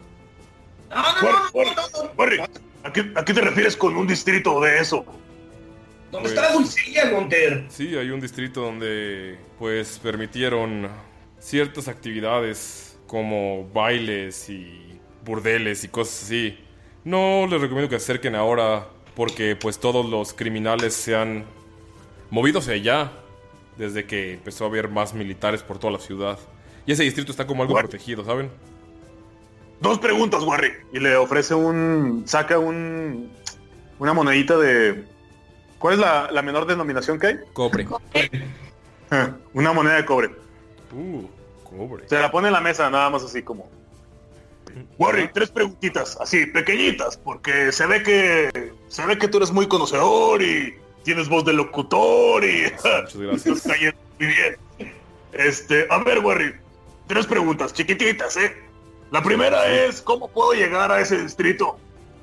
No, 0.92 1.02
no, 1.02 1.32
no, 1.54 1.64
no, 2.14 2.36
no. 2.38 2.73
¿A 2.84 2.92
qué, 2.94 3.12
a 3.16 3.24
qué 3.26 3.34
te 3.34 3.42
refieres 3.42 3.76
con 3.78 3.96
un 3.96 4.08
distrito 4.08 4.60
de 4.62 4.80
eso? 4.80 5.06
¿Dónde 6.12 6.30
Pues- 6.30 6.34
está 6.34 6.42
la 6.50 6.54
dulcería, 6.54 7.10
Gunter? 7.10 7.66
Sí, 7.70 7.96
hay 7.96 8.10
un 8.12 8.20
distrito 8.22 8.62
donde 8.62 9.38
pues 9.58 10.00
permitieron 10.00 10.88
ciertas 11.40 11.88
actividades 11.88 13.00
como 13.08 13.68
bailes 13.74 14.50
y 14.50 15.00
burdeles 15.26 15.84
y 15.84 15.88
cosas 15.88 16.24
así. 16.24 16.58
No 17.04 17.48
les 17.50 17.60
recomiendo 17.60 17.90
que 17.90 18.00
se 18.00 18.04
acerquen 18.12 18.36
ahora 18.36 18.88
porque 19.16 19.56
pues 19.56 19.80
todos 19.80 20.06
los 20.10 20.34
criminales 20.34 20.94
se 20.94 21.16
han 21.16 21.46
movido 22.30 22.60
hacia 22.60 22.74
allá 22.74 23.12
desde 23.78 24.06
que 24.06 24.34
empezó 24.34 24.66
a 24.66 24.68
haber 24.68 24.88
más 24.90 25.14
militares 25.14 25.64
por 25.64 25.80
toda 25.80 25.94
la 25.94 26.00
ciudad. 26.00 26.38
Y 26.86 26.92
ese 26.92 27.04
distrito 27.04 27.32
está 27.32 27.46
como 27.48 27.64
algo 27.64 27.74
What? 27.76 27.82
protegido, 27.82 28.24
¿saben? 28.24 28.50
Dos 29.84 30.00
preguntas, 30.00 30.42
Warry. 30.44 30.72
Y 30.94 31.00
le 31.00 31.18
ofrece 31.18 31.54
un. 31.54 32.24
saca 32.26 32.58
un. 32.58 33.30
una 34.00 34.14
monedita 34.14 34.58
de. 34.58 35.04
¿Cuál 35.78 35.96
es 35.96 36.00
la, 36.00 36.32
la 36.32 36.42
menor 36.42 36.66
denominación 36.66 37.20
que 37.20 37.28
hay? 37.28 37.40
Cobre. 37.54 37.86
Ah, 39.12 39.30
Una 39.54 39.74
moneda 39.74 39.96
de 39.98 40.06
cobre. 40.06 40.32
Uh, 40.92 41.28
cobre. 41.64 42.10
Se 42.10 42.20
la 42.20 42.32
pone 42.32 42.48
en 42.48 42.54
la 42.54 42.62
mesa, 42.62 42.90
nada 42.90 43.12
más 43.12 43.22
así 43.22 43.44
como. 43.44 43.70
Warry, 44.98 45.30
tres 45.32 45.52
preguntitas, 45.52 46.18
así, 46.20 46.48
pequeñitas, 46.48 47.18
porque 47.18 47.72
se 47.72 47.86
ve 47.86 48.02
que. 48.02 48.74
se 48.88 49.06
ve 49.06 49.20
que 49.20 49.28
tú 49.28 49.38
eres 49.38 49.52
muy 49.52 49.68
conocedor 49.68 50.42
y 50.42 50.74
tienes 51.04 51.30
voz 51.30 51.46
de 51.46 51.54
locutor 51.54 52.44
y. 52.44 52.64
Muchas 52.72 53.16
gracias. 53.16 53.46
Estás 53.46 53.74
cayendo 53.74 54.00
muy 54.18 54.28
bien. 54.28 54.58
Este, 55.34 55.86
a 55.92 56.00
ver, 56.00 56.20
Warry, 56.20 56.56
tres 57.06 57.28
preguntas, 57.28 57.72
chiquititas, 57.72 58.36
¿eh? 58.38 58.56
La 59.14 59.22
primera 59.22 59.72
es, 59.72 60.02
¿cómo 60.02 60.28
puedo 60.28 60.54
llegar 60.54 60.92
a 60.92 61.00
ese 61.00 61.22
distrito? 61.22 61.78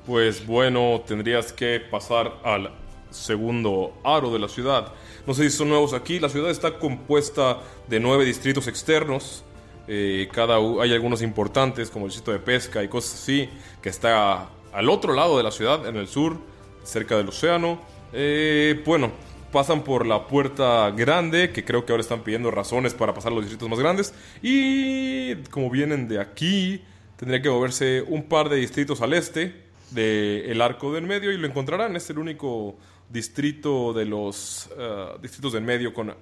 Pues 0.05 0.45
bueno, 0.45 1.01
tendrías 1.07 1.53
que 1.53 1.79
pasar 1.79 2.33
al 2.43 2.69
segundo 3.09 3.93
aro 4.03 4.29
de 4.29 4.39
la 4.39 4.49
ciudad. 4.49 4.91
No 5.25 5.33
sé 5.33 5.43
si 5.49 5.55
son 5.55 5.69
nuevos 5.69 5.93
aquí. 5.93 6.19
La 6.19 6.27
ciudad 6.27 6.51
está 6.51 6.79
compuesta 6.79 7.59
de 7.87 8.01
nueve 8.01 8.25
distritos 8.25 8.67
externos. 8.67 9.45
Eh, 9.87 10.27
cada 10.33 10.57
hay 10.57 10.91
algunos 10.93 11.21
importantes 11.21 11.89
como 11.89 12.07
el 12.07 12.11
distrito 12.11 12.33
de 12.33 12.39
pesca 12.39 12.83
y 12.83 12.89
cosas 12.89 13.21
así 13.21 13.49
que 13.81 13.87
está 13.87 14.49
al 14.73 14.89
otro 14.89 15.13
lado 15.13 15.37
de 15.37 15.43
la 15.43 15.51
ciudad, 15.51 15.87
en 15.87 15.95
el 15.95 16.09
sur, 16.09 16.35
cerca 16.83 17.15
del 17.15 17.29
océano. 17.29 17.79
Eh, 18.11 18.83
bueno, 18.85 19.11
pasan 19.51 19.83
por 19.83 20.05
la 20.05 20.27
puerta 20.27 20.91
grande, 20.91 21.51
que 21.51 21.63
creo 21.63 21.85
que 21.85 21.93
ahora 21.93 22.01
están 22.01 22.23
pidiendo 22.23 22.51
razones 22.51 22.93
para 22.93 23.13
pasar 23.13 23.31
a 23.31 23.35
los 23.35 23.43
distritos 23.43 23.69
más 23.69 23.79
grandes. 23.79 24.13
Y 24.41 25.35
como 25.51 25.69
vienen 25.69 26.07
de 26.07 26.19
aquí, 26.19 26.83
tendría 27.17 27.41
que 27.41 27.49
moverse 27.49 28.01
un 28.01 28.23
par 28.23 28.49
de 28.49 28.57
distritos 28.57 29.01
al 29.01 29.13
este 29.13 29.69
del 29.91 30.61
arco 30.61 30.93
del 30.93 31.05
medio 31.05 31.31
y 31.31 31.37
lo 31.37 31.47
encontrarán. 31.47 31.95
Es 31.95 32.09
el 32.09 32.17
único 32.17 32.77
distrito 33.09 33.93
de 33.93 34.05
los 34.05 34.69
eh, 34.77 35.07
distritos 35.21 35.53
del 35.53 35.63
medio 35.63 35.93
con 35.93 36.15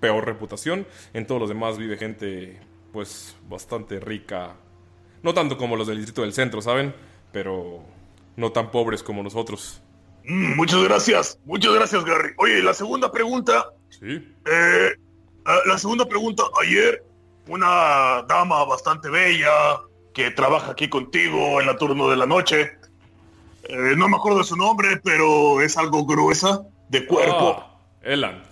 peor 0.00 0.24
reputación. 0.24 0.86
En 1.12 1.26
todos 1.26 1.40
los 1.40 1.50
demás 1.50 1.78
vive 1.78 1.96
gente 1.96 2.58
pues 2.92 3.36
bastante 3.48 4.00
rica. 4.00 4.56
No 5.22 5.34
tanto 5.34 5.58
como 5.58 5.76
los 5.76 5.86
del 5.86 5.98
distrito 5.98 6.22
del 6.22 6.32
centro, 6.32 6.62
¿saben? 6.62 6.94
Pero 7.32 7.84
no 8.36 8.52
tan 8.52 8.70
pobres 8.70 9.02
como 9.02 9.22
nosotros. 9.22 9.82
Mm, 10.24 10.56
muchas 10.56 10.82
gracias, 10.84 11.38
muchas 11.44 11.72
gracias, 11.74 12.04
Gary. 12.04 12.30
Oye, 12.38 12.62
la 12.62 12.74
segunda 12.74 13.10
pregunta. 13.10 13.66
Sí. 13.88 14.22
Eh, 14.46 14.90
ah, 15.46 15.58
la 15.66 15.78
segunda 15.78 16.04
pregunta. 16.06 16.44
Ayer, 16.62 17.02
una 17.48 18.22
dama 18.28 18.64
bastante 18.64 19.08
bella 19.10 19.50
que 20.14 20.30
trabaja 20.30 20.72
aquí 20.72 20.88
contigo 20.88 21.60
en 21.60 21.66
la 21.66 21.76
turno 21.76 22.08
de 22.08 22.16
la 22.16 22.26
noche. 22.26 22.72
eh, 23.64 23.94
no 23.96 24.08
me 24.08 24.16
acuerdo 24.16 24.38
de 24.38 24.44
su 24.44 24.56
nombre, 24.56 25.00
pero 25.04 25.60
es 25.60 25.76
algo 25.76 26.04
gruesa 26.04 26.62
de 26.88 27.06
cuerpo. 27.06 27.56
Ah, 27.58 27.80
Elan. 28.02 28.42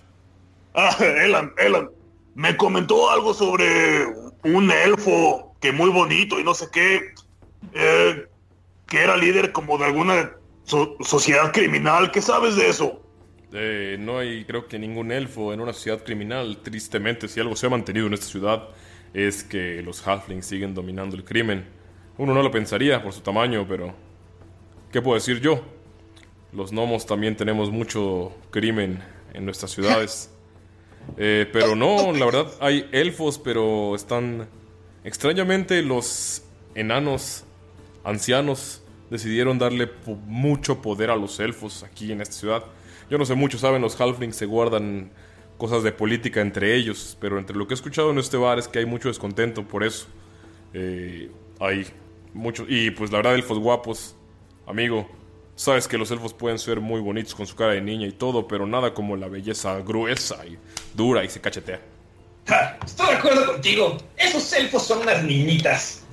Ah, 0.74 0.96
Elan, 1.00 1.52
Elan. 1.58 1.90
Me 2.34 2.56
comentó 2.56 3.10
algo 3.10 3.34
sobre 3.34 4.06
un 4.44 4.70
elfo 4.70 5.54
que 5.60 5.72
muy 5.72 5.90
bonito 5.90 6.38
y 6.38 6.44
no 6.44 6.54
sé 6.54 6.68
qué. 6.72 7.12
eh, 7.74 8.26
que 8.86 9.02
era 9.02 9.16
líder 9.18 9.52
como 9.52 9.76
de 9.76 9.84
alguna 9.84 10.32
so- 10.68 10.96
sociedad 11.00 11.52
criminal. 11.52 12.10
¿Qué 12.10 12.22
sabes 12.22 12.56
de 12.56 12.68
eso? 12.68 13.02
Eh, 13.52 13.96
no 13.98 14.18
hay, 14.18 14.44
creo 14.44 14.68
que 14.68 14.78
ningún 14.78 15.10
elfo 15.10 15.52
en 15.52 15.60
una 15.60 15.72
sociedad 15.72 16.04
criminal. 16.04 16.58
Tristemente, 16.62 17.28
si 17.28 17.40
algo 17.40 17.56
se 17.56 17.66
ha 17.66 17.70
mantenido 17.70 18.06
en 18.06 18.14
esta 18.14 18.26
ciudad, 18.26 18.68
es 19.14 19.42
que 19.42 19.82
los 19.82 20.06
halflings 20.06 20.46
siguen 20.46 20.74
dominando 20.74 21.16
el 21.16 21.24
crimen. 21.24 21.66
Uno 22.18 22.34
no 22.34 22.42
lo 22.42 22.50
pensaría 22.50 23.02
por 23.02 23.12
su 23.12 23.20
tamaño, 23.20 23.66
pero. 23.68 23.94
¿Qué 24.92 25.02
puedo 25.02 25.14
decir 25.14 25.40
yo? 25.40 25.62
Los 26.52 26.72
gnomos 26.72 27.06
también 27.06 27.36
tenemos 27.36 27.70
mucho 27.70 28.32
crimen 28.50 29.02
en 29.34 29.44
nuestras 29.44 29.70
ciudades. 29.72 30.30
Eh, 31.16 31.48
pero 31.50 31.74
no, 31.74 32.12
la 32.12 32.26
verdad, 32.26 32.52
hay 32.60 32.86
elfos, 32.92 33.38
pero 33.38 33.94
están. 33.94 34.46
Extrañamente, 35.04 35.80
los 35.80 36.42
enanos 36.74 37.44
ancianos 38.04 38.77
decidieron 39.10 39.58
darle 39.58 39.86
po- 39.86 40.16
mucho 40.26 40.80
poder 40.82 41.10
a 41.10 41.16
los 41.16 41.38
elfos 41.40 41.82
aquí 41.82 42.12
en 42.12 42.20
esta 42.20 42.34
ciudad. 42.34 42.64
Yo 43.10 43.18
no 43.18 43.24
sé 43.24 43.34
mucho, 43.34 43.58
saben, 43.58 43.80
los 43.82 43.98
halflings 44.00 44.36
se 44.36 44.46
guardan 44.46 45.10
cosas 45.56 45.82
de 45.82 45.92
política 45.92 46.40
entre 46.40 46.74
ellos, 46.76 47.16
pero 47.20 47.38
entre 47.38 47.56
lo 47.56 47.66
que 47.66 47.74
he 47.74 47.76
escuchado 47.76 48.10
en 48.10 48.18
este 48.18 48.36
bar 48.36 48.58
es 48.58 48.68
que 48.68 48.78
hay 48.80 48.86
mucho 48.86 49.08
descontento 49.08 49.62
por 49.66 49.82
eso. 49.84 50.06
Eh, 50.74 51.30
hay 51.60 51.86
mucho. 52.34 52.64
Y 52.68 52.90
pues 52.90 53.10
la 53.10 53.18
verdad, 53.18 53.34
elfos 53.34 53.58
guapos, 53.58 54.14
amigo. 54.66 55.08
Sabes 55.56 55.88
que 55.88 55.98
los 55.98 56.10
elfos 56.12 56.32
pueden 56.34 56.58
ser 56.60 56.80
muy 56.80 57.00
bonitos 57.00 57.34
con 57.34 57.44
su 57.46 57.56
cara 57.56 57.72
de 57.72 57.80
niña 57.80 58.06
y 58.06 58.12
todo, 58.12 58.46
pero 58.46 58.64
nada 58.66 58.94
como 58.94 59.16
la 59.16 59.26
belleza 59.26 59.80
gruesa 59.80 60.46
y 60.46 60.56
dura 60.94 61.24
y 61.24 61.28
se 61.28 61.40
cachetea. 61.40 61.80
Ja, 62.46 62.78
estoy 62.86 63.08
de 63.08 63.12
acuerdo 63.14 63.46
contigo. 63.54 63.96
Esos 64.16 64.52
elfos 64.52 64.86
son 64.86 64.98
unas 65.02 65.24
niñitas. 65.24 66.04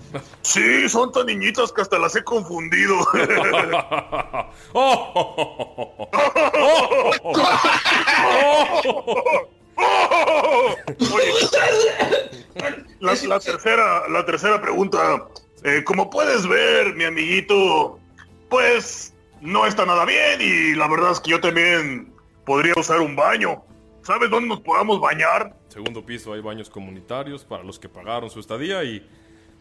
Sí, 0.41 0.89
son 0.89 1.12
tan 1.12 1.26
niñitas 1.26 1.72
que 1.72 1.82
hasta 1.82 1.99
las 1.99 2.16
he 2.16 2.24
confundido. 2.24 2.95
La, 12.99 13.14
la 13.14 13.39
tercera, 13.39 14.08
la 14.10 14.26
tercera 14.26 14.62
pregunta. 14.62 15.28
Eh, 15.64 15.84
como 15.84 16.10
puedes 16.10 16.47
ver, 16.47 16.95
mi 16.95 17.03
amiguito, 17.03 17.99
pues 18.49 19.14
no 19.41 19.66
está 19.66 19.86
nada 19.86 20.06
bien 20.06 20.41
y 20.41 20.76
la 20.76 20.88
verdad 20.88 21.12
es 21.12 21.20
que 21.20 21.32
yo 21.32 21.41
también 21.41 22.14
podría 22.45 22.74
usar 22.78 23.01
un 23.01 23.16
baño. 23.16 23.64
¿Sabes 24.03 24.30
dónde 24.30 24.49
nos 24.49 24.62
podamos 24.62 25.01
bañar? 25.01 25.56
Segundo 25.68 26.06
piso 26.06 26.34
hay 26.34 26.41
baños 26.41 26.70
comunitarios 26.70 27.43
para 27.43 27.64
los 27.64 27.80
que 27.80 27.89
pagaron 27.89 28.30
su 28.30 28.39
estadía 28.39 28.84
y 28.84 29.08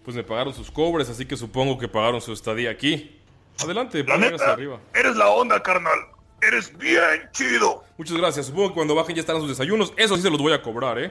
pues 0.04 0.16
me 0.16 0.22
pagaron 0.22 0.52
sus 0.54 0.70
cobres, 0.70 1.08
así 1.08 1.24
que 1.26 1.36
supongo 1.36 1.78
que 1.78 1.88
pagaron 1.88 2.20
su 2.20 2.32
estadía 2.32 2.70
aquí. 2.70 3.18
Adelante, 3.62 4.04
La 4.04 4.16
neta, 4.18 4.52
arriba. 4.52 4.80
eres 4.94 5.16
la 5.16 5.28
onda, 5.28 5.62
carnal. 5.62 5.98
Eres 6.42 6.76
bien 6.76 7.28
chido. 7.32 7.82
Muchas 7.96 8.16
gracias. 8.18 8.46
Supongo 8.46 8.68
que 8.68 8.74
cuando 8.74 8.94
bajen 8.94 9.14
ya 9.16 9.20
estarán 9.20 9.40
sus 9.40 9.48
desayunos. 9.50 9.94
Eso 9.96 10.16
sí 10.16 10.22
se 10.22 10.28
los 10.30 10.38
voy 10.40 10.52
a 10.52 10.60
cobrar, 10.60 10.98
¿eh? 10.98 11.10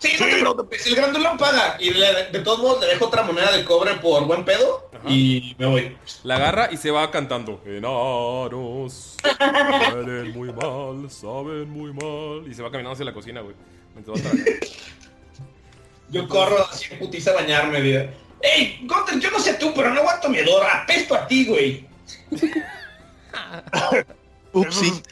Sí, 0.00 0.12
no 0.20 0.26
te 0.26 0.38
preocupes, 0.40 0.86
el 0.86 0.96
grandulón 0.96 1.38
paga. 1.38 1.76
Y 1.80 1.90
le- 1.90 2.26
de 2.30 2.40
todos 2.40 2.58
modos 2.58 2.80
le 2.82 2.88
dejo 2.88 3.06
otra 3.06 3.22
moneda 3.22 3.50
de 3.56 3.64
cobre 3.64 3.94
por 3.94 4.24
buen 4.26 4.44
pedo 4.44 4.90
y 5.08 5.56
me 5.58 5.66
voy. 5.66 5.96
La 6.24 6.36
agarra 6.36 6.68
y 6.70 6.76
se 6.76 6.90
va 6.90 7.10
cantando. 7.10 7.62
Enanos, 7.64 9.16
huelen 9.94 10.32
muy 10.32 10.52
mal, 10.52 11.10
saben 11.10 11.70
muy 11.70 11.92
mal. 11.92 12.44
Y 12.46 12.54
se 12.54 12.62
va 12.62 12.70
caminando 12.70 12.92
hacia 12.92 13.04
la 13.06 13.14
cocina, 13.14 13.40
güey. 13.40 13.56
Yo 16.10 16.28
corro 16.28 16.66
así 16.70 16.86
en 16.92 16.98
putiza 16.98 17.30
a 17.30 17.34
bañarme, 17.34 17.80
vida. 17.80 18.10
¡Ey, 18.40 18.80
Gunter, 18.86 19.18
yo 19.18 19.30
no 19.30 19.38
sé 19.40 19.54
tú, 19.54 19.72
pero 19.74 19.90
no 19.90 20.00
aguanto 20.00 20.28
mi 20.28 20.38
hedor. 20.38 20.64
Apesto 20.66 21.14
a 21.14 21.26
ti, 21.26 21.46
güey. 21.46 21.86
Upsi. 24.52 25.02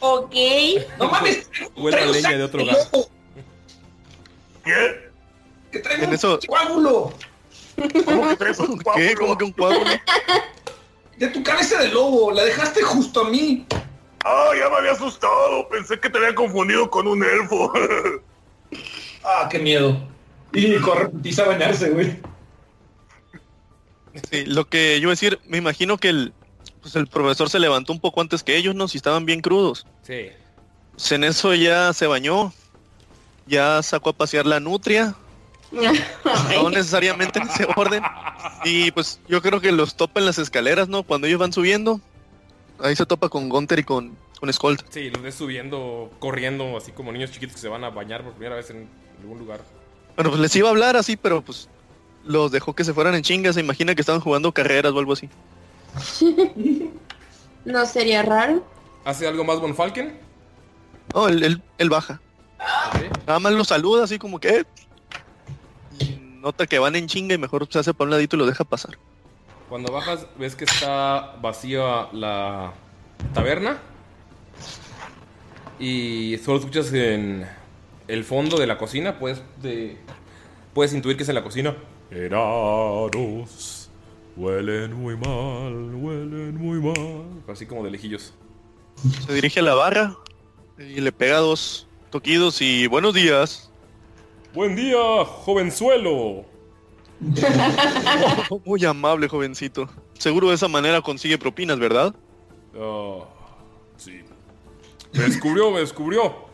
Ok. 0.00 0.34
No 0.98 1.08
mames. 1.10 1.48
Huele 1.76 2.06
leña 2.06 2.30
de 2.30 2.42
otro 2.44 2.64
lobo, 2.64 3.10
¿Qué? 4.64 5.10
Que 5.72 5.78
traigo 5.80 6.02
En 6.04 6.08
un 6.10 6.14
eso- 6.14 6.38
coágulo. 6.46 7.12
¿Cómo 8.04 8.28
que 8.30 8.36
traes 8.36 8.58
un 8.58 8.78
¿Qué? 8.96 9.14
coágulo? 9.14 9.14
¿Cómo 9.18 9.38
que 9.38 9.44
un 9.44 9.52
coágulo? 9.52 9.90
De 11.16 11.28
tu 11.28 11.42
cabeza 11.42 11.78
de 11.80 11.88
lobo. 11.88 12.32
La 12.32 12.44
dejaste 12.44 12.82
justo 12.82 13.20
a 13.22 13.30
mí. 13.30 13.66
Ah, 14.24 14.50
ya 14.58 14.68
me 14.68 14.76
había 14.76 14.92
asustado. 14.92 15.68
Pensé 15.68 15.98
que 16.00 16.10
te 16.10 16.18
había 16.18 16.34
confundido 16.34 16.90
con 16.90 17.06
un 17.06 17.22
elfo. 17.22 17.72
Ah, 19.28 19.46
qué 19.50 19.58
miedo. 19.58 20.00
Y 20.52 20.76
corre 20.76 21.10
a 21.10 21.44
bañarse, 21.44 21.90
güey. 21.90 22.18
Sí, 24.30 24.46
lo 24.46 24.64
que 24.64 24.94
yo 24.96 25.02
iba 25.02 25.10
a 25.10 25.12
decir, 25.12 25.38
me 25.46 25.58
imagino 25.58 25.98
que 25.98 26.08
el, 26.08 26.32
pues 26.80 26.96
el 26.96 27.06
profesor 27.06 27.50
se 27.50 27.58
levantó 27.58 27.92
un 27.92 28.00
poco 28.00 28.22
antes 28.22 28.42
que 28.42 28.56
ellos, 28.56 28.74
¿no? 28.74 28.88
Si 28.88 28.96
estaban 28.96 29.26
bien 29.26 29.42
crudos. 29.42 29.86
Sí. 30.02 30.30
Pues 30.92 31.12
en 31.12 31.24
eso 31.24 31.54
ya 31.54 31.92
se 31.92 32.06
bañó, 32.06 32.52
ya 33.46 33.82
sacó 33.82 34.10
a 34.10 34.12
pasear 34.14 34.46
la 34.46 34.60
nutria, 34.60 35.14
no 35.70 36.70
necesariamente 36.70 37.38
en 37.38 37.48
ese 37.48 37.68
orden. 37.76 38.02
Y 38.64 38.90
pues 38.92 39.20
yo 39.28 39.42
creo 39.42 39.60
que 39.60 39.70
los 39.70 39.94
topa 39.94 40.20
en 40.20 40.26
las 40.26 40.38
escaleras, 40.38 40.88
¿no? 40.88 41.02
Cuando 41.02 41.26
ellos 41.26 41.38
van 41.38 41.52
subiendo, 41.52 42.00
ahí 42.80 42.96
se 42.96 43.06
topa 43.06 43.28
con 43.28 43.50
Gunter 43.50 43.78
y 43.78 43.84
con, 43.84 44.16
con 44.40 44.52
Skolt. 44.52 44.82
Sí, 44.88 45.10
los 45.10 45.22
ves 45.22 45.34
subiendo, 45.34 46.10
corriendo, 46.18 46.76
así 46.76 46.92
como 46.92 47.12
niños 47.12 47.30
chiquitos 47.30 47.56
que 47.56 47.60
se 47.60 47.68
van 47.68 47.84
a 47.84 47.90
bañar 47.90 48.24
por 48.24 48.32
primera 48.32 48.56
vez 48.56 48.70
en 48.70 48.88
algún 49.20 49.38
lugar. 49.38 49.60
Bueno, 50.16 50.30
pues 50.30 50.40
les 50.40 50.56
iba 50.56 50.68
a 50.68 50.70
hablar 50.70 50.96
así, 50.96 51.16
pero 51.16 51.42
pues 51.42 51.68
los 52.24 52.50
dejó 52.50 52.74
que 52.74 52.84
se 52.84 52.92
fueran 52.94 53.14
en 53.14 53.22
chingas. 53.22 53.54
Se 53.54 53.60
imagina 53.60 53.94
que 53.94 54.00
estaban 54.02 54.20
jugando 54.20 54.52
carreras 54.52 54.92
o 54.92 54.98
algo 54.98 55.12
así. 55.12 55.28
No 57.64 57.84
sería 57.84 58.22
raro. 58.22 58.64
¿Hace 59.04 59.26
algo 59.28 59.44
más 59.44 59.60
Von 59.60 59.74
Falken? 59.74 60.16
No, 61.14 61.28
él, 61.28 61.42
él, 61.42 61.62
él 61.76 61.90
baja. 61.90 62.18
Nada 63.26 63.40
más 63.40 63.52
los 63.52 63.68
saluda 63.68 64.04
así 64.04 64.18
como 64.18 64.38
que... 64.40 64.48
"Eh". 64.60 64.64
Y 65.98 66.18
nota 66.40 66.66
que 66.66 66.78
van 66.78 66.96
en 66.96 67.06
chinga 67.08 67.34
y 67.34 67.38
mejor 67.38 67.66
se 67.70 67.78
hace 67.78 67.92
para 67.92 68.06
un 68.06 68.10
ladito 68.12 68.36
y 68.36 68.38
lo 68.38 68.46
deja 68.46 68.64
pasar. 68.64 68.96
Cuando 69.68 69.92
bajas, 69.92 70.24
ves 70.38 70.56
que 70.56 70.64
está 70.64 71.36
vacía 71.42 72.08
la 72.12 72.72
taberna. 73.34 73.78
Y 75.78 76.38
solo 76.42 76.58
escuchas 76.60 76.90
en 76.92 77.46
el 78.08 78.24
fondo 78.24 78.58
de 78.58 78.66
la 78.66 78.76
cocina. 78.78 79.18
Puedes, 79.18 79.42
de- 79.62 79.96
puedes 80.74 80.92
intuir 80.94 81.16
que 81.16 81.22
es 81.22 81.28
en 81.28 81.34
la 81.36 81.42
cocina. 81.44 81.76
Herados, 82.10 83.90
huelen 84.36 84.94
muy 84.94 85.16
mal, 85.16 85.94
huelen 85.94 86.56
muy 86.56 86.80
mal. 86.80 87.24
Así 87.48 87.66
como 87.66 87.84
de 87.84 87.90
lejillos. 87.90 88.34
Se 89.26 89.32
dirige 89.32 89.60
a 89.60 89.62
la 89.62 89.74
barra 89.74 90.16
y 90.78 91.00
le 91.00 91.12
pega 91.12 91.38
dos 91.38 91.86
toquidos 92.10 92.60
y 92.62 92.86
buenos 92.86 93.14
días. 93.14 93.70
Buen 94.54 94.74
día, 94.74 94.96
jovenzuelo. 95.24 96.44
Muy 98.64 98.84
amable, 98.84 99.28
jovencito. 99.28 99.88
Seguro 100.14 100.48
de 100.48 100.54
esa 100.54 100.68
manera 100.68 101.00
consigue 101.02 101.36
propinas, 101.36 101.78
¿verdad? 101.78 102.14
Ah, 102.78 103.24
sí. 103.96 104.20
Me 105.12 105.24
descubrió, 105.24 105.70
me 105.70 105.80
descubrió. 105.80 106.47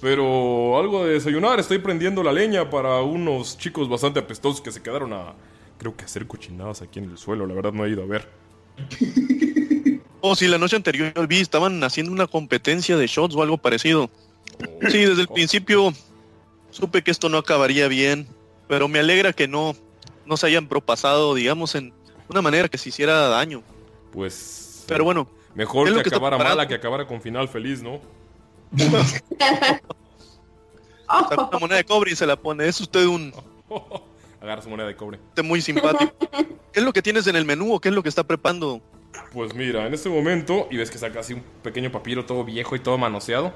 Pero 0.00 0.78
algo 0.78 1.04
de 1.04 1.14
desayunar, 1.14 1.58
estoy 1.58 1.78
prendiendo 1.78 2.22
la 2.22 2.32
leña 2.32 2.70
para 2.70 3.00
unos 3.02 3.58
chicos 3.58 3.88
bastante 3.88 4.20
apestosos 4.20 4.60
que 4.60 4.70
se 4.70 4.80
quedaron 4.80 5.12
a, 5.12 5.34
creo 5.78 5.96
que 5.96 6.04
hacer 6.04 6.26
cochinadas 6.26 6.82
aquí 6.82 7.00
en 7.00 7.10
el 7.10 7.18
suelo, 7.18 7.46
la 7.46 7.54
verdad 7.54 7.72
no 7.72 7.84
he 7.84 7.90
ido 7.90 8.02
a 8.02 8.06
ver. 8.06 8.28
Oh, 10.20 10.34
sí, 10.34 10.48
la 10.48 10.58
noche 10.58 10.74
anterior 10.74 11.12
vi, 11.28 11.40
estaban 11.40 11.82
haciendo 11.84 12.10
una 12.10 12.26
competencia 12.26 12.96
de 12.96 13.06
shots 13.06 13.36
o 13.36 13.42
algo 13.42 13.56
parecido. 13.56 14.10
Sí, 14.90 15.04
desde 15.04 15.22
el 15.22 15.28
principio 15.28 15.92
supe 16.70 17.02
que 17.02 17.12
esto 17.12 17.28
no 17.28 17.38
acabaría 17.38 17.86
bien, 17.86 18.26
pero 18.66 18.88
me 18.88 18.98
alegra 18.98 19.32
que 19.32 19.46
no, 19.46 19.76
no 20.26 20.36
se 20.36 20.48
hayan 20.48 20.66
propasado, 20.66 21.34
digamos, 21.34 21.76
en 21.76 21.92
una 22.28 22.42
manera 22.42 22.68
que 22.68 22.78
se 22.78 22.88
hiciera 22.88 23.28
daño. 23.28 23.62
Pues. 24.12 24.84
Pero 24.88 25.04
bueno. 25.04 25.28
Mejor 25.54 25.86
¿qué 25.86 25.90
es 25.92 25.96
que 25.98 26.10
que 26.10 26.16
acabara 26.16 26.36
mala 26.36 26.66
que 26.66 26.74
acabara 26.74 27.06
con 27.06 27.20
final 27.20 27.48
feliz, 27.48 27.80
¿no? 27.82 28.00
Saca 31.08 31.48
una 31.48 31.58
moneda 31.58 31.76
de 31.78 31.84
cobre 31.84 32.12
y 32.12 32.16
se 32.16 32.26
la 32.26 32.36
pone. 32.36 32.66
Es 32.68 32.80
usted 32.80 33.06
un 33.06 33.32
Agarra 34.40 34.62
su 34.62 34.68
moneda 34.70 34.86
de 34.86 34.96
cobre. 34.96 35.18
usted 35.28 35.42
muy 35.42 35.60
simpático. 35.60 36.12
¿Qué 36.72 36.80
es 36.80 36.82
lo 36.82 36.92
que 36.92 37.02
tienes 37.02 37.26
en 37.26 37.36
el 37.36 37.44
menú 37.44 37.74
o 37.74 37.80
qué 37.80 37.88
es 37.88 37.94
lo 37.94 38.02
que 38.02 38.08
está 38.08 38.24
preparando? 38.24 38.80
Pues 39.32 39.54
mira, 39.54 39.86
en 39.86 39.94
este 39.94 40.08
momento, 40.08 40.68
y 40.70 40.76
ves 40.76 40.90
que 40.90 40.98
saca 40.98 41.20
así 41.20 41.32
un 41.34 41.42
pequeño 41.62 41.90
papiro 41.90 42.24
todo 42.24 42.44
viejo 42.44 42.76
y 42.76 42.80
todo 42.80 42.98
manoseado. 42.98 43.52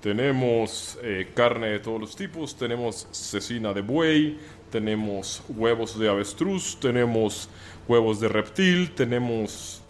Tenemos 0.00 0.98
eh, 1.02 1.30
carne 1.34 1.68
de 1.68 1.80
todos 1.80 2.00
los 2.00 2.16
tipos, 2.16 2.56
tenemos 2.56 3.06
cecina 3.10 3.72
de 3.72 3.80
buey, 3.80 4.38
tenemos 4.70 5.42
huevos 5.48 5.98
de 5.98 6.08
avestruz, 6.08 6.78
tenemos 6.80 7.48
huevos 7.86 8.20
de 8.20 8.28
reptil, 8.28 8.92
tenemos 8.94 9.82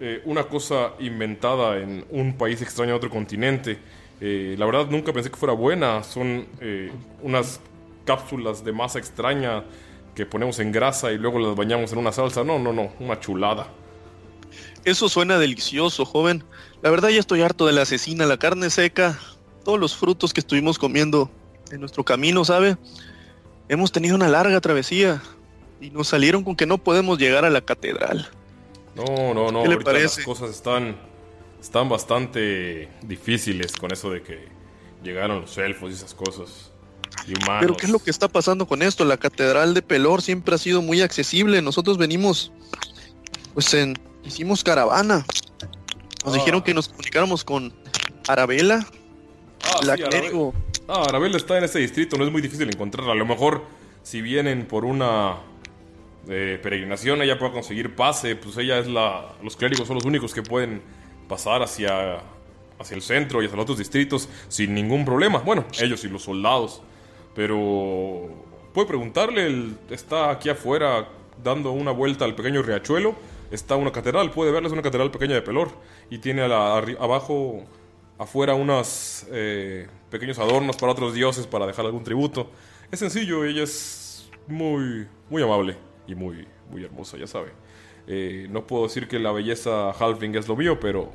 eh, 0.00 0.22
una 0.24 0.44
cosa 0.44 0.92
inventada 1.00 1.78
en 1.78 2.04
un 2.10 2.36
país 2.36 2.60
extraño 2.62 2.92
de 2.92 2.96
otro 2.96 3.10
continente. 3.10 3.78
Eh, 4.20 4.56
la 4.58 4.66
verdad 4.66 4.86
nunca 4.88 5.12
pensé 5.12 5.30
que 5.30 5.36
fuera 5.36 5.54
buena, 5.54 6.02
son 6.02 6.46
eh, 6.60 6.90
unas 7.22 7.60
cápsulas 8.04 8.64
de 8.64 8.72
masa 8.72 8.98
extraña 8.98 9.64
que 10.14 10.24
ponemos 10.24 10.58
en 10.58 10.72
grasa 10.72 11.12
y 11.12 11.18
luego 11.18 11.38
las 11.38 11.54
bañamos 11.54 11.92
en 11.92 11.98
una 11.98 12.12
salsa. 12.12 12.42
No, 12.42 12.58
no, 12.58 12.72
no, 12.72 12.90
una 12.98 13.20
chulada. 13.20 13.68
Eso 14.84 15.08
suena 15.08 15.38
delicioso, 15.38 16.04
joven. 16.04 16.44
La 16.80 16.90
verdad 16.90 17.10
ya 17.10 17.20
estoy 17.20 17.42
harto 17.42 17.66
de 17.66 17.72
la 17.72 17.82
asesina, 17.82 18.24
la 18.24 18.38
carne 18.38 18.70
seca, 18.70 19.18
todos 19.64 19.78
los 19.78 19.96
frutos 19.96 20.32
que 20.32 20.40
estuvimos 20.40 20.78
comiendo 20.78 21.30
en 21.70 21.80
nuestro 21.80 22.04
camino, 22.04 22.44
¿sabe? 22.44 22.76
Hemos 23.68 23.92
tenido 23.92 24.14
una 24.14 24.28
larga 24.28 24.60
travesía 24.60 25.20
y 25.80 25.90
nos 25.90 26.08
salieron 26.08 26.44
con 26.44 26.56
que 26.56 26.66
no 26.66 26.78
podemos 26.78 27.18
llegar 27.18 27.44
a 27.44 27.50
la 27.50 27.60
catedral. 27.60 28.30
No, 28.94 29.34
no, 29.34 29.50
no. 29.50 29.62
¿Qué 29.64 29.68
le 29.68 29.78
parece? 29.78 30.20
las 30.20 30.26
cosas 30.26 30.50
están, 30.50 30.96
están 31.60 31.88
bastante 31.88 32.88
difíciles 33.02 33.72
con 33.76 33.92
eso 33.92 34.10
de 34.10 34.22
que 34.22 34.46
llegaron 35.02 35.40
los 35.42 35.56
elfos 35.58 35.90
y 35.90 35.94
esas 35.94 36.14
cosas. 36.14 36.70
Y 37.26 37.32
humanos. 37.32 37.60
Pero 37.60 37.76
¿qué 37.76 37.86
es 37.86 37.92
lo 37.92 37.98
que 37.98 38.10
está 38.10 38.28
pasando 38.28 38.66
con 38.66 38.82
esto? 38.82 39.04
La 39.04 39.16
catedral 39.16 39.74
de 39.74 39.82
Pelor 39.82 40.22
siempre 40.22 40.54
ha 40.54 40.58
sido 40.58 40.82
muy 40.82 41.00
accesible. 41.00 41.60
Nosotros 41.62 41.98
venimos, 41.98 42.52
pues 43.54 43.72
en, 43.74 43.94
hicimos 44.24 44.62
caravana. 44.62 45.24
Nos 46.24 46.34
Ah. 46.34 46.38
dijeron 46.38 46.62
que 46.62 46.74
nos 46.74 46.88
comunicáramos 46.88 47.44
con 47.44 47.72
Arabella, 48.28 48.86
Ah, 49.62 49.80
la 49.84 49.96
sí, 49.96 50.02
Arabe- 50.02 50.08
clérigo. 50.18 50.54
Ah, 50.88 51.04
Arabella 51.08 51.36
está 51.36 51.58
en 51.58 51.64
ese 51.64 51.78
distrito, 51.80 52.16
no 52.16 52.24
es 52.24 52.30
muy 52.30 52.42
difícil 52.42 52.68
encontrarla. 52.68 53.12
A 53.12 53.16
lo 53.16 53.26
mejor 53.26 53.64
si 54.02 54.20
vienen 54.20 54.66
por 54.66 54.84
una 54.84 55.36
eh, 56.28 56.58
peregrinación, 56.62 57.22
ella 57.22 57.38
puede 57.38 57.52
conseguir 57.52 57.94
pase. 57.94 58.34
Pues 58.36 58.56
ella 58.58 58.78
es 58.78 58.86
la. 58.88 59.34
Los 59.42 59.56
clérigos 59.56 59.86
son 59.86 59.94
los 59.96 60.04
únicos 60.04 60.34
que 60.34 60.42
pueden 60.42 60.82
pasar 61.28 61.62
hacia, 61.62 62.18
hacia 62.78 62.94
el 62.94 63.02
centro 63.02 63.42
y 63.42 63.46
hacia 63.46 63.56
los 63.56 63.64
otros 63.64 63.78
distritos 63.78 64.28
sin 64.48 64.74
ningún 64.74 65.04
problema. 65.04 65.38
Bueno, 65.40 65.64
ellos 65.80 66.04
y 66.04 66.08
los 66.08 66.22
soldados. 66.22 66.82
Pero. 67.34 68.44
Puede 68.72 68.88
preguntarle, 68.88 69.70
está 69.88 70.30
aquí 70.30 70.50
afuera 70.50 71.08
dando 71.42 71.70
una 71.72 71.90
vuelta 71.92 72.26
al 72.26 72.34
pequeño 72.34 72.62
riachuelo. 72.62 73.14
Está 73.50 73.76
una 73.76 73.90
catedral, 73.90 74.30
puede 74.30 74.50
verla, 74.50 74.66
es 74.66 74.72
una 74.72 74.82
catedral 74.82 75.10
pequeña 75.10 75.34
de 75.34 75.40
Pelor. 75.40 75.70
Y 76.10 76.18
tiene 76.18 76.42
a 76.42 76.48
la- 76.48 76.78
arri- 76.82 76.96
abajo 77.00 77.64
afuera 78.18 78.54
unos 78.54 79.26
eh, 79.30 79.86
pequeños 80.10 80.38
adornos 80.38 80.76
para 80.76 80.92
otros 80.92 81.14
dioses 81.14 81.46
para 81.46 81.66
dejar 81.66 81.86
algún 81.86 82.04
tributo. 82.04 82.50
Es 82.90 82.98
sencillo, 82.98 83.44
ella 83.44 83.62
es 83.62 84.28
muy, 84.46 85.06
muy 85.30 85.42
amable 85.42 85.78
y 86.06 86.14
muy, 86.14 86.46
muy 86.70 86.84
hermosa, 86.84 87.16
ya 87.16 87.26
sabe. 87.26 87.52
Eh, 88.06 88.46
no 88.50 88.66
puedo 88.66 88.84
decir 88.84 89.08
que 89.08 89.18
la 89.18 89.32
belleza 89.32 89.90
halfling 89.90 90.34
es 90.36 90.46
lo 90.48 90.56
mío, 90.56 90.78
pero 90.78 91.12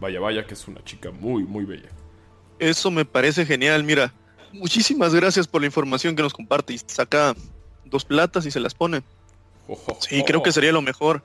vaya, 0.00 0.20
vaya 0.20 0.46
que 0.46 0.54
es 0.54 0.66
una 0.68 0.82
chica 0.84 1.10
muy, 1.10 1.44
muy 1.44 1.64
bella. 1.64 1.90
Eso 2.58 2.90
me 2.90 3.04
parece 3.04 3.44
genial. 3.46 3.84
Mira, 3.84 4.12
muchísimas 4.52 5.14
gracias 5.14 5.46
por 5.46 5.60
la 5.60 5.66
información 5.66 6.16
que 6.16 6.22
nos 6.22 6.32
comparte. 6.32 6.72
Y 6.72 6.78
saca 6.78 7.34
dos 7.84 8.04
platas 8.04 8.46
y 8.46 8.50
se 8.50 8.60
las 8.60 8.74
pone. 8.74 9.02
Sí, 10.00 10.22
creo 10.24 10.42
que 10.42 10.52
sería 10.52 10.72
lo 10.72 10.80
mejor. 10.80 11.22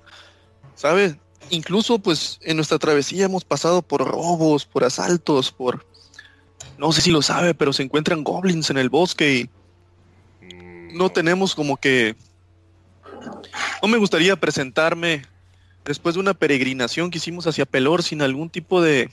¿Sabes? 0.75 1.15
Incluso 1.49 1.99
pues 1.99 2.39
en 2.41 2.57
nuestra 2.57 2.79
travesía 2.79 3.25
hemos 3.25 3.45
pasado 3.45 3.81
por 3.81 4.05
robos, 4.05 4.65
por 4.65 4.84
asaltos, 4.84 5.51
por... 5.51 5.86
No 6.77 6.91
sé 6.91 7.01
si 7.01 7.11
lo 7.11 7.21
sabe, 7.21 7.53
pero 7.53 7.71
se 7.71 7.84
encuentran 7.84 8.23
goblins 8.23 8.69
en 8.69 8.77
el 8.77 8.89
bosque 8.89 9.34
y 9.34 9.49
no 10.93 11.09
tenemos 11.09 11.55
como 11.55 11.77
que... 11.77 12.15
No 13.81 13.87
me 13.87 13.97
gustaría 13.97 14.35
presentarme 14.35 15.23
después 15.85 16.15
de 16.15 16.21
una 16.21 16.33
peregrinación 16.33 17.11
que 17.11 17.17
hicimos 17.17 17.45
hacia 17.47 17.65
Pelor 17.65 18.03
sin 18.03 18.21
algún 18.21 18.49
tipo 18.49 18.81
de... 18.81 19.09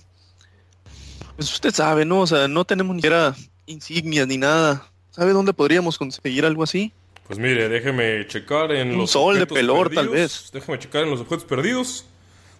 Pues 1.36 1.53
usted 1.53 1.72
sabe, 1.74 2.05
¿no? 2.05 2.20
O 2.20 2.26
sea, 2.26 2.49
no 2.49 2.64
tenemos 2.64 2.95
ni 2.95 3.01
siquiera 3.01 3.34
insignias 3.66 4.26
ni 4.26 4.36
nada. 4.36 4.86
¿Sabe 5.11 5.32
dónde 5.32 5.53
podríamos 5.53 5.99
conseguir 5.99 6.45
algo 6.45 6.62
así? 6.62 6.93
Pues 7.26 7.38
mire, 7.38 7.68
déjeme 7.68 8.26
checar 8.26 8.72
en 8.72 8.91
Un 8.93 8.99
los 8.99 9.11
sol 9.12 9.38
de 9.38 9.47
pelor, 9.47 9.88
tal 9.95 10.09
perdidos. 10.09 10.51
Déjeme 10.53 10.78
checar 10.78 11.05
en 11.05 11.11
los 11.11 11.20
objetos 11.20 11.45
perdidos. 11.45 12.07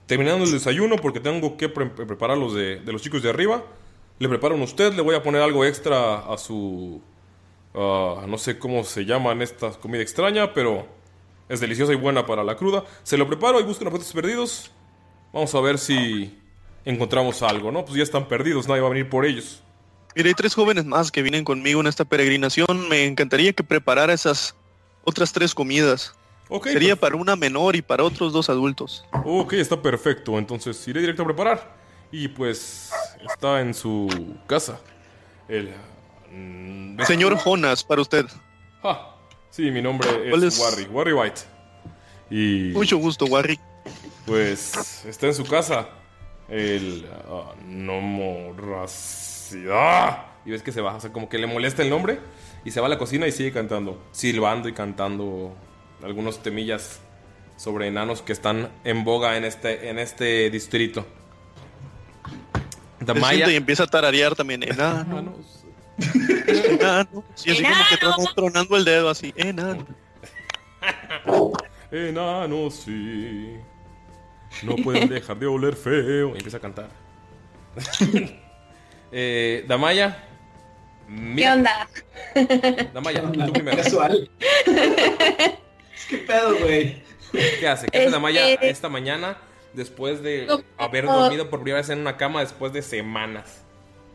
Terminando 0.07 0.45
el 0.45 0.51
desayuno, 0.51 0.97
porque 0.97 1.21
tengo 1.21 1.57
que 1.57 1.69
pre- 1.69 1.87
preparar 1.87 2.37
los 2.39 2.55
de, 2.55 2.81
de 2.81 2.93
los 2.93 3.03
chicos 3.03 3.23
de 3.23 3.31
arriba. 3.31 3.65
Le 4.19 4.29
preparan 4.29 4.61
a 4.61 4.65
usted, 4.65 4.93
le 4.95 5.03
voy 5.03 5.15
a 5.15 5.23
poner 5.23 5.43
algo 5.43 5.65
extra 5.65 6.19
a 6.19 6.37
su... 6.39 7.01
no 7.75 8.39
sé 8.39 8.59
cómo 8.59 8.83
se 8.85 9.05
llaman 9.05 9.43
esta 9.43 9.71
comida 9.71 10.03
extraña, 10.03 10.53
pero 10.53 10.87
es 11.51 11.59
deliciosa 11.61 11.93
y 11.93 11.97
buena 11.97 12.25
para 12.25 12.45
la 12.45 12.57
cruda. 12.57 12.85
Se 13.03 13.19
lo 13.19 13.27
preparo 13.27 13.59
y 13.61 13.65
buscan 13.65 13.89
objetos 13.89 14.13
perdidos. 14.13 14.71
Vamos 15.33 15.53
a 15.55 15.61
ver 15.61 15.79
si 15.79 16.39
encontramos 16.85 17.43
algo, 17.43 17.73
¿no? 17.73 17.85
Pues 17.85 17.97
ya 17.97 18.05
están 18.05 18.29
perdidos, 18.29 18.69
nadie 18.69 18.81
va 18.81 18.87
a 18.87 18.91
venir 18.91 19.11
por 19.11 19.27
ellos. 19.27 19.63
Mira, 20.15 20.29
hay 20.29 20.35
tres 20.35 20.55
jóvenes 20.55 20.85
más 20.85 21.11
que 21.11 21.23
vienen 21.23 21.45
conmigo 21.45 21.81
en 21.81 21.89
esta 21.89 22.05
peregrinación. 22.05 22.89
Me 22.89 23.05
encantaría 23.05 23.53
que 23.53 23.65
preparara 23.65 24.13
esas 24.13 24.55
otras 25.05 25.33
tres 25.33 25.53
comidas. 25.53 26.15
Ok, 26.49 26.69
Sería 26.69 26.95
para 26.97 27.17
una 27.17 27.35
menor 27.37 27.75
y 27.75 27.83
para 27.83 28.05
otros 28.05 28.33
dos 28.33 28.49
adultos. 28.49 29.05
Ok, 29.25 29.55
está 29.55 29.81
perfecto. 29.83 30.39
Entonces 30.39 30.87
iré 30.87 31.01
directo 31.01 31.23
a 31.23 31.27
preparar. 31.27 31.77
Y 32.13 32.29
pues 32.29 32.93
está 33.29 33.61
en 33.61 33.75
su 33.75 34.09
casa. 34.47 34.81
El. 35.49 35.75
mm, 36.33 37.01
Señor 37.03 37.37
Jonas, 37.39 37.83
para 37.83 38.03
usted. 38.03 38.27
Ah, 38.83 39.17
sí, 39.51 39.71
mi 39.71 39.83
nombre 39.83 40.09
¿Cuál 40.31 40.45
es, 40.45 40.55
es? 40.55 40.61
Warry, 40.61 40.85
Warry 40.85 41.13
White. 41.13 41.41
Y. 42.31 42.71
Mucho 42.73 42.97
gusto, 42.99 43.27
Warry. 43.27 43.59
Pues 44.27 45.05
está 45.05 45.27
en 45.27 45.35
su 45.35 45.45
casa. 45.45 45.89
El. 46.49 47.07
ah, 47.29 47.53
Nomoracidad. 47.67 50.27
Y 50.45 50.51
ves 50.51 50.63
que 50.63 50.73
se 50.73 50.81
va, 50.81 50.97
o 50.97 51.01
sea, 51.01 51.13
como 51.13 51.29
que 51.29 51.39
le 51.39 51.47
molesta 51.47 51.83
el 51.83 51.91
nombre. 51.91 52.19
Y 52.65 52.71
se 52.71 52.81
va 52.81 52.87
a 52.87 52.91
la 52.91 52.99
cocina 52.99 53.27
y 53.27 53.33
sigue 53.33 53.53
cantando. 53.53 54.03
Silbando 54.13 54.69
y 54.69 54.73
cantando 54.73 55.55
algunos 56.03 56.43
temillas 56.43 57.01
sobre 57.57 57.89
enanos 57.89 58.23
que 58.23 58.33
están 58.33 58.71
en 58.85 59.05
boga 59.05 59.37
en 59.37 59.45
este, 59.45 59.91
en 59.91 59.99
este 59.99 60.51
distrito. 60.51 61.07
Damaya. 63.01 63.51
y 63.51 63.57
empieza 63.57 63.85
a 63.85 63.87
tararear 63.87 64.35
también. 64.35 64.63
Enanos. 64.71 65.60
Enanos. 66.47 67.25
Y 67.45 67.51
así 67.53 67.63
como 67.63 67.75
que 67.89 67.97
tron- 67.97 68.35
tronando 68.35 68.77
el 68.77 68.85
dedo 68.85 69.11
así. 69.11 69.33
Enano. 69.37 69.87
Enanos, 71.93 72.75
sí. 72.75 73.57
No 74.63 74.77
pueden 74.77 75.09
dejar 75.09 75.39
de 75.39 75.47
oler 75.47 75.75
feo. 75.77 76.31
Y 76.35 76.39
empieza 76.39 76.57
a 76.57 76.61
cantar. 76.61 76.89
eh, 79.13 79.65
Damaya. 79.69 80.25
¿Qué 81.37 81.49
onda? 81.51 81.89
Damaya, 82.95 83.23
tú 83.23 83.53
primero. 83.53 83.77
Casual. 83.77 84.31
¿Qué 86.09 86.19
pedo, 86.19 86.57
güey? 86.59 87.03
¿Qué 87.33 87.69
hace? 87.69 87.87
¿Qué 87.89 87.99
hace 87.99 88.05
Este- 88.05 88.11
Damaya 88.11 88.53
esta 88.55 88.89
mañana 88.89 89.37
después 89.73 90.23
de 90.23 90.47
No, 90.47 90.61
haber 90.79 91.05
no. 91.05 91.17
dormido 91.23 91.49
por 91.51 91.61
primera 91.61 91.81
vez 91.81 91.91
en 91.91 91.99
una 92.01 92.17
cama 92.17 92.41
después 92.41 92.73
de 92.73 92.83
semanas? 92.83 93.63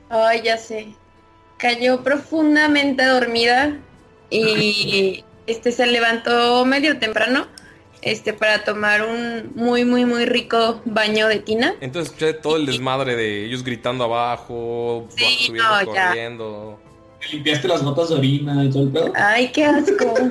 Ay, 0.09 0.41
ya 0.43 0.57
sé. 0.57 0.93
Cayó 1.57 2.03
profundamente 2.03 3.05
dormida 3.05 3.77
y 4.29 5.23
este 5.47 5.71
se 5.71 5.85
levantó 5.87 6.65
medio 6.65 6.97
temprano 6.99 7.47
este 8.01 8.33
para 8.33 8.63
tomar 8.63 9.03
un 9.03 9.51
muy 9.55 9.83
muy 9.83 10.05
muy 10.05 10.25
rico 10.25 10.81
baño 10.85 11.27
de 11.27 11.39
tina. 11.39 11.73
Entonces 11.81 12.11
escuché 12.13 12.33
todo 12.33 12.57
el 12.57 12.65
desmadre 12.65 13.15
de 13.15 13.45
ellos 13.45 13.63
gritando 13.63 14.03
abajo, 14.03 15.07
Sí, 15.15 15.47
subiendo, 15.47 15.69
no, 15.85 15.93
ya. 15.95 16.07
corriendo. 16.09 16.79
Limpiaste 17.31 17.67
las 17.67 17.81
gotas 17.83 18.09
de 18.09 18.15
orina 18.15 18.63
y 18.63 18.69
todo 18.69 18.83
el 18.83 18.89
pedo. 18.89 19.13
Ay, 19.15 19.51
qué 19.51 19.65
asco. 19.65 20.13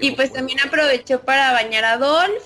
Y 0.00 0.10
pues 0.12 0.32
también 0.32 0.58
aprovechó 0.66 1.20
para 1.20 1.52
bañar 1.52 1.84
a 1.84 1.96
Dolph 1.96 2.42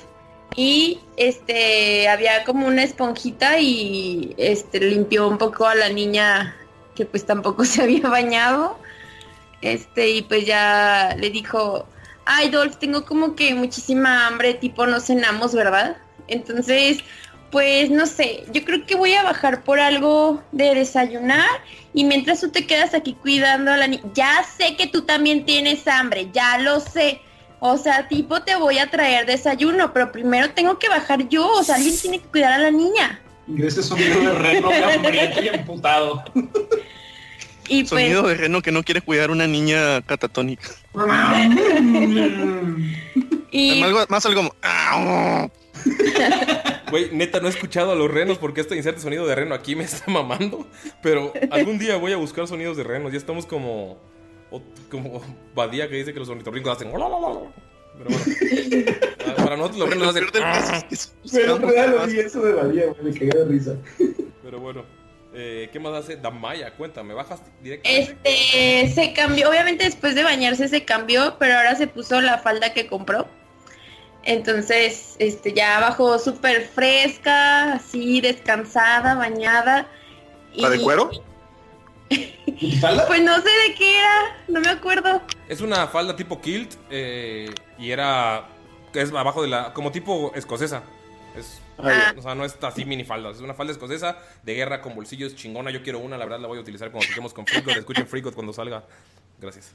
y 0.57 0.99
este 1.17 2.07
había 2.07 2.45
como 2.45 2.67
una 2.67 2.83
esponjita 2.83 3.59
y 3.61 4.35
este 4.37 4.79
limpió 4.79 5.27
un 5.27 5.39
poco 5.39 5.65
a 5.65 5.75
la 5.75 5.89
niña 5.89 6.55
que 6.97 7.07
pues 7.07 7.25
tampoco 7.25 7.65
se 7.67 7.83
había 7.83 8.09
bañado. 8.09 8.79
Este, 9.63 10.11
y 10.11 10.23
pues 10.23 10.45
ya 10.47 11.15
le 11.19 11.31
dijo, 11.31 11.87
ay 12.25 12.51
Dolph, 12.51 12.77
tengo 12.77 13.05
como 13.05 13.37
que 13.37 13.55
muchísima 13.55 14.27
hambre, 14.27 14.55
tipo 14.55 14.87
no 14.87 15.01
cenamos, 15.01 15.55
¿verdad? 15.55 15.97
Entonces, 16.29 16.99
pues 17.51 17.91
no 17.91 18.07
sé, 18.07 18.45
yo 18.53 18.65
creo 18.65 18.85
que 18.85 18.97
voy 18.97 19.15
a 19.15 19.23
bajar 19.23 19.63
por 19.63 19.79
algo 19.79 20.43
de 20.53 20.75
desayunar 20.75 21.49
y 21.95 22.05
mientras 22.05 22.41
tú 22.41 22.51
te 22.51 22.67
quedas 22.67 22.93
aquí 22.93 23.15
cuidando 23.15 23.73
a 23.73 23.77
la 23.77 23.87
niña, 23.87 24.03
ya 24.13 24.45
sé 24.59 24.77
que 24.77 24.87
tú 24.89 25.03
también 25.03 25.47
tienes 25.47 25.87
hambre, 25.89 26.29
ya 26.33 26.59
lo 26.59 26.81
sé. 26.81 27.21
O 27.59 27.79
sea, 27.79 28.07
tipo 28.09 28.43
te 28.43 28.55
voy 28.57 28.79
a 28.79 28.91
traer 28.91 29.25
desayuno, 29.25 29.93
pero 29.93 30.13
primero 30.13 30.51
tengo 30.51 30.79
que 30.79 30.89
bajar 30.89 31.29
yo, 31.29 31.51
o 31.51 31.65
sea, 31.65 31.77
alguien 31.77 31.99
tiene 31.99 32.19
que 32.19 32.29
cuidar 32.29 32.53
a 32.53 32.59
la 32.59 32.71
niña. 32.71 33.21
Y 33.49 33.65
ese 33.65 33.83
sonido 33.83 34.21
de 34.21 34.33
reno 34.35 34.71
hambriento 34.71 35.43
y 35.45 35.49
emputado. 35.49 36.25
Y 37.69 37.83
pues, 37.85 37.89
Sonido 37.89 38.23
de 38.23 38.35
reno 38.35 38.63
que 38.63 38.71
no 38.73 38.83
quiere 38.85 39.01
cuidar 39.01 39.31
una 39.31 39.47
niña 39.47 40.01
catatónica. 40.03 40.69
y 43.51 43.81
Más, 43.81 44.11
más 44.11 44.27
algo 44.27 44.37
como... 44.43 44.55
"Ah, 44.63 45.49
Güey, 46.91 47.11
neta, 47.13 47.41
no 47.41 47.47
he 47.49 47.51
escuchado 47.51 47.93
a 47.93 47.95
los 47.97 48.11
renos 48.11 48.39
porque 48.39 48.61
este 48.61 48.77
inserte 48.77 49.01
sonido 49.01 49.27
de 49.27 49.35
reno 49.35 49.55
aquí 49.55 49.75
me 49.77 49.85
está 49.85 50.11
mamando. 50.11 50.67
Pero 51.03 51.33
algún 51.51 51.79
día 51.79 51.97
voy 51.97 52.13
a 52.13 52.17
buscar 52.17 52.47
sonidos 52.47 52.77
de 52.77 52.85
renos. 52.85 53.13
Ya 53.13 53.19
estamos 53.19 53.47
como. 53.47 53.99
o- 54.51 54.63
Como 54.91 55.21
Badía 55.55 55.89
que 55.89 55.97
dice 55.97 56.13
que 56.13 56.21
los 56.21 56.29
ornitorrincos 56.29 56.77
hacen. 56.77 56.93
Pero 57.99 58.11
bueno. 58.11 59.07
Ah, 59.27 59.35
Para 59.37 59.57
nosotros 59.57 59.79
los 59.81 59.91
renos 59.91 60.09
hacen. 60.09 60.87
Pero 61.33 61.57
en 61.57 61.63
realidad 61.63 61.89
lo 61.89 62.07
vi 62.07 62.21
eso 62.21 62.43
de 62.43 62.53
Badía, 62.53 62.87
güey, 62.87 63.03
me 63.03 63.13
cagué 63.13 63.39
de 63.39 63.45
risa. 63.45 63.77
Pero 64.43 64.61
bueno. 64.61 64.85
Eh, 65.39 65.69
¿Qué 65.71 65.79
más 65.79 65.93
hace 65.93 66.17
Damaya? 66.17 66.73
Cuéntame, 66.75 67.13
bajas 67.13 67.43
directo. 67.63 67.87
este 67.87 68.89
se 68.95 69.13
cambió, 69.13 69.51
obviamente 69.51 69.85
después 69.85 70.15
de 70.15 70.23
bañarse 70.23 70.67
se 70.67 70.87
cambió, 70.87 71.37
pero 71.39 71.57
ahora 71.57 71.75
se 71.75 71.87
puso 71.87 72.23
la 72.23 72.39
falda 72.39 72.73
que 72.73 72.87
compró. 72.87 73.29
Entonces, 74.23 75.15
este 75.19 75.53
ya 75.53 75.79
bajó 75.79 76.19
súper 76.19 76.67
fresca, 76.67 77.75
así 77.75 78.21
descansada, 78.21 79.15
bañada. 79.15 79.87
¿La 80.55 80.71
de 80.71 80.81
cuero? 80.81 81.11
Pues 83.09 83.23
no 83.23 83.35
sé 83.37 83.51
de 83.51 83.75
qué 83.77 83.99
era, 83.99 84.37
no 84.49 84.61
me 84.61 84.69
acuerdo. 84.69 85.21
Es 85.49 85.61
una 85.61 85.89
falda 85.89 86.17
tipo 86.17 86.41
kilt 86.41 86.75
eh, 86.89 87.51
y 87.79 87.91
era. 87.91 88.49
Es 88.95 89.13
abajo 89.13 89.43
de 89.43 89.49
la. 89.49 89.73
como 89.73 89.93
tipo 89.93 90.33
escocesa. 90.35 90.83
Es, 91.37 91.61
Ah. 91.79 92.15
O 92.17 92.23
sea, 92.23 92.35
no 92.35 92.45
es 92.45 92.57
así 92.63 92.85
mini 92.85 93.05
falda. 93.05 93.31
Es 93.31 93.41
una 93.41 93.55
falda 93.55 93.73
escocesa 93.73 94.19
de 94.43 94.55
guerra 94.55 94.81
con 94.81 94.95
bolsillos 94.95 95.35
chingona. 95.35 95.71
Yo 95.71 95.83
quiero 95.83 95.99
una, 95.99 96.17
la 96.17 96.25
verdad 96.25 96.41
la 96.41 96.49
voy 96.49 96.59
a 96.59 96.63
utilizar 96.63 96.91
cuando 96.91 97.09
toquemos 97.09 97.35
con 97.35 97.47
Freakot. 97.47 97.77
Escuchen 97.77 98.07
Freakot 98.07 98.35
cuando 98.35 98.53
salga. 98.53 98.85
Gracias. 99.39 99.73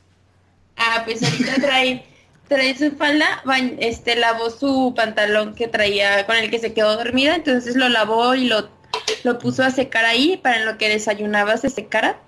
Ah, 0.77 1.03
pues 1.05 1.21
ahorita 1.21 1.55
trae, 1.61 2.05
trae 2.47 2.75
su 2.75 2.95
falda, 2.95 3.43
este 3.79 4.15
lavó 4.15 4.49
su 4.49 4.93
pantalón 4.95 5.53
que 5.53 5.67
traía 5.67 6.25
con 6.25 6.37
el 6.37 6.49
que 6.49 6.59
se 6.59 6.73
quedó 6.73 6.95
dormida, 6.95 7.35
entonces 7.35 7.75
lo 7.75 7.87
lavó 7.89 8.33
y 8.33 8.45
lo, 8.45 8.69
lo 9.23 9.37
puso 9.37 9.63
a 9.63 9.69
secar 9.69 10.05
ahí 10.05 10.37
para 10.37 10.59
en 10.59 10.65
lo 10.65 10.77
que 10.77 10.89
desayunaba 10.89 11.57
se 11.57 11.69
secara. 11.69 12.19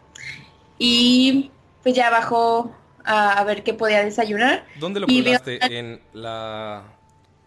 Y 0.78 1.52
pues 1.82 1.96
ya 1.96 2.10
bajó 2.12 2.76
a, 3.06 3.34
a 3.40 3.44
ver 3.44 3.64
qué 3.64 3.74
podía 3.74 4.04
desayunar. 4.04 4.66
¿Dónde 4.80 5.00
lo 5.00 5.08
veo- 5.08 5.24
colgaste? 5.24 5.60
¿En 5.78 6.02
la 6.14 6.84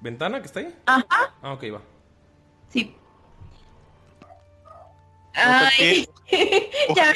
ventana 0.00 0.40
que 0.40 0.46
está 0.46 0.60
ahí? 0.60 0.74
Ajá, 0.86 1.04
Ah, 1.42 1.52
ok, 1.52 1.64
va. 1.74 1.80
sí. 2.68 2.94
Ay, 5.34 6.08
ya 6.96 7.12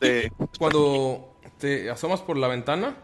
me. 0.00 0.30
Cuando 0.58 1.34
te 1.58 1.90
asomas 1.90 2.20
por 2.20 2.36
la 2.36 2.46
ventana, 2.48 2.94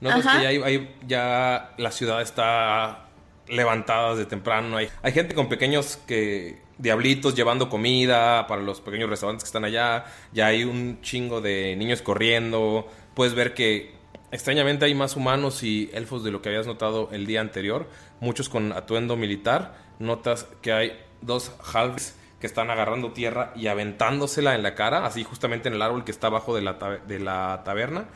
notas 0.00 0.26
Ajá. 0.26 0.38
que 0.38 0.42
ya, 0.44 0.48
hay, 0.48 0.62
hay- 0.62 0.96
ya 1.06 1.74
la 1.76 1.90
ciudad 1.90 2.22
está 2.22 3.08
levantada 3.46 4.10
desde 4.14 4.24
temprano. 4.26 4.76
Hay, 4.78 4.88
hay 5.02 5.12
gente 5.12 5.34
con 5.34 5.48
pequeños 5.50 5.98
que 6.06 6.62
diablitos 6.78 7.34
llevando 7.34 7.68
comida 7.68 8.46
para 8.46 8.62
los 8.62 8.80
pequeños 8.80 9.10
restaurantes 9.10 9.44
que 9.44 9.48
están 9.48 9.64
allá. 9.66 10.06
Ya 10.32 10.46
hay 10.46 10.64
un 10.64 11.00
chingo 11.02 11.40
de 11.42 11.76
niños 11.76 12.00
corriendo. 12.00 12.88
Puedes 13.14 13.34
ver 13.34 13.52
que 13.52 13.93
extrañamente 14.34 14.84
hay 14.84 14.94
más 14.96 15.14
humanos 15.14 15.62
y 15.62 15.90
elfos 15.94 16.24
de 16.24 16.32
lo 16.32 16.42
que 16.42 16.48
habías 16.48 16.66
notado 16.66 17.08
el 17.12 17.24
día 17.24 17.40
anterior. 17.40 17.88
Muchos 18.18 18.48
con 18.48 18.72
atuendo 18.72 19.16
militar. 19.16 19.76
Notas 20.00 20.48
que 20.60 20.72
hay 20.72 21.00
dos 21.20 21.52
halves 21.72 22.18
que 22.40 22.48
están 22.48 22.68
agarrando 22.68 23.12
tierra 23.12 23.52
y 23.54 23.68
aventándosela 23.68 24.56
en 24.56 24.64
la 24.64 24.74
cara, 24.74 25.06
así 25.06 25.22
justamente 25.22 25.68
en 25.68 25.74
el 25.74 25.82
árbol 25.82 26.04
que 26.04 26.10
está 26.10 26.26
abajo 26.26 26.54
de 26.54 26.62
la, 26.62 26.72
de 27.06 27.20
la 27.20 27.62
taberna. 27.64 28.06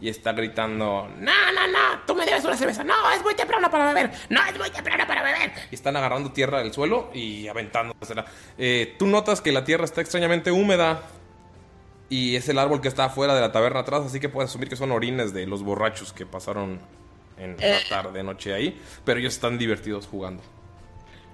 Y 0.00 0.08
está 0.08 0.32
gritando, 0.32 1.08
no, 1.16 1.52
no, 1.52 1.66
no, 1.66 2.00
tú 2.06 2.14
me 2.14 2.24
debes 2.24 2.44
una 2.44 2.56
cerveza. 2.56 2.82
No, 2.82 2.94
es 3.12 3.22
muy 3.22 3.34
temprano 3.34 3.70
para 3.70 3.92
beber. 3.92 4.10
No, 4.30 4.44
es 4.44 4.58
muy 4.58 4.70
temprano 4.70 5.04
para 5.06 5.22
beber. 5.22 5.52
Y 5.70 5.74
están 5.76 5.96
agarrando 5.96 6.32
tierra 6.32 6.58
del 6.58 6.72
suelo 6.72 7.10
y 7.14 7.46
aventándosela. 7.46 8.24
Eh, 8.58 8.96
tú 8.98 9.06
notas 9.06 9.40
que 9.40 9.52
la 9.52 9.64
tierra 9.64 9.84
está 9.84 10.00
extrañamente 10.00 10.50
húmeda. 10.50 11.02
Y 12.10 12.36
es 12.36 12.48
el 12.48 12.58
árbol 12.58 12.80
que 12.80 12.88
está 12.88 13.04
afuera 13.06 13.34
de 13.34 13.40
la 13.40 13.52
taberna 13.52 13.80
atrás, 13.80 14.02
así 14.06 14.18
que 14.20 14.28
puedes 14.28 14.50
asumir 14.50 14.68
que 14.68 14.76
son 14.76 14.92
orines 14.92 15.34
de 15.34 15.46
los 15.46 15.62
borrachos 15.62 16.12
que 16.12 16.24
pasaron 16.26 16.80
en 17.36 17.56
la 17.66 17.78
Eh. 17.78 17.80
tarde, 17.88 18.22
noche 18.22 18.54
ahí. 18.54 18.80
Pero 19.04 19.20
ellos 19.20 19.34
están 19.34 19.58
divertidos 19.58 20.06
jugando. 20.06 20.42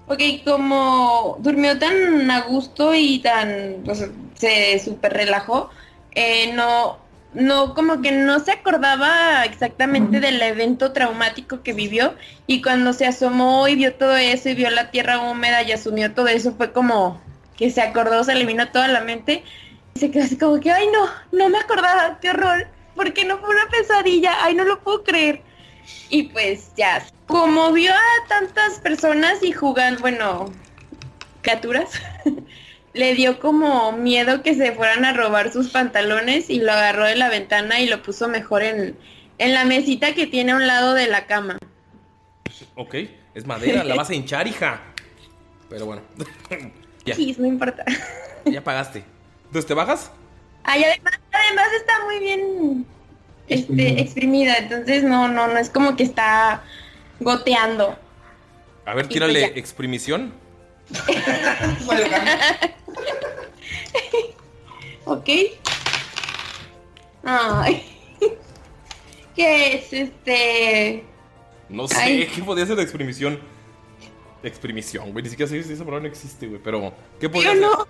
Ok, 0.07 0.21
como 0.43 1.37
durmió 1.39 1.79
tan 1.79 2.29
a 2.29 2.41
gusto 2.41 2.93
y 2.93 3.19
tan, 3.19 3.81
pues, 3.83 4.07
se 4.35 4.77
súper 4.79 5.13
relajó, 5.13 5.71
eh, 6.13 6.53
no, 6.53 6.99
no, 7.33 7.73
como 7.73 8.01
que 8.01 8.11
no 8.11 8.39
se 8.39 8.51
acordaba 8.51 9.43
exactamente 9.45 10.19
del 10.19 10.39
evento 10.41 10.91
traumático 10.93 11.63
que 11.63 11.73
vivió 11.73 12.13
y 12.45 12.61
cuando 12.61 12.93
se 12.93 13.07
asomó 13.07 13.67
y 13.67 13.75
vio 13.75 13.95
todo 13.95 14.15
eso 14.15 14.49
y 14.49 14.53
vio 14.55 14.69
la 14.69 14.91
tierra 14.91 15.19
húmeda 15.19 15.63
y 15.63 15.71
asumió 15.71 16.13
todo 16.13 16.27
eso 16.27 16.53
fue 16.55 16.71
como 16.71 17.19
que 17.57 17.71
se 17.71 17.81
acordó, 17.81 18.23
se 18.23 18.35
le 18.35 18.45
vino 18.45 18.69
toda 18.71 18.87
la 18.87 19.01
mente 19.01 19.43
y 19.95 19.99
se 19.99 20.11
quedó 20.11 20.23
así 20.25 20.37
como 20.37 20.59
que, 20.59 20.71
ay 20.71 20.87
no, 20.91 21.09
no 21.31 21.49
me 21.49 21.57
acordaba, 21.57 22.19
qué 22.19 22.29
horror, 22.29 22.67
porque 22.95 23.23
no 23.23 23.37
fue 23.39 23.49
una 23.49 23.65
pesadilla, 23.69 24.43
ay 24.43 24.53
no 24.53 24.65
lo 24.65 24.79
puedo 24.81 25.03
creer. 25.03 25.41
Y 26.09 26.23
pues 26.23 26.71
ya, 26.75 27.05
como 27.27 27.71
vio 27.71 27.93
a 27.93 28.27
tantas 28.27 28.79
personas 28.79 29.41
y 29.41 29.53
jugan, 29.53 29.97
bueno, 30.01 30.51
criaturas, 31.41 31.91
le 32.93 33.15
dio 33.15 33.39
como 33.39 33.93
miedo 33.93 34.43
que 34.43 34.53
se 34.55 34.73
fueran 34.73 35.05
a 35.05 35.13
robar 35.13 35.53
sus 35.53 35.69
pantalones 35.69 36.49
y 36.49 36.59
lo 36.59 36.73
agarró 36.73 37.05
de 37.05 37.15
la 37.15 37.29
ventana 37.29 37.79
y 37.79 37.87
lo 37.87 38.01
puso 38.03 38.27
mejor 38.27 38.63
en, 38.63 38.97
en 39.37 39.53
la 39.53 39.63
mesita 39.63 40.13
que 40.13 40.27
tiene 40.27 40.51
a 40.51 40.55
un 40.57 40.67
lado 40.67 40.93
de 40.93 41.07
la 41.07 41.25
cama. 41.25 41.57
Ok, 42.75 42.95
es 43.33 43.45
madera, 43.45 43.83
la 43.85 43.95
vas 43.95 44.09
a 44.09 44.13
hinchar, 44.15 44.45
hija. 44.47 44.81
Pero 45.69 45.85
bueno. 45.85 46.01
ya, 47.05 47.15
Sí, 47.15 47.33
no 47.39 47.45
importa. 47.45 47.85
ya 48.43 48.61
pagaste. 48.61 49.14
Entonces, 49.45 49.65
¿te 49.65 49.73
bajas? 49.73 50.11
Ay, 50.63 50.83
además, 50.83 51.19
además 51.31 51.67
está 51.77 52.03
muy 52.05 52.19
bien 52.19 52.85
este, 53.47 54.01
exprimida, 54.01 54.57
entonces 54.57 55.03
no, 55.03 55.27
no, 55.27 55.47
no 55.47 55.57
es 55.57 55.69
como 55.69 55.95
que 55.95 56.03
está 56.03 56.63
goteando. 57.19 57.97
A 58.85 58.93
ver, 58.93 59.07
tírale 59.07 59.47
pues 59.47 59.57
exprimición. 59.57 60.33
¿Ok? 65.05 65.29
Ay. 67.23 67.83
¿Qué 69.35 69.75
es 69.75 69.93
este? 69.93 71.03
No 71.69 71.87
sé, 71.87 71.97
Ay. 71.97 72.27
¿qué 72.27 72.43
podría 72.43 72.65
ser 72.65 72.75
de 72.75 72.83
exprimición? 72.83 73.39
Exprimición, 74.43 75.11
güey. 75.11 75.23
Ni 75.23 75.29
siquiera 75.29 75.49
sé 75.49 75.63
si 75.63 75.73
esa 75.73 75.83
palabra 75.83 76.01
no 76.01 76.07
existe, 76.07 76.47
güey. 76.47 76.61
Pero, 76.63 76.93
¿qué 77.19 77.27
podría 77.29 77.53
Yo 77.55 77.59
ser? 77.59 77.69
no. 77.69 77.87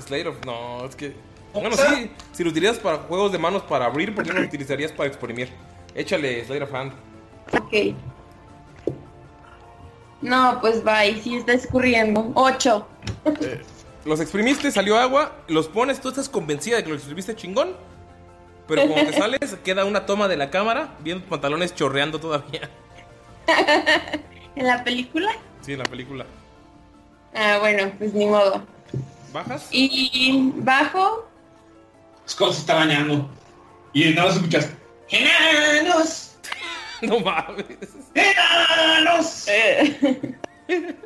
Slayer 0.00 0.28
of... 0.28 0.44
No, 0.44 0.84
es 0.86 0.96
que... 0.96 1.14
Bueno, 1.52 1.76
sí, 1.76 2.10
si 2.32 2.44
lo 2.44 2.50
utilizas 2.50 2.78
para 2.78 2.98
juegos 2.98 3.30
de 3.32 3.38
manos 3.38 3.62
para 3.62 3.84
abrir, 3.84 4.14
¿por 4.14 4.24
qué 4.24 4.32
no 4.32 4.40
lo 4.40 4.46
utilizarías 4.46 4.90
para 4.90 5.08
exprimir? 5.08 5.50
Échale 5.94 6.44
Slayer 6.44 6.62
of 6.62 6.74
Hand. 6.74 6.92
Ok. 7.52 7.94
No, 10.22 10.58
pues 10.60 10.82
bye, 10.82 11.20
sí 11.22 11.36
está 11.36 11.52
escurriendo. 11.52 12.30
Ocho. 12.34 12.86
Los 14.04 14.20
exprimiste, 14.20 14.70
salió 14.70 14.96
agua, 14.96 15.32
los 15.48 15.68
pones, 15.68 16.00
tú 16.00 16.08
estás 16.08 16.28
convencida 16.28 16.76
de 16.76 16.84
que 16.84 16.90
los 16.90 16.98
exprimiste 16.98 17.36
chingón. 17.36 17.76
Pero 18.66 18.86
cuando 18.88 19.10
te 19.10 19.18
sales, 19.18 19.56
queda 19.64 19.84
una 19.84 20.06
toma 20.06 20.28
de 20.28 20.36
la 20.36 20.50
cámara, 20.50 20.94
viendo 21.00 21.22
tus 21.22 21.30
pantalones 21.30 21.74
chorreando 21.74 22.18
todavía. 22.18 22.70
¿En 24.56 24.66
la 24.66 24.82
película? 24.84 25.32
Sí, 25.62 25.72
en 25.72 25.80
la 25.80 25.84
película. 25.84 26.24
Ah, 27.34 27.58
bueno, 27.60 27.92
pues 27.98 28.14
ni 28.14 28.26
modo. 28.26 28.62
¿Bajas? 29.32 29.68
Y 29.70 30.52
bajo. 30.56 31.28
Scott 32.28 32.52
se 32.52 32.60
está 32.60 32.74
bañando. 32.74 33.28
Y 33.92 34.10
nada 34.10 34.28
más 34.28 34.36
escuchas. 34.36 34.70
¡Enanos! 35.10 36.36
no 37.02 37.20
mames. 37.20 37.64
¡Enanos! 38.14 39.48
Eh, 39.48 40.36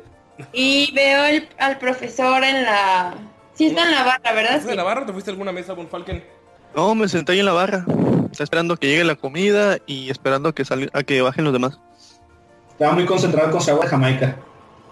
y 0.53 0.91
veo 0.93 1.25
el- 1.25 1.49
al 1.57 1.77
profesor 1.79 2.43
en 2.43 2.63
la... 2.63 3.15
Sí 3.53 3.67
está 3.67 3.83
en 3.85 3.91
la 3.91 4.03
barra, 4.03 4.33
¿verdad? 4.33 4.55
¿Estás 4.55 4.69
en 4.71 4.77
la 4.77 4.83
barra 4.83 5.01
o 5.01 5.05
te 5.05 5.11
fuiste 5.13 5.31
a 5.31 5.33
alguna 5.33 5.51
mesa, 5.51 5.73
Von 5.73 5.87
Falken? 5.87 6.23
No, 6.75 6.93
me 6.93 7.07
senté 7.07 7.31
ahí 7.31 7.39
en 7.39 7.45
la 7.45 7.53
barra. 7.53 7.85
Está 8.31 8.43
esperando 8.43 8.77
que 8.77 8.87
llegue 8.87 9.03
la 9.03 9.15
comida 9.15 9.77
y 9.87 10.09
esperando 10.11 10.49
a 10.49 10.55
que 10.55 10.63
salga, 10.63 10.89
a 10.93 11.01
que 11.03 11.21
bajen 11.21 11.43
los 11.43 11.53
demás. 11.53 11.79
Estaba 12.69 12.93
muy 12.93 13.05
concentrado 13.05 13.49
con 13.51 13.59
su 13.61 13.71
agua 13.71 13.85
de 13.85 13.89
Jamaica. 13.91 14.35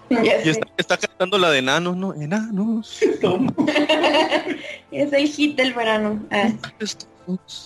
Y 0.08 0.48
está, 0.48 0.66
está 0.76 0.96
cantando 0.96 1.38
la 1.38 1.50
de 1.50 1.58
enanos, 1.58 1.96
¿no? 1.96 2.14
Enanos. 2.14 3.00
es 4.90 5.12
el 5.12 5.28
hit 5.28 5.56
del 5.56 5.74
verano. 5.74 6.22
Ah. 6.30 6.50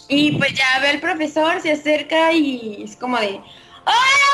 Y 0.09 0.33
pues 0.33 0.55
ya 0.55 0.81
ve 0.81 0.89
al 0.89 1.01
profesor, 1.01 1.61
se 1.61 1.73
acerca 1.73 2.33
y 2.33 2.83
es 2.83 2.97
como 2.97 3.19
de, 3.19 3.27
hola 3.27 3.43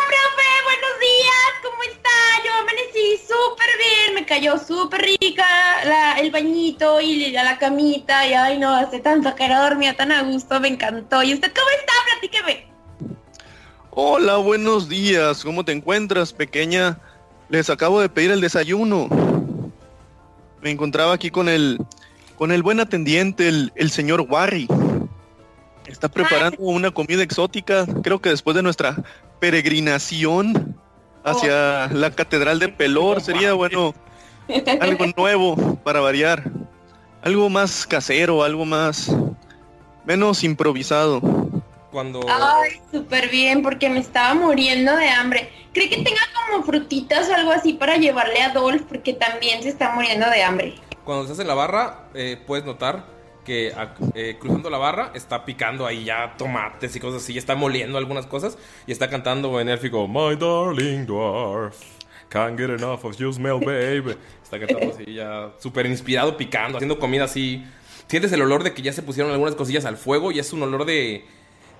profe, 0.06 0.48
buenos 0.64 1.00
días, 1.00 1.50
¿cómo 1.64 1.82
está? 1.82 2.08
Yo 2.44 2.54
amanecí 2.54 3.18
súper 3.26 3.66
bien, 3.76 4.14
me 4.14 4.24
cayó 4.24 4.56
súper 4.56 5.02
rica 5.02 5.44
la- 5.84 6.20
el 6.20 6.30
bañito 6.30 7.00
y 7.00 7.30
la, 7.32 7.42
la 7.42 7.58
camita 7.58 8.24
y 8.26 8.34
ay 8.34 8.58
no, 8.58 8.72
hace 8.72 9.00
tanto 9.00 9.34
que 9.34 9.48
no 9.48 9.60
dormía 9.62 9.96
tan 9.96 10.12
a 10.12 10.22
gusto, 10.22 10.60
me 10.60 10.68
encantó. 10.68 11.24
¿Y 11.24 11.34
usted 11.34 11.52
cómo 11.52 11.68
está? 11.70 11.92
Platíqueme. 12.20 12.66
Hola, 13.90 14.36
buenos 14.36 14.88
días. 14.88 15.42
¿Cómo 15.42 15.64
te 15.64 15.72
encuentras, 15.72 16.32
pequeña? 16.32 16.98
Les 17.48 17.70
acabo 17.70 18.00
de 18.00 18.08
pedir 18.08 18.30
el 18.30 18.40
desayuno. 18.40 19.08
Me 20.62 20.70
encontraba 20.70 21.12
aquí 21.12 21.30
con 21.30 21.48
el 21.48 21.78
con 22.36 22.52
el 22.52 22.62
buen 22.62 22.80
atendiente, 22.80 23.48
el, 23.48 23.72
el 23.76 23.90
señor 23.90 24.26
Warry. 24.28 24.68
Está 25.86 26.08
preparando 26.08 26.58
una 26.58 26.90
comida 26.90 27.22
exótica, 27.22 27.86
creo 28.02 28.20
que 28.20 28.28
después 28.28 28.54
de 28.56 28.62
nuestra 28.62 29.02
peregrinación 29.40 30.76
hacia 31.24 31.88
la 31.88 32.10
Catedral 32.10 32.58
de 32.58 32.68
Pelor 32.68 33.20
sería 33.20 33.52
bueno 33.54 33.94
algo 34.80 35.06
nuevo 35.16 35.76
para 35.84 36.00
variar. 36.00 36.50
Algo 37.22 37.48
más 37.48 37.86
casero, 37.86 38.44
algo 38.44 38.64
más 38.64 39.10
menos 40.04 40.44
improvisado. 40.44 41.20
Cuando... 41.96 42.20
Ay, 42.28 42.72
súper 42.92 43.30
bien, 43.30 43.62
porque 43.62 43.88
me 43.88 44.00
estaba 44.00 44.34
muriendo 44.34 44.94
de 44.94 45.08
hambre. 45.08 45.48
¿Cree 45.72 45.88
que 45.88 45.96
tenga 45.96 46.20
como 46.50 46.62
frutitas 46.62 47.26
o 47.30 47.34
algo 47.34 47.52
así 47.52 47.72
para 47.72 47.96
llevarle 47.96 48.42
a 48.42 48.50
Dolph? 48.50 48.82
Porque 48.86 49.14
también 49.14 49.62
se 49.62 49.70
está 49.70 49.94
muriendo 49.94 50.28
de 50.28 50.42
hambre. 50.42 50.74
Cuando 51.04 51.22
estás 51.22 51.38
en 51.38 51.46
la 51.46 51.54
barra, 51.54 52.08
eh, 52.12 52.38
puedes 52.46 52.66
notar 52.66 53.06
que 53.46 53.72
a- 53.74 53.94
eh, 54.14 54.36
cruzando 54.38 54.68
la 54.68 54.76
barra 54.76 55.10
está 55.14 55.46
picando 55.46 55.86
ahí 55.86 56.04
ya 56.04 56.34
tomates 56.36 56.94
y 56.94 57.00
cosas 57.00 57.22
así, 57.22 57.38
está 57.38 57.54
moliendo 57.54 57.96
algunas 57.96 58.26
cosas 58.26 58.58
y 58.86 58.92
está 58.92 59.08
cantando 59.08 59.58
en 59.58 59.70
élfico, 59.70 60.06
My 60.06 60.36
darling 60.36 61.06
dwarf, 61.06 61.78
can't 62.28 62.58
get 62.60 62.68
enough 62.68 63.06
of 63.06 63.16
you 63.16 63.32
smell, 63.32 63.58
babe. 63.58 64.18
Está 64.42 64.58
cantando 64.60 64.92
así 64.92 65.14
ya 65.14 65.50
súper 65.60 65.86
inspirado, 65.86 66.36
picando, 66.36 66.76
haciendo 66.76 66.98
comida 66.98 67.24
así. 67.24 67.64
Sientes 68.06 68.30
el 68.32 68.42
olor 68.42 68.64
de 68.64 68.74
que 68.74 68.82
ya 68.82 68.92
se 68.92 69.02
pusieron 69.02 69.32
algunas 69.32 69.54
cosillas 69.54 69.86
al 69.86 69.96
fuego 69.96 70.30
y 70.30 70.38
es 70.40 70.52
un 70.52 70.62
olor 70.62 70.84
de... 70.84 71.24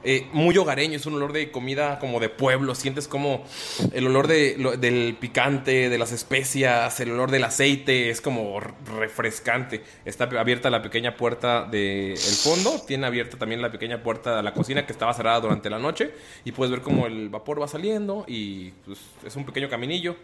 eh, 0.09 0.27
muy 0.33 0.57
hogareño, 0.57 0.97
es 0.97 1.05
un 1.05 1.15
olor 1.17 1.33
de 1.33 1.51
comida 1.51 1.99
como 1.99 2.21
de 2.21 2.29
pueblo, 2.29 2.75
sientes 2.75 3.09
como 3.09 3.45
el 3.93 4.07
olor 4.07 4.29
de, 4.29 4.55
lo- 4.57 4.77
del 4.77 5.17
picante, 5.21 5.91
de 5.91 5.99
las 5.99 6.13
especias, 6.13 6.99
el 7.01 7.11
olor 7.11 7.31
del 7.31 7.45
aceite, 7.45 8.09
es 8.09 8.21
como 8.21 8.59
refrescante. 8.61 9.83
Está 10.05 10.25
abierta 10.25 10.71
la 10.71 10.81
pequeña 10.81 11.17
puerta 11.17 11.65
del 11.65 12.17
fondo, 12.17 12.81
tiene 12.87 13.07
abierta 13.07 13.37
también 13.37 13.61
la 13.61 13.71
pequeña 13.71 14.03
puerta 14.03 14.37
de 14.37 14.43
la 14.43 14.55
cocina 14.55 14.87
que 14.87 14.93
estaba 14.93 15.13
cerrada 15.13 15.41
durante 15.41 15.69
la 15.69 15.79
noche 15.79 16.15
y 16.45 16.53
puedes 16.53 16.71
ver 16.71 16.81
como 16.83 17.07
el 17.07 17.29
vapor 17.29 17.61
va 17.61 17.69
saliendo 17.69 18.25
y 18.29 18.71
pues, 18.87 18.99
es 19.25 19.35
un 19.37 19.45
pequeño 19.45 19.69
caminillo. 19.69 20.17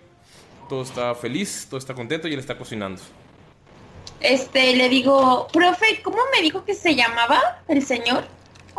Todo 0.69 0.83
está 0.83 1.15
feliz, 1.15 1.67
todo 1.69 1.79
está 1.79 1.93
contento 1.93 2.29
y 2.29 2.33
él 2.33 2.39
está 2.39 2.57
cocinando. 2.57 3.03
Este, 4.21 4.77
le 4.77 4.89
digo, 4.89 5.49
profe, 5.53 6.01
¿cómo 6.03 6.19
me 6.35 6.41
dijo 6.41 6.65
que 6.65 6.75
se 6.75 6.95
llamaba 6.95 7.63
el 7.69 7.85
señor? 7.85 8.25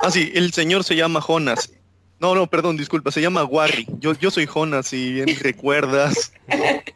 Ah, 0.02 0.12
sí, 0.12 0.32
el 0.36 0.52
señor 0.54 0.84
se 0.84 0.96
llama 0.96 1.22
Jonas. 1.22 1.72
No, 2.20 2.36
no, 2.36 2.48
perdón, 2.48 2.78
disculpa, 2.78 3.12
se 3.12 3.22
llama 3.22 3.44
Warry. 3.44 3.86
Yo, 4.00 4.14
yo 4.14 4.32
soy 4.32 4.46
Jonas, 4.46 4.88
si 4.88 5.14
bien 5.14 5.38
recuerdas. 5.42 6.32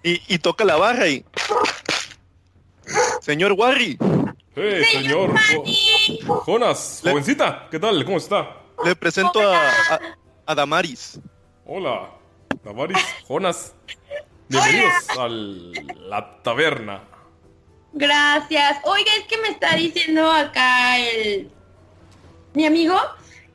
Y, 0.04 0.22
y 0.34 0.40
toca 0.40 0.64
la 0.64 0.78
barra 0.78 1.08
y... 1.08 1.26
Señor 3.22 3.54
Warry, 3.54 3.98
¡Hey, 4.56 4.84
señor! 4.92 5.34
Jo- 6.26 6.44
Jonas, 6.46 7.02
jovencita, 7.04 7.68
¿qué 7.70 7.78
tal? 7.80 8.04
¿Cómo 8.06 8.18
está? 8.18 8.56
le 8.86 8.96
presento 8.96 9.42
a, 9.42 9.68
a, 9.70 10.00
a 10.46 10.56
Damaris. 10.56 11.20
Hola, 11.66 12.12
Damaris, 12.64 12.98
Jonas. 13.28 13.74
Bienvenidos 14.48 14.94
a 15.18 15.28
la 15.28 16.42
taberna. 16.44 17.04
Gracias. 17.92 18.78
Oiga, 18.86 19.12
es 19.20 19.26
que 19.28 19.38
me 19.40 19.50
está 19.50 19.76
diciendo 19.76 20.32
acá 20.32 20.98
el 21.00 21.52
mi 22.58 22.66
amigo 22.66 22.96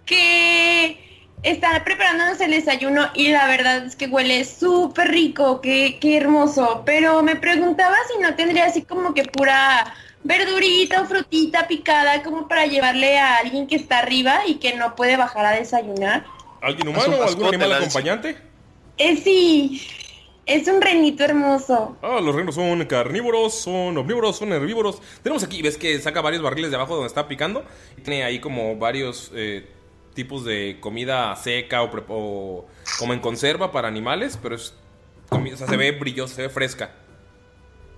que 0.07 0.97
está 1.43 1.83
preparándonos 1.85 2.41
el 2.41 2.53
desayuno 2.53 3.11
y 3.15 3.33
la 3.33 3.49
verdad 3.49 3.85
es 3.85 3.97
que 3.97 4.07
huele 4.07 4.45
súper 4.45 5.09
rico, 5.09 5.61
qué, 5.61 5.99
qué 6.01 6.19
hermoso. 6.19 6.85
Pero 6.87 7.21
me 7.25 7.35
preguntaba 7.35 7.97
si 8.11 8.23
no 8.23 8.35
tendría 8.37 8.67
así 8.67 8.83
como 8.83 9.13
que 9.13 9.25
pura 9.25 9.93
verdurita 10.23 11.03
o 11.03 11.07
frutita 11.07 11.67
picada 11.67 12.23
como 12.23 12.47
para 12.47 12.67
llevarle 12.67 13.19
a 13.19 13.39
alguien 13.39 13.67
que 13.67 13.75
está 13.75 13.99
arriba 13.99 14.43
y 14.47 14.55
que 14.55 14.75
no 14.75 14.95
puede 14.95 15.17
bajar 15.17 15.47
a 15.47 15.51
desayunar. 15.51 16.25
¿Alguien 16.61 16.87
humano 16.87 17.17
o 17.17 17.25
algún 17.25 17.47
animal 17.49 17.73
acompañante? 17.73 18.37
Eh, 18.99 19.17
sí, 19.17 19.83
es 20.47 20.69
un 20.69 20.81
renito 20.81 21.25
hermoso. 21.25 21.97
Ah, 22.03 22.21
los 22.23 22.35
reinos 22.35 22.55
son 22.55 22.85
carnívoros, 22.85 23.55
son 23.55 23.97
omnívoros, 23.97 24.37
son 24.37 24.53
herbívoros. 24.53 25.01
Tenemos 25.23 25.43
aquí, 25.43 25.63
ves 25.63 25.77
que 25.77 25.99
saca 26.01 26.21
varios 26.21 26.43
barriles 26.43 26.71
de 26.71 26.77
abajo 26.77 26.95
donde 26.95 27.09
está 27.09 27.29
picando. 27.29 27.65
Y 27.97 28.03
tiene 28.03 28.25
ahí 28.25 28.41
como 28.41 28.77
varios 28.77 29.31
eh, 29.35 29.69
tipos 30.15 30.45
de 30.45 30.79
comida 30.81 31.35
seca 31.37 31.83
o, 31.83 31.91
o 32.09 32.67
como 32.99 33.13
en 33.13 33.21
conserva 33.21 33.73
para 33.73 33.89
animales, 33.89 34.39
pero 34.41 34.57
es 34.57 34.75
o 35.31 35.57
sea, 35.57 35.67
se 35.67 35.77
ve 35.77 35.93
brillosa, 35.93 36.35
se 36.35 36.43
ve 36.43 36.49
fresca. 36.49 36.91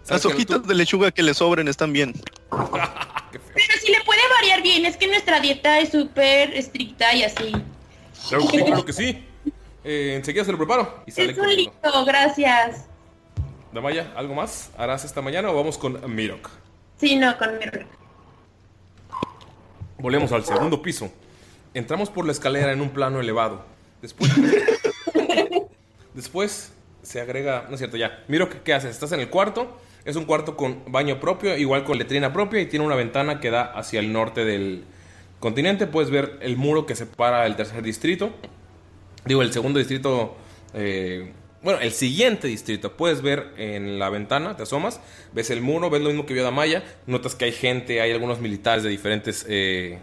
Las 0.01 0.09
¿Sabes 0.09 0.23
que 0.23 0.29
hojitas 0.29 0.67
de 0.67 0.75
lechuga 0.75 1.11
que 1.11 1.23
le 1.23 1.35
sobren 1.35 1.67
están 1.69 1.93
bien. 1.93 2.15
Pero 3.33 3.81
si 3.81 3.91
le 3.91 4.01
puede 4.05 4.21
variar 4.41 4.63
bien, 4.63 4.87
es 4.87 4.97
que 4.97 5.09
nuestra 5.09 5.41
dieta 5.41 5.81
es 5.81 5.91
súper 5.91 6.55
estricta 6.55 7.15
y 7.15 7.25
así. 7.25 7.53
Claro 8.29 8.47
que 8.47 8.59
sí, 8.59 8.65
claro 8.65 8.85
que 8.85 8.93
sí. 8.93 9.25
Eh, 9.85 10.15
enseguida 10.17 10.45
se 10.45 10.53
lo 10.53 10.59
preparo. 10.59 11.03
Y 11.07 11.11
sale 11.11 11.33
Es 11.33 11.39
un 11.39 11.55
lindo, 11.55 12.05
gracias. 12.07 12.87
Damaya, 13.73 14.13
¿algo 14.17 14.35
más 14.35 14.71
harás 14.79 15.05
esta 15.05 15.21
mañana 15.21 15.51
o 15.51 15.55
vamos 15.55 15.77
con 15.77 16.15
Mirok? 16.15 16.49
Sí, 16.97 17.17
no, 17.17 17.37
con 17.37 17.59
mi... 17.59 17.65
Volvemos 19.99 20.33
al 20.33 20.45
segundo 20.45 20.81
piso. 20.81 21.11
Entramos 21.75 22.09
por 22.09 22.25
la 22.25 22.33
escalera 22.33 22.73
en 22.73 22.81
un 22.81 22.91
plano 22.91 23.21
elevado. 23.21 23.65
Después. 24.01 24.31
Después 26.15 26.73
se 27.03 27.21
agrega. 27.21 27.67
No 27.69 27.75
es 27.75 27.79
cierto, 27.79 27.97
ya. 27.97 28.23
Miro 28.29 28.49
que, 28.49 28.61
qué 28.61 28.75
haces. 28.75 28.91
Estás 28.91 29.13
en 29.13 29.21
el 29.21 29.29
cuarto. 29.29 29.81
Es 30.05 30.17
un 30.17 30.25
cuarto 30.25 30.57
con 30.57 30.83
baño 30.93 31.19
propio, 31.19 31.57
igual 31.57 31.85
con 31.85 31.97
letrina 31.99 32.33
propia 32.33 32.61
y 32.61 32.67
tiene 32.67 32.85
una 32.85 32.95
ventana 32.95 33.41
que 33.41 33.51
da 33.51 33.63
hacia 33.63 34.01
el 34.01 34.13
norte 34.13 34.45
del 34.45 34.85
continente. 35.41 35.87
Puedes 35.87 36.11
ver 36.11 36.39
el 36.43 36.57
muro 36.57 36.87
que 36.87 36.95
separa 36.95 37.47
el 37.47 37.57
tercer 37.57 37.83
distrito. 37.83 38.31
Digo, 39.25 39.43
el 39.43 39.53
segundo 39.53 39.79
distrito. 39.79 40.37
eh, 40.75 41.33
bueno, 41.65 41.81
el 41.81 41.93
siguiente 41.93 42.47
distrito. 42.47 42.95
Puedes 42.95 43.23
ver 43.23 43.55
en 43.57 43.99
la 43.99 44.11
ventana, 44.11 44.55
te 44.55 44.65
asomas, 44.65 45.01
ves 45.33 45.49
el 45.49 45.63
muro, 45.63 45.89
ves 45.89 46.03
lo 46.03 46.09
mismo 46.11 46.27
que 46.27 46.35
vio 46.35 46.45
Damaya. 46.45 46.85
Notas 47.07 47.35
que 47.35 47.47
hay 47.47 47.53
gente, 47.53 48.03
hay 48.03 48.13
algunos 48.13 48.39
militares 48.39 48.83
de 48.83 48.91
diferentes 48.91 49.47
eh, 49.49 49.99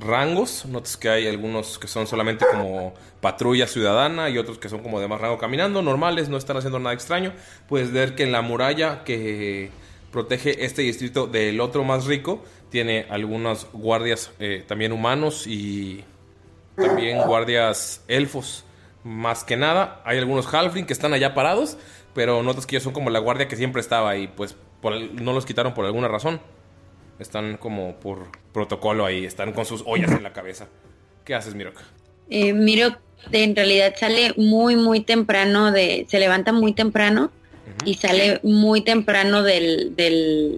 rangos. 0.00 0.66
Notas 0.66 0.96
que 0.96 1.08
hay 1.08 1.28
algunos 1.28 1.78
que 1.78 1.86
son 1.86 2.08
solamente 2.08 2.44
como 2.50 2.94
patrulla 3.20 3.68
ciudadana 3.68 4.28
y 4.28 4.38
otros 4.38 4.58
que 4.58 4.68
son 4.68 4.82
como 4.82 4.98
de 4.98 5.06
más 5.06 5.20
rango 5.20 5.38
caminando. 5.38 5.82
Normales, 5.82 6.28
no 6.28 6.36
están 6.36 6.56
haciendo 6.56 6.80
nada 6.80 6.94
extraño. 6.94 7.32
Puedes 7.68 7.92
ver 7.92 8.16
que 8.16 8.24
en 8.24 8.32
la 8.32 8.42
muralla 8.42 9.04
que 9.04 9.70
protege 10.10 10.64
este 10.64 10.82
distrito 10.82 11.28
del 11.28 11.60
otro 11.60 11.84
más 11.84 12.06
rico 12.06 12.42
tiene 12.70 13.06
algunos 13.08 13.68
guardias 13.72 14.32
eh, 14.40 14.64
también 14.66 14.90
humanos 14.90 15.46
y 15.46 16.04
también 16.76 17.18
guardias 17.22 18.02
elfos. 18.08 18.64
Más 19.04 19.44
que 19.44 19.56
nada, 19.56 20.00
hay 20.04 20.18
algunos 20.18 20.52
halfling 20.52 20.86
que 20.86 20.92
están 20.92 21.12
allá 21.12 21.34
parados, 21.34 21.76
pero 22.14 22.42
notas 22.42 22.66
que 22.66 22.76
ellos 22.76 22.84
son 22.84 22.92
como 22.92 23.10
la 23.10 23.18
guardia 23.18 23.48
que 23.48 23.56
siempre 23.56 23.80
estaba 23.80 24.16
y 24.16 24.28
pues 24.28 24.54
por 24.80 24.94
no 24.94 25.32
los 25.32 25.46
quitaron 25.46 25.74
por 25.74 25.84
alguna 25.84 26.08
razón. 26.08 26.40
Están 27.18 27.56
como 27.56 27.96
por 27.96 28.26
protocolo 28.52 29.04
ahí, 29.04 29.24
están 29.24 29.52
con 29.52 29.64
sus 29.64 29.82
ollas 29.86 30.10
en 30.12 30.22
la 30.22 30.32
cabeza. 30.32 30.68
¿Qué 31.24 31.34
haces, 31.34 31.54
Mirok? 31.54 31.80
Eh, 32.30 32.52
miro, 32.52 32.96
en 33.30 33.54
realidad 33.54 33.94
sale 33.96 34.34
muy, 34.36 34.76
muy 34.76 35.00
temprano 35.00 35.70
de, 35.70 36.06
se 36.08 36.18
levanta 36.18 36.52
muy 36.52 36.72
temprano 36.72 37.30
y 37.84 37.94
sale 37.94 38.40
muy 38.42 38.82
temprano 38.82 39.42
del, 39.42 39.94
del, 39.94 40.56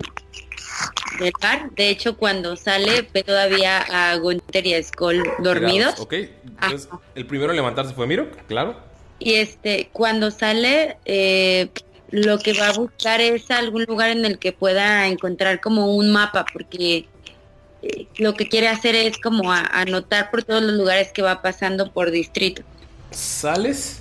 del 1.19 1.33
bar. 1.41 1.71
De 1.73 1.91
hecho, 1.91 2.17
cuando 2.17 2.57
sale, 2.57 3.09
ve 3.13 3.23
todavía 3.23 3.79
a 3.91 4.17
Gunther 4.17 4.67
y 4.67 4.75
a 4.75 4.83
Skull 4.83 5.23
dormidos. 5.39 5.95
Tirados, 5.95 6.01
Ok, 6.01 6.13
entonces 6.63 6.89
el 7.15 7.27
primero 7.27 7.51
en 7.51 7.57
levantarse 7.57 7.95
fue 7.95 8.07
Miro, 8.07 8.31
claro. 8.49 8.77
Y 9.19 9.35
este, 9.35 9.89
cuando 9.93 10.31
sale, 10.31 10.97
eh, 11.05 11.69
lo 12.11 12.39
que 12.39 12.53
va 12.53 12.69
a 12.69 12.73
buscar 12.73 13.21
es 13.21 13.51
algún 13.51 13.85
lugar 13.85 14.11
en 14.11 14.25
el 14.25 14.39
que 14.39 14.53
pueda 14.53 15.07
encontrar 15.07 15.61
como 15.61 15.95
un 15.95 16.13
mapa, 16.13 16.45
porque 16.53 17.07
eh, 17.83 18.07
lo 18.19 18.35
que 18.35 18.49
quiere 18.49 18.69
hacer 18.69 18.95
es 18.95 19.19
como 19.19 19.53
a- 19.53 19.61
anotar 19.67 20.31
por 20.31 20.43
todos 20.43 20.63
los 20.63 20.73
lugares 20.75 21.13
que 21.13 21.23
va 21.23 21.43
pasando 21.43 21.93
por 21.93 22.11
distrito. 22.11 22.63
Sales 23.11 24.01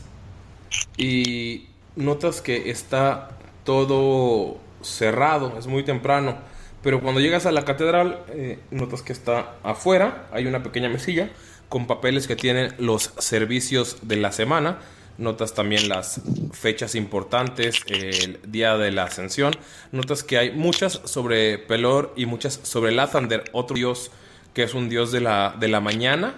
y 0.98 1.68
notas 1.96 2.42
que 2.42 2.70
está 2.72 3.30
todo 3.64 4.58
cerrado, 4.82 5.56
es 5.58 5.68
muy 5.68 5.84
temprano. 5.84 6.38
Pero 6.84 7.02
cuando 7.02 7.22
llegas 7.22 7.46
a 7.46 7.52
la 7.52 7.64
catedral, 7.64 8.24
eh, 8.30 8.60
notas 8.70 9.02
que 9.02 9.14
está 9.14 9.56
afuera, 9.64 10.28
hay 10.32 10.46
una 10.46 10.62
pequeña 10.62 10.90
mesilla 10.90 11.30
con 11.70 11.88
papeles 11.88 12.28
que 12.28 12.36
tienen 12.36 12.74
los 12.78 13.14
servicios 13.18 13.98
de 14.02 14.18
la 14.18 14.32
semana. 14.32 14.80
Notas 15.18 15.54
también 15.54 15.88
las 15.90 16.22
fechas 16.52 16.96
importantes, 16.96 17.78
el 17.88 18.40
día 18.46 18.78
de 18.78 18.92
la 18.92 19.04
ascensión. 19.04 19.56
Notas 19.92 20.24
que 20.24 20.38
hay 20.38 20.52
muchas 20.52 21.02
sobre 21.06 21.58
Pelor 21.58 22.14
y 22.18 22.26
muchas 22.26 22.60
sobre 22.64 22.92
Lathander, 22.92 23.46
otro 23.54 23.76
dios 23.76 24.12
que 24.54 24.64
es 24.64 24.74
un 24.74 24.90
dios 24.90 25.12
de 25.12 25.22
la, 25.22 25.56
de 25.58 25.70
la 25.70 25.80
mañana. 25.80 26.36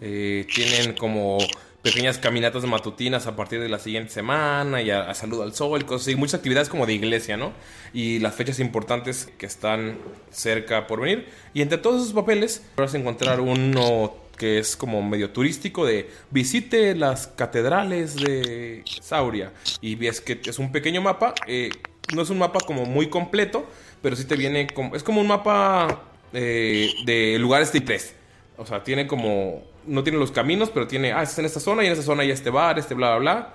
Eh, 0.00 0.46
tienen 0.52 0.94
como 0.94 1.38
pequeñas 1.82 2.18
caminatas 2.18 2.64
matutinas 2.64 3.26
a 3.26 3.36
partir 3.36 3.60
de 3.60 3.68
la 3.68 3.78
siguiente 3.78 4.12
semana 4.12 4.82
y 4.82 4.90
a, 4.90 5.02
a 5.02 5.14
saludo 5.14 5.42
al 5.42 5.54
sol, 5.54 5.84
cosas 5.84 6.08
así, 6.08 6.16
muchas 6.16 6.34
actividades 6.34 6.68
como 6.68 6.86
de 6.86 6.94
iglesia, 6.94 7.36
¿no? 7.36 7.52
Y 7.92 8.18
las 8.18 8.34
fechas 8.34 8.60
importantes 8.60 9.30
que 9.38 9.46
están 9.46 9.98
cerca 10.30 10.86
por 10.86 11.00
venir. 11.00 11.26
Y 11.54 11.62
entre 11.62 11.78
todos 11.78 12.02
esos 12.02 12.12
papeles 12.12 12.62
vas 12.76 12.94
a 12.94 12.98
encontrar 12.98 13.40
uno 13.40 14.14
que 14.40 14.58
es 14.58 14.74
como 14.74 15.02
medio 15.02 15.28
turístico 15.32 15.84
de 15.84 16.08
visite 16.30 16.94
las 16.94 17.26
catedrales 17.26 18.16
de 18.16 18.82
Sauria. 19.02 19.52
Y 19.82 19.96
ves 19.96 20.22
que 20.22 20.40
es 20.42 20.58
un 20.58 20.72
pequeño 20.72 21.02
mapa, 21.02 21.34
eh, 21.46 21.68
no 22.14 22.22
es 22.22 22.30
un 22.30 22.38
mapa 22.38 22.60
como 22.66 22.86
muy 22.86 23.10
completo, 23.10 23.66
pero 24.00 24.16
sí 24.16 24.24
te 24.24 24.36
viene 24.36 24.66
como, 24.68 24.96
es 24.96 25.02
como 25.02 25.20
un 25.20 25.26
mapa 25.26 26.04
eh, 26.32 26.90
de 27.04 27.38
lugares 27.38 27.70
de 27.72 27.82
tres. 27.82 28.14
O 28.56 28.64
sea, 28.64 28.82
tiene 28.82 29.06
como. 29.06 29.62
No 29.86 30.02
tiene 30.02 30.18
los 30.18 30.30
caminos, 30.30 30.70
pero 30.70 30.86
tiene. 30.86 31.12
Ah, 31.12 31.22
estás 31.22 31.38
en 31.38 31.46
esta 31.46 31.60
zona 31.60 31.82
y 31.82 31.86
en 31.86 31.92
esta 31.92 32.04
zona 32.04 32.22
hay 32.22 32.30
este 32.30 32.50
bar, 32.50 32.78
este 32.78 32.94
bla, 32.94 33.16
bla, 33.16 33.18
bla. 33.18 33.54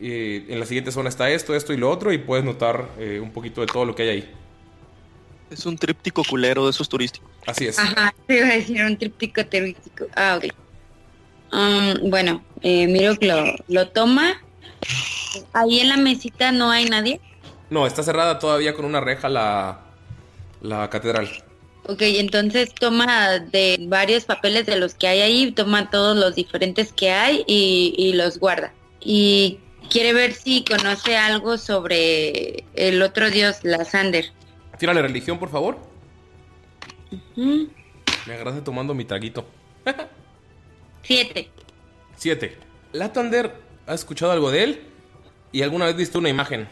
Y 0.00 0.52
en 0.52 0.60
la 0.60 0.66
siguiente 0.66 0.92
zona 0.92 1.08
está 1.08 1.30
esto, 1.30 1.54
esto 1.54 1.72
y 1.72 1.76
lo 1.76 1.90
otro. 1.90 2.12
Y 2.12 2.18
puedes 2.18 2.44
notar 2.44 2.88
eh, 2.98 3.18
un 3.20 3.32
poquito 3.32 3.60
de 3.60 3.66
todo 3.66 3.84
lo 3.84 3.94
que 3.94 4.02
hay 4.04 4.08
ahí. 4.08 4.34
Es 5.50 5.64
un 5.64 5.76
tríptico 5.76 6.22
culero 6.24 6.64
de 6.64 6.70
esos 6.70 6.88
turísticos. 6.88 7.30
Así 7.46 7.66
es. 7.66 7.78
Ajá, 7.78 8.14
te 8.26 8.38
iba 8.38 8.46
a 8.46 8.56
decir 8.56 8.84
un 8.84 8.96
tríptico 8.96 9.46
turístico. 9.46 10.06
Ah, 10.14 10.38
ok. 10.38 10.52
Um, 11.52 12.10
bueno, 12.10 12.44
eh, 12.62 12.86
miro 12.88 13.16
que 13.16 13.26
lo, 13.26 13.54
lo 13.68 13.88
toma. 13.88 14.34
Ahí 15.52 15.80
en 15.80 15.88
la 15.88 15.96
mesita 15.96 16.52
no 16.52 16.70
hay 16.70 16.86
nadie. 16.86 17.20
No, 17.70 17.86
está 17.86 18.02
cerrada 18.02 18.38
todavía 18.38 18.74
con 18.74 18.84
una 18.84 19.00
reja 19.00 19.28
la, 19.28 19.80
la 20.60 20.90
catedral. 20.90 21.28
Ok, 21.88 22.02
entonces 22.02 22.74
toma 22.74 23.38
de 23.38 23.78
varios 23.82 24.24
papeles 24.24 24.66
de 24.66 24.76
los 24.76 24.94
que 24.94 25.06
hay 25.06 25.20
ahí, 25.20 25.52
toma 25.52 25.90
todos 25.90 26.16
los 26.16 26.34
diferentes 26.34 26.92
que 26.92 27.10
hay 27.10 27.44
y, 27.46 27.94
y 27.96 28.12
los 28.14 28.38
guarda. 28.38 28.72
Y 29.00 29.60
quiere 29.88 30.12
ver 30.12 30.32
si 30.32 30.64
conoce 30.64 31.16
algo 31.16 31.58
sobre 31.58 32.64
el 32.74 33.02
otro 33.02 33.30
dios, 33.30 33.58
la 33.62 33.84
Sander. 33.84 34.32
Tírale 34.78 35.00
religión, 35.00 35.38
por 35.38 35.48
favor. 35.48 35.78
Me 37.36 38.34
agarraste 38.34 38.62
tomando 38.62 38.94
mi 38.94 39.04
traguito. 39.04 39.46
Siete. 41.02 41.50
7. 42.16 42.56
Latander, 42.92 43.54
¿has 43.86 44.00
escuchado 44.00 44.32
algo 44.32 44.50
de 44.50 44.64
él? 44.64 44.82
Y 45.52 45.62
alguna 45.62 45.86
vez 45.86 45.96
viste 45.96 46.18
una 46.18 46.28
imagen. 46.28 46.66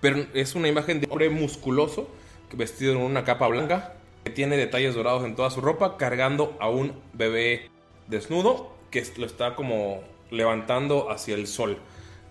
Pero 0.00 0.26
es 0.32 0.54
una 0.54 0.68
imagen 0.68 1.00
de 1.00 1.06
un 1.06 1.12
hombre 1.12 1.28
musculoso, 1.28 2.08
vestido 2.52 2.92
en 2.92 2.98
una 2.98 3.24
capa 3.24 3.48
blanca, 3.48 3.94
que 4.24 4.30
tiene 4.30 4.56
detalles 4.56 4.94
dorados 4.94 5.24
en 5.24 5.36
toda 5.36 5.50
su 5.50 5.60
ropa, 5.60 5.96
cargando 5.96 6.56
a 6.60 6.68
un 6.68 6.92
bebé 7.12 7.70
desnudo 8.08 8.74
que 8.90 9.04
lo 9.16 9.26
está 9.26 9.54
como 9.54 10.02
levantando 10.30 11.10
hacia 11.10 11.34
el 11.34 11.46
sol. 11.46 11.78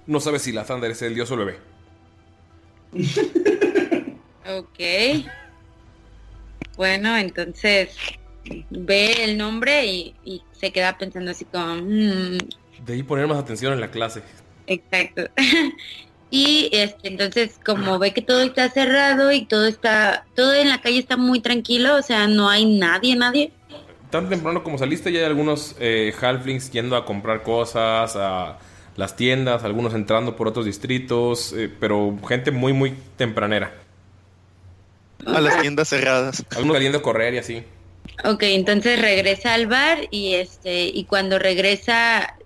No 0.08 0.20
sabes 0.20 0.42
si 0.42 0.52
Latander 0.52 0.92
es 0.92 1.02
el 1.02 1.16
dios 1.16 1.30
o 1.32 1.36
el 1.36 1.40
bebé. 1.46 1.58
Ok. 4.46 5.26
Bueno, 6.76 7.16
entonces 7.18 7.96
ve 8.70 9.24
el 9.24 9.38
nombre 9.38 9.86
y, 9.86 10.16
y 10.26 10.42
se 10.52 10.72
queda 10.72 10.98
pensando 10.98 11.32
así 11.32 11.46
como... 11.46 11.76
"Mm, 11.76 12.38
Debí 12.86 13.04
poner 13.04 13.28
más 13.28 13.38
atención 13.38 13.72
en 13.74 13.80
la 13.80 13.92
clase. 13.92 14.22
Exacto. 14.68 15.24
y 16.34 16.68
este, 16.72 17.10
entonces 17.10 17.60
como 17.64 18.00
ve 18.00 18.12
que 18.12 18.24
todo 18.24 18.42
está 18.42 18.68
cerrado 18.68 19.32
y 19.32 19.46
todo 19.46 19.68
está, 19.68 20.26
todo 20.34 20.56
en 20.56 20.68
la 20.68 20.82
calle 20.82 20.98
está 20.98 21.16
muy 21.16 21.42
tranquilo, 21.42 21.96
o 21.96 22.02
sea, 22.02 22.26
no 22.26 22.50
hay 22.50 22.66
nadie, 22.66 23.16
nadie. 23.16 23.52
Tan 24.10 24.30
temprano 24.30 24.64
como 24.64 24.80
saliste 24.80 25.12
ya 25.12 25.20
hay 25.20 25.26
algunos 25.26 25.76
eh, 25.80 26.12
halflings 26.20 26.72
yendo 26.72 26.96
a 26.96 27.06
comprar 27.06 27.44
cosas 27.44 28.16
a 28.16 28.58
las 28.96 29.16
tiendas, 29.16 29.64
algunos 29.64 29.94
entrando 29.94 30.36
por 30.36 30.48
otros 30.48 30.66
distritos, 30.66 31.54
eh, 31.54 31.72
pero 31.80 32.18
gente 32.28 32.50
muy 32.50 32.74
muy 32.74 32.96
tempranera. 33.16 33.72
A 35.28 35.40
las 35.40 35.62
tiendas 35.62 35.88
cerradas. 35.88 36.44
Algunos 36.56 36.78
saliendo 36.78 36.98
a 36.98 37.02
correr 37.04 37.36
y 37.36 37.38
así. 37.38 37.64
Ok, 38.26 38.42
entonces 38.42 39.00
regresa 39.00 39.54
al 39.54 39.68
bar 39.68 40.00
y 40.10 40.34
este, 40.34 40.86
y 40.86 41.04
cuando 41.04 41.38
regresa 41.38 42.38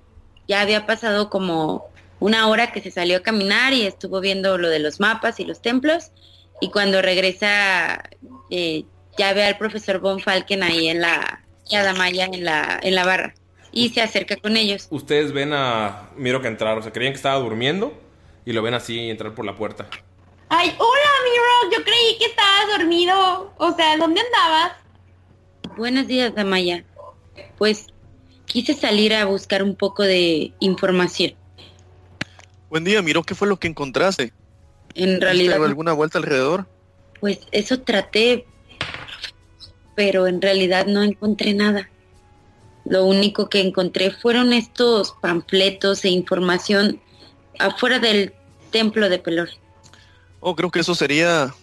ya 0.45 0.59
había 0.59 0.85
pasado 0.85 1.29
como 1.29 1.89
una 2.19 2.47
hora 2.47 2.71
que 2.71 2.81
se 2.81 2.91
salió 2.91 3.17
a 3.17 3.21
caminar 3.21 3.73
y 3.73 3.85
estuvo 3.85 4.19
viendo 4.19 4.57
lo 4.57 4.69
de 4.69 4.79
los 4.79 4.99
mapas 4.99 5.39
y 5.39 5.45
los 5.45 5.61
templos. 5.61 6.11
Y 6.59 6.71
cuando 6.71 7.01
regresa 7.01 8.09
eh, 8.49 8.85
ya 9.17 9.33
ve 9.33 9.43
al 9.43 9.57
profesor 9.57 9.99
Von 9.99 10.19
Falken 10.19 10.63
ahí 10.63 10.87
en 10.87 11.01
la 11.01 11.43
Yadamaya 11.69 12.25
en 12.25 12.45
la, 12.45 12.79
en 12.81 12.95
la 12.95 13.03
barra. 13.03 13.33
Y 13.71 13.89
se 13.89 14.01
acerca 14.01 14.37
con 14.37 14.55
ellos. 14.57 14.87
Ustedes 14.89 15.33
ven 15.33 15.53
a 15.53 16.09
Miro 16.15 16.41
que 16.41 16.47
entrar, 16.47 16.77
o 16.77 16.81
sea, 16.81 16.93
creían 16.93 17.13
que 17.13 17.17
estaba 17.17 17.39
durmiendo 17.39 17.93
y 18.45 18.53
lo 18.53 18.61
ven 18.61 18.73
así 18.73 19.09
entrar 19.09 19.35
por 19.35 19.45
la 19.45 19.55
puerta. 19.55 19.87
Ay, 20.49 20.73
hola, 20.77 21.09
Miro. 21.23 21.77
Yo 21.77 21.83
creí 21.83 22.17
que 22.17 22.25
estabas 22.25 22.77
dormido. 22.77 23.53
O 23.57 23.73
sea, 23.73 23.97
¿dónde 23.97 24.21
andabas? 24.21 24.71
Buenos 25.75 26.07
días, 26.07 26.33
Damaya. 26.33 26.85
Pues 27.57 27.87
quise 28.45 28.73
salir 28.73 29.13
a 29.13 29.25
buscar 29.25 29.61
un 29.61 29.75
poco 29.75 30.03
de 30.03 30.53
información. 30.59 31.33
Buen 32.69 32.83
día, 32.83 33.01
miró 33.01 33.23
qué 33.23 33.35
fue 33.35 33.47
lo 33.47 33.57
que 33.57 33.67
encontraste. 33.67 34.33
En 34.95 35.19
¿Diste 35.19 35.25
realidad, 35.25 35.63
alguna 35.63 35.93
vuelta 35.93 36.17
alrededor? 36.17 36.67
pues 37.19 37.39
eso 37.51 37.79
traté, 37.81 38.45
pero 39.95 40.27
en 40.27 40.41
realidad 40.41 40.85
no 40.85 41.01
encontré 41.03 41.53
nada. 41.53 41.89
Lo 42.85 43.05
único 43.05 43.49
que 43.49 43.61
encontré 43.61 44.11
fueron 44.11 44.53
estos 44.53 45.13
panfletos 45.21 46.05
e 46.05 46.09
información 46.09 47.01
afuera 47.59 47.99
del 47.99 48.33
templo 48.71 49.09
de 49.09 49.19
Pelor. 49.19 49.49
Oh, 50.39 50.55
creo 50.55 50.69
que 50.69 50.79
eso 50.81 50.93
sería 50.95 51.53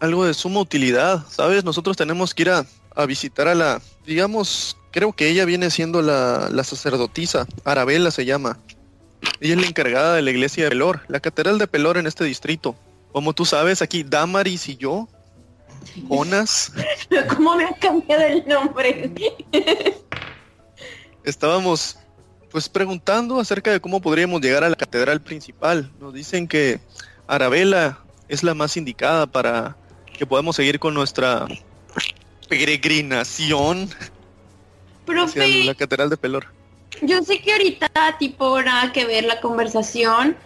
algo 0.00 0.24
de 0.24 0.34
suma 0.34 0.60
utilidad, 0.60 1.24
¿sabes? 1.28 1.62
Nosotros 1.64 1.96
tenemos 1.96 2.34
que 2.34 2.42
ir 2.44 2.50
a, 2.50 2.66
a 2.94 3.06
visitar 3.06 3.48
a 3.48 3.54
la, 3.54 3.82
digamos, 4.06 4.76
creo 4.90 5.12
que 5.12 5.28
ella 5.28 5.44
viene 5.44 5.70
siendo 5.70 6.00
la, 6.02 6.48
la 6.50 6.64
sacerdotisa, 6.64 7.46
Arabella 7.64 8.10
se 8.10 8.24
llama. 8.24 8.58
Ella 9.40 9.54
es 9.54 9.60
la 9.60 9.66
encargada 9.66 10.14
de 10.14 10.22
la 10.22 10.30
iglesia 10.30 10.64
de 10.64 10.70
Pelor, 10.70 11.02
la 11.08 11.20
catedral 11.20 11.58
de 11.58 11.66
Pelor 11.66 11.98
en 11.98 12.06
este 12.06 12.24
distrito. 12.24 12.76
Como 13.12 13.32
tú 13.32 13.44
sabes, 13.44 13.82
aquí 13.82 14.02
Damaris 14.02 14.68
y 14.68 14.76
yo, 14.76 15.08
Jonas, 16.08 16.72
¿Cómo 17.34 17.56
me 17.56 17.64
ha 17.64 17.72
cambiado 17.74 18.22
el 18.22 18.46
nombre? 18.46 19.10
estábamos 21.24 21.98
pues 22.50 22.68
preguntando 22.68 23.38
acerca 23.40 23.70
de 23.70 23.80
cómo 23.80 24.00
podríamos 24.00 24.40
llegar 24.40 24.64
a 24.64 24.70
la 24.70 24.76
catedral 24.76 25.20
principal. 25.20 25.92
Nos 26.00 26.14
dicen 26.14 26.48
que 26.48 26.80
Arabella 27.26 27.98
es 28.28 28.42
la 28.42 28.54
más 28.54 28.76
indicada 28.76 29.26
para 29.26 29.76
que 30.16 30.24
podamos 30.24 30.56
seguir 30.56 30.78
con 30.78 30.94
nuestra 30.94 31.46
peregrinación 32.48 33.90
hacia 33.90 34.10
Profe, 35.04 35.64
la 35.64 35.74
catedral 35.74 36.08
de 36.08 36.16
Pelor. 36.16 36.46
Yo 37.02 37.22
sé 37.22 37.40
que 37.40 37.52
ahorita 37.52 37.88
tipo 38.18 38.60
nada 38.62 38.92
que 38.92 39.04
ver 39.04 39.24
la 39.24 39.40
conversación, 39.40 40.36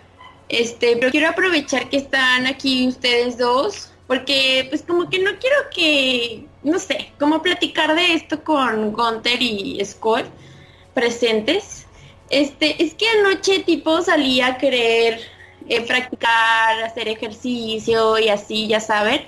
este, 0.48 0.96
pero 0.96 1.10
quiero 1.10 1.28
aprovechar 1.28 1.88
que 1.88 1.98
están 1.98 2.46
aquí 2.46 2.88
ustedes 2.88 3.38
dos, 3.38 3.90
porque 4.06 4.66
pues 4.68 4.82
como 4.82 5.08
que 5.08 5.20
no 5.20 5.30
quiero 5.38 5.56
que, 5.74 6.46
no 6.62 6.78
sé, 6.78 7.12
como 7.18 7.42
platicar 7.42 7.94
de 7.94 8.14
esto 8.14 8.42
con 8.42 8.92
Gunther 8.92 9.40
y 9.40 9.84
Scott 9.84 10.26
presentes. 10.94 11.86
Este, 12.30 12.82
es 12.82 12.94
que 12.94 13.08
anoche 13.08 13.60
tipo 13.60 14.02
salí 14.02 14.40
a 14.40 14.56
querer 14.58 15.20
eh, 15.68 15.80
practicar, 15.82 16.82
hacer 16.82 17.08
ejercicio 17.08 18.18
y 18.18 18.28
así, 18.28 18.66
ya 18.66 18.80
saben. 18.80 19.22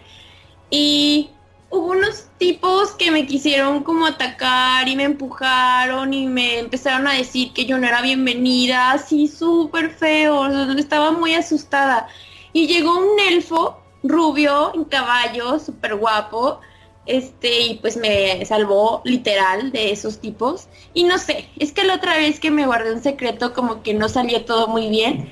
Y 0.70 1.31
hubo 1.73 1.93
unos 1.93 2.27
tipos 2.37 2.93
que 2.93 3.11
me 3.11 3.27
quisieron 3.27 3.83
como 3.83 4.07
atacar 4.07 4.87
y 4.89 4.95
me 4.95 5.05
empujaron 5.05 6.12
y 6.12 6.27
me 6.27 6.59
empezaron 6.59 7.07
a 7.07 7.14
decir 7.14 7.53
que 7.55 7.64
yo 7.64 7.79
no 7.79 7.87
era 7.87 8.03
bienvenida, 8.03 8.93
así 8.93 9.27
súper 9.27 9.91
feo, 9.91 10.47
estaba 10.77 11.12
muy 11.12 11.35
asustada. 11.35 12.09
Y 12.53 12.66
llegó 12.66 12.99
un 12.99 13.18
elfo 13.18 13.79
rubio 14.03 14.73
en 14.75 14.85
caballo, 14.85 15.59
súper 15.59 15.97
guapo, 15.97 16.61
este, 17.07 17.62
y 17.62 17.75
pues 17.77 17.97
me 17.97 18.45
salvó 18.45 19.01
literal 19.07 19.73
de 19.73 19.93
esos 19.93 20.20
tipos. 20.20 20.68
Y 20.93 21.05
no 21.05 21.16
sé, 21.18 21.49
es 21.59 21.73
que 21.73 21.85
la 21.85 21.95
otra 21.95 22.18
vez 22.18 22.39
que 22.39 22.51
me 22.51 22.66
guardé 22.66 22.93
un 22.93 23.03
secreto 23.03 23.55
como 23.55 23.83
que 23.83 23.95
no 23.95 24.11
salió 24.11 24.45
todo 24.45 24.68
muy 24.68 24.91
bien. 24.91 25.31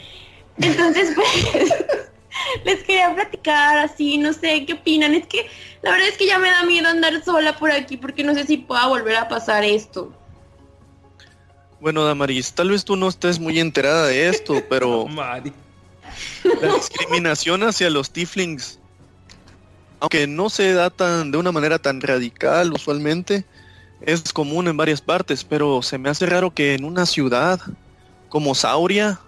Entonces, 0.59 1.13
pues, 1.53 2.10
les 2.65 2.83
quería 2.83 3.15
platicar 3.15 3.79
así, 3.79 4.19
no 4.19 4.33
sé 4.33 4.65
qué 4.67 4.75
opinan. 4.75 5.15
Es 5.15 5.27
que 5.27 5.47
la 5.83 5.93
verdad 5.93 6.09
es 6.09 6.17
que 6.17 6.27
ya 6.27 6.39
me 6.39 6.51
da 6.51 6.65
miedo 6.65 6.89
andar 6.89 7.23
sola 7.25 7.57
por 7.57 7.71
aquí 7.71 7.97
porque 7.97 8.25
no 8.25 8.35
sé 8.35 8.47
si 8.47 8.59
pueda 8.59 8.87
volver 8.87 9.17
a 9.17 9.29
pasar 9.29 9.65
esto. 9.65 10.13
Bueno, 11.81 12.05
Damaris, 12.05 12.53
tal 12.53 12.71
vez 12.71 12.85
tú 12.85 12.97
no 12.97 13.09
estés 13.09 13.39
muy 13.39 13.59
enterada 13.59 14.07
de 14.07 14.29
esto, 14.29 14.63
pero 14.69 15.07
Mari. 15.07 15.53
la 16.61 16.75
discriminación 16.75 17.63
hacia 17.63 17.89
los 17.89 18.11
tieflings, 18.11 18.79
aunque 20.01 20.27
no 20.27 20.51
se 20.51 20.73
da 20.75 20.91
tan 20.91 21.31
de 21.31 21.39
una 21.39 21.53
manera 21.53 21.79
tan 21.79 22.01
radical 22.01 22.73
usualmente, 22.73 23.45
es 24.03 24.33
común 24.33 24.69
en 24.69 24.77
varias 24.77 25.01
partes, 25.01 25.45
pero 25.45 25.83
se 25.83 25.99
me 25.99 26.11
hace 26.11 26.27
raro 26.27 26.53
que 26.53 26.75
en 26.75 26.85
una 26.85 27.07
ciudad 27.07 27.61
como 28.29 28.55
Sauria 28.55 29.21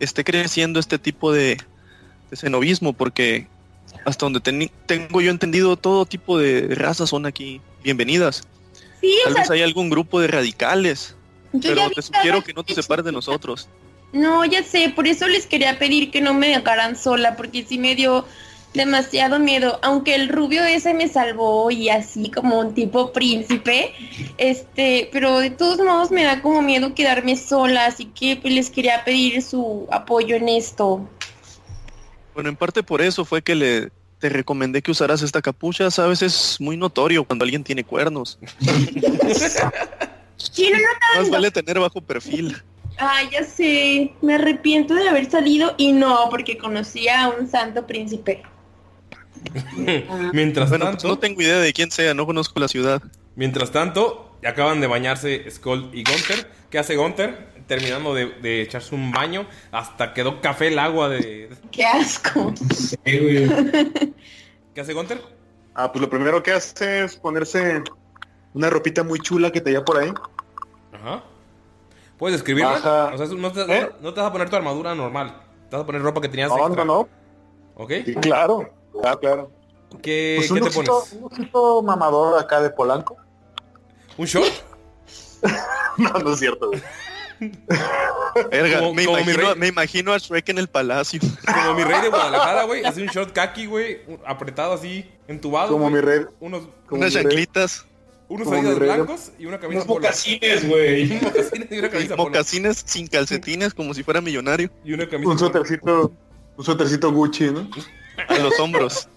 esté 0.00 0.24
creciendo 0.24 0.80
este 0.80 0.98
tipo 0.98 1.32
de, 1.32 1.58
de 2.30 2.36
xenobismo, 2.36 2.92
porque 2.92 3.46
hasta 4.04 4.26
donde 4.26 4.70
tengo 4.86 5.20
yo 5.20 5.30
entendido, 5.30 5.76
todo 5.76 6.06
tipo 6.06 6.38
de 6.38 6.74
razas 6.74 7.10
son 7.10 7.26
aquí 7.26 7.60
bienvenidas. 7.82 8.44
Sí, 9.00 9.14
Tal 9.24 9.32
sea, 9.34 9.42
vez 9.42 9.50
hay 9.50 9.62
algún 9.62 9.90
grupo 9.90 10.20
de 10.20 10.28
radicales, 10.28 11.14
pero 11.62 11.90
te 11.90 12.02
sugiero 12.02 12.42
que 12.42 12.52
no 12.52 12.64
te 12.64 12.74
separes 12.74 13.04
de 13.04 13.12
nosotros. 13.12 13.68
No, 14.12 14.44
ya 14.44 14.62
sé, 14.62 14.90
por 14.94 15.06
eso 15.06 15.28
les 15.28 15.46
quería 15.46 15.78
pedir 15.78 16.10
que 16.10 16.20
no 16.20 16.34
me 16.34 16.48
dejaran 16.48 16.96
sola, 16.96 17.36
porque 17.36 17.64
sí 17.64 17.78
me 17.78 17.94
dio 17.94 18.24
demasiado 18.74 19.38
miedo, 19.38 19.78
aunque 19.82 20.14
el 20.14 20.28
rubio 20.28 20.62
ese 20.62 20.94
me 20.94 21.08
salvó 21.08 21.70
y 21.70 21.88
así 21.88 22.30
como 22.30 22.60
un 22.60 22.74
tipo 22.74 23.12
príncipe, 23.12 23.92
este, 24.36 25.08
pero 25.12 25.40
de 25.40 25.50
todos 25.50 25.78
modos 25.78 26.10
me 26.10 26.24
da 26.24 26.42
como 26.42 26.62
miedo 26.62 26.94
quedarme 26.94 27.36
sola, 27.36 27.86
así 27.86 28.06
que 28.06 28.36
pues, 28.36 28.52
les 28.52 28.70
quería 28.70 29.04
pedir 29.04 29.42
su 29.42 29.86
apoyo 29.90 30.36
en 30.36 30.48
esto. 30.48 31.08
Bueno, 32.38 32.50
en 32.50 32.56
parte 32.56 32.84
por 32.84 33.02
eso 33.02 33.24
fue 33.24 33.42
que 33.42 33.56
le 33.56 33.90
te 34.20 34.28
recomendé 34.28 34.80
que 34.80 34.92
usaras 34.92 35.22
esta 35.22 35.42
capucha, 35.42 35.90
sabes, 35.90 36.22
es 36.22 36.60
muy 36.60 36.76
notorio 36.76 37.24
cuando 37.24 37.42
alguien 37.42 37.64
tiene 37.64 37.82
cuernos. 37.82 38.38
Sí, 40.36 40.70
no, 40.70 40.78
no, 40.78 40.84
no, 40.84 41.20
Más 41.20 41.30
vale 41.30 41.50
tener 41.50 41.80
bajo 41.80 42.00
perfil. 42.00 42.56
Ay, 42.96 43.28
ya 43.32 43.42
sé, 43.42 44.12
me 44.22 44.36
arrepiento 44.36 44.94
de 44.94 45.08
haber 45.08 45.28
salido 45.28 45.74
y 45.78 45.90
no, 45.90 46.28
porque 46.30 46.56
conocí 46.56 47.08
a 47.08 47.28
un 47.28 47.50
santo 47.50 47.84
príncipe. 47.88 48.42
Mientras 50.32 50.68
Bueno, 50.68 50.84
pues 50.84 50.98
tanto, 50.98 51.08
no 51.08 51.18
tengo 51.18 51.42
idea 51.42 51.58
de 51.58 51.72
quién 51.72 51.90
sea, 51.90 52.14
no 52.14 52.24
conozco 52.24 52.60
la 52.60 52.68
ciudad. 52.68 53.02
mientras 53.34 53.72
tanto, 53.72 54.38
acaban 54.46 54.80
de 54.80 54.86
bañarse 54.86 55.50
Skull 55.50 55.90
y 55.92 56.04
Gunter. 56.04 56.48
¿Qué 56.70 56.78
hace 56.78 56.94
Gunter? 56.94 57.48
Terminando 57.68 58.14
de, 58.14 58.26
de 58.40 58.62
echarse 58.62 58.94
un 58.94 59.12
baño, 59.12 59.46
hasta 59.70 60.12
quedó 60.14 60.40
café 60.40 60.68
el 60.68 60.78
agua 60.78 61.08
de... 61.10 61.50
Qué 61.70 61.84
asco. 61.84 62.52
Güey. 63.04 63.46
¿Qué 64.74 64.80
hace 64.80 64.94
Gunter? 64.94 65.22
Ah, 65.74 65.92
pues 65.92 66.00
lo 66.02 66.08
primero 66.10 66.42
que 66.42 66.50
hace 66.52 67.04
es 67.04 67.16
ponerse 67.16 67.82
una 68.54 68.70
ropita 68.70 69.04
muy 69.04 69.20
chula 69.20 69.52
que 69.52 69.60
te 69.60 69.70
lleva 69.70 69.84
por 69.84 69.98
ahí. 69.98 70.12
Ajá. 70.92 71.22
¿Puedes 72.16 72.38
escribirla? 72.38 72.72
Baja. 72.72 73.10
O 73.14 73.18
sea, 73.18 73.26
no 73.36 73.52
te, 73.52 73.60
¿Eh? 73.62 73.90
no 74.00 74.12
te 74.14 74.20
vas 74.20 74.30
a 74.30 74.32
poner 74.32 74.48
tu 74.50 74.56
armadura 74.56 74.94
normal. 74.94 75.36
Te 75.70 75.76
vas 75.76 75.82
a 75.84 75.86
poner 75.86 76.02
ropa 76.02 76.20
que 76.22 76.28
tenías 76.28 76.48
No, 76.48 76.66
extra. 76.66 76.84
no, 76.84 77.02
no. 77.02 77.08
¿Ok? 77.76 77.92
Sí, 78.04 78.14
claro. 78.14 78.68
Ah, 79.04 79.16
claro. 79.20 79.52
¿Qué, 80.02 80.36
Pues 80.38 80.52
¿qué 80.52 80.60
te 80.60 80.70
pones? 80.70 81.12
un 81.12 81.24
osito 81.32 81.82
mamador 81.82 82.40
acá 82.40 82.60
de 82.60 82.70
Polanco. 82.70 83.16
¿Un 84.16 84.26
short? 84.26 84.52
No, 85.98 86.10
no 86.10 86.32
es 86.32 86.38
cierto, 86.38 86.70
Como- 88.78 88.94
me, 88.94 89.04
como 89.04 89.18
imagino, 89.18 89.48
rey. 89.48 89.58
me 89.58 89.66
imagino 89.68 90.12
a 90.12 90.18
Shrek 90.18 90.48
en 90.50 90.58
el 90.58 90.68
palacio. 90.68 91.20
Como 91.46 91.74
mi 91.74 91.84
rey 91.84 92.00
de 92.02 92.08
Guadalajara, 92.08 92.64
güey. 92.64 92.84
Hace 92.84 93.02
un 93.02 93.08
short 93.08 93.32
kaki, 93.32 93.66
güey. 93.66 94.00
Apretado 94.26 94.72
así, 94.74 95.08
entubado. 95.26 95.72
Como 95.72 95.90
mi 95.90 96.00
rey. 96.00 96.20
Unos, 96.40 96.68
Como 96.86 97.00
Unas 97.00 97.12
chanclitas, 97.14 97.84
unos 98.28 98.46
adidas 98.48 98.78
blancos 98.78 99.32
y 99.38 99.46
una 99.46 99.58
camisa 99.58 99.78
Unos 99.82 99.88
mocasines, 99.88 100.68
güey. 100.68 101.06
Mocasines 101.20 101.68
y 101.72 101.78
una 101.78 101.88
camisa 101.90 102.16
polo. 102.16 102.28
mocasines 102.28 102.82
sin 102.86 103.06
calcetines 103.06 103.72
como 103.74 103.94
si 103.94 104.02
fuera 104.02 104.20
millonario 104.20 104.70
Y 104.84 104.92
una 104.92 105.08
camisa 105.08 105.30
Un 105.30 105.36
polo. 105.38 105.50
suétercito, 105.50 106.12
un 106.56 106.64
suétercito 106.64 107.10
Gucci, 107.12 107.50
¿no? 107.50 107.68
a 108.28 108.38
los 108.38 108.58
hombros. 108.60 109.08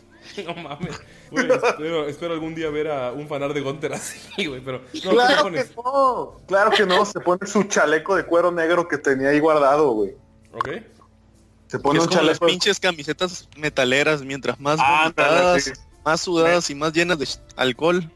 No 0.46 0.56
mames. 0.56 1.00
Güey, 1.32 1.50
espero, 1.50 2.08
espero 2.08 2.34
algún 2.34 2.54
día 2.54 2.70
ver 2.70 2.90
a 2.90 3.12
un 3.14 3.28
fanar 3.28 3.54
de 3.54 3.62
Gunter 3.62 3.94
así, 3.94 4.46
güey. 4.48 4.62
Pero 4.62 4.80
no, 4.80 4.86
¿qué 4.92 5.00
te 5.02 5.10
claro 5.10 5.50
que 5.52 5.66
no, 5.76 6.38
claro 6.48 6.72
que 6.72 6.86
no. 6.86 7.06
Se 7.06 7.20
pone 7.22 7.48
su 7.48 7.64
chaleco 7.64 8.16
de 8.16 8.26
cuero 8.26 8.52
negro 8.52 8.88
que 8.88 8.98
tenía 8.98 9.30
ahí 9.30 9.40
guardado, 9.40 9.92
güey. 9.92 10.12
¿Ok? 10.54 10.70
Se 11.68 11.80
pone 11.80 12.00
es 12.00 12.04
un 12.06 12.10
como 12.12 12.22
las 12.24 12.38
chaleco. 12.38 12.46
pinches 12.48 12.80
camisetas 12.80 13.48
metaleras, 13.56 14.22
mientras 14.24 14.60
más 14.60 14.78
Ándale, 14.80 15.04
vomitadas, 15.06 15.64
sí. 15.64 15.72
más 16.04 16.20
sudadas 16.22 16.70
y 16.70 16.76
más 16.76 16.92
llenas 16.92 17.18
de 17.18 17.28
alcohol, 17.56 18.12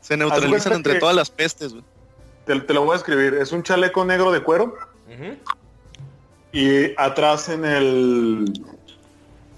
se 0.00 0.16
neutralizan 0.16 0.74
entre 0.74 0.94
que- 0.94 1.00
todas 1.00 1.16
las 1.16 1.28
pestes. 1.30 1.72
güey. 1.72 1.84
Te, 2.46 2.60
te 2.60 2.72
lo 2.74 2.84
voy 2.84 2.92
a 2.94 2.98
escribir. 2.98 3.34
Es 3.34 3.50
un 3.50 3.62
chaleco 3.64 4.04
negro 4.04 4.30
de 4.30 4.42
cuero 4.44 4.76
y 6.52 6.92
atrás 7.00 7.48
en 7.48 7.64
el 7.64 8.44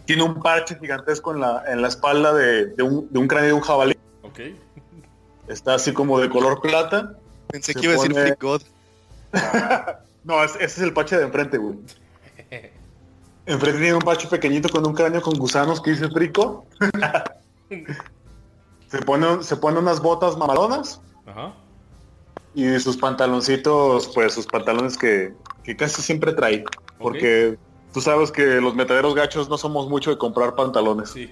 tiene 0.07 0.23
un 0.23 0.41
parche 0.41 0.79
gigantesco 0.81 1.33
en 1.35 1.41
la, 1.41 1.63
en 1.69 1.83
la 1.83 1.89
espalda 1.89 2.33
de, 2.33 2.67
de 2.67 2.83
un, 2.83 3.09
de 3.13 3.19
un 3.19 3.29
cráneo 3.29 3.49
de 3.49 3.53
un 3.55 3.61
jabalí. 3.61 3.97
Ok. 4.23 4.41
Está 5.49 5.75
así 5.75 5.93
como 5.93 6.19
de 6.19 6.29
color 6.29 6.61
plata. 6.61 7.15
Pensé 7.49 7.73
Se 7.73 7.79
que 7.81 7.87
iba 7.87 7.95
a 7.95 7.97
decir 7.97 8.13
Freak 8.15 8.41
God. 8.43 8.63
No, 10.25 10.43
es- 10.43 10.57
ese 10.57 10.65
es 10.65 10.79
el 10.81 10.93
parche 10.93 11.17
de 11.17 11.23
enfrente, 11.25 11.57
güey. 11.57 11.79
Enfrente 13.47 13.79
tiene 13.79 13.95
un 13.95 14.01
parche 14.03 14.27
pequeñito 14.27 14.69
con 14.69 14.85
un 14.85 14.93
cráneo 14.93 15.23
con 15.23 15.35
gusanos 15.39 15.81
que 15.81 15.91
dice 15.91 16.09
frico. 16.09 16.67
se, 18.91 18.99
pone, 19.03 19.43
se 19.45 19.57
pone 19.57 19.79
unas 19.79 20.01
botas 20.01 20.37
mamalonas 20.37 21.01
Ajá. 21.27 21.55
y 22.55 22.79
sus 22.81 22.97
pantaloncitos, 22.97 24.09
pues 24.15 24.35
sus 24.35 24.47
pantalones 24.47 24.97
que, 24.99 25.33
que 25.63 25.77
casi 25.77 26.03
siempre 26.03 26.33
trae. 26.33 26.65
Porque 26.99 27.57
tú 27.97 28.03
sabes 28.03 28.31
que 28.31 28.45
los 28.61 28.75
metaderos 28.75 29.15
gachos 29.15 29.49
no 29.49 29.57
somos 29.57 29.89
mucho 29.89 30.11
de 30.11 30.19
comprar 30.19 30.55
pantalones. 30.55 31.09
Sí. 31.09 31.31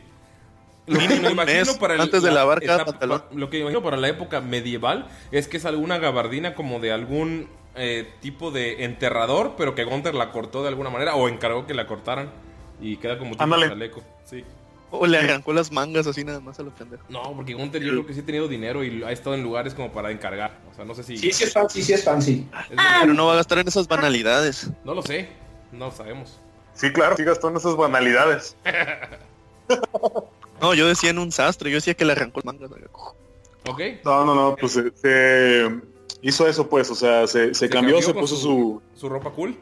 Lo 0.86 0.98
que 0.98 1.08
me 1.20 1.30
imagino 1.32 1.74
para 1.78 1.92
el- 1.92 2.00
antes 2.00 2.22
de 2.22 2.30
lavar 2.30 2.62
cada 2.62 2.76
etapa- 2.84 2.92
pantalón. 2.92 3.22
Lo 3.34 3.50
que 3.50 3.58
me 3.58 3.60
imagino 3.64 3.82
para 3.82 3.98
la 3.98 4.08
época 4.08 4.40
medieval 4.40 5.06
es 5.30 5.46
que 5.46 5.58
es 5.58 5.66
alguna 5.66 5.98
gabardina 5.98 6.54
como 6.54 6.80
de 6.80 6.90
algún 6.90 7.50
eh, 7.76 8.10
tipo 8.22 8.50
de 8.50 8.84
enterrador, 8.84 9.56
pero 9.58 9.74
que 9.74 9.84
Gunther 9.84 10.14
la 10.14 10.32
cortó 10.32 10.62
de 10.62 10.68
alguna 10.68 10.88
manera 10.88 11.16
o 11.16 11.28
encargó 11.28 11.66
que 11.66 11.74
la 11.74 11.86
cortaran 11.86 12.30
y 12.80 12.96
queda 12.96 13.18
como 13.18 13.32
tipo 13.32 13.44
Ándale. 13.44 13.68
chaleco. 13.68 14.02
Sí. 14.24 14.42
O 14.90 15.06
le 15.06 15.18
arrancó 15.18 15.52
las 15.52 15.70
mangas 15.70 16.06
así 16.06 16.24
nada 16.24 16.40
más 16.40 16.58
a 16.60 16.62
los 16.62 16.72
pendejos. 16.72 17.04
No, 17.10 17.20
porque 17.36 17.52
Gunther 17.52 17.82
yo 17.82 17.90
creo 17.90 18.06
que 18.06 18.14
sí 18.14 18.20
ha 18.20 18.24
tenido 18.24 18.48
dinero 18.48 18.82
y 18.84 19.02
ha 19.02 19.12
estado 19.12 19.34
en 19.34 19.42
lugares 19.42 19.74
como 19.74 19.92
para 19.92 20.10
encargar. 20.10 20.60
O 20.72 20.74
sea, 20.74 20.86
no 20.86 20.94
sé 20.94 21.02
si. 21.02 21.18
Sí, 21.18 21.30
sí 21.30 21.44
es 21.44 21.52
fancy, 21.52 21.82
sí 21.82 21.92
es 21.92 22.04
fancy. 22.04 22.48
es- 22.70 22.78
Pero 23.02 23.12
no 23.12 23.26
va 23.26 23.34
a 23.34 23.36
gastar 23.36 23.58
en 23.58 23.68
esas 23.68 23.86
banalidades. 23.86 24.70
No 24.82 24.94
lo 24.94 25.02
sé. 25.02 25.28
No 25.72 25.86
lo 25.86 25.90
sabemos. 25.92 26.38
Sí, 26.74 26.92
claro, 26.92 27.16
sí 27.16 27.24
gastó 27.24 27.48
en 27.48 27.56
esas 27.56 27.76
banalidades. 27.76 28.56
No, 30.60 30.74
yo 30.74 30.86
decía 30.86 31.10
en 31.10 31.18
un 31.18 31.32
sastre, 31.32 31.70
yo 31.70 31.76
decía 31.76 31.94
que 31.94 32.04
le 32.04 32.12
arrancó 32.12 32.40
las 32.44 32.54
mangas. 32.54 32.70
¿Ok? 33.68 33.80
No, 34.04 34.24
no, 34.24 34.34
no, 34.34 34.56
pues 34.56 34.72
se, 34.72 34.90
se 34.96 35.70
hizo 36.22 36.46
eso, 36.46 36.68
pues, 36.68 36.90
o 36.90 36.94
sea, 36.94 37.26
se, 37.26 37.54
se 37.54 37.68
cambió, 37.68 38.00
se 38.02 38.12
puso 38.14 38.36
su 38.36 38.82
Su 38.94 39.08
ropa 39.08 39.30
cool. 39.30 39.56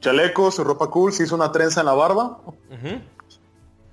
chaleco, 0.00 0.50
su 0.50 0.64
ropa 0.64 0.88
cool, 0.88 1.12
se 1.12 1.24
hizo 1.24 1.34
una 1.34 1.50
trenza 1.52 1.80
en 1.80 1.86
la 1.86 1.94
barba, 1.94 2.38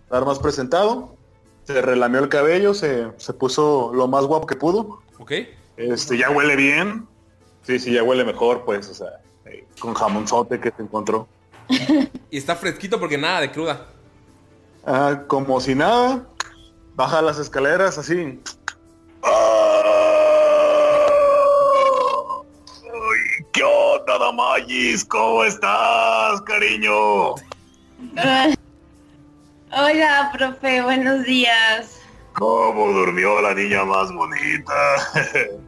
estar 0.03 0.25
más 0.25 0.39
presentado, 0.39 1.15
se 1.63 1.81
relamió 1.81 2.19
el 2.19 2.29
cabello, 2.29 2.73
se, 2.73 3.07
se 3.17 3.33
puso 3.33 3.91
lo 3.93 4.07
más 4.07 4.25
guapo 4.25 4.45
que 4.47 4.55
pudo, 4.55 5.01
¿Ok? 5.19 5.31
este, 5.77 6.17
ya 6.17 6.29
huele 6.29 6.55
bien, 6.55 7.07
sí, 7.63 7.79
sí, 7.79 7.91
ya 7.93 8.03
huele 8.03 8.23
mejor, 8.25 8.63
pues, 8.65 8.89
o 8.89 8.93
sea, 8.93 9.21
eh, 9.45 9.65
con 9.79 9.93
jamonzote 9.93 10.59
que 10.59 10.71
se 10.71 10.81
encontró. 10.81 11.27
Y 12.29 12.37
está 12.37 12.55
fresquito 12.55 12.99
porque 12.99 13.17
nada 13.17 13.41
de 13.41 13.51
cruda. 13.51 13.87
Ah, 14.85 15.23
como 15.27 15.59
si 15.61 15.75
nada, 15.75 16.25
baja 16.95 17.21
las 17.21 17.39
escaleras 17.39 17.97
así. 17.97 18.41
Ay, 19.23 19.31
¿Qué 23.53 23.63
onda, 23.63 24.17
Damayis? 24.19 25.05
¿Cómo 25.05 25.43
estás, 25.43 26.41
cariño? 26.41 27.31
Hola, 29.71 30.31
profe, 30.33 30.81
buenos 30.81 31.23
días. 31.25 32.01
¿Cómo 32.33 32.91
durmió 32.91 33.41
la 33.41 33.53
niña 33.53 33.83
más 33.83 34.11
bonita? 34.13 34.73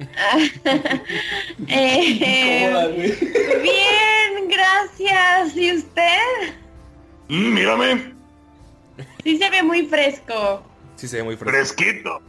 Eh, 1.68 3.16
bien, 3.62 4.48
gracias. 4.48 5.56
¿Y 5.56 5.72
usted? 5.76 6.54
Mm, 7.28 7.54
mírame, 7.54 8.14
Sí 9.24 9.38
se 9.38 9.50
ve 9.50 9.62
muy 9.62 9.86
fresco. 9.86 10.62
Sí, 10.96 11.06
se 11.08 11.18
ve 11.18 11.22
muy 11.24 11.36
fresco. 11.36 11.52
fresquito. 11.56 12.20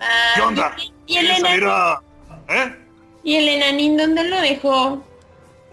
Ah, 0.00 0.32
¿Qué 0.36 0.40
onda? 0.42 0.76
¿Y, 0.78 1.14
y 1.14 1.16
el 1.18 1.26
¿Quieres 1.26 1.40
salir 1.40 1.62
enanín, 1.64 1.68
a- 1.68 2.02
¿Eh? 2.48 2.76
¿Y 3.24 3.36
el 3.36 3.48
enanín 3.48 3.96
dónde 3.96 4.24
lo 4.24 4.40
dejó? 4.40 5.04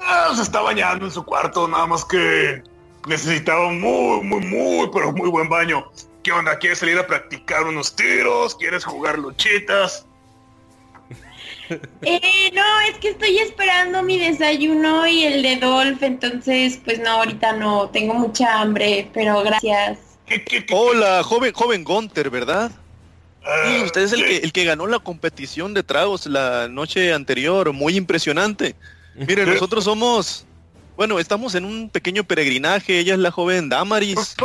Ah, 0.02 0.32
se 0.36 0.42
está 0.42 0.62
bañando 0.62 1.06
en 1.06 1.12
su 1.12 1.24
cuarto, 1.24 1.68
nada 1.68 1.86
más 1.88 2.04
que 2.04 2.62
necesitaba 3.08 3.72
muy, 3.72 4.22
muy, 4.24 4.42
muy, 4.46 4.90
pero 4.92 5.12
muy 5.14 5.30
buen 5.30 5.48
baño. 5.50 5.90
¿Qué 6.24 6.32
onda? 6.32 6.58
¿Quieres 6.60 6.80
salir 6.80 6.98
a 6.98 7.08
practicar 7.08 7.64
unos 7.64 7.96
tiros? 7.96 8.56
¿Quieres 8.56 8.84
jugar 8.84 9.18
luchitas? 9.18 10.06
Eh, 12.02 12.52
no, 12.54 12.80
es 12.90 12.98
que 13.00 13.10
estoy 13.10 13.40
esperando 13.40 14.02
mi 14.04 14.18
desayuno 14.18 15.08
y 15.08 15.24
el 15.24 15.42
de 15.42 15.58
Dolph, 15.58 16.02
entonces, 16.02 16.80
pues 16.84 17.00
no, 17.00 17.10
ahorita 17.10 17.54
no, 17.54 17.90
tengo 17.90 18.14
mucha 18.14 18.62
hambre, 18.62 19.10
pero 19.14 19.42
gracias. 19.44 20.00
Hola, 20.72 21.24
joven, 21.24 21.54
joven 21.54 21.84
Gunter, 21.84 22.30
¿verdad? 22.30 22.72
Ah, 23.44 23.64
Sí, 23.66 23.84
usted 23.84 24.02
es 24.02 24.14
el 24.14 24.26
que, 24.26 24.38
el 24.38 24.52
que 24.52 24.66
ganó 24.66 24.88
la 24.88 25.00
competición 25.00 25.74
de 25.74 25.84
tragos 25.84 26.26
la 26.26 26.68
noche 26.68 27.14
anterior, 27.14 27.72
muy 27.74 27.96
impresionante. 27.96 28.76
Mire, 29.16 29.46
nosotros 29.46 29.86
somos, 29.86 30.46
bueno, 30.96 31.18
estamos 31.18 31.56
en 31.56 31.66
un 31.66 31.90
pequeño 31.90 32.24
peregrinaje, 32.24 33.00
ella 33.00 33.14
es 33.14 33.20
la 33.20 33.32
joven 33.32 33.70
Damaris. 33.70 34.36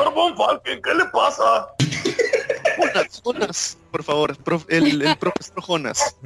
¿qué 0.65 0.94
le 0.94 1.05
pasa? 1.07 1.69
Jonas, 2.78 3.23
Jonas, 3.24 3.78
por 3.90 4.03
favor, 4.05 4.36
prof- 4.36 4.66
el, 4.69 5.03
el 5.03 5.16
profesor 5.16 5.62
Jonas. 5.62 6.16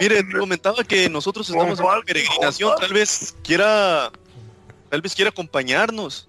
Mire, 0.00 0.22
te 0.22 0.38
comentaba 0.38 0.82
que 0.84 1.08
nosotros 1.08 1.48
estamos 1.48 1.78
en 1.78 1.84
una 1.86 2.02
peregrinación, 2.02 2.72
tal 2.80 2.92
vez 2.92 3.34
quiera, 3.42 4.10
tal 4.90 5.00
vez 5.02 5.14
quiera 5.14 5.30
acompañarnos. 5.30 6.28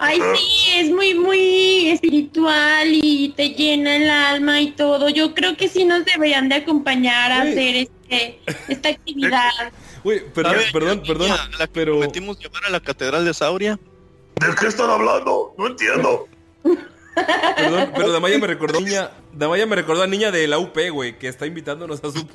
Ay, 0.00 0.20
sí, 0.36 0.70
es 0.76 0.90
muy, 0.90 1.14
muy 1.14 1.90
espiritual 1.90 2.88
y 2.92 3.30
te 3.36 3.48
llena 3.50 3.96
el 3.96 4.08
alma 4.08 4.60
y 4.60 4.70
todo. 4.70 5.08
Yo 5.08 5.34
creo 5.34 5.56
que 5.56 5.68
sí 5.68 5.84
nos 5.84 6.04
deberían 6.04 6.48
de 6.48 6.54
acompañar 6.56 7.32
a 7.32 7.42
Uy. 7.42 7.50
hacer 7.50 7.76
este, 7.76 8.40
esta 8.68 8.90
actividad. 8.90 9.50
Uy, 10.04 10.22
perdón, 10.32 10.54
perdón, 10.72 11.02
perdón. 11.04 11.30
La 11.58 11.66
que 11.66 11.72
Pero 11.72 11.98
prometimos 11.98 12.38
llevar 12.38 12.64
a 12.66 12.70
la 12.70 12.78
catedral 12.80 13.24
de 13.24 13.34
Sauria. 13.34 13.76
¿De 14.36 14.54
qué 14.54 14.68
están 14.68 14.88
hablando? 14.88 15.52
No 15.58 15.66
entiendo. 15.66 16.28
Perdón, 17.56 17.92
pero 17.96 18.12
Damaya 18.12 18.38
me 18.38 18.46
recordó 18.46 18.80
niña, 18.80 19.10
Damaya 19.32 19.66
me 19.66 19.76
recordó 19.76 20.02
a 20.02 20.06
niña 20.06 20.30
de 20.30 20.46
la 20.46 20.58
UP, 20.58 20.76
güey, 20.92 21.18
que 21.18 21.28
está 21.28 21.46
invitándonos 21.46 22.02
a 22.04 22.10
su 22.10 22.26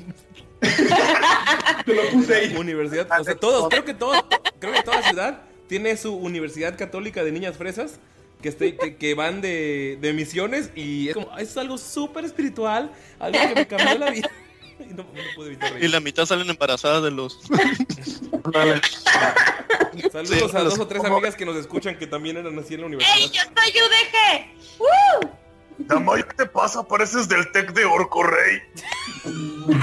Te 1.84 1.94
lo 1.94 2.02
puse 2.12 2.34
ahí. 2.34 2.56
universidad. 2.56 3.08
O 3.20 3.24
sea, 3.24 3.34
todos, 3.34 3.68
creo 3.68 3.84
que 3.84 3.94
todos, 3.94 4.24
creo 4.58 4.72
que 4.72 4.82
toda 4.82 5.00
la 5.00 5.08
ciudad 5.08 5.42
tiene 5.68 5.96
su 5.96 6.14
universidad 6.14 6.76
católica 6.76 7.24
de 7.24 7.32
niñas 7.32 7.56
fresas 7.56 7.98
que, 8.42 8.48
esté- 8.50 8.76
que, 8.78 8.96
que 8.96 9.14
van 9.14 9.40
de, 9.40 9.98
de 10.00 10.12
misiones 10.12 10.70
y 10.74 11.08
es 11.08 11.14
como, 11.14 11.36
es 11.38 11.56
algo 11.56 11.78
súper 11.78 12.24
espiritual, 12.24 12.90
algo 13.18 13.38
que 13.48 13.54
me 13.54 13.66
cambió 13.66 13.98
la 13.98 14.10
vida. 14.10 14.30
Y 14.88 14.92
no, 14.94 15.02
no 15.04 15.10
pude 15.34 15.46
evitar 15.48 15.82
Y 15.82 15.88
la 15.88 15.98
mitad 16.00 16.24
salen 16.26 16.48
embarazadas 16.50 17.02
de 17.02 17.10
los... 17.10 17.40
Saludos 20.12 20.50
Sí, 20.50 20.56
a 20.56 20.60
los- 20.62 20.76
dos 20.76 20.80
o 20.80 20.86
tres 20.86 21.02
amigas 21.04 21.34
que 21.36 21.44
nos 21.46 21.56
escuchan 21.56 21.96
que 21.98 22.06
también 22.06 22.36
eran 22.36 22.58
así 22.58 22.74
en 22.74 22.80
la 22.82 22.86
¡Ey, 22.86 22.94
universidad. 22.94 23.32
yo 23.32 23.40
soy 23.56 23.72
UDG! 23.80 24.46
¡Uh! 24.80 25.26
Damay, 25.78 26.22
¿qué 26.24 26.34
te 26.34 26.46
pasa? 26.46 26.86
Pareces 26.86 27.28
del 27.28 27.50
Tec 27.52 27.72
de 27.72 27.84
Orco 27.84 28.22
Rey. 28.22 28.62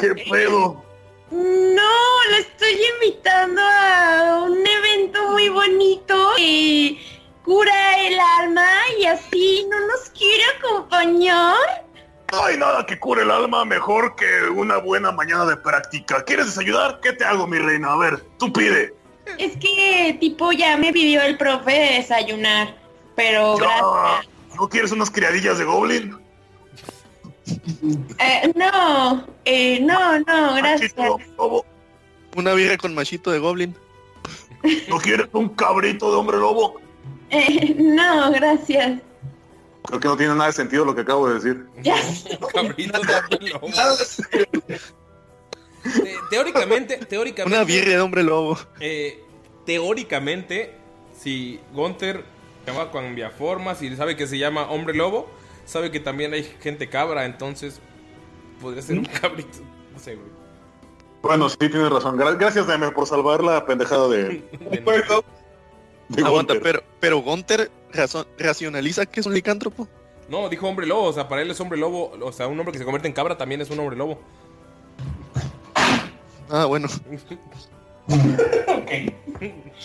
¿Qué 0.00 0.14
pedo? 0.30 0.84
No, 1.30 2.24
lo 2.30 2.36
estoy 2.38 2.78
invitando 2.94 3.60
a 3.60 4.42
un 4.44 4.64
evento 4.66 5.30
muy 5.32 5.48
bonito 5.48 6.32
que 6.36 6.98
cura 7.48 8.06
el 8.06 8.18
alma 8.20 8.68
y 9.00 9.06
así 9.06 9.66
no 9.70 9.80
nos 9.86 10.10
quiere 10.10 10.42
acompañar. 10.58 11.56
No 12.30 12.44
hay 12.44 12.58
nada 12.58 12.84
que 12.84 12.98
cure 12.98 13.22
el 13.22 13.30
alma 13.30 13.64
mejor 13.64 14.14
que 14.16 14.26
una 14.54 14.76
buena 14.76 15.12
mañana 15.12 15.46
de 15.46 15.56
práctica. 15.56 16.22
¿Quieres 16.24 16.44
desayudar? 16.44 17.00
¿Qué 17.00 17.14
te 17.14 17.24
hago, 17.24 17.46
mi 17.46 17.56
reina? 17.58 17.94
A 17.94 17.96
ver, 17.96 18.22
tú 18.38 18.52
pide. 18.52 18.92
Es 19.38 19.56
que 19.56 20.14
tipo 20.20 20.52
ya 20.52 20.76
me 20.76 20.92
pidió 20.92 21.22
el 21.22 21.38
profe 21.38 21.72
de 21.72 21.92
desayunar, 22.00 22.76
pero 23.16 23.58
Ya. 23.58 23.64
gracias. 23.64 24.28
¿No 24.54 24.68
quieres 24.68 24.92
unas 24.92 25.10
criadillas 25.10 25.56
de 25.56 25.64
Goblin? 25.64 26.18
Eh, 28.18 28.52
no, 28.56 29.26
eh, 29.46 29.80
no, 29.80 30.18
no, 30.18 30.54
gracias. 30.56 30.94
Machito, 30.98 31.18
lobo. 31.38 31.64
Una 32.36 32.52
birra 32.52 32.76
con 32.76 32.94
machito 32.94 33.30
de 33.30 33.38
Goblin. 33.38 33.74
¿No 34.88 34.98
quieres 34.98 35.28
un 35.32 35.48
cabrito 35.48 36.10
de 36.10 36.16
hombre 36.18 36.36
lobo? 36.36 36.78
Eh, 37.30 37.74
no, 37.78 38.30
gracias. 38.32 39.00
Creo 39.84 40.00
que 40.00 40.08
no 40.08 40.16
tiene 40.16 40.34
nada 40.34 40.46
de 40.46 40.52
sentido 40.52 40.84
lo 40.84 40.94
que 40.94 41.00
acabo 41.02 41.28
de 41.28 41.34
decir. 41.34 41.66
Ya. 41.82 41.96
Cabrito 42.54 42.98
de 43.00 43.48
lobo. 43.50 43.68
Te- 45.82 46.16
Teóricamente, 46.30 46.96
teóricamente. 47.06 47.56
Una 47.56 47.64
birria 47.64 47.96
de 47.96 48.00
hombre 48.00 48.22
lobo. 48.22 48.58
Eh, 48.80 49.22
teóricamente, 49.64 50.74
si 51.18 51.60
Gunther 51.72 52.24
llama 52.66 52.90
cambia 52.92 53.30
formas 53.30 53.80
y 53.80 53.94
sabe 53.96 54.16
que 54.16 54.26
se 54.26 54.36
llama 54.38 54.70
hombre 54.70 54.94
lobo, 54.94 55.30
sabe 55.64 55.90
que 55.90 56.00
también 56.00 56.34
hay 56.34 56.44
gente 56.60 56.88
cabra, 56.90 57.24
entonces 57.24 57.80
podría 58.60 58.82
ser 58.82 58.98
un 58.98 59.04
cabrito. 59.06 59.58
No 59.94 59.98
sé, 59.98 60.16
güey. 60.16 60.28
Bueno, 61.22 61.48
sí, 61.48 61.56
tienes 61.58 61.88
razón. 61.90 62.18
Gra- 62.18 62.36
Gracias, 62.38 62.66
Deme, 62.66 62.90
por 62.90 63.06
salvar 63.06 63.42
la 63.42 63.64
pendejada 63.64 64.08
de, 64.08 64.42
de 64.70 64.82
Aguanta, 66.24 66.54
pero, 66.62 66.82
pero 67.00 67.18
Gunter 67.18 67.70
razon- 67.92 68.26
racionaliza 68.38 69.06
que 69.06 69.20
es 69.20 69.26
un 69.26 69.34
licántropo. 69.34 69.86
No, 70.28 70.48
dijo 70.48 70.66
hombre 70.68 70.86
lobo, 70.86 71.04
o 71.04 71.12
sea, 71.12 71.28
para 71.28 71.42
él 71.42 71.50
es 71.50 71.60
hombre 71.60 71.78
lobo, 71.78 72.12
o 72.22 72.32
sea, 72.32 72.46
un 72.48 72.58
hombre 72.58 72.72
que 72.72 72.78
se 72.78 72.84
convierte 72.84 73.08
en 73.08 73.14
cabra 73.14 73.36
también 73.38 73.60
es 73.60 73.70
un 73.70 73.78
hombre 73.80 73.96
lobo. 73.96 74.20
Ah, 76.50 76.64
bueno. 76.66 76.88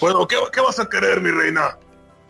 Bueno, 0.01 0.27
¿qué, 0.27 0.35
qué 0.51 0.61
vas 0.61 0.79
a 0.79 0.89
querer, 0.89 1.21
mi 1.21 1.29
reina? 1.31 1.77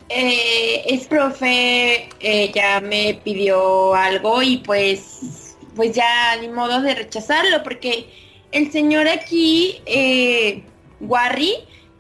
Eh, 0.10 0.84
es 0.86 1.08
profe, 1.08 2.10
eh, 2.20 2.52
ya 2.54 2.82
me 2.82 3.20
pidió 3.24 3.94
algo 3.96 4.42
y 4.44 4.58
pues, 4.58 5.56
pues 5.76 5.94
ya 5.96 6.36
ni 6.42 6.50
modo 6.50 6.82
de 6.82 6.94
rechazarlo 6.96 7.64
porque 7.64 8.10
el 8.52 8.72
señor 8.72 9.08
aquí, 9.08 9.82
eh, 9.86 10.64
Warry, 11.00 11.54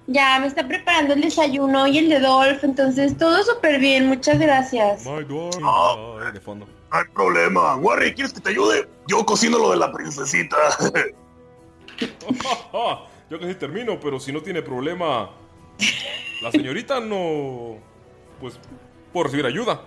ya 0.07 0.39
me 0.39 0.47
está 0.47 0.67
preparando 0.67 1.13
el 1.13 1.21
desayuno 1.21 1.88
y 1.88 1.97
el 1.97 2.09
de 2.09 2.19
Dolph, 2.19 2.63
entonces 2.63 3.17
todo 3.17 3.43
súper 3.43 3.80
bien, 3.80 4.07
muchas 4.07 4.39
gracias. 4.39 5.05
My. 5.05 5.25
Ah. 5.63 6.17
Ay, 6.25 6.31
de 6.34 6.39
fondo. 6.41 6.65
No 6.65 6.97
hay 6.97 7.05
problema. 7.13 7.75
Warry, 7.77 8.13
¿quieres 8.13 8.34
que 8.34 8.41
te 8.41 8.49
ayude? 8.49 8.88
Yo 9.07 9.25
cocino 9.25 9.57
lo 9.57 9.71
de 9.71 9.77
la 9.77 9.91
princesita. 9.91 10.57
Yo 13.30 13.39
casi 13.39 13.55
termino, 13.55 13.99
pero 13.99 14.19
si 14.19 14.31
no 14.31 14.41
tiene 14.41 14.61
problema, 14.61 15.31
la 16.41 16.51
señorita 16.51 16.99
no, 16.99 17.77
pues, 18.39 18.59
puedo 19.11 19.23
recibir 19.23 19.45
ayuda. 19.45 19.81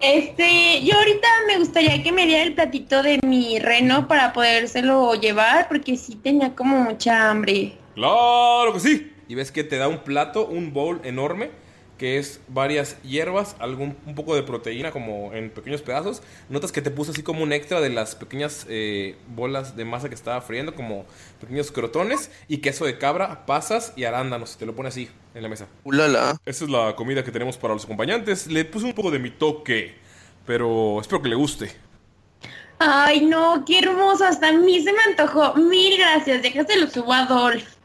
Este, 0.00 0.84
yo 0.84 0.94
ahorita 0.94 1.26
me 1.46 1.58
gustaría 1.58 2.02
que 2.02 2.12
me 2.12 2.26
diera 2.26 2.42
el 2.42 2.54
platito 2.54 3.02
de 3.02 3.18
mi 3.24 3.58
reno 3.58 4.06
para 4.06 4.34
podérselo 4.34 5.14
llevar 5.14 5.68
porque 5.68 5.96
sí 5.96 6.16
tenía 6.16 6.54
como 6.54 6.76
mucha 6.80 7.30
hambre. 7.30 7.78
Claro 7.94 8.74
que 8.74 8.80
sí. 8.80 9.12
Y 9.28 9.34
ves 9.34 9.52
que 9.52 9.64
te 9.64 9.76
da 9.76 9.88
un 9.88 10.04
plato, 10.04 10.46
un 10.46 10.72
bowl 10.72 11.00
enorme, 11.04 11.50
que 11.98 12.18
es 12.18 12.40
varias 12.48 13.00
hierbas, 13.02 13.56
algún 13.58 13.96
un 14.06 14.14
poco 14.14 14.34
de 14.34 14.42
proteína 14.42 14.90
como 14.90 15.32
en 15.32 15.50
pequeños 15.50 15.82
pedazos. 15.82 16.22
Notas 16.48 16.72
que 16.72 16.82
te 16.82 16.90
puso 16.90 17.12
así 17.12 17.22
como 17.22 17.42
un 17.42 17.52
extra 17.52 17.80
de 17.80 17.90
las 17.90 18.14
pequeñas 18.14 18.66
eh, 18.68 19.16
bolas 19.28 19.76
de 19.76 19.84
masa 19.84 20.08
que 20.08 20.14
estaba 20.14 20.40
friendo, 20.42 20.74
como 20.74 21.06
pequeños 21.40 21.72
crotones 21.72 22.30
y 22.48 22.58
queso 22.58 22.84
de 22.84 22.98
cabra, 22.98 23.46
pasas 23.46 23.92
y 23.96 24.04
arándanos. 24.04 24.56
Te 24.56 24.66
lo 24.66 24.74
pone 24.74 24.90
así 24.90 25.08
en 25.34 25.42
la 25.42 25.48
mesa. 25.48 25.66
Ulala. 25.84 26.36
Esa 26.44 26.64
es 26.64 26.70
la 26.70 26.94
comida 26.96 27.24
que 27.24 27.32
tenemos 27.32 27.56
para 27.56 27.74
los 27.74 27.84
acompañantes. 27.84 28.46
Le 28.46 28.64
puse 28.64 28.86
un 28.86 28.92
poco 28.92 29.10
de 29.10 29.18
mi 29.18 29.30
toque, 29.30 29.94
pero 30.44 31.00
espero 31.00 31.22
que 31.22 31.28
le 31.30 31.36
guste. 31.36 31.70
Ay, 32.78 33.24
no, 33.24 33.64
qué 33.64 33.78
hermoso, 33.78 34.26
hasta 34.26 34.48
a 34.48 34.52
mí 34.52 34.82
se 34.82 34.92
me 34.92 34.98
antojó. 35.08 35.54
Mil 35.54 35.96
gracias, 35.96 36.42
déjaselo 36.42 36.88
subo 36.88 37.12
a 37.14 37.20
Adolf. 37.20 37.75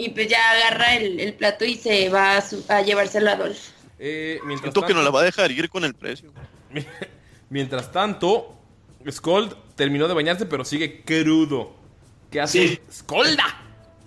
Y 0.00 0.08
pues 0.10 0.28
ya 0.28 0.50
agarra 0.50 0.96
el, 0.96 1.20
el 1.20 1.34
plato 1.34 1.64
y 1.64 1.76
se 1.76 2.08
va 2.08 2.36
a, 2.38 2.40
su- 2.40 2.64
a 2.68 2.80
llevárselo 2.82 3.30
a 3.30 3.34
Adolf. 3.34 3.58
Eh, 3.98 4.38
mientras 4.44 4.72
Siento 4.72 4.86
que 4.86 4.94
nos 4.94 5.02
la 5.02 5.08
tanto- 5.08 5.12
va 5.16 5.20
a 5.20 5.24
dejar 5.24 5.50
ir 5.50 5.68
con 5.68 5.84
el 5.84 5.94
precio. 5.94 6.32
Mientras 7.50 7.90
tanto, 7.92 8.56
Scold 9.10 9.54
terminó 9.76 10.08
de 10.08 10.14
bañarse, 10.14 10.46
pero 10.46 10.64
sigue 10.64 11.02
crudo. 11.02 11.72
¿Qué 12.30 12.40
hace? 12.40 12.68
Sí. 12.68 12.80
¡Scolda! 12.92 13.44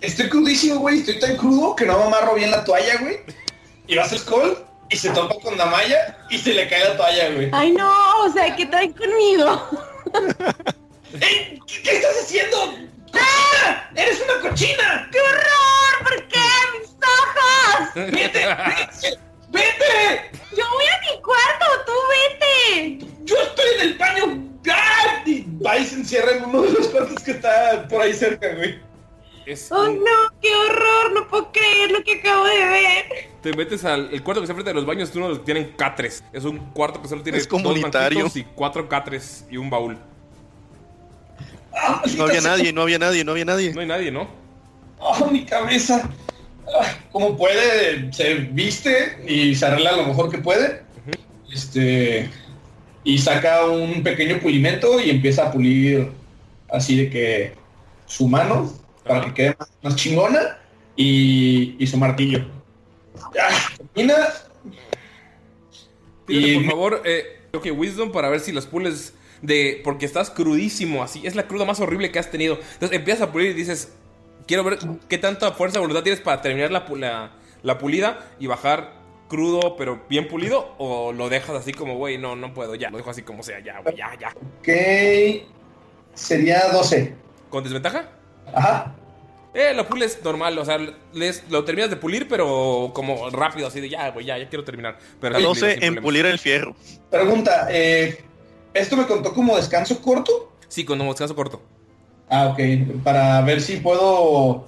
estoy 0.00 0.28
crudísimo, 0.28 0.80
güey. 0.80 0.98
Estoy 1.00 1.18
tan 1.18 1.36
crudo 1.36 1.76
que 1.76 1.86
no 1.86 1.96
me 1.98 2.04
amarro 2.04 2.34
bien 2.34 2.50
la 2.50 2.64
toalla, 2.64 2.96
güey. 3.00 3.18
Y 3.86 3.94
va 3.96 4.02
a 4.04 4.08
ser 4.08 4.18
Skull 4.18 4.56
y 4.90 4.96
se 4.96 5.10
topa 5.10 5.36
con 5.42 5.56
Damaya 5.56 6.26
y 6.30 6.38
se 6.38 6.54
le 6.54 6.68
cae 6.68 6.84
la 6.84 6.96
toalla, 6.96 7.30
güey. 7.30 7.48
Ay, 7.52 7.72
no, 7.72 7.90
o 8.24 8.32
sea, 8.32 8.54
¿qué 8.56 8.66
traen 8.66 8.92
conmigo? 8.92 9.68
¡Ey! 11.20 11.58
¿Qué, 11.66 11.82
qué 11.82 11.96
estás 11.96 12.16
haciendo? 12.24 12.74
¡Cochina! 13.14 13.90
¡Eres 13.94 14.20
una 14.22 14.48
cochina! 14.48 15.08
¡Qué 15.12 15.20
horror! 15.20 16.02
¿Por 16.02 16.28
qué? 16.28 16.40
¡Mis 16.78 16.90
ojos! 16.90 17.94
¡Vete! 17.94 18.46
¡Vete! 18.46 19.18
¡Vete! 19.50 20.30
Yo 20.56 20.64
voy 20.72 20.84
a 20.86 21.00
mi 21.16 21.22
cuarto, 21.22 21.66
tú 21.86 21.92
vete. 22.10 23.06
¡Yo 23.24 23.36
estoy 23.42 23.64
en 23.76 23.80
el 23.80 23.94
baño! 23.98 24.48
¡Ah! 24.70 25.22
Y 25.26 25.46
va 25.64 25.78
y 25.78 25.84
se 25.84 25.96
encierra 25.96 26.32
en 26.32 26.44
uno 26.44 26.62
de 26.62 26.72
los 26.72 26.88
cuartos 26.88 27.22
que 27.22 27.30
está 27.32 27.86
por 27.88 28.02
ahí 28.02 28.12
cerca, 28.12 28.54
güey. 28.54 28.80
Es 29.46 29.70
Oh, 29.70 29.82
un- 29.82 29.98
no, 29.98 30.10
qué 30.40 30.54
horror. 30.54 31.12
No 31.12 31.28
puedo 31.28 31.52
creer 31.52 31.90
lo 31.90 32.02
que 32.02 32.18
acabo 32.20 32.44
de 32.46 32.64
ver. 32.66 33.04
Te 33.42 33.52
metes 33.54 33.84
al 33.84 34.08
el 34.12 34.22
cuarto 34.22 34.40
que 34.40 34.44
está 34.44 34.54
frente 34.54 34.70
de 34.70 34.74
los 34.74 34.86
baños, 34.86 35.10
es 35.10 35.16
uno 35.16 35.26
de 35.26 35.30
los 35.32 35.38
que 35.40 35.44
tienen 35.44 35.72
catres. 35.76 36.24
Es 36.32 36.44
un 36.44 36.58
cuarto 36.72 37.02
que 37.02 37.08
solo 37.08 37.22
tiene 37.22 37.36
Es 37.38 37.44
dos 37.46 37.50
comunitario. 37.62 38.20
banquitos 38.20 38.36
y 38.36 38.44
cuatro 38.54 38.88
catres 38.88 39.44
y 39.50 39.58
un 39.58 39.68
baúl. 39.68 39.98
¡Ah, 41.76 42.02
No 42.16 42.24
había 42.24 42.40
nadie, 42.40 42.72
no 42.72 42.82
había 42.82 42.98
nadie, 42.98 43.24
no 43.24 43.32
había 43.32 43.44
nadie. 43.44 43.72
No 43.74 43.80
hay 43.80 43.86
nadie, 43.86 44.10
¿no? 44.10 44.28
¡Oh, 44.98 45.26
mi 45.30 45.44
cabeza! 45.44 46.08
Ah, 46.66 46.86
Como 47.12 47.36
puede, 47.36 48.12
se 48.12 48.34
viste 48.34 49.18
y 49.26 49.54
se 49.54 49.66
arregla 49.66 49.92
lo 49.96 50.06
mejor 50.06 50.30
que 50.30 50.38
puede. 50.38 50.82
Este. 51.52 52.30
Y 53.04 53.18
saca 53.18 53.66
un 53.66 54.02
pequeño 54.02 54.38
pulimento 54.40 54.98
y 55.00 55.10
empieza 55.10 55.48
a 55.48 55.52
pulir 55.52 56.08
así 56.72 56.96
de 56.96 57.10
que 57.10 57.52
su 58.06 58.26
mano 58.28 58.72
para 59.06 59.26
que 59.26 59.34
quede 59.34 59.56
más, 59.58 59.68
más 59.82 59.96
chingona 59.96 60.58
y, 60.96 61.76
y 61.78 61.86
su 61.86 61.98
martillo. 61.98 62.46
Ya, 63.34 63.48
termina. 63.92 64.14
Y- 66.28 66.54
por 66.56 66.64
favor, 66.70 67.02
eh, 67.04 67.40
creo 67.50 67.62
que 67.62 67.70
Wisdom 67.70 68.10
para 68.12 68.28
ver 68.30 68.40
si 68.40 68.52
los 68.52 68.66
pules 68.66 69.12
de. 69.42 69.80
Porque 69.84 70.06
estás 70.06 70.30
crudísimo, 70.30 71.02
así. 71.02 71.26
Es 71.26 71.34
la 71.34 71.46
cruda 71.46 71.64
más 71.64 71.80
horrible 71.80 72.10
que 72.12 72.18
has 72.18 72.30
tenido. 72.30 72.58
Entonces 72.74 72.96
empiezas 72.96 73.28
a 73.28 73.32
pulir 73.32 73.50
y 73.50 73.54
dices: 73.54 73.92
Quiero 74.46 74.64
ver 74.64 74.78
qué 75.08 75.18
tanta 75.18 75.52
fuerza 75.52 75.74
de 75.74 75.80
voluntad 75.80 76.02
tienes 76.02 76.20
para 76.20 76.42
terminar 76.42 76.70
la, 76.70 76.84
la, 76.96 77.32
la 77.62 77.78
pulida 77.78 78.30
y 78.38 78.46
bajar 78.46 78.92
crudo, 79.28 79.76
pero 79.76 80.02
bien 80.08 80.28
pulido. 80.28 80.74
O 80.78 81.12
lo 81.12 81.28
dejas 81.28 81.56
así 81.56 81.72
como, 81.72 81.96
güey, 81.96 82.18
no, 82.18 82.36
no 82.36 82.52
puedo, 82.54 82.74
ya. 82.74 82.90
Lo 82.90 82.98
dejo 82.98 83.10
así 83.10 83.22
como 83.22 83.42
sea, 83.42 83.60
ya, 83.60 83.80
güey, 83.80 83.96
ya, 83.96 84.10
ya. 84.20 84.28
Ok. 84.60 84.68
Sería 86.14 86.68
12. 86.72 87.14
¿Con 87.50 87.64
desventaja? 87.64 88.08
Ajá. 88.52 88.94
Eh, 89.54 89.72
lo 89.74 89.86
pules 89.86 90.18
normal, 90.24 90.58
o 90.58 90.64
sea, 90.64 90.78
les- 91.12 91.48
lo 91.48 91.64
terminas 91.64 91.88
de 91.88 91.94
pulir, 91.96 92.26
pero 92.26 92.90
como 92.92 93.30
rápido, 93.30 93.68
así 93.68 93.80
de 93.80 93.88
ya, 93.88 94.10
güey, 94.10 94.26
ya, 94.26 94.36
ya 94.36 94.48
quiero 94.48 94.64
terminar. 94.64 94.98
Pero 95.20 95.36
así, 95.36 95.44
12 95.44 95.74
sin 95.74 95.84
en 95.84 95.94
pulir 96.02 96.26
el 96.26 96.40
fierro. 96.40 96.74
Pregunta, 97.08 97.68
eh, 97.70 98.18
¿esto 98.74 98.96
me 98.96 99.06
contó 99.06 99.32
como 99.32 99.56
descanso 99.56 100.00
corto? 100.02 100.52
Sí, 100.68 100.84
con 100.84 101.00
un 101.00 101.08
descanso 101.08 101.34
corto. 101.34 101.62
Ah, 102.28 102.48
ok. 102.48 103.02
Para 103.02 103.40
ver 103.42 103.60
si 103.60 103.76
puedo 103.76 104.66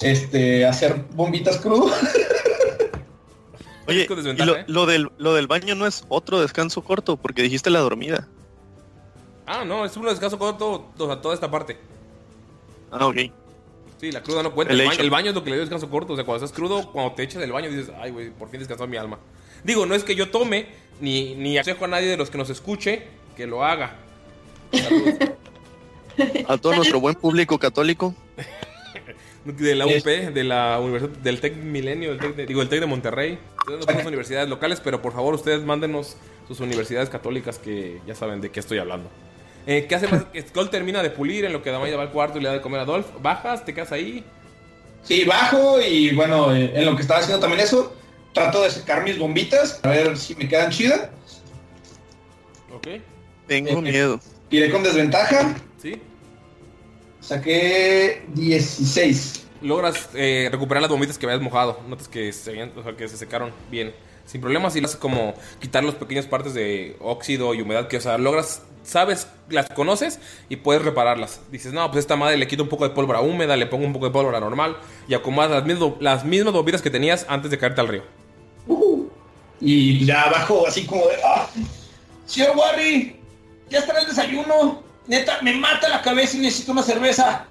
este 0.00 0.66
hacer 0.66 1.04
bombitas 1.12 1.58
crudo. 1.58 1.90
Oye, 3.88 4.06
con 4.06 4.18
y 4.18 4.22
desventaja, 4.22 4.50
lo, 4.50 4.56
¿eh? 4.56 4.64
lo 4.66 4.86
del, 4.86 5.08
lo 5.16 5.34
del 5.34 5.46
baño 5.46 5.76
no 5.76 5.86
es 5.86 6.04
otro 6.08 6.40
descanso 6.40 6.82
corto, 6.82 7.16
porque 7.16 7.42
dijiste 7.42 7.70
la 7.70 7.78
dormida. 7.78 8.26
Ah, 9.46 9.64
no, 9.64 9.84
es 9.84 9.96
un 9.96 10.06
descanso 10.06 10.38
corto, 10.38 10.90
o 10.98 11.06
sea, 11.06 11.20
toda 11.20 11.34
esta 11.34 11.48
parte. 11.50 11.78
Ah, 12.90 13.06
ok. 13.06 13.16
Sí, 14.00 14.10
la 14.10 14.22
cruda 14.22 14.42
no 14.42 14.52
cuenta. 14.52 14.74
El 14.74 14.80
El, 14.80 14.88
baño, 14.88 15.00
el 15.00 15.10
baño 15.10 15.28
es 15.28 15.34
lo 15.34 15.44
que 15.44 15.50
le 15.50 15.56
dio 15.56 15.60
descanso 15.62 15.88
corto. 15.88 16.14
O 16.14 16.16
sea, 16.16 16.24
cuando 16.24 16.44
estás 16.44 16.56
crudo, 16.56 16.90
cuando 16.90 17.12
te 17.12 17.22
echas 17.22 17.40
del 17.40 17.52
baño, 17.52 17.70
dices, 17.70 17.92
ay, 17.98 18.10
güey, 18.10 18.30
por 18.30 18.50
fin 18.50 18.58
descansó 18.58 18.86
mi 18.88 18.96
alma. 18.96 19.18
Digo, 19.62 19.86
no 19.86 19.94
es 19.94 20.04
que 20.04 20.16
yo 20.16 20.30
tome, 20.30 20.66
ni, 21.00 21.34
ni 21.36 21.56
aconsejo 21.56 21.84
a 21.84 21.88
nadie 21.88 22.08
de 22.08 22.16
los 22.16 22.28
que 22.28 22.38
nos 22.38 22.50
escuche 22.50 23.06
que 23.36 23.46
lo 23.46 23.64
haga. 23.64 23.96
A 26.48 26.56
todo 26.58 26.74
nuestro 26.74 27.00
buen 27.00 27.14
público 27.14 27.58
católico. 27.58 28.14
De 29.44 29.74
la 29.76 29.86
UP, 29.86 30.04
de 30.04 30.42
la 30.44 30.80
universidad, 30.80 31.12
del 31.18 31.40
TEC 31.40 31.56
Milenio, 31.56 32.10
del 32.10 32.18
Tec 32.18 32.34
de- 32.34 32.46
digo, 32.46 32.62
el 32.62 32.68
TEC 32.68 32.80
de 32.80 32.86
Monterrey. 32.86 33.38
Ustedes 33.60 33.86
no 33.86 33.92
son 33.94 34.06
universidades 34.08 34.48
locales, 34.48 34.80
pero 34.80 35.00
por 35.00 35.12
favor, 35.12 35.34
ustedes 35.34 35.62
mándenos 35.62 36.16
sus 36.48 36.58
universidades 36.60 37.08
católicas 37.10 37.58
que 37.58 38.00
ya 38.06 38.14
saben 38.16 38.40
de 38.40 38.50
qué 38.50 38.58
estoy 38.58 38.78
hablando. 38.78 39.08
Eh, 39.66 39.86
¿Qué 39.88 39.94
hace 39.94 40.08
más? 40.08 40.24
Skull 40.48 40.70
termina 40.70 41.00
de 41.02 41.10
pulir 41.10 41.44
en 41.44 41.52
lo 41.52 41.62
que 41.62 41.70
Damaya 41.70 41.96
va 41.96 42.02
al 42.04 42.10
cuarto 42.10 42.38
y 42.38 42.40
le 42.42 42.48
da 42.48 42.54
de 42.54 42.60
comer 42.60 42.80
a 42.80 42.84
Dolph. 42.84 43.06
Bajas, 43.22 43.64
te 43.64 43.72
quedas 43.74 43.92
ahí. 43.92 44.24
Sí, 45.02 45.24
bajo 45.24 45.80
y 45.80 46.12
bueno, 46.14 46.52
eh, 46.54 46.72
en 46.74 46.84
lo 46.84 46.96
que 46.96 47.02
estaba 47.02 47.20
haciendo 47.20 47.38
también 47.40 47.60
eso, 47.62 47.94
trato 48.32 48.62
de 48.64 48.70
sacar 48.70 49.04
mis 49.04 49.16
bombitas, 49.18 49.78
a 49.84 49.88
ver 49.90 50.16
si 50.18 50.34
me 50.34 50.48
quedan 50.48 50.70
chidas. 50.72 51.08
Ok. 52.74 52.88
Tengo 53.46 53.70
Eh, 53.78 53.82
miedo. 53.82 54.20
Iré 54.50 54.70
con 54.70 54.82
desventaja, 54.82 55.54
Sí. 55.80 56.00
saqué 57.20 58.22
16. 58.34 59.42
logras 59.62 60.10
eh, 60.14 60.48
recuperar 60.52 60.82
las 60.82 60.90
bombitas 60.90 61.18
que 61.18 61.26
habías 61.26 61.40
mojado. 61.40 61.80
Notas 61.88 62.08
que 62.08 62.32
se, 62.32 62.50
habían- 62.50 62.72
o 62.76 62.82
sea, 62.82 62.94
que 62.96 63.08
se 63.08 63.16
secaron 63.16 63.52
bien. 63.70 63.94
Sin 64.26 64.40
problemas 64.40 64.74
y 64.76 64.80
lo 64.80 64.86
haces 64.86 64.98
como 64.98 65.34
quitar 65.60 65.82
las 65.84 65.94
pequeñas 65.94 66.26
partes 66.26 66.52
de 66.52 66.96
óxido 67.00 67.54
y 67.54 67.62
humedad 67.62 67.88
que, 67.88 67.96
o 67.96 68.00
sea, 68.00 68.18
logras, 68.18 68.62
sabes, 68.82 69.28
las 69.48 69.68
conoces 69.70 70.18
y 70.48 70.56
puedes 70.56 70.82
repararlas. 70.84 71.40
Dices, 71.50 71.72
no, 71.72 71.88
pues 71.90 72.00
esta 72.04 72.16
madre 72.16 72.36
le 72.36 72.46
quito 72.48 72.64
un 72.64 72.68
poco 72.68 72.86
de 72.88 72.94
pólvora 72.94 73.20
húmeda, 73.20 73.56
le 73.56 73.66
pongo 73.66 73.86
un 73.86 73.92
poco 73.92 74.06
de 74.06 74.12
pólvora 74.12 74.40
normal 74.40 74.76
y 75.08 75.14
acomodas 75.14 75.50
las 75.50 75.64
mismas, 75.64 75.92
las 76.00 76.24
mismas 76.24 76.52
bombitas 76.52 76.82
que 76.82 76.90
tenías 76.90 77.24
antes 77.28 77.50
de 77.50 77.58
caerte 77.58 77.80
al 77.80 77.88
río. 77.88 78.02
Y 79.60 80.04
ya 80.04 80.28
bajo 80.30 80.66
así 80.66 80.84
como 80.84 81.02
de, 81.06 81.14
ah, 81.24 81.48
señor 82.26 82.56
Warry, 82.56 83.16
ya 83.68 83.78
está 83.80 83.98
el 83.98 84.06
desayuno. 84.06 84.82
Neta, 85.06 85.40
me 85.42 85.54
mata 85.54 85.88
la 85.88 86.02
cabeza 86.02 86.36
y 86.36 86.40
necesito 86.40 86.72
una 86.72 86.82
cerveza. 86.82 87.46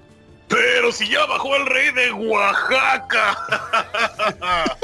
Pero 0.48 0.92
si 0.92 1.08
ya 1.08 1.26
bajó 1.26 1.56
el 1.56 1.66
rey 1.66 1.92
de 1.92 2.12
Oaxaca. 2.12 3.36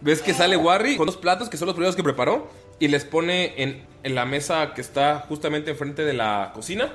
Ves 0.00 0.22
que 0.22 0.34
sale 0.34 0.56
Warry 0.56 0.96
con 0.96 1.06
dos 1.06 1.16
platos 1.16 1.48
que 1.48 1.56
son 1.56 1.66
los 1.66 1.74
primeros 1.74 1.96
que 1.96 2.02
preparó 2.02 2.50
y 2.78 2.88
les 2.88 3.04
pone 3.04 3.62
en, 3.62 3.86
en 4.02 4.14
la 4.14 4.24
mesa 4.24 4.74
que 4.74 4.80
está 4.80 5.24
justamente 5.28 5.70
enfrente 5.70 6.04
de 6.04 6.12
la 6.14 6.52
cocina. 6.54 6.92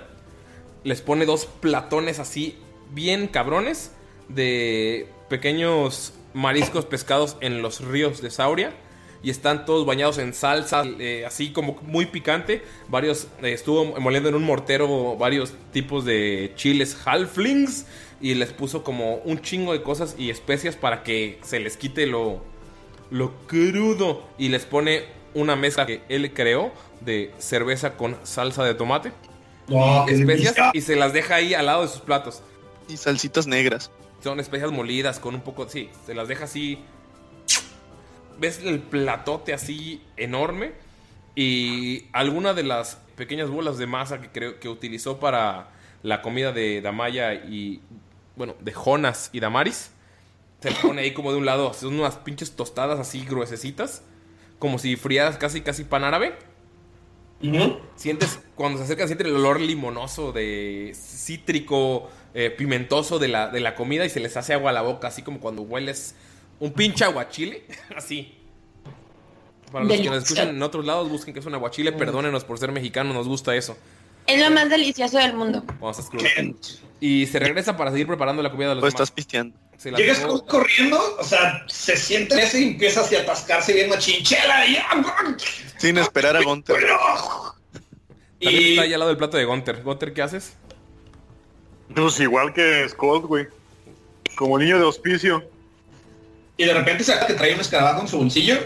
Les 0.83 1.01
pone 1.01 1.25
dos 1.25 1.45
platones 1.45 2.19
así 2.19 2.57
bien 2.91 3.27
cabrones 3.27 3.91
de 4.27 5.07
pequeños 5.27 6.13
mariscos 6.33 6.85
pescados 6.85 7.37
en 7.41 7.61
los 7.61 7.81
ríos 7.81 8.21
de 8.21 8.31
Sauria. 8.31 8.73
Y 9.21 9.29
están 9.29 9.65
todos 9.65 9.85
bañados 9.85 10.17
en 10.17 10.33
salsa, 10.33 10.83
eh, 10.99 11.25
así 11.25 11.51
como 11.51 11.77
muy 11.81 12.05
picante. 12.05 12.63
Varios, 12.87 13.27
eh, 13.41 13.51
estuvo 13.53 13.99
moliendo 13.99 14.29
en 14.29 14.35
un 14.35 14.43
mortero 14.43 15.17
varios 15.17 15.53
tipos 15.73 16.05
de 16.05 16.53
chiles 16.55 16.97
halflings. 17.05 17.85
Y 18.21 18.35
les 18.35 18.51
puso 18.51 18.83
como 18.83 19.15
un 19.17 19.41
chingo 19.41 19.73
de 19.73 19.81
cosas 19.81 20.15
y 20.17 20.29
especias 20.29 20.75
para 20.75 21.03
que 21.03 21.39
se 21.41 21.59
les 21.59 21.77
quite 21.77 22.05
lo, 22.05 22.41
lo 23.11 23.33
crudo. 23.47 24.23
Y 24.37 24.49
les 24.49 24.65
pone 24.65 25.03
una 25.33 25.55
mezcla 25.55 25.85
que 25.85 26.01
él 26.09 26.33
creó 26.33 26.71
de 27.01 27.33
cerveza 27.37 27.97
con 27.97 28.17
salsa 28.23 28.63
de 28.63 28.73
tomate. 28.73 29.11
No, 29.67 30.05
qué 30.07 30.13
especias 30.13 30.55
delicia. 30.55 30.71
y 30.73 30.81
se 30.81 30.95
las 30.95 31.13
deja 31.13 31.35
ahí 31.35 31.53
al 31.53 31.65
lado 31.65 31.83
de 31.83 31.87
sus 31.89 32.01
platos. 32.01 32.41
Y 32.87 32.97
salsitas 32.97 33.47
negras. 33.47 33.91
Son 34.23 34.39
especias 34.39 34.71
molidas 34.71 35.19
con 35.19 35.35
un 35.35 35.41
poco. 35.41 35.69
Sí, 35.69 35.89
se 36.05 36.13
las 36.13 36.27
deja 36.27 36.45
así. 36.45 36.79
Ves 38.39 38.61
el 38.63 38.79
platote 38.79 39.53
así 39.53 40.01
enorme. 40.17 40.73
Y 41.35 42.05
alguna 42.11 42.53
de 42.53 42.63
las 42.63 42.95
pequeñas 43.15 43.49
bolas 43.49 43.77
de 43.77 43.87
masa 43.87 44.21
que 44.21 44.29
creo 44.29 44.59
que 44.59 44.69
utilizó 44.69 45.19
para 45.19 45.69
la 46.03 46.21
comida 46.21 46.51
de 46.51 46.81
Damaya 46.81 47.33
y. 47.33 47.81
Bueno, 48.35 48.55
de 48.59 48.71
Jonas 48.71 49.29
y 49.33 49.39
Damaris. 49.39 49.91
Se 50.61 50.71
pone 50.81 51.01
ahí 51.01 51.13
como 51.13 51.31
de 51.31 51.37
un 51.37 51.45
lado. 51.45 51.73
Son 51.73 51.99
unas 51.99 52.17
pinches 52.17 52.55
tostadas 52.55 52.99
así 52.99 53.25
gruesecitas. 53.25 54.03
Como 54.57 54.77
si 54.77 54.95
friaras 54.95 55.37
casi, 55.37 55.61
casi 55.61 55.83
pan 55.83 56.03
árabe. 56.03 56.35
Sientes, 57.95 58.39
cuando 58.55 58.77
se 58.77 58.83
acercan, 58.83 59.07
sientes 59.07 59.27
el 59.27 59.35
olor 59.35 59.61
limonoso, 59.61 60.33
de 60.33 60.91
cítrico, 60.93 62.09
eh, 62.33 62.49
pimentoso 62.49 63.17
de 63.17 63.29
la, 63.29 63.47
de 63.47 63.61
la 63.61 63.75
comida 63.75 64.05
y 64.05 64.09
se 64.09 64.19
les 64.19 64.35
hace 64.35 64.53
agua 64.53 64.71
a 64.71 64.73
la 64.73 64.81
boca, 64.81 65.07
así 65.07 65.21
como 65.21 65.39
cuando 65.39 65.61
hueles 65.61 66.15
un 66.59 66.71
pinche 66.73 67.03
aguachile, 67.05 67.63
así. 67.95 68.35
Para 69.71 69.85
los 69.85 69.97
que 69.97 70.09
nos 70.09 70.23
escuchan 70.23 70.49
en 70.49 70.61
otros 70.63 70.85
lados, 70.85 71.09
busquen 71.09 71.33
que 71.33 71.39
es 71.41 71.45
un 71.45 71.53
aguachile, 71.53 71.91
perdónenos 71.91 72.43
por 72.43 72.57
ser 72.57 72.71
mexicanos, 72.71 73.13
nos 73.13 73.27
gusta 73.27 73.55
eso. 73.55 73.77
Es 74.25 74.39
lo 74.41 74.51
más 74.51 74.69
delicioso 74.69 75.17
del 75.17 75.33
mundo. 75.33 75.63
Cuando 75.79 75.91
estás 75.91 76.09
crudo. 76.09 76.23
Y 76.99 77.25
se 77.27 77.39
regresa 77.39 77.77
para 77.77 77.91
seguir 77.91 78.05
preparando 78.07 78.43
la 78.43 78.51
comida 78.51 78.69
de 78.69 78.75
los 78.75 78.81
demás. 78.83 78.93
estás 78.93 79.11
pisteando. 79.11 79.57
Llegas 79.95 80.21
tomó- 80.21 80.45
corriendo, 80.45 80.99
o 81.17 81.23
sea, 81.23 81.63
se 81.67 81.95
siente 81.95 82.35
y 82.53 82.63
empieza 82.63 82.99
a 83.01 83.21
atascarse 83.21 83.73
bien 83.73 83.89
machinchela 83.89 84.65
y 84.67 84.77
Sin 85.77 85.97
esperar 85.97 86.35
a 86.35 86.43
Gunter. 86.43 86.75
También 88.41 88.61
Y- 88.63 88.69
está 88.71 88.81
ahí 88.81 88.93
al 88.93 88.99
lado 88.99 89.09
del 89.09 89.17
plato 89.17 89.37
de 89.37 89.45
Gunter. 89.45 89.81
Gunter, 89.83 90.13
¿qué 90.13 90.21
haces? 90.21 90.53
Pues 91.95 92.19
igual 92.19 92.53
que 92.53 92.87
Skull, 92.89 93.21
güey. 93.27 93.47
Como 94.35 94.57
niño 94.59 94.77
de 94.77 94.83
hospicio. 94.83 95.43
Y 96.59 96.65
de 96.65 96.73
repente 96.73 97.05
saca 97.05 97.25
que 97.25 97.35
trae 97.35 97.53
un 97.53 97.61
escarabajo 97.61 98.01
en 98.01 98.09
su 98.09 98.17
bolsillo 98.17 98.57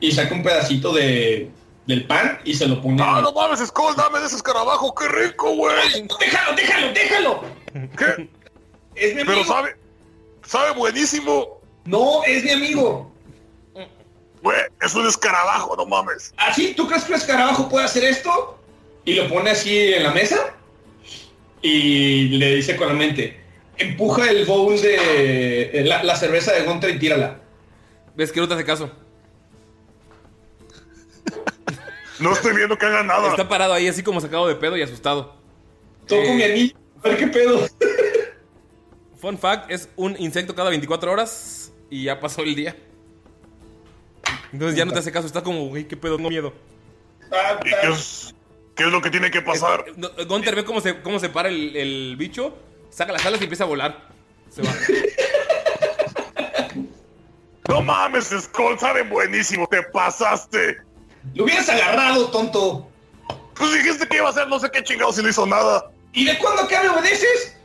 y 0.00 0.10
saca 0.10 0.34
un 0.34 0.42
pedacito 0.42 0.90
de, 0.90 1.50
del 1.86 2.06
pan 2.06 2.40
y 2.44 2.54
se 2.54 2.66
lo 2.66 2.80
pone. 2.80 3.02
¡Ah, 3.04 3.20
no 3.22 3.30
mames, 3.30 3.60
Skull! 3.60 3.94
¡Dame 3.94 4.20
de 4.20 4.26
ese 4.26 4.36
escarabajo! 4.36 4.94
¡Qué 4.94 5.06
rico, 5.06 5.54
güey! 5.54 5.76
¡Déjalo, 6.18 6.56
déjalo, 6.56 6.92
déjalo! 6.94 7.44
¿Qué? 7.98 8.30
Es 8.94 9.14
mi 9.14 9.20
amigo. 9.20 9.42
Pero 9.42 9.44
sabe... 9.44 9.76
Sabe 10.46 10.72
buenísimo. 10.72 11.60
No, 11.84 12.24
es 12.24 12.42
mi 12.42 12.52
amigo. 12.52 13.12
Güey, 14.42 14.58
es 14.80 14.94
un 14.94 15.06
escarabajo, 15.06 15.76
no 15.76 15.84
mames. 15.84 16.32
¿Así? 16.38 16.72
¿Tú 16.74 16.86
crees 16.88 17.04
que 17.04 17.12
un 17.12 17.18
escarabajo 17.18 17.68
puede 17.68 17.84
hacer 17.84 18.04
esto? 18.04 18.58
Y 19.04 19.12
lo 19.12 19.28
pone 19.28 19.50
así 19.50 19.92
en 19.92 20.04
la 20.04 20.12
mesa 20.12 20.54
y 21.60 22.28
le 22.30 22.56
dice 22.56 22.76
con 22.76 22.88
la 22.88 22.94
mente, 22.94 23.38
empuja 23.76 24.30
el 24.30 24.46
bowl 24.46 24.80
de 24.80 25.70
eh, 25.70 25.84
la, 25.84 26.02
la 26.02 26.16
cerveza 26.16 26.52
de 26.52 26.62
Gunter 26.62 26.88
y 26.88 26.98
tírala. 26.98 27.40
¿Ves 28.14 28.32
que 28.32 28.40
no 28.40 28.48
te 28.48 28.54
hace 28.54 28.64
caso? 28.64 28.90
No 32.18 32.32
estoy 32.32 32.54
viendo 32.54 32.76
que 32.78 32.86
haga 32.86 33.02
nada. 33.02 33.30
Está 33.30 33.48
parado 33.48 33.72
ahí 33.72 33.88
así 33.88 34.02
como 34.02 34.20
sacado 34.20 34.46
de 34.46 34.54
pedo 34.54 34.76
y 34.76 34.82
asustado. 34.82 35.34
Toco 36.06 36.22
Eh, 36.22 36.34
mi 36.34 36.42
anillo, 36.42 36.76
a 37.02 37.08
ver 37.08 37.18
qué 37.18 37.26
pedo. 37.26 37.66
Fun 39.18 39.38
fact, 39.38 39.70
es 39.70 39.88
un 39.96 40.16
insecto 40.18 40.54
cada 40.54 40.70
24 40.70 41.10
horas 41.10 41.72
y 41.90 42.04
ya 42.04 42.20
pasó 42.20 42.42
el 42.42 42.54
día. 42.54 42.76
Entonces 44.52 44.76
ya 44.76 44.84
no 44.84 44.92
te 44.92 44.98
hace 44.98 45.10
caso, 45.10 45.26
está 45.26 45.42
como, 45.42 45.68
güey, 45.68 45.88
qué 45.88 45.96
pedo, 45.96 46.18
no 46.18 46.28
miedo. 46.28 46.52
¿Y 47.64 47.70
qué 47.70 47.88
es, 47.88 48.34
qué 48.74 48.84
es 48.84 48.92
lo 48.92 49.00
que 49.00 49.10
tiene 49.10 49.30
que 49.30 49.40
pasar? 49.40 49.86
Gunter 50.28 50.54
ve 50.54 50.64
cómo 50.64 50.80
se, 50.80 51.00
cómo 51.00 51.18
se 51.18 51.30
para 51.30 51.48
el, 51.48 51.74
el 51.74 52.16
bicho, 52.16 52.54
saca 52.90 53.12
las 53.12 53.24
alas 53.24 53.40
y 53.40 53.44
empieza 53.44 53.64
a 53.64 53.68
volar. 53.68 54.08
Se 54.50 54.62
va. 54.62 54.70
No 57.68 57.80
mames, 57.80 58.28
Skull, 58.30 58.78
sabe 58.78 59.02
buenísimo. 59.02 59.66
Te 59.68 59.82
pasaste. 59.82 60.78
Lo 61.34 61.44
hubieras 61.44 61.68
agarrado, 61.68 62.28
tonto. 62.30 62.88
Pues 63.54 63.72
dijiste 63.74 64.06
que 64.08 64.16
iba 64.16 64.26
a 64.26 64.30
hacer 64.30 64.48
no 64.48 64.58
sé 64.58 64.70
qué 64.72 64.82
chingados 64.82 65.18
y 65.18 65.22
no 65.22 65.28
hizo 65.28 65.46
nada. 65.46 65.90
¿Y 66.12 66.24
de 66.24 66.36
cuándo 66.38 66.62
acá 66.62 66.82
me 66.82 66.88
obedeces? 66.88 67.56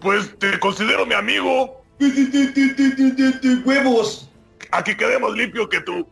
Pues 0.00 0.36
te 0.38 0.58
considero 0.58 1.06
mi 1.06 1.14
amigo. 1.14 1.82
Huevos. 3.64 4.28
Aquí 4.72 4.96
quedemos 4.96 5.34
limpio 5.36 5.68
que 5.68 5.80
tú. 5.80 6.06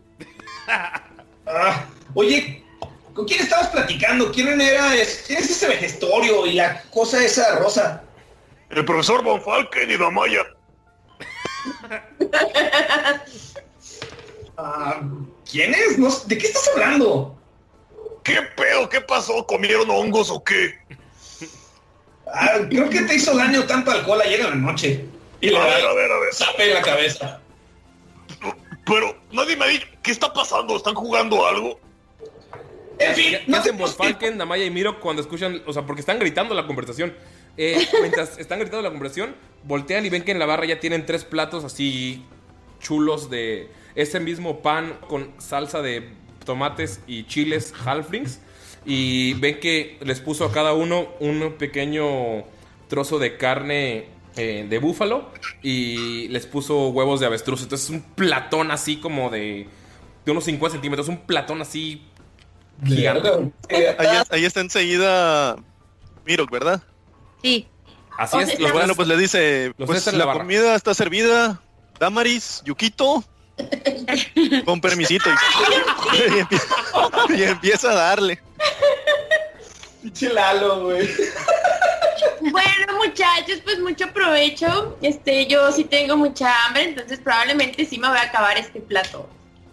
Ah, 1.46 1.84
oye, 2.14 2.64
¿con 3.12 3.26
quién 3.26 3.42
estabas 3.42 3.68
platicando? 3.68 4.32
¿Quién 4.32 4.58
era? 4.58 4.94
es- 4.94 5.24
¿Quién 5.26 5.40
es 5.40 5.50
ese 5.50 5.68
vejestorio 5.68 6.46
y 6.46 6.54
la 6.54 6.80
cosa 6.84 7.22
esa 7.22 7.56
rosa? 7.56 8.02
El 8.70 8.82
profesor 8.86 9.22
Von 9.22 9.42
Falken 9.42 9.90
y 9.90 9.96
Damaya. 9.98 10.40
Ah, 14.56 15.00
¿Quién 15.50 15.74
es? 15.74 15.98
No 15.98 16.08
¿De 16.26 16.38
qué 16.38 16.46
estás 16.46 16.70
hablando? 16.72 17.36
¿Qué 18.22 18.40
pedo? 18.56 18.88
¿Qué 18.88 19.00
pasó? 19.00 19.44
¿Comieron 19.46 19.90
hongos 19.90 20.30
o 20.30 20.42
qué? 20.42 20.74
Ah, 22.32 22.58
creo 22.70 22.88
que 22.88 23.02
te 23.02 23.16
hizo 23.16 23.36
daño 23.36 23.64
tanto 23.66 23.90
alcohol 23.90 24.20
ayer 24.22 24.40
en 24.40 24.50
la 24.50 24.54
noche. 24.56 25.04
Y 25.40 25.50
le 25.50 25.58
A 25.58 25.64
ver, 25.64 25.86
a 25.86 25.94
ver, 25.94 26.10
a 26.12 26.18
ver. 26.20 26.34
zape 26.34 26.68
en 26.68 26.74
la 26.74 26.82
cabeza. 26.82 27.40
Pero 28.86 29.16
nadie 29.32 29.56
me 29.56 29.64
ha 29.64 29.68
dicho. 29.68 29.86
¿Qué 30.02 30.10
está 30.12 30.32
pasando? 30.32 30.76
¿Están 30.76 30.94
jugando 30.94 31.46
algo? 31.46 31.78
En 32.98 33.14
fin, 33.14 33.34
¿Qué 33.46 33.56
hacen 33.56 33.78
Falken, 33.78 34.36
Namaya 34.36 34.64
y 34.64 34.70
Miro 34.70 35.00
cuando 35.00 35.22
escuchan, 35.22 35.62
o 35.66 35.72
sea, 35.72 35.86
porque 35.86 36.00
están 36.00 36.18
gritando 36.18 36.54
la 36.54 36.66
conversación? 36.66 37.14
Eh, 37.56 37.86
mientras 38.00 38.38
están 38.38 38.58
gritando 38.58 38.82
la 38.82 38.90
conversación, 38.90 39.34
voltean 39.64 40.04
y 40.06 40.10
ven 40.10 40.22
que 40.22 40.32
en 40.32 40.38
la 40.38 40.46
barra 40.46 40.66
ya 40.66 40.80
tienen 40.80 41.06
tres 41.06 41.24
platos 41.24 41.64
así 41.64 42.24
chulos 42.80 43.30
de 43.30 43.68
ese 43.94 44.20
mismo 44.20 44.60
pan 44.60 44.98
con 45.08 45.32
salsa 45.38 45.82
de 45.82 46.10
tomates 46.44 47.00
y 47.06 47.24
chiles 47.24 47.72
halflings. 47.84 48.40
Y 48.86 49.32
ven 49.34 49.60
que 49.60 49.96
les 50.02 50.20
puso 50.20 50.44
a 50.44 50.52
cada 50.52 50.74
uno 50.74 51.08
un 51.18 51.54
pequeño 51.58 52.44
trozo 52.88 53.18
de 53.18 53.38
carne 53.38 54.08
eh, 54.36 54.66
de 54.68 54.78
búfalo 54.78 55.30
y 55.62 56.28
les 56.28 56.46
puso 56.46 56.88
huevos 56.88 57.20
de 57.20 57.26
avestruz. 57.26 57.62
Entonces 57.62 57.88
es 57.88 57.94
un 57.94 58.02
platón 58.02 58.70
así 58.70 58.96
como 58.96 59.30
de, 59.30 59.66
de 60.24 60.32
unos 60.32 60.44
50 60.44 60.74
centímetros, 60.74 61.08
un 61.08 61.22
platón 61.22 61.62
así 61.62 62.02
gigante. 62.84 63.28
Ahí, 63.98 64.22
ahí 64.30 64.44
está 64.44 64.60
enseguida 64.60 65.56
Mirok, 66.24 66.50
¿verdad? 66.50 66.82
Sí. 67.42 67.68
Así 68.16 68.38
es, 68.38 68.58
los 68.60 68.72
bueno, 68.72 68.94
pues 68.94 69.08
le 69.08 69.16
dice, 69.16 69.72
los 69.76 69.86
pues 69.86 70.12
la 70.12 70.32
comida 70.32 70.76
está 70.76 70.94
servida, 70.94 71.60
Damaris, 71.98 72.62
Yukito, 72.64 73.24
con 74.64 74.80
permisito. 74.80 75.28
Y, 76.12 76.16
y 76.36 76.38
empieza, 76.38 76.66
y 77.30 77.42
empieza 77.42 77.90
a 77.90 77.94
darle. 77.94 78.40
Pinche 80.02 80.32
Lalo, 80.32 80.82
güey. 80.84 81.08
Bueno, 82.40 82.98
muchachos, 83.04 83.60
pues 83.64 83.80
mucho 83.80 84.06
provecho. 84.12 84.96
Este, 85.02 85.46
yo 85.46 85.72
sí 85.72 85.84
tengo 85.84 86.16
mucha 86.16 86.66
hambre, 86.66 86.84
entonces 86.84 87.18
probablemente 87.20 87.84
sí 87.84 87.98
me 87.98 88.08
voy 88.08 88.18
a 88.18 88.22
acabar 88.22 88.58
este 88.58 88.80
plato. 88.80 89.28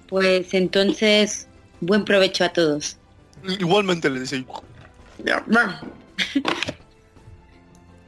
Pues 0.07 0.53
entonces, 0.53 1.48
buen 1.82 2.06
provecho 2.06 2.44
a 2.45 2.49
todos. 2.49 2.98
Igualmente 3.60 4.10
le 4.10 4.22
dice, 4.22 4.45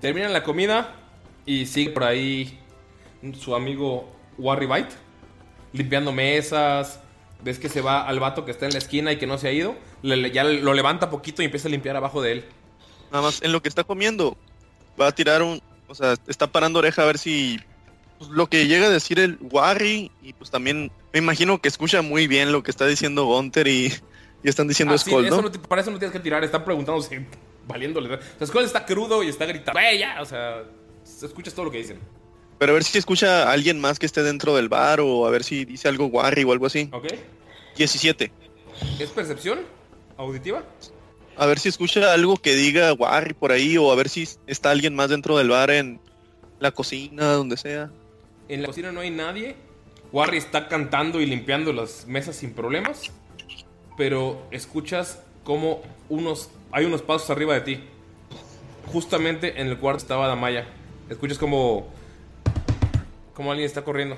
Terminan 0.02 0.34
la 0.34 0.44
comida 0.44 0.95
y 1.45 1.66
sigue 1.66 1.91
por 1.91 2.04
ahí 2.04 2.60
su 3.40 3.56
amigo 3.56 4.12
Warry 4.38 4.66
Bite 4.68 4.95
limpiando 5.72 6.12
mesas. 6.12 7.00
Ves 7.44 7.60
que 7.60 7.68
se 7.70 7.82
va 7.82 8.08
al 8.08 8.20
vato 8.20 8.45
que 8.45 8.52
está 8.52 8.66
en 8.66 8.72
la 8.74 8.78
esquina 8.78 9.12
y 9.12 9.18
que 9.18 9.28
no 9.28 9.38
se 9.38 9.48
ha 9.48 9.52
ido. 9.52 9.76
Le- 10.02 10.32
ya 10.32 10.44
lo 10.44 10.74
levanta 10.74 11.10
poquito 11.10 11.41
y 11.41 11.45
empieza 11.45 11.68
a 11.68 11.72
limpiar 11.72 11.95
abajo 11.95 12.22
de 12.22 12.32
él. 12.34 12.45
nada 13.12 13.24
más 13.24 13.41
en 13.41 13.52
lo 13.52 13.62
que 13.62 13.70
está 13.70 13.84
comiendo, 13.84 14.38
va 15.00 15.08
a 15.08 15.12
tirar 15.12 15.41
un, 15.41 15.62
o 15.88 15.95
sea, 15.95 16.16
está 16.28 16.48
parando 16.48 16.80
oreja 16.80 17.04
a 17.04 17.06
ver 17.06 17.18
si 17.18 17.60
pues, 18.18 18.30
lo 18.32 18.48
que 18.48 18.68
llega 18.68 18.88
a 18.88 18.90
decir 18.90 19.20
el 19.20 19.38
Warry 19.41 20.10
y 20.22 20.34
pues 20.34 20.50
también 20.50 20.91
me 21.14 21.19
imagino 21.19 21.61
que 21.61 21.68
escucha 21.69 22.02
muy 22.02 22.27
bien 22.27 22.52
lo 22.52 22.64
que 22.64 22.72
está 22.72 22.85
diciendo 22.88 23.26
Gunter 23.26 23.68
y, 23.68 23.94
y 24.44 24.49
están 24.49 24.68
diciendo 24.68 24.95
Ah, 24.95 24.98
sí, 24.98 25.10
Skull, 25.11 25.26
eso 25.27 25.35
¿no? 25.38 25.41
no 25.44 25.52
te- 25.52 25.60
para 25.60 25.81
eso 25.81 25.91
no 25.91 25.99
tienes 25.99 26.11
que 26.14 26.19
tirar. 26.19 26.44
Están 26.44 26.65
preguntándose, 26.65 27.26
valiéndole. 27.68 28.14
O 28.15 28.19
sea, 28.38 28.48
Skull 28.48 28.64
está 28.64 28.85
crudo 28.85 29.23
y 29.23 29.30
está 29.30 29.45
gritando. 29.45 29.80
¡Ey, 29.80 29.99
ya! 29.99 30.22
O 30.22 30.26
sea, 30.26 30.64
escuchas 31.22 31.53
todo 31.53 31.65
lo 31.65 31.72
que 31.72 31.77
dicen. 31.77 31.99
Pero 32.60 32.72
a 32.72 32.73
ver 32.76 32.84
si 32.84 32.98
escucha 32.98 33.44
a 33.49 33.52
alguien 33.52 33.80
más 33.80 33.99
que 33.99 34.06
esté 34.06 34.23
dentro 34.23 34.56
del 34.56 34.69
bar 34.69 34.99
o 35.02 35.26
a 35.26 35.30
ver 35.31 35.44
si 35.44 35.65
dice 35.65 35.88
algo 35.88 36.06
Warry 36.07 36.44
o 36.44 36.52
algo 36.52 36.65
así. 36.65 36.90
¿Ok? 36.91 37.07
17. 37.77 38.31
¿Es 38.99 39.10
percepción 39.10 39.61
auditiva? 40.18 40.64
A 41.35 41.45
ver 41.48 41.60
si 41.60 41.69
escucha 41.69 42.14
algo 42.14 42.38
que 42.38 42.53
diga 42.56 42.94
Warry 42.94 43.34
por 43.34 43.52
ahí 43.52 43.76
o 43.77 43.91
a 43.91 43.95
ver 43.95 44.07
si 44.07 44.27
está 44.48 44.69
alguien 44.72 44.95
más 44.95 45.10
dentro 45.10 45.38
del 45.38 45.49
bar 45.49 45.72
en 45.72 45.99
la 46.60 46.72
cocina, 46.72 47.34
donde 47.34 47.57
sea. 47.57 47.90
En 48.48 48.61
la 48.61 48.68
cocina 48.68 48.91
no 48.91 49.02
hay 49.02 49.10
nadie. 49.10 49.56
Warry 50.14 50.38
está 50.38 50.68
cantando 50.69 51.19
y 51.19 51.26
limpiando 51.26 51.73
las 51.73 52.06
mesas 52.07 52.38
sin 52.38 52.53
problemas. 52.53 53.11
Pero 53.98 54.41
escuchas 54.52 55.19
como 55.44 55.81
unos. 56.07 56.49
Hay 56.72 56.85
unos 56.85 57.02
pasos 57.02 57.30
arriba 57.30 57.53
de 57.56 57.61
ti. 57.61 57.84
Justamente 58.91 59.60
en 59.61 59.68
el 59.68 59.77
cuarto 59.77 59.98
estaba 60.03 60.27
Damaya. 60.27 60.65
Escuchas 61.10 61.38
como. 61.38 61.88
Como 63.34 63.52
alguien 63.52 63.65
está 63.65 63.84
corriendo. 63.84 64.15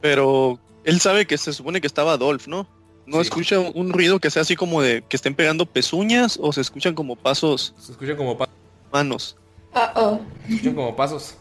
Pero 0.00 0.58
él 0.84 1.00
sabe 1.00 1.26
que 1.26 1.36
se 1.38 1.52
supone 1.52 1.80
que 1.80 1.86
estaba 1.86 2.12
Adolf, 2.12 2.46
¿no? 2.46 2.66
No 3.06 3.16
Sí. 3.16 3.22
escucha 3.22 3.58
un 3.58 3.90
ruido 3.92 4.18
que 4.20 4.30
sea 4.30 4.42
así 4.42 4.54
como 4.54 4.82
de 4.82 5.02
que 5.08 5.16
estén 5.16 5.34
pegando 5.34 5.64
pezuñas 5.64 6.38
o 6.40 6.52
se 6.52 6.60
escuchan 6.60 6.94
como 6.94 7.16
pasos, 7.16 7.74
Se 7.78 7.92
escuchan 7.92 8.16
como, 8.16 8.36
pa- 8.36 8.48
manos. 8.92 9.34
Uh-oh. 9.74 10.20
se 10.46 10.52
escuchan 10.54 10.74
como 10.74 10.94
pasos. 10.94 11.34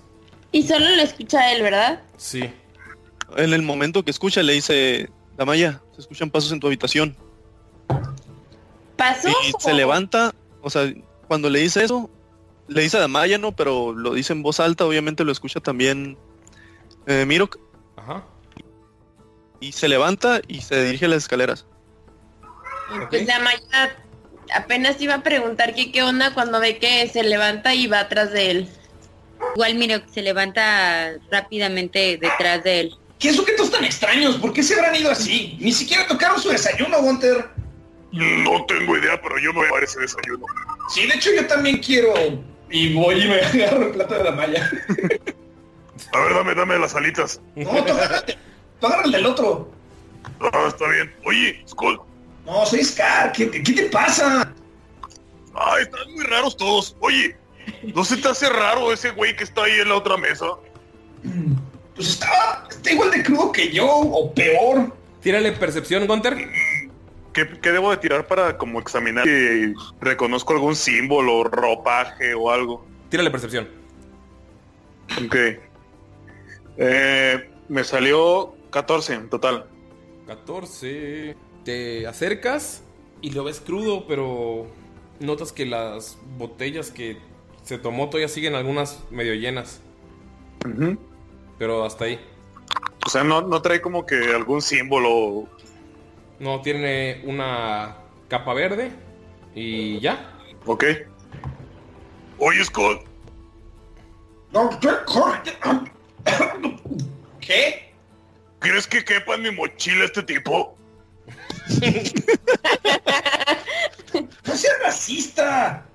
Y 0.54 0.64
solo 0.64 0.86
lo 0.96 1.02
escucha 1.02 1.52
él, 1.52 1.62
¿verdad? 1.62 2.02
Sí. 2.16 2.50
En 3.36 3.54
el 3.54 3.62
momento 3.62 4.04
que 4.04 4.12
escucha 4.12 4.42
le 4.42 4.54
dice, 4.54 5.10
Damaya, 5.38 5.82
se 5.94 6.02
escuchan 6.02 6.30
pasos 6.30 6.52
en 6.52 6.60
tu 6.60 6.68
habitación. 6.68 7.16
¿Pasó? 8.96 9.30
Y 9.30 9.54
se 9.60 9.74
levanta, 9.74 10.34
o 10.62 10.70
sea, 10.70 10.92
cuando 11.28 11.50
le 11.50 11.60
dice 11.60 11.84
eso, 11.84 12.10
le 12.68 12.82
dice 12.82 12.98
a 12.98 13.02
Damaya, 13.02 13.38
¿no? 13.38 13.52
Pero 13.52 13.94
lo 13.94 14.14
dice 14.14 14.34
en 14.34 14.44
voz 14.44 14.60
alta, 14.60 14.86
obviamente 14.86 15.24
lo 15.24 15.32
escucha 15.32 15.60
también 15.60 16.18
eh, 17.06 17.26
Mirok. 17.26 17.58
Ajá. 17.96 18.24
Y 19.60 19.72
se 19.72 19.88
levanta 19.88 20.42
y 20.48 20.62
se 20.62 20.84
dirige 20.84 21.06
a 21.06 21.10
las 21.10 21.24
escaleras. 21.24 21.66
Pues 23.10 23.26
la 23.26 23.40
Maya 23.40 23.98
apenas 24.54 25.02
iba 25.02 25.16
a 25.16 25.24
preguntar 25.24 25.74
que 25.76 25.92
qué 25.92 26.04
onda 26.04 26.34
cuando 26.34 26.60
ve 26.60 26.78
que 26.78 27.08
se 27.08 27.24
levanta 27.24 27.76
y 27.76 27.88
va 27.88 28.02
atrás 28.02 28.32
de 28.32 28.52
él. 28.52 28.70
Igual 29.56 29.76
Miro 29.76 30.02
se 30.12 30.22
levanta 30.22 31.14
rápidamente 31.32 32.18
detrás 32.18 32.64
de 32.64 32.80
él. 32.82 32.96
¿Qué 33.20 33.34
todos 33.34 33.72
tan 33.72 33.84
extraños? 33.84 34.36
¿Por 34.38 34.54
qué 34.54 34.62
se 34.62 34.76
habrán 34.76 34.96
ido 34.96 35.12
así? 35.12 35.58
Ni 35.60 35.72
siquiera 35.72 36.08
tocaron 36.08 36.40
su 36.40 36.50
desayuno, 36.50 37.02
Gunter. 37.02 37.50
No 38.12 38.66
tengo 38.68 38.98
idea, 38.98 39.20
pero 39.22 39.38
yo 39.40 39.52
me 39.54 39.68
voy 39.68 39.82
a 39.82 39.84
ese 39.84 40.00
desayuno. 40.00 40.46
Sí, 40.90 41.08
de 41.08 41.16
hecho 41.16 41.32
yo 41.34 41.46
también 41.48 41.80
quiero. 41.80 42.14
Y 42.70 42.94
voy 42.94 43.24
y 43.24 43.28
me 43.28 43.42
agarro 43.64 43.88
el 43.88 43.92
plato 43.92 44.16
de 44.16 44.24
la 44.24 44.32
malla. 44.32 44.70
A 46.14 46.20
ver, 46.20 46.34
dame, 46.34 46.56
dame 46.56 46.78
las 46.78 46.96
alitas. 46.96 47.42
No, 47.56 47.84
tú 47.84 47.94
agárrate. 47.94 48.38
Tú 48.80 48.88
agarra 48.88 49.04
el 49.06 49.12
del 49.12 49.26
otro. 49.26 49.72
Ah, 50.40 50.66
está 50.68 50.88
bien. 50.90 51.14
Oye, 51.26 51.64
Skull. 51.68 52.00
No, 52.46 52.66
soy 52.66 52.84
Scar. 52.84 53.32
¿Qué, 53.32 53.50
qué, 53.50 53.64
qué 53.64 53.74
te 53.74 53.84
pasa? 53.90 54.54
Ay, 55.54 55.84
están 55.84 56.14
muy 56.14 56.24
raros 56.24 56.56
todos. 56.56 56.96
Oye, 57.00 57.36
¿no 57.82 58.06
se 58.06 58.18
te 58.18 58.28
hace 58.28 58.48
raro 58.50 58.94
ese 58.94 59.12
güey 59.12 59.36
que 59.36 59.44
está 59.44 59.64
ahí 59.64 59.80
en 59.80 59.90
la 59.90 59.96
otra 59.96 60.18
mesa? 60.18 60.46
Pues 61.98 62.10
está, 62.10 62.68
está 62.70 62.92
igual 62.92 63.10
de 63.10 63.24
crudo 63.24 63.52
que 63.52 63.72
yo, 63.72 63.88
o 63.90 64.32
peor. 64.32 64.94
Tírale 65.22 65.52
percepción, 65.52 66.06
Gunter. 66.06 66.48
¿Qué, 67.34 67.60
qué 67.60 67.72
debo 67.72 67.90
de 67.92 67.98
tirar 67.98 68.28
para 68.28 68.58
como 68.58 68.80
examinar 68.80 69.26
si 69.26 69.74
reconozco 70.00 70.54
algún 70.54 70.76
símbolo, 70.76 71.44
ropaje 71.44 72.36
o 72.36 72.52
algo? 72.52 72.86
Tírale 73.10 73.32
percepción. 73.32 73.68
Ok. 75.26 75.36
Eh, 76.78 77.50
me 77.68 77.84
salió 77.84 78.56
14 78.70 79.14
en 79.16 79.30
total. 79.30 79.66
14. 80.28 81.36
Te 81.66 82.06
acercas 82.06 82.84
y 83.22 83.32
lo 83.32 83.44
ves 83.44 83.60
crudo, 83.60 84.06
pero 84.08 84.68
notas 85.20 85.52
que 85.52 85.66
las 85.66 86.18
botellas 86.38 86.92
que 86.92 87.18
se 87.64 87.80
tomó 87.80 88.10
todavía 88.10 88.28
siguen 88.28 88.54
algunas 88.54 89.00
medio 89.10 89.34
llenas. 89.34 89.82
Ujú. 90.64 90.98
Pero 91.58 91.86
hasta 91.86 92.06
ahí. 92.06 92.20
O 93.06 93.10
sea, 93.10 93.24
no, 93.24 93.42
no 93.42 93.62
trae 93.62 93.82
como 93.82 94.06
que 94.06 94.16
algún 94.34 94.62
símbolo. 94.62 95.48
No, 96.40 96.62
tiene 96.62 97.22
una 97.26 97.98
capa 98.28 98.54
verde 98.54 98.92
y 99.56 100.00
ya. 100.00 100.34
Ok. 100.66 100.84
Oye, 102.40 102.64
Skull. 102.66 103.00
No, 104.52 104.70
¿qué? 104.80 104.90
¿Qué? 107.40 107.94
¿Crees 108.60 108.88
que 108.88 109.04
quepa 109.04 109.36
en 109.36 109.44
mi 109.44 109.52
mochila 109.52 110.06
este 110.06 110.24
tipo? 110.24 110.78
¡No 114.46 114.56
seas 114.56 114.80
racista! 114.84 115.86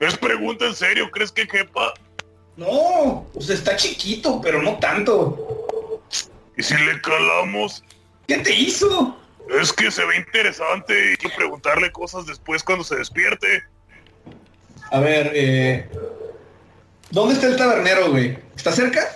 Es 0.00 0.16
pregunta 0.16 0.66
en 0.66 0.74
serio, 0.74 1.10
¿crees 1.10 1.30
que 1.30 1.46
quepa? 1.46 1.94
No, 2.56 3.26
o 3.34 3.40
sea, 3.40 3.54
está 3.54 3.76
chiquito, 3.76 4.40
pero 4.42 4.62
no 4.62 4.78
tanto. 4.78 6.02
¿Y 6.56 6.62
si 6.62 6.74
le 6.74 7.00
calamos? 7.00 7.82
¿Qué 8.26 8.38
te 8.38 8.54
hizo? 8.54 9.16
Es 9.60 9.72
que 9.72 9.90
se 9.90 10.04
ve 10.04 10.16
interesante 10.16 10.92
y 10.94 11.08
hay 11.10 11.16
que 11.16 11.28
preguntarle 11.30 11.90
cosas 11.90 12.26
después 12.26 12.62
cuando 12.62 12.84
se 12.84 12.96
despierte. 12.96 13.64
A 14.90 15.00
ver, 15.00 15.32
eh... 15.34 15.88
¿Dónde 17.10 17.34
está 17.34 17.46
el 17.46 17.56
tabernero, 17.56 18.10
güey? 18.10 18.38
¿Está 18.56 18.72
cerca? 18.72 19.06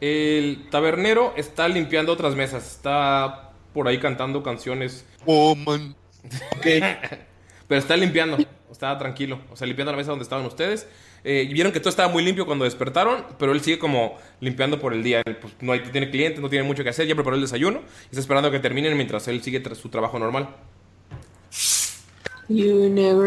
El 0.00 0.68
tabernero 0.70 1.32
está 1.36 1.68
limpiando 1.68 2.12
otras 2.12 2.34
mesas. 2.34 2.66
Está 2.66 3.52
por 3.72 3.88
ahí 3.88 3.98
cantando 3.98 4.42
canciones. 4.42 5.04
Oh, 5.24 5.54
man. 5.54 5.96
Pero 6.62 7.80
está 7.80 7.96
limpiando. 7.96 8.38
Está 8.70 8.96
tranquilo. 8.98 9.40
O 9.50 9.56
sea, 9.56 9.66
limpiando 9.66 9.92
la 9.92 9.98
mesa 9.98 10.10
donde 10.10 10.24
estaban 10.24 10.46
ustedes. 10.46 10.86
Eh, 11.26 11.48
vieron 11.50 11.72
que 11.72 11.80
todo 11.80 11.88
estaba 11.88 12.12
muy 12.12 12.22
limpio 12.22 12.44
cuando 12.44 12.66
despertaron, 12.66 13.24
pero 13.38 13.52
él 13.52 13.60
sigue 13.62 13.78
como 13.78 14.18
limpiando 14.40 14.78
por 14.78 14.92
el 14.92 15.02
día. 15.02 15.22
Él, 15.24 15.36
pues, 15.36 15.54
no 15.60 15.72
hay, 15.72 15.80
tiene 15.80 16.10
clientes, 16.10 16.40
no 16.40 16.50
tiene 16.50 16.64
mucho 16.66 16.84
que 16.84 16.90
hacer, 16.90 17.06
ya 17.06 17.14
preparó 17.14 17.36
el 17.36 17.42
desayuno 17.42 17.80
y 17.80 18.10
está 18.10 18.20
esperando 18.20 18.48
a 18.48 18.52
que 18.52 18.58
terminen 18.58 18.94
mientras 18.94 19.26
él 19.28 19.42
sigue 19.42 19.62
su 19.74 19.88
trabajo 19.88 20.18
normal. 20.18 20.54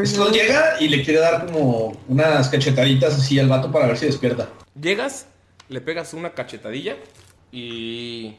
Esto 0.03 0.31
llega 0.31 0.75
y 0.79 0.89
le 0.89 1.03
quiere 1.03 1.19
dar 1.19 1.47
como 1.47 1.99
unas 2.07 2.49
cachetaditas 2.49 3.15
así 3.15 3.39
al 3.39 3.49
vato 3.49 3.71
para 3.71 3.87
ver 3.87 3.97
si 3.97 4.05
despierta. 4.05 4.47
Llegas, 4.79 5.27
le 5.69 5.81
pegas 5.81 6.13
una 6.13 6.31
cachetadilla 6.31 6.97
y... 7.51 8.35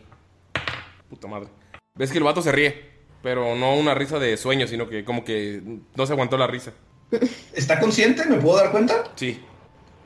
Puta 1.10 1.26
madre. 1.26 1.48
Ves 1.96 2.12
que 2.12 2.18
el 2.18 2.24
vato 2.24 2.42
se 2.42 2.52
ríe, 2.52 2.90
pero 3.22 3.56
no 3.56 3.74
una 3.74 3.94
risa 3.94 4.20
de 4.20 4.36
sueño, 4.36 4.68
sino 4.68 4.88
que 4.88 5.04
como 5.04 5.24
que 5.24 5.60
no 5.96 6.06
se 6.06 6.12
aguantó 6.12 6.36
la 6.36 6.46
risa. 6.46 6.72
¿Está 7.54 7.80
consciente? 7.80 8.24
¿Me 8.26 8.36
puedo 8.36 8.58
dar 8.58 8.70
cuenta? 8.70 9.04
Sí. 9.16 9.42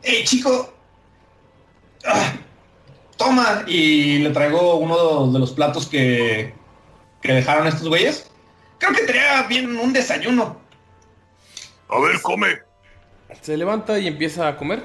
¡Ey, 0.02 0.24
chico! 0.24 0.72
Ah, 2.04 2.34
toma. 3.16 3.64
Y 3.66 4.18
le 4.18 4.30
traigo 4.30 4.76
uno 4.76 5.32
de 5.32 5.38
los 5.38 5.52
platos 5.52 5.86
que, 5.86 6.54
que 7.20 7.32
dejaron 7.32 7.66
estos 7.66 7.88
güeyes. 7.88 8.30
Creo 8.78 8.92
que 8.92 9.02
tenía 9.02 9.42
bien 9.44 9.76
un 9.76 9.92
desayuno. 9.92 10.60
A 11.88 12.00
ver, 12.00 12.20
come. 12.22 12.58
Se 13.40 13.56
levanta 13.56 13.98
y 13.98 14.06
empieza 14.06 14.48
a 14.48 14.56
comer. 14.56 14.84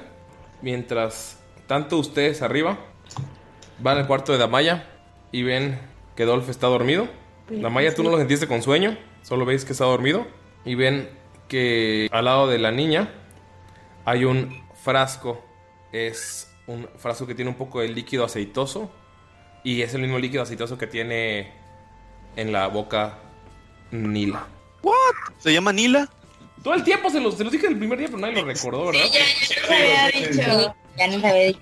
Mientras 0.61 1.37
tanto 1.67 1.97
ustedes 1.97 2.41
arriba 2.41 2.77
van 3.79 3.97
al 3.97 4.07
cuarto 4.07 4.31
de 4.31 4.39
Damaya 4.39 4.87
y 5.31 5.43
ven 5.43 5.79
que 6.15 6.25
Dolph 6.25 6.49
está 6.49 6.67
dormido. 6.67 7.07
Damaya, 7.49 7.93
tú 7.93 8.03
no 8.03 8.09
lo 8.09 8.17
sentiste 8.17 8.47
con 8.47 8.61
sueño, 8.61 8.97
solo 9.21 9.45
veis 9.45 9.63
que 9.65 9.71
está 9.71 9.85
dormido. 9.85 10.27
Y 10.65 10.75
ven 10.75 11.09
que 11.47 12.09
al 12.11 12.25
lado 12.25 12.47
de 12.47 12.57
la 12.57 12.71
niña 12.71 13.09
hay 14.05 14.25
un 14.25 14.63
frasco. 14.83 15.43
Es 15.91 16.51
un 16.67 16.87
frasco 16.97 17.25
que 17.25 17.35
tiene 17.35 17.49
un 17.49 17.57
poco 17.57 17.81
de 17.81 17.89
líquido 17.89 18.25
aceitoso. 18.25 18.91
Y 19.63 19.81
es 19.81 19.93
el 19.93 20.01
mismo 20.01 20.19
líquido 20.19 20.43
aceitoso 20.43 20.77
que 20.77 20.87
tiene 20.87 21.51
en 22.35 22.51
la 22.51 22.67
boca 22.67 23.17
Nila. 23.91 24.47
¿What? 24.81 24.93
¿Se 25.39 25.51
llama 25.51 25.73
Nila? 25.73 26.09
Todo 26.63 26.73
el 26.73 26.83
tiempo 26.83 27.09
se 27.09 27.19
los, 27.19 27.35
se 27.37 27.43
los 27.43 27.51
dije 27.51 27.67
el 27.67 27.77
primer 27.77 27.97
día, 27.97 28.07
pero 28.07 28.19
nadie 28.19 28.35
lo 28.35 28.45
recordó, 28.45 28.87
¿verdad? 28.87 29.01
Ya 30.97 31.07
no 31.07 31.21
sabía 31.21 31.43
dicho. 31.43 31.59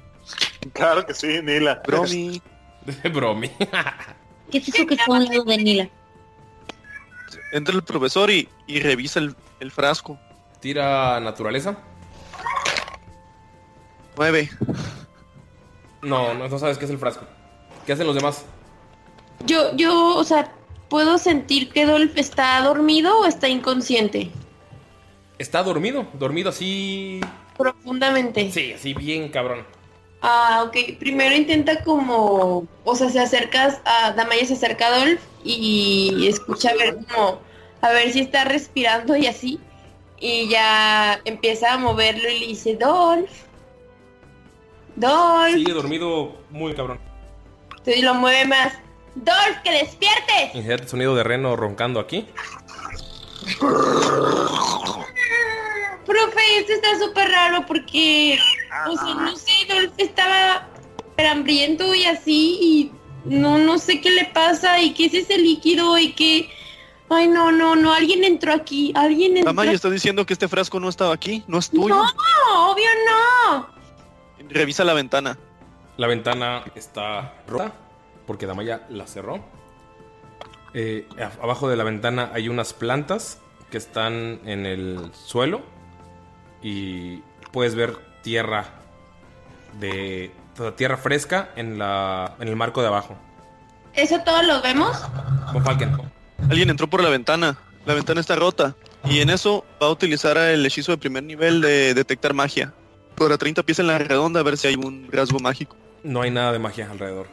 Claro 0.74 1.06
que 1.06 1.14
sí, 1.14 1.42
Nila. 1.44 1.82
Bromi. 1.86 2.42
Bromi. 3.14 3.50
¿Qué 4.52 4.58
es 4.58 4.68
eso 4.68 4.86
que 4.86 4.96
está 4.96 5.06
a 5.08 5.14
un 5.14 5.26
lado 5.26 5.44
de 5.44 5.58
Nila? 5.58 5.90
Entra 7.52 7.76
el 7.76 7.84
profesor 7.84 8.30
y, 8.30 8.50
y 8.68 8.80
revisa 8.80 9.20
el, 9.20 9.36
el 9.60 9.72
frasco. 9.72 10.20
Tira 10.60 11.20
naturaleza. 11.20 11.78
Nueve. 14.18 14.50
No, 16.02 16.34
no, 16.34 16.48
no 16.48 16.60
sabes 16.60 16.78
qué 16.78 16.86
es 16.86 16.92
el 16.92 16.98
frasco. 16.98 17.26
¿Qué 17.86 17.94
hacen 17.94 18.08
los 18.08 18.16
demás? 18.16 18.46
Yo, 19.46 19.76
yo, 19.76 20.16
o 20.16 20.24
sea, 20.24 20.52
¿puedo 20.90 21.18
sentir 21.18 21.70
que 21.72 21.86
Dolph 21.86 22.18
está 22.18 22.62
dormido 22.62 23.20
o 23.20 23.26
está 23.26 23.48
inconsciente? 23.48 24.32
Está 25.38 25.64
dormido, 25.64 26.08
dormido 26.14 26.50
así. 26.50 27.22
Profundamente. 27.58 28.52
Sí, 28.52 28.74
así 28.74 28.94
bien 28.94 29.30
cabrón. 29.30 29.66
Ah, 30.22 30.64
ok. 30.66 30.98
Primero 30.98 31.36
intenta 31.36 31.84
como, 31.84 32.68
o 32.84 32.96
sea, 32.96 33.10
se 33.10 33.20
acercas 33.20 33.82
a 33.86 34.14
Damaya 34.14 34.46
se 34.46 34.54
acerca 34.54 34.88
a 34.88 35.00
Dolph 35.00 35.22
y 35.44 36.28
escucha 36.28 36.72
a 36.72 36.76
ver 36.76 36.98
como, 37.06 37.42
a 37.86 37.92
ver 37.92 38.12
si 38.12 38.22
está 38.22 38.44
respirando 38.44 39.16
y 39.16 39.28
así. 39.28 39.60
Y 40.20 40.50
ya 40.50 41.22
empieza 41.26 41.74
a 41.74 41.78
moverlo 41.78 42.30
y 42.30 42.40
le 42.40 42.48
dice, 42.48 42.76
Dolph. 42.76 43.30
Dolph. 44.96 45.54
Sigue 45.54 45.74
dormido 45.74 46.36
muy 46.50 46.74
cabrón. 46.74 47.00
Entonces 47.70 48.04
lo 48.04 48.16
mueve 48.16 48.46
más. 48.46 48.74
Dolph, 49.14 49.62
que 49.64 49.72
despiertes. 49.72 50.56
El 50.56 50.88
sonido 50.88 51.16
de 51.16 51.24
reno 51.24 51.56
roncando 51.56 52.00
aquí. 52.00 52.28
Profe, 56.06 56.60
esto 56.60 56.74
está 56.74 57.00
súper 57.00 57.30
raro 57.30 57.66
porque, 57.68 58.40
o 58.88 58.96
sea, 58.96 59.14
no 59.16 59.36
sé, 59.36 59.52
Dolph 59.70 59.94
estaba 59.98 60.68
hambriento 61.18 61.94
y 61.94 62.06
así 62.06 62.58
y 62.62 62.92
no, 63.26 63.58
no 63.58 63.78
sé 63.78 64.02
qué 64.02 64.10
le 64.10 64.26
pasa 64.26 64.82
y 64.82 64.94
qué 64.94 65.06
es 65.06 65.14
ese 65.14 65.38
líquido 65.38 65.98
y 66.00 66.14
que... 66.14 66.50
Ay, 67.10 67.28
no, 67.28 67.52
no, 67.52 67.76
no, 67.76 67.94
alguien 67.94 68.24
entró 68.24 68.54
aquí, 68.54 68.92
alguien 68.96 69.38
entró 69.38 69.52
Damaya 69.52 69.72
está 69.72 69.90
diciendo 69.90 70.26
que 70.26 70.34
este 70.34 70.48
frasco 70.48 70.80
no 70.80 70.90
estaba 70.90 71.14
aquí, 71.14 71.44
no 71.48 71.60
es 71.60 71.70
tuyo. 71.70 71.90
No, 71.90 72.72
obvio 72.72 72.90
no. 73.08 73.68
Revisa 74.50 74.84
la 74.84 74.94
ventana. 74.94 75.38
La 75.98 76.08
ventana 76.08 76.64
está 76.74 77.36
rota 77.48 77.74
porque 78.26 78.48
Damaya 78.48 78.86
la 78.90 79.06
cerró. 79.06 79.44
Eh, 80.74 81.08
abajo 81.42 81.70
de 81.70 81.78
la 81.78 81.84
ventana 81.84 82.32
hay 82.34 82.50
unas 82.50 82.74
plantas 82.74 83.40
que 83.70 83.78
están 83.78 84.42
en 84.46 84.66
el 84.66 85.12
suelo 85.14 85.62
y 86.62 87.20
puedes 87.52 87.76
ver 87.76 87.98
tierra 88.24 88.66
de 89.80 90.32
tierra 90.76 90.98
fresca 90.98 91.50
en 91.56 91.78
la 91.78 92.36
en 92.40 92.48
el 92.48 92.56
marco 92.56 92.82
de 92.82 92.88
abajo. 92.88 93.16
¿Eso 93.94 94.20
todo 94.26 94.42
lo 94.42 94.62
vemos? 94.62 94.98
Con 95.54 95.64
Falken. 95.64 95.98
Alguien 96.50 96.70
entró 96.70 96.90
por 96.90 97.04
la 97.04 97.10
ventana. 97.10 97.58
La 97.86 97.94
ventana 97.94 98.22
está 98.22 98.36
rota. 98.36 98.76
Y 99.06 99.20
en 99.20 99.30
eso 99.30 99.64
va 99.82 99.88
a 99.88 99.92
utilizar 99.92 100.38
el 100.38 100.66
hechizo 100.66 100.92
de 100.92 100.98
primer 100.98 101.24
nivel 101.24 101.62
de 101.62 101.94
detectar 101.94 102.34
magia. 102.34 102.74
Por 103.16 103.38
30 103.38 103.64
pies 103.64 103.80
en 103.80 103.88
la 103.88 103.98
redonda 103.98 104.40
a 104.40 104.44
ver 104.44 104.58
si 104.58 104.68
hay 104.68 104.76
un 104.76 105.08
rasgo 105.12 105.40
mágico. 105.40 105.76
No 106.04 106.22
hay 106.22 106.32
nada 106.32 106.52
de 106.52 106.60
magia 106.60 106.90
alrededor. 106.90 107.28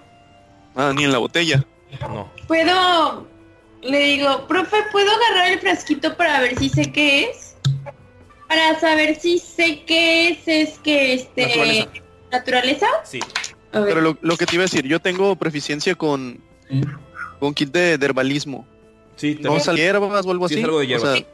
Ah, 0.76 0.92
ni 0.94 1.04
en 1.04 1.12
la 1.12 1.18
botella. 1.18 1.64
No. 2.00 2.30
Puedo... 2.46 3.26
Le 3.82 3.98
digo, 3.98 4.46
profe, 4.46 4.76
¿puedo 4.92 5.10
agarrar 5.10 5.52
el 5.52 5.58
frasquito 5.58 6.16
para 6.16 6.40
ver 6.40 6.56
si 6.56 6.68
sé 6.68 6.92
qué 6.92 7.24
es? 7.24 7.56
Para 8.48 8.78
saber 8.78 9.18
si 9.18 9.40
sé 9.40 9.82
qué 9.84 10.28
es, 10.28 10.38
es 10.46 10.78
que 10.78 11.14
este... 11.14 11.46
Naturaleza. 11.46 11.88
¿Naturaleza? 12.30 12.86
Sí. 13.02 13.18
Pero 13.72 14.00
lo, 14.00 14.16
lo 14.20 14.36
que 14.36 14.46
te 14.46 14.54
iba 14.54 14.62
a 14.62 14.66
decir, 14.66 14.86
yo 14.86 15.00
tengo 15.00 15.34
proficiencia 15.34 15.96
con, 15.96 16.40
con 17.40 17.54
kit 17.54 17.72
de, 17.72 17.98
de 17.98 18.06
herbalismo. 18.06 18.68
Sí, 19.22 19.36
te- 19.36 19.44
¿No 19.44 19.60
sal 19.60 19.76
hierbas 19.76 20.26
o 20.26 20.30
algo 20.32 20.48
Sí, 20.48 20.54
así? 20.54 20.60
es 20.60 20.64
algo 20.64 20.80
de 20.80 20.84
O 20.84 20.88
hierbas. 20.88 21.16
sea, 21.18 21.26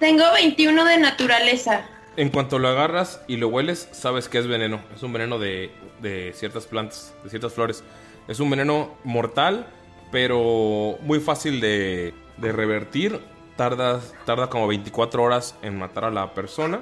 Tengo 0.00 0.24
21 0.34 0.84
de 0.84 0.98
naturaleza. 0.98 1.86
En 2.16 2.30
cuanto 2.30 2.58
lo 2.58 2.66
agarras 2.66 3.20
y 3.28 3.36
lo 3.36 3.46
hueles, 3.46 3.88
sabes 3.92 4.28
que 4.28 4.38
es 4.38 4.48
veneno. 4.48 4.80
Es 4.96 5.04
un 5.04 5.12
veneno 5.12 5.38
de, 5.38 5.70
de 6.02 6.32
ciertas 6.34 6.66
plantas, 6.66 7.14
de 7.22 7.30
ciertas 7.30 7.52
flores. 7.52 7.84
Es 8.26 8.40
un 8.40 8.50
veneno 8.50 8.96
mortal, 9.04 9.68
pero 10.10 10.98
muy 11.02 11.20
fácil 11.20 11.60
de, 11.60 12.14
de 12.36 12.50
revertir. 12.50 13.20
Tarda, 13.56 14.00
tarda 14.24 14.50
como 14.50 14.66
24 14.66 15.22
horas 15.22 15.54
en 15.62 15.78
matar 15.78 16.04
a 16.06 16.10
la 16.10 16.34
persona. 16.34 16.80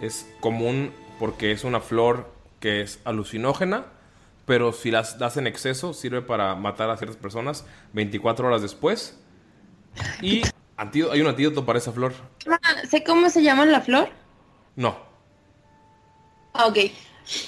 Es 0.00 0.26
común 0.40 0.92
porque 1.20 1.52
es 1.52 1.62
una 1.62 1.78
flor 1.78 2.28
que 2.58 2.80
es 2.80 2.98
alucinógena, 3.04 3.84
pero 4.46 4.72
si 4.72 4.90
las 4.90 5.18
das 5.20 5.36
en 5.36 5.46
exceso 5.46 5.94
sirve 5.94 6.22
para 6.22 6.56
matar 6.56 6.90
a 6.90 6.96
ciertas 6.96 7.16
personas 7.16 7.64
24 7.92 8.48
horas 8.48 8.62
después. 8.62 9.16
Y 10.20 10.42
antídoto- 10.76 11.12
hay 11.12 11.20
un 11.20 11.26
antídoto 11.28 11.64
para 11.64 11.78
esa 11.78 11.92
flor. 11.92 12.14
Ah, 12.50 12.58
¿Sé 12.88 13.04
cómo 13.04 13.28
se 13.30 13.42
llama 13.42 13.64
la 13.66 13.80
flor? 13.80 14.08
No, 14.76 14.96
Ah, 16.54 16.66
Ok. 16.66 16.78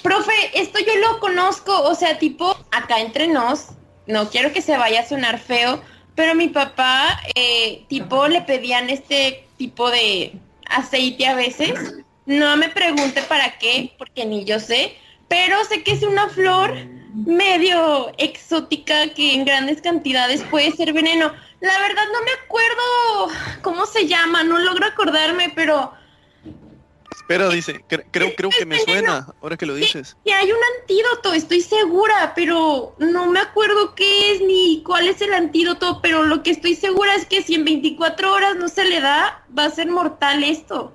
Profe, 0.01 0.31
esto 0.53 0.79
yo 0.79 0.95
lo 1.01 1.19
conozco, 1.19 1.77
o 1.83 1.93
sea, 1.95 2.17
tipo, 2.17 2.57
acá 2.71 3.01
entre 3.01 3.27
nos, 3.27 3.71
no 4.07 4.29
quiero 4.29 4.53
que 4.53 4.61
se 4.61 4.77
vaya 4.77 5.01
a 5.01 5.05
sonar 5.05 5.37
feo, 5.37 5.81
pero 6.15 6.33
mi 6.33 6.47
papá, 6.47 7.19
eh, 7.35 7.83
tipo, 7.89 8.27
le 8.29 8.41
pedían 8.41 8.89
este 8.89 9.45
tipo 9.57 9.91
de 9.91 10.33
aceite 10.69 11.27
a 11.27 11.35
veces. 11.35 11.93
No 12.25 12.55
me 12.55 12.69
pregunte 12.69 13.21
para 13.23 13.57
qué, 13.59 13.93
porque 13.97 14.25
ni 14.25 14.45
yo 14.45 14.59
sé, 14.61 14.95
pero 15.27 15.61
sé 15.65 15.83
que 15.83 15.91
es 15.91 16.03
una 16.03 16.29
flor 16.29 16.73
medio 17.25 18.11
exótica 18.17 19.13
que 19.13 19.33
en 19.33 19.45
grandes 19.45 19.81
cantidades 19.81 20.43
puede 20.43 20.71
ser 20.71 20.91
veneno. 20.93 21.31
La 21.61 21.79
verdad 21.79 22.03
no 22.11 22.21
me 22.23 22.31
acuerdo 22.43 23.61
cómo 23.61 23.85
se 23.85 24.07
llama, 24.07 24.43
no 24.43 24.59
logro 24.59 24.85
acordarme, 24.85 25.51
pero... 25.55 25.93
espera, 27.15 27.49
dice, 27.49 27.83
cre- 27.87 28.05
creo, 28.11 28.35
creo 28.35 28.49
que 28.49 28.65
me 28.65 28.77
suena, 28.79 29.33
ahora 29.41 29.55
que 29.57 29.65
lo 29.65 29.73
dices. 29.75 30.17
Y 30.25 30.31
hay 30.31 30.51
un 30.51 30.57
antídoto, 30.81 31.33
estoy 31.33 31.61
segura, 31.61 32.33
pero 32.35 32.95
no 32.99 33.27
me 33.27 33.39
acuerdo 33.39 33.95
qué 33.95 34.33
es 34.33 34.41
ni 34.41 34.83
cuál 34.83 35.07
es 35.07 35.21
el 35.21 35.33
antídoto, 35.33 36.01
pero 36.01 36.23
lo 36.23 36.43
que 36.43 36.51
estoy 36.51 36.75
segura 36.75 37.15
es 37.15 37.25
que 37.25 37.41
si 37.41 37.55
en 37.55 37.65
24 37.65 38.33
horas 38.33 38.55
no 38.57 38.67
se 38.67 38.83
le 38.85 38.99
da, 38.99 39.43
va 39.57 39.65
a 39.65 39.69
ser 39.71 39.87
mortal 39.89 40.43
esto. 40.43 40.93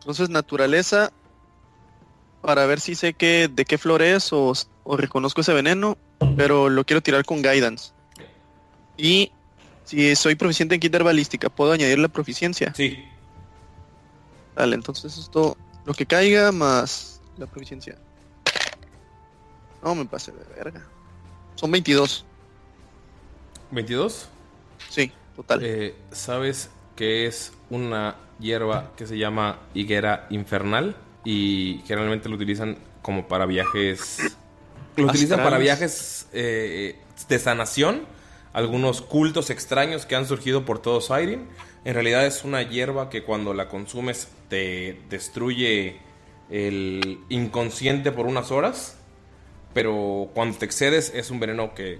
Entonces, 0.00 0.28
naturaleza, 0.28 1.12
para 2.42 2.66
ver 2.66 2.80
si 2.80 2.96
sé 2.96 3.14
qué, 3.14 3.48
de 3.50 3.64
qué 3.64 3.78
flor 3.78 4.02
es 4.02 4.32
o, 4.32 4.52
o 4.84 4.96
reconozco 4.96 5.40
ese 5.40 5.52
veneno, 5.52 5.96
pero 6.36 6.68
lo 6.68 6.84
quiero 6.84 7.02
tirar 7.02 7.24
con 7.24 7.42
guidance. 7.42 7.92
Y 8.96 9.32
si 9.84 10.14
soy 10.16 10.34
proficiente 10.34 10.74
en 10.74 10.80
kit 10.80 10.92
de 10.92 10.98
herbalística, 10.98 11.48
¿puedo 11.48 11.72
añadir 11.72 11.98
la 11.98 12.08
proficiencia? 12.08 12.72
sí. 12.74 13.04
Dale, 14.54 14.74
entonces 14.74 15.16
esto, 15.16 15.56
lo 15.86 15.94
que 15.94 16.04
caiga 16.04 16.52
más 16.52 17.22
la 17.38 17.46
proficiencia. 17.46 17.96
No 19.82 19.94
me 19.94 20.04
pase 20.04 20.30
de 20.30 20.44
verga. 20.54 20.86
Son 21.54 21.70
22. 21.70 22.24
¿22? 23.72 24.26
Sí, 24.88 25.10
total. 25.34 25.60
Eh, 25.62 25.94
¿Sabes 26.10 26.70
que 26.94 27.26
es 27.26 27.52
una 27.70 28.16
hierba 28.38 28.92
que 28.96 29.06
se 29.06 29.16
llama 29.16 29.58
higuera 29.74 30.26
infernal? 30.30 30.96
Y 31.24 31.82
generalmente 31.86 32.28
lo 32.28 32.36
utilizan 32.36 32.76
como 33.00 33.26
para 33.26 33.46
viajes... 33.46 34.36
Lo 34.96 35.06
utilizan 35.06 35.42
para 35.42 35.58
viajes 35.58 36.26
eh, 36.32 36.98
de 37.28 37.38
sanación. 37.38 38.02
Algunos 38.52 39.00
cultos 39.00 39.50
extraños 39.50 40.04
que 40.04 40.14
han 40.14 40.26
surgido 40.26 40.64
por 40.64 40.80
todo 40.80 41.00
Siren. 41.00 41.48
En 41.84 41.94
realidad 41.94 42.26
es 42.26 42.44
una 42.44 42.62
hierba 42.62 43.08
que 43.08 43.22
cuando 43.22 43.54
la 43.54 43.68
consumes 43.68 44.28
te 44.48 45.00
destruye 45.08 46.00
el 46.50 47.20
inconsciente 47.28 48.12
por 48.12 48.26
unas 48.26 48.50
horas. 48.50 48.96
Pero 49.72 50.30
cuando 50.34 50.58
te 50.58 50.66
excedes 50.66 51.12
es 51.14 51.30
un 51.30 51.40
veneno 51.40 51.74
que 51.74 51.98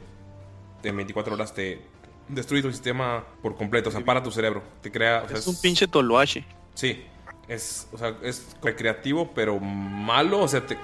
en 0.82 0.96
24 0.96 1.34
horas 1.34 1.54
te 1.54 1.80
destruye 2.28 2.62
tu 2.62 2.70
sistema 2.70 3.24
por 3.42 3.56
completo, 3.56 3.88
o 3.88 3.92
sea, 3.92 4.04
para 4.04 4.22
tu 4.22 4.30
cerebro, 4.30 4.62
te 4.80 4.90
crea, 4.90 5.22
o 5.24 5.28
sea, 5.28 5.38
es 5.38 5.46
un 5.46 5.60
pinche 5.60 5.86
toloache. 5.86 6.44
Sí, 6.74 7.02
es, 7.48 7.88
o 7.92 7.98
sea, 7.98 8.16
es 8.22 8.46
recreativo 8.62 9.32
pero 9.34 9.58
malo, 9.58 10.40
o 10.40 10.48
sea, 10.48 10.64
te, 10.66 10.76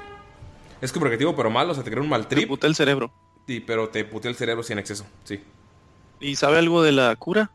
es 0.81 0.93
como 0.93 1.05
recreativo 1.05 1.35
pero 1.37 1.51
malo, 1.51 1.73
o 1.73 1.75
sea, 1.75 1.85
te 1.85 1.91
crea 1.91 2.03
un 2.03 2.09
mal 2.09 2.27
Te 2.29 2.37
trip, 2.37 2.49
putea 2.49 2.69
el 2.69 2.75
cerebro. 2.77 3.13
y, 3.47 3.61
pero 3.61 3.89
te 3.89 4.05
putea 4.05 4.31
el 4.31 4.37
cerebro 4.37 4.63
sin 4.63 4.79
exceso, 4.79 5.07
sí. 5.25 5.41
¿Y 6.21 6.37
sabe 6.37 6.59
algo 6.59 6.83
de 6.83 6.93
la 6.93 7.15
cura? 7.17 7.51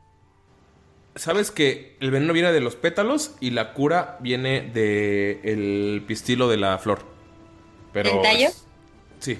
Sabes 1.15 1.51
que 1.51 1.95
el 1.99 2.09
veneno 2.11 2.33
viene 2.33 2.51
de 2.51 2.59
los 2.61 2.75
pétalos 2.75 3.35
y 3.39 3.51
la 3.51 3.73
cura 3.73 4.17
viene 4.21 4.61
de 4.61 5.39
el 5.43 6.03
pistilo 6.07 6.47
de 6.47 6.57
la 6.57 6.79
flor. 6.79 6.99
Pero 7.91 8.09
¿El 8.15 8.21
tallo? 8.23 8.47
es- 8.47 8.65
sí, 9.19 9.37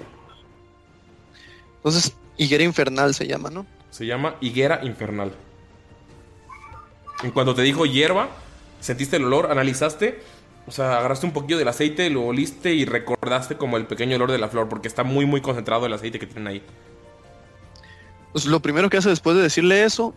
Entonces, 1.76 2.14
higuera 2.36 2.62
infernal 2.64 3.14
se 3.14 3.26
llama, 3.26 3.50
¿no? 3.50 3.66
se 3.90 4.06
llama 4.06 4.36
higuera 4.40 4.80
infernal. 4.84 5.32
En 7.22 7.30
cuanto 7.30 7.54
te 7.54 7.62
dijo 7.62 7.86
hierba, 7.86 8.28
sentiste 8.80 9.16
el 9.16 9.24
olor, 9.24 9.50
analizaste, 9.50 10.20
o 10.66 10.70
sea, 10.70 10.98
agarraste 10.98 11.26
un 11.26 11.32
poquillo 11.32 11.58
del 11.58 11.68
aceite, 11.68 12.08
lo 12.10 12.24
oliste 12.24 12.72
y 12.74 12.84
recordaste 12.84 13.56
como 13.56 13.76
el 13.76 13.86
pequeño 13.86 14.16
olor 14.16 14.32
de 14.32 14.38
la 14.38 14.48
flor, 14.48 14.68
porque 14.68 14.88
está 14.88 15.04
muy, 15.04 15.26
muy 15.26 15.40
concentrado 15.40 15.86
el 15.86 15.92
aceite 15.92 16.18
que 16.18 16.26
tienen 16.26 16.46
ahí. 16.46 16.62
Pues 18.32 18.46
lo 18.46 18.60
primero 18.60 18.88
que 18.90 18.96
hace 18.96 19.08
después 19.10 19.36
de 19.36 19.42
decirle 19.42 19.84
eso, 19.84 20.14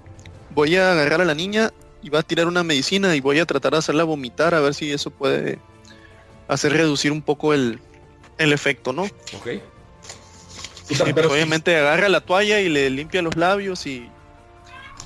voy 0.56 0.76
a 0.78 0.91
agarrar 0.94 1.22
a 1.22 1.26
la 1.26 1.36
niña 1.36 1.72
y 2.02 2.10
va 2.10 2.19
a 2.19 2.24
tirar 2.24 2.48
una 2.48 2.64
medicina 2.64 3.15
y 3.15 3.19
voy 3.19 3.40
a 3.40 3.45
tratar 3.45 3.74
de 3.74 3.80
hacerla 3.80 4.03
vomitar 4.06 4.56
a 4.56 4.60
ver 4.60 4.74
si 4.74 4.91
eso 4.91 5.11
puede 5.11 5.60
hacer 6.48 6.74
reducir 6.74 7.11
un 7.11 7.22
poco 7.22 7.53
el, 7.53 7.80
el 8.38 8.53
efecto, 8.53 8.94
¿no? 8.94 9.03
¿Ok? 9.03 9.48
Pues, 10.88 11.03
pero 11.14 11.28
sí- 11.30 11.34
obviamente 11.36 11.76
agarra 11.76 12.07
la 12.07 12.22
toalla 12.22 12.61
y 12.61 12.69
le 12.69 12.90
limpia 12.90 13.22
los 13.22 13.36
labios 13.36 13.86
y 13.86 14.10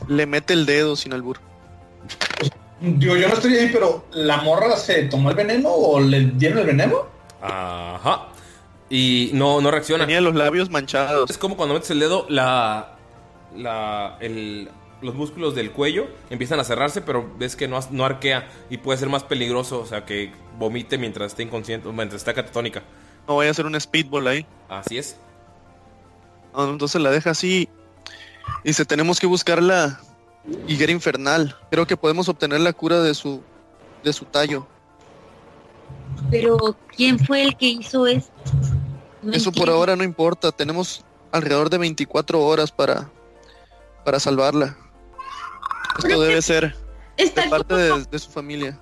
le 0.07 0.25
mete 0.27 0.53
el 0.53 0.65
dedo 0.65 0.95
sin 0.95 1.11
albur. 1.13 1.37
Digo, 2.81 3.15
yo 3.15 3.27
no 3.27 3.35
estoy 3.35 3.55
ahí, 3.55 3.69
pero 3.71 4.05
¿la 4.11 4.37
morra 4.37 4.75
se 4.75 5.03
tomó 5.03 5.29
el 5.29 5.35
veneno 5.35 5.69
o 5.69 5.99
le 5.99 6.31
dieron 6.31 6.59
el 6.59 6.65
veneno? 6.65 7.05
Ajá. 7.39 8.29
Y 8.89 9.29
no, 9.33 9.61
no 9.61 9.69
reacciona. 9.69 10.05
Tenía 10.05 10.19
los 10.19 10.35
labios 10.35 10.69
manchados. 10.71 11.29
Es 11.29 11.37
como 11.37 11.55
cuando 11.55 11.75
metes 11.75 11.91
el 11.91 11.99
dedo, 11.99 12.25
la, 12.27 12.97
la, 13.55 14.17
el, 14.19 14.69
los 15.01 15.13
músculos 15.13 15.53
del 15.53 15.71
cuello 15.71 16.07
empiezan 16.31 16.59
a 16.59 16.63
cerrarse, 16.63 17.01
pero 17.01 17.31
ves 17.37 17.55
que 17.55 17.67
no, 17.67 17.79
no 17.91 18.03
arquea 18.03 18.49
y 18.71 18.77
puede 18.77 18.97
ser 18.97 19.09
más 19.09 19.23
peligroso, 19.23 19.79
o 19.79 19.85
sea, 19.85 20.05
que 20.05 20.31
vomite 20.57 20.97
mientras 20.97 21.31
esté 21.33 21.43
inconsciente, 21.43 21.87
o 21.87 21.93
mientras 21.93 22.21
está 22.21 22.33
catatónica. 22.33 22.81
No 23.27 23.35
voy 23.35 23.47
a 23.47 23.51
hacer 23.51 23.67
un 23.67 23.79
speedball 23.79 24.27
ahí. 24.27 24.45
Así 24.69 24.97
es. 24.97 25.17
Entonces 26.57 26.99
la 26.99 27.11
deja 27.11 27.29
así. 27.29 27.69
Dice, 28.63 28.85
tenemos 28.85 29.19
que 29.19 29.27
buscar 29.27 29.61
la 29.61 29.99
higuera 30.67 30.91
infernal. 30.91 31.55
Creo 31.69 31.85
que 31.87 31.97
podemos 31.97 32.27
obtener 32.29 32.59
la 32.61 32.73
cura 32.73 32.99
de 33.01 33.13
su 33.13 33.41
de 34.03 34.13
su 34.13 34.25
tallo. 34.25 34.67
Pero, 36.29 36.75
¿quién 36.95 37.19
fue 37.19 37.43
el 37.43 37.55
que 37.55 37.67
hizo 37.67 38.05
esto? 38.07 38.31
No 39.21 39.33
Eso 39.33 39.51
por 39.51 39.69
ahora 39.69 39.95
no 39.95 40.03
importa. 40.03 40.51
Tenemos 40.51 41.03
alrededor 41.31 41.69
de 41.69 41.77
24 41.77 42.41
horas 42.41 42.71
para 42.71 43.09
para 44.03 44.19
salvarla. 44.19 44.75
Esto 45.99 46.21
debe 46.21 46.41
ser 46.41 46.75
Está 47.17 47.43
de 47.43 47.49
parte 47.49 47.73
como, 47.73 47.97
de, 47.99 48.05
de 48.05 48.19
su 48.19 48.31
familia. 48.31 48.79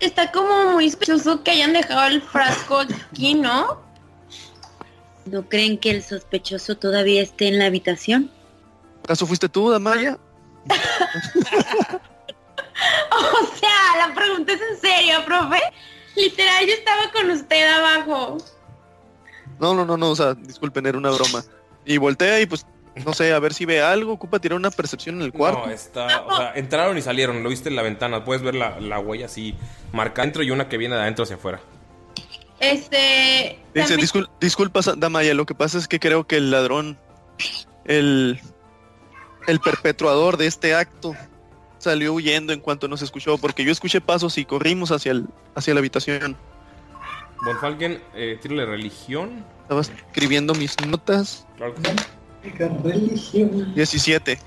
está 0.00 0.30
como 0.32 0.72
muy 0.72 0.90
sospechoso 0.90 1.42
que 1.42 1.52
hayan 1.52 1.72
dejado 1.72 2.06
el 2.08 2.20
frasco 2.20 2.80
aquí, 2.80 3.34
¿no? 3.34 3.82
¿No 5.24 5.48
creen 5.48 5.78
que 5.78 5.90
el 5.90 6.02
sospechoso 6.02 6.76
todavía 6.76 7.22
esté 7.22 7.48
en 7.48 7.58
la 7.58 7.66
habitación? 7.66 8.30
¿Acaso 9.04 9.26
fuiste 9.26 9.48
tú, 9.48 9.70
Damaya? 9.70 10.18
O 13.10 13.56
sea, 13.56 14.06
la 14.08 14.14
pregunta 14.14 14.52
es 14.52 14.60
en 14.60 14.80
serio, 14.80 15.24
profe. 15.24 15.60
Literal, 16.16 16.66
yo 16.66 16.72
estaba 16.72 17.10
con 17.12 17.30
usted 17.30 17.66
abajo. 17.72 18.38
No, 19.60 19.74
no, 19.74 19.84
no, 19.84 19.96
no, 19.96 20.10
o 20.10 20.16
sea, 20.16 20.34
disculpen, 20.34 20.86
era 20.86 20.98
una 20.98 21.10
broma. 21.10 21.44
Y 21.84 21.96
voltea 21.98 22.40
y 22.40 22.46
pues, 22.46 22.66
no 23.04 23.12
sé, 23.14 23.32
a 23.32 23.38
ver 23.38 23.54
si 23.54 23.64
ve 23.64 23.80
algo, 23.82 24.12
ocupa 24.12 24.38
tirar 24.40 24.56
una 24.58 24.70
percepción 24.70 25.16
en 25.16 25.22
el 25.22 25.32
cuarto. 25.32 25.66
No, 25.66 25.72
está, 25.72 26.22
o 26.22 26.36
sea, 26.36 26.52
entraron 26.54 26.98
y 26.98 27.02
salieron, 27.02 27.42
lo 27.42 27.48
viste 27.48 27.68
en 27.68 27.76
la 27.76 27.82
ventana, 27.82 28.24
puedes 28.24 28.42
ver 28.42 28.54
la, 28.56 28.80
la 28.80 28.98
huella 28.98 29.26
así 29.26 29.54
marcada 29.92 30.26
dentro 30.26 30.42
y 30.42 30.50
una 30.50 30.68
que 30.68 30.76
viene 30.76 30.96
de 30.96 31.02
adentro 31.02 31.22
hacia 31.24 31.36
afuera. 31.36 31.60
Este. 32.60 33.58
Dice, 33.74 33.96
también- 33.96 34.28
"Discul- 34.40 34.96
Damaya, 34.98 35.34
lo 35.34 35.46
que 35.46 35.54
pasa 35.54 35.78
es 35.78 35.86
que 35.88 36.00
creo 36.00 36.26
que 36.26 36.36
el 36.36 36.50
ladrón, 36.50 36.98
el, 37.84 38.40
el 39.46 39.60
perpetuador 39.60 40.36
de 40.36 40.46
este 40.46 40.74
acto, 40.74 41.14
salió 41.78 42.12
huyendo 42.14 42.52
en 42.52 42.60
cuanto 42.60 42.88
nos 42.88 43.02
escuchó, 43.02 43.38
porque 43.38 43.64
yo 43.64 43.72
escuché 43.72 44.00
pasos 44.00 44.38
y 44.38 44.44
corrimos 44.44 44.90
hacia, 44.90 45.12
el, 45.12 45.26
hacia 45.54 45.74
la 45.74 45.80
habitación. 45.80 46.36
Von 47.44 47.58
Falken, 47.58 48.02
eh, 48.14 48.38
tírale 48.40 48.64
religión. 48.64 49.44
Estaba 49.62 49.82
escribiendo 49.82 50.54
mis 50.54 50.80
notas. 50.86 51.46
Claro 51.56 51.74
que 51.74 51.90
sí. 51.90 52.50
Religión. 52.82 53.74
17. 53.74 54.38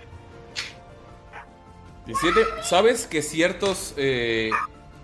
17. 2.05 2.41
¿Sabes 2.63 3.05
que 3.05 3.21
ciertos 3.21 3.93
eh, 3.97 4.51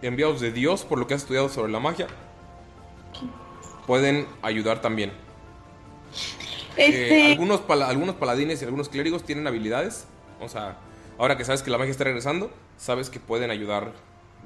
enviados 0.02 0.42
de 0.42 0.52
Dios, 0.52 0.84
por 0.84 0.98
lo 0.98 1.08
que 1.08 1.14
has 1.14 1.22
estudiado 1.22 1.50
sobre 1.50 1.72
la 1.72 1.80
magia, 1.80 2.08
pueden 3.86 4.28
ayudar 4.42 4.82
también? 4.82 5.12
Eh, 6.78 7.32
algunos, 7.32 7.62
pala- 7.62 7.88
algunos 7.88 8.16
paladines 8.16 8.62
y 8.62 8.66
algunos 8.66 8.90
clérigos 8.90 9.24
tienen 9.24 9.46
habilidades. 9.48 10.06
O 10.40 10.50
sea, 10.50 10.78
ahora 11.18 11.38
que 11.38 11.46
sabes 11.46 11.62
que 11.64 11.70
la 11.72 11.78
magia 11.78 11.92
está 11.92 12.04
regresando, 12.04 12.52
sabes 12.78 13.10
que 13.10 13.20
pueden 13.20 13.52
ayudar 13.52 13.92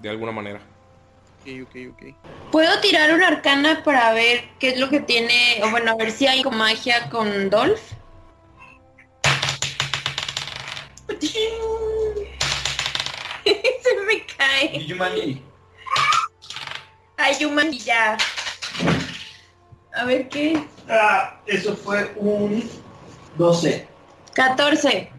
de 0.01 0.09
alguna 0.09 0.31
manera. 0.31 0.59
Ok, 1.41 1.53
ok, 1.63 1.75
ok. 1.93 2.15
¿puedo 2.51 2.79
tirar 2.81 3.13
una 3.13 3.27
arcana 3.29 3.83
para 3.83 4.11
ver 4.13 4.43
qué 4.59 4.69
es 4.69 4.77
lo 4.79 4.89
que 4.89 4.99
tiene, 4.99 5.61
o 5.63 5.69
bueno, 5.69 5.91
a 5.91 5.95
ver 5.95 6.11
si 6.11 6.27
hay 6.27 6.43
magia 6.43 7.09
con 7.09 7.49
Dolph? 7.49 7.79
Se 13.45 13.95
me 14.05 14.25
cae. 14.37 14.85
Yumani. 14.85 15.41
Ay, 17.17 17.35
Yumani, 17.39 17.77
ya. 17.79 18.17
A 19.97 20.05
ver 20.05 20.29
qué. 20.29 20.61
Ah, 20.89 21.39
eso 21.45 21.75
fue 21.75 22.13
un 22.17 22.63
12. 23.37 23.87
14. 24.33 25.11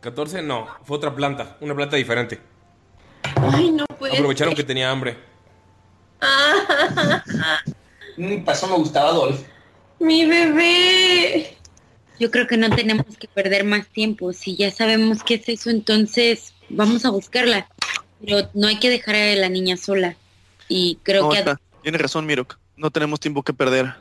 14, 0.00 0.42
no, 0.42 0.66
fue 0.84 0.96
otra 0.98 1.14
planta, 1.14 1.56
una 1.60 1.74
planta 1.74 1.96
diferente. 1.96 2.40
Ay, 3.36 3.70
no 3.70 3.86
puede 3.86 4.14
Aprovecharon 4.14 4.52
ser. 4.54 4.64
que 4.64 4.66
tenía 4.66 4.90
hambre. 4.90 5.16
Ah, 6.20 7.22
Mm, 8.16 8.48
eso 8.48 8.68
me 8.68 8.76
gustaba 8.76 9.10
Dolph. 9.10 9.40
mi 9.98 10.24
bebé. 10.24 11.56
Yo 12.20 12.30
creo 12.30 12.46
que 12.46 12.56
no 12.56 12.70
tenemos 12.70 13.06
que 13.18 13.26
perder 13.26 13.64
más 13.64 13.88
tiempo. 13.88 14.32
Si 14.32 14.54
ya 14.56 14.70
sabemos 14.70 15.24
qué 15.24 15.34
es 15.34 15.48
eso, 15.48 15.70
entonces 15.70 16.54
vamos 16.68 17.04
a 17.04 17.10
buscarla. 17.10 17.66
Pero 18.24 18.48
no 18.54 18.68
hay 18.68 18.78
que 18.78 18.88
dejar 18.88 19.16
a 19.16 19.34
la 19.34 19.48
niña 19.48 19.76
sola. 19.76 20.14
Y 20.68 21.00
creo 21.02 21.24
No, 21.24 21.30
que 21.30 21.38
está. 21.38 21.60
Tienes 21.82 22.00
razón, 22.00 22.24
Mirok. 22.24 22.56
No 22.76 22.92
tenemos 22.92 23.18
tiempo 23.18 23.42
que 23.42 23.52
perder. 23.52 23.92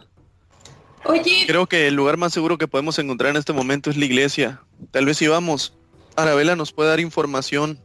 Oye, 1.06 1.44
Creo 1.48 1.68
que 1.68 1.88
el 1.88 1.96
lugar 1.96 2.18
más 2.18 2.34
seguro 2.34 2.58
que 2.58 2.68
podemos 2.68 2.98
encontrar 3.00 3.32
en 3.32 3.38
este 3.38 3.54
momento 3.54 3.90
es 3.90 3.98
la 3.98 4.06
iglesia. 4.06 4.62
Tal 4.92 5.06
vez 5.06 5.18
si 5.18 5.28
vamos, 5.28 5.74
Arabella 6.16 6.56
nos 6.56 6.72
puede 6.72 6.90
dar 6.90 7.00
información 7.00 7.80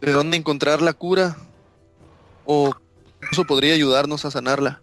de 0.00 0.12
dónde 0.12 0.36
encontrar 0.36 0.80
la 0.80 0.92
cura 0.92 1.36
o 2.44 2.74
incluso 3.20 3.44
podría 3.44 3.74
ayudarnos 3.74 4.24
a 4.24 4.30
sanarla. 4.30 4.80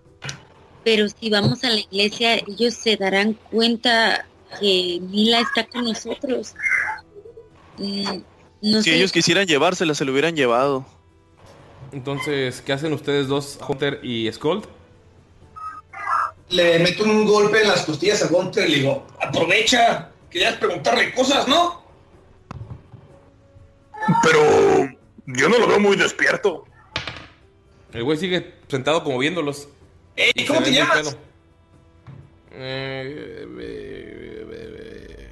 Pero 0.84 1.08
si 1.10 1.30
vamos 1.30 1.64
a 1.64 1.70
la 1.70 1.80
iglesia, 1.80 2.36
ellos 2.36 2.74
se 2.74 2.96
darán 2.96 3.34
cuenta 3.52 4.26
que 4.60 5.00
Mila 5.02 5.42
está 5.42 5.66
con 5.68 5.86
nosotros. 5.86 6.54
Mm, 7.78 8.20
no 8.62 8.82
si 8.82 8.92
sé. 8.92 8.96
ellos 8.96 9.12
quisieran 9.12 9.48
llevársela, 9.48 9.94
se 9.94 10.06
lo 10.06 10.12
hubieran 10.12 10.36
llevado. 10.36 10.86
Entonces, 11.92 12.62
¿qué 12.62 12.74
hacen 12.74 12.94
ustedes 12.94 13.28
dos, 13.28 13.60
Hunter 13.68 14.00
y 14.04 14.32
Scold? 14.32 14.66
Le 16.50 16.80
meto 16.80 17.04
un 17.04 17.26
golpe 17.26 17.62
en 17.62 17.68
las 17.68 17.84
costillas 17.86 18.24
a 18.24 18.28
Gunter 18.28 18.68
y 18.68 18.72
le 18.72 18.78
digo, 18.78 19.06
aprovecha, 19.20 20.12
querías 20.30 20.56
preguntarle 20.56 21.14
cosas, 21.14 21.48
¿no? 21.48 21.84
Pero 24.24 24.40
yo 25.26 25.50
no 25.50 25.58
lo 25.58 25.68
veo 25.68 25.80
muy 25.80 25.98
despierto. 25.98 26.66
El 27.92 28.04
güey 28.04 28.18
sigue 28.18 28.56
sentado 28.68 29.04
como 29.04 29.18
viéndolos. 29.18 29.68
Ey, 30.16 30.32
Y 30.36 30.46
¿cómo 30.46 30.62
te 30.62 30.72
llamas? 30.72 31.18
Eh, 32.52 33.46
eh, 33.46 33.48
eh, 33.60 34.46
eh, 34.54 35.30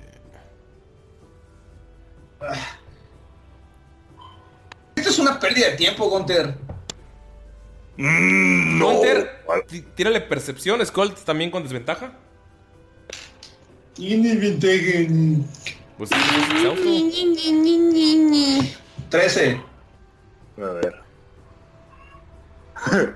Esto 4.96 5.10
es 5.10 5.20
una 5.20 5.40
pérdida 5.40 5.70
de 5.72 5.78
tiempo, 5.78 6.10
Gunter. 6.10 6.56
Mm, 7.98 8.80
no. 8.80 9.02
Tírale 9.96 10.22
percepción, 10.22 10.86
Scold 10.86 11.16
también 11.24 11.52
con 11.52 11.64
desventaja. 11.64 12.14
Tiene 13.94 14.36
ventaja. 14.36 15.74
Pues 15.98 16.12
exhausto. 16.12 16.76
13. 19.10 19.62
A 20.58 20.62
ver. 20.62 20.96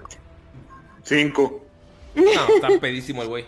Cinco. 1.04 1.66
No, 2.16 2.56
está 2.56 2.70
pedísimo 2.80 3.22
el 3.22 3.28
güey. 3.28 3.46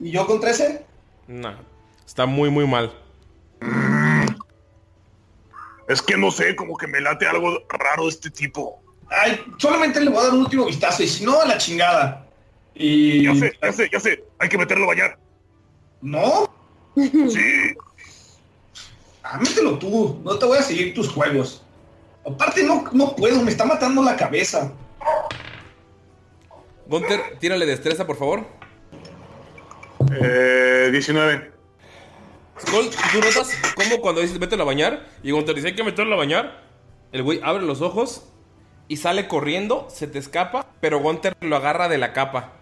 ¿Y 0.00 0.10
yo 0.10 0.26
con 0.26 0.40
13? 0.40 0.84
No, 1.28 1.54
está 2.04 2.26
muy, 2.26 2.50
muy 2.50 2.66
mal. 2.66 2.92
Es 5.88 6.02
que 6.02 6.16
no 6.16 6.30
sé, 6.30 6.56
como 6.56 6.76
que 6.76 6.86
me 6.86 7.00
late 7.00 7.26
algo 7.26 7.62
raro 7.68 8.08
este 8.08 8.30
tipo. 8.30 8.82
Ay, 9.10 9.40
solamente 9.58 10.00
le 10.00 10.10
voy 10.10 10.18
a 10.18 10.22
dar 10.24 10.32
un 10.32 10.40
último 10.40 10.66
vistazo 10.66 11.02
y 11.02 11.08
si 11.08 11.24
no, 11.24 11.40
a 11.40 11.46
la 11.46 11.58
chingada. 11.58 12.26
Y... 12.74 13.24
Ya 13.24 13.34
sé, 13.34 13.52
ya 13.62 13.72
sé, 13.72 13.90
ya 13.92 14.00
sé. 14.00 14.24
Hay 14.38 14.48
que 14.48 14.58
meterlo 14.58 14.84
a 14.84 14.88
bañar. 14.88 15.18
¿No? 16.02 16.50
Sí. 16.96 17.74
Ah, 19.26 19.38
mételo 19.38 19.78
tú, 19.78 20.20
no 20.22 20.38
te 20.38 20.44
voy 20.44 20.58
a 20.58 20.62
seguir 20.62 20.92
tus 20.92 21.08
juegos. 21.08 21.62
Aparte 22.26 22.62
no, 22.62 22.84
no 22.92 23.16
puedo, 23.16 23.40
me 23.42 23.50
está 23.50 23.64
matando 23.64 24.02
la 24.02 24.16
cabeza. 24.16 24.70
Gunter, 26.86 27.38
tírale 27.40 27.64
destreza, 27.64 28.06
por 28.06 28.16
favor. 28.16 28.46
Eh, 30.20 30.90
19. 30.92 31.52
Skull, 32.60 32.90
¿tú 33.12 33.18
notas 33.18 33.58
cómo 33.74 34.00
cuando 34.02 34.20
dices 34.20 34.38
mételo 34.38 34.64
a 34.64 34.66
bañar? 34.66 35.06
Y 35.22 35.30
Gunter 35.30 35.54
dice 35.54 35.68
hay 35.68 35.74
que 35.74 35.84
meterlo 35.84 36.14
a 36.14 36.18
bañar. 36.18 36.62
El 37.10 37.22
güey 37.22 37.40
abre 37.42 37.64
los 37.64 37.80
ojos 37.80 38.26
y 38.88 38.96
sale 38.96 39.28
corriendo, 39.28 39.88
se 39.90 40.06
te 40.06 40.18
escapa, 40.18 40.66
pero 40.80 41.00
Gunter 41.00 41.36
lo 41.40 41.56
agarra 41.56 41.88
de 41.88 41.98
la 41.98 42.12
capa. 42.12 42.52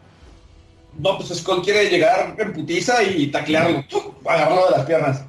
No, 0.99 1.17
pues 1.17 1.31
Skull 1.31 1.63
quiere 1.63 1.89
llegar 1.89 2.35
en 2.39 2.53
putiza 2.53 3.03
y 3.03 3.29
taclearlo, 3.29 3.85
agarrarlo 4.25 4.67
de 4.67 4.77
las 4.77 4.87
piernas. 4.87 5.25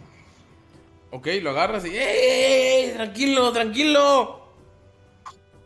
Ok, 1.11 1.27
lo 1.41 1.51
agarras 1.51 1.85
y 1.85 1.89
¡Ey, 1.89 1.97
ey, 1.97 2.85
ey! 2.85 2.91
Tranquilo, 2.93 3.51
tranquilo. 3.51 4.47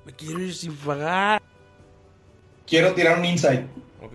Me 0.06 0.14
quiero 0.14 0.42
ir 0.42 0.54
sin 0.54 0.76
pagar. 0.76 1.42
Quiero 2.66 2.94
tirar 2.94 3.18
un 3.18 3.26
insight. 3.26 3.62
Ok. 4.02 4.14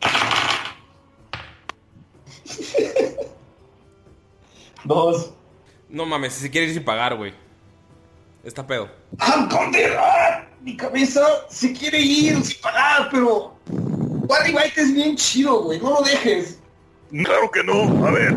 Dos. 4.84 5.32
No 5.88 6.06
mames, 6.06 6.34
si 6.34 6.42
se 6.42 6.50
quiere 6.50 6.68
ir 6.68 6.74
sin 6.74 6.84
pagar, 6.84 7.16
güey. 7.16 7.34
Está 8.44 8.66
pedo. 8.66 8.88
¡Ah! 9.18 9.48
¡Ah! 9.98 10.44
Mi 10.62 10.76
cabeza 10.76 11.20
se 11.48 11.72
quiere 11.72 11.98
ir 11.98 12.42
sin 12.44 12.60
pagar, 12.60 13.08
pero... 13.10 13.56
Wally 13.68 14.54
White 14.54 14.80
es 14.80 14.94
bien 14.94 15.16
chido, 15.16 15.62
güey, 15.64 15.80
no 15.80 15.90
lo 15.90 16.02
dejes. 16.02 16.58
Claro 17.10 17.50
que 17.50 17.64
no. 17.64 18.06
A 18.06 18.10
ver. 18.10 18.34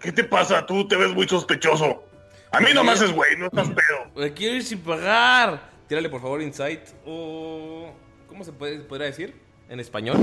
¿Qué 0.00 0.12
te 0.12 0.24
pasa? 0.24 0.64
Tú 0.66 0.86
te 0.86 0.96
ves 0.96 1.12
muy 1.14 1.26
sospechoso. 1.28 2.04
A 2.52 2.60
mí 2.60 2.68
no 2.74 2.84
me 2.84 2.92
haces 2.92 3.12
güey, 3.12 3.36
no 3.36 3.46
estás 3.46 3.68
pedo. 3.68 4.10
Me 4.16 4.32
quiero 4.32 4.56
ir 4.56 4.64
sin 4.64 4.80
pagar. 4.80 5.70
Tírale, 5.88 6.08
por 6.08 6.20
favor, 6.20 6.42
insight 6.42 6.80
o... 7.06 7.90
¿Cómo 8.28 8.44
se 8.44 8.52
puede, 8.52 8.80
podría 8.80 9.06
decir? 9.06 9.34
¿En 9.68 9.80
español? 9.80 10.16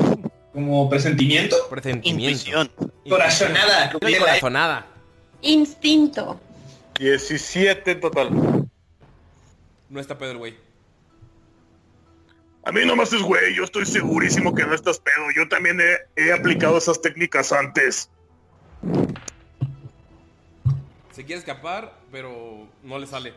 Como 0.53 0.89
presentimiento. 0.89 1.55
Presentimiento. 1.69 2.31
Intuición. 2.49 2.71
Corazonada. 3.09 3.91
la- 3.99 4.19
corazonada. 4.19 4.87
Instinto. 5.41 6.39
17 6.99 7.91
en 7.91 7.99
total. 7.99 8.64
No 9.95 10.01
está 10.01 10.17
pedo 10.17 10.31
el 10.31 10.37
güey. 10.37 10.57
A 12.65 12.71
mí 12.73 12.81
no 12.85 12.97
me 12.97 13.03
haces 13.03 13.21
güey, 13.21 13.55
yo 13.55 13.63
estoy 13.63 13.85
segurísimo 13.85 14.53
que 14.53 14.65
no 14.65 14.75
estás 14.75 14.99
pedo. 14.99 15.31
Yo 15.33 15.47
también 15.47 15.79
he, 15.79 16.21
he 16.21 16.33
aplicado 16.33 16.77
esas 16.77 17.01
técnicas 17.01 17.53
antes. 17.53 18.09
Se 21.13 21.23
quiere 21.23 21.39
escapar, 21.39 21.97
pero 22.11 22.67
no 22.83 22.99
le 22.99 23.07
sale. 23.07 23.35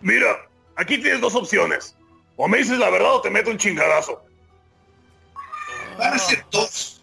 Mira, 0.00 0.48
aquí 0.76 0.96
tienes 0.96 1.20
dos 1.20 1.34
opciones. 1.34 1.94
O 2.36 2.48
me 2.48 2.56
dices 2.56 2.78
la 2.78 2.88
verdad 2.88 3.16
o 3.16 3.20
te 3.20 3.28
meto 3.28 3.50
un 3.50 3.58
chingadazo. 3.58 4.24
Van 5.98 6.14
a 6.14 6.18
ser 6.18 6.42
dos. 6.50 7.02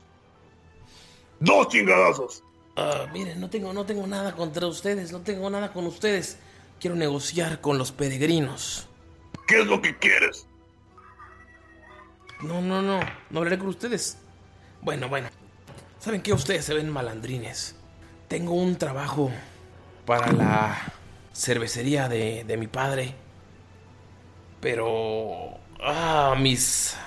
Dos 1.40 1.68
chingadazos. 1.68 2.44
Ah, 2.76 3.06
miren, 3.14 3.40
no 3.40 3.52
tengo, 3.52 3.72
no 3.72 3.85
tengo 3.85 4.07
nada 4.07 4.35
contra 4.35 4.65
ustedes, 4.65 5.11
no 5.11 5.22
tengo 5.22 5.48
nada 5.52 5.72
con 5.72 5.85
ustedes. 5.85 6.40
Quiero 6.84 6.97
negociar 6.97 7.61
con 7.61 7.77
los 7.77 7.93
peregrinos. 7.93 8.89
¿Qué 9.47 9.61
es 9.61 9.68
lo 9.68 9.81
que 9.81 9.97
quieres? 9.99 10.45
No, 12.41 12.60
no, 12.60 12.81
no, 12.81 12.99
no 13.30 13.39
hablaré 13.39 13.57
con 13.57 13.69
ustedes. 13.69 14.18
Bueno, 14.81 15.07
bueno. 15.07 15.30
¿Saben 15.99 16.22
qué? 16.22 16.34
Ustedes 16.34 16.65
se 16.65 16.73
ven 16.73 16.89
malandrines. 16.89 17.77
Tengo 18.27 18.51
un 18.55 18.76
trabajo 18.76 19.31
para 20.05 20.34
la 20.34 20.77
cervecería 21.34 22.10
de, 22.10 22.43
de 22.43 22.57
mi 22.57 22.68
padre. 22.68 23.15
Pero... 24.60 25.57
Ah, 25.81 26.35
mis 26.38 26.97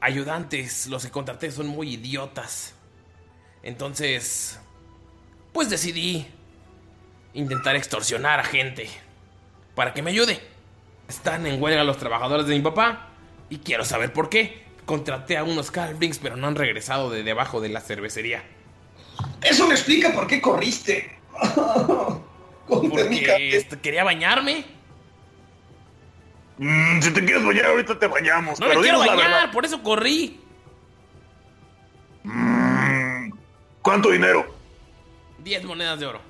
ayudantes, 0.00 0.88
los 0.88 1.04
que 1.04 1.12
contraté, 1.12 1.52
son 1.52 1.68
muy 1.68 1.94
idiotas. 1.94 2.74
Entonces... 3.62 4.58
Pues 5.52 5.70
decidí 5.70 6.26
intentar 7.34 7.76
extorsionar 7.76 8.40
a 8.40 8.44
gente 8.44 8.88
para 9.74 9.94
que 9.94 10.02
me 10.02 10.10
ayude. 10.10 10.40
Están 11.08 11.46
en 11.46 11.62
huelga 11.62 11.84
los 11.84 11.98
trabajadores 11.98 12.46
de 12.46 12.54
mi 12.54 12.60
papá 12.60 13.08
y 13.48 13.58
quiero 13.58 13.84
saber 13.84 14.12
por 14.12 14.28
qué. 14.28 14.66
Contraté 14.84 15.36
a 15.36 15.44
unos 15.44 15.70
Calvings, 15.70 16.18
pero 16.18 16.36
no 16.36 16.46
han 16.46 16.56
regresado 16.56 17.10
de 17.10 17.22
debajo 17.22 17.60
de 17.60 17.68
la 17.68 17.80
cervecería. 17.80 18.42
Eso 19.42 19.66
me 19.66 19.74
explica 19.74 20.12
por 20.12 20.26
qué 20.26 20.40
corriste. 20.40 21.18
Porque 22.66 23.56
este, 23.56 23.78
quería 23.78 24.04
bañarme. 24.04 24.64
Mm, 26.58 27.00
si 27.00 27.10
te 27.12 27.24
quieres 27.24 27.44
bañar, 27.44 27.66
ahorita 27.66 27.98
te 27.98 28.06
bañamos. 28.06 28.60
No 28.60 28.66
pero 28.66 28.80
me 28.80 28.84
quiero 28.84 28.98
bañar, 28.98 29.50
por 29.52 29.64
eso 29.64 29.82
corrí. 29.82 30.40
Mm, 32.24 33.30
¿Cuánto 33.80 34.10
dinero? 34.10 34.54
10 35.38 35.64
monedas 35.64 35.98
de 35.98 36.06
oro. 36.06 36.27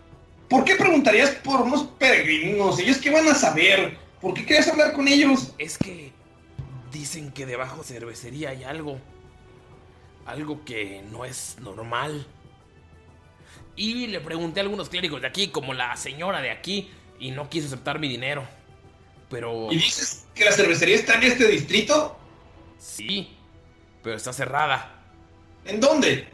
¿Por 0.49 0.65
qué 0.65 0.77
preguntarías 0.77 1.31
por 1.31 1.61
unos 1.61 1.85
peregrinos? 1.99 2.79
¿Ellos 2.79 2.99
qué 2.99 3.11
van 3.11 3.29
a 3.29 3.35
saber? 3.35 3.99
¿Por 4.21 4.35
qué 4.35 4.45
quieres 4.45 4.69
hablar 4.69 4.93
con 4.93 5.07
ellos? 5.07 5.53
Es 5.59 5.77
que 5.77 6.13
dicen 6.91 7.31
que 7.33 7.47
debajo 7.47 7.83
cervecería 7.85 8.51
hay 8.51 8.65
algo. 8.65 8.99
Algo 10.27 10.65
que 10.65 11.03
no 11.11 11.25
es 11.25 11.57
normal. 11.61 12.27
Y 13.77 14.09
le 14.09 14.21
pregunté 14.21 14.61
a 14.61 14.63
algunos 14.63 14.89
clérigos 14.89 15.21
de 15.21 15.29
aquí, 15.29 15.49
como 15.49 15.75
la 15.75 15.97
señora 15.97 16.41
de 16.41 16.51
aquí, 16.51 16.91
y 17.21 17.31
no 17.31 17.49
quiso 17.49 17.67
aceptar 17.67 17.99
mi 17.99 18.09
dinero. 18.09 18.47
Pero... 19.31 19.69
¿Y 19.71 19.77
dices 19.77 20.27
que 20.35 20.45
la 20.45 20.53
cervecería 20.53 20.97
está 20.97 21.15
en 21.15 21.25
este 21.25 21.47
distrito? 21.47 22.19
Sí, 22.79 23.37
pero 24.03 24.17
está 24.17 24.33
cerrada. 24.33 24.95
¿En 25.65 25.81
dónde? 25.81 26.29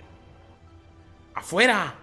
Afuera. 1.35 1.97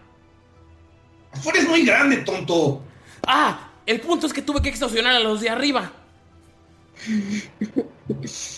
Afuera 1.32 1.60
es 1.60 1.68
muy 1.68 1.86
grande, 1.86 2.18
tonto. 2.18 2.82
Ah, 3.26 3.72
el 3.86 4.02
punto 4.02 4.28
es 4.28 4.34
que 4.34 4.42
tuve 4.42 4.62
que 4.62 4.70
extorsionar 4.70 5.16
a 5.16 5.20
los 5.20 5.42
de 5.42 5.50
arriba. 5.50 5.92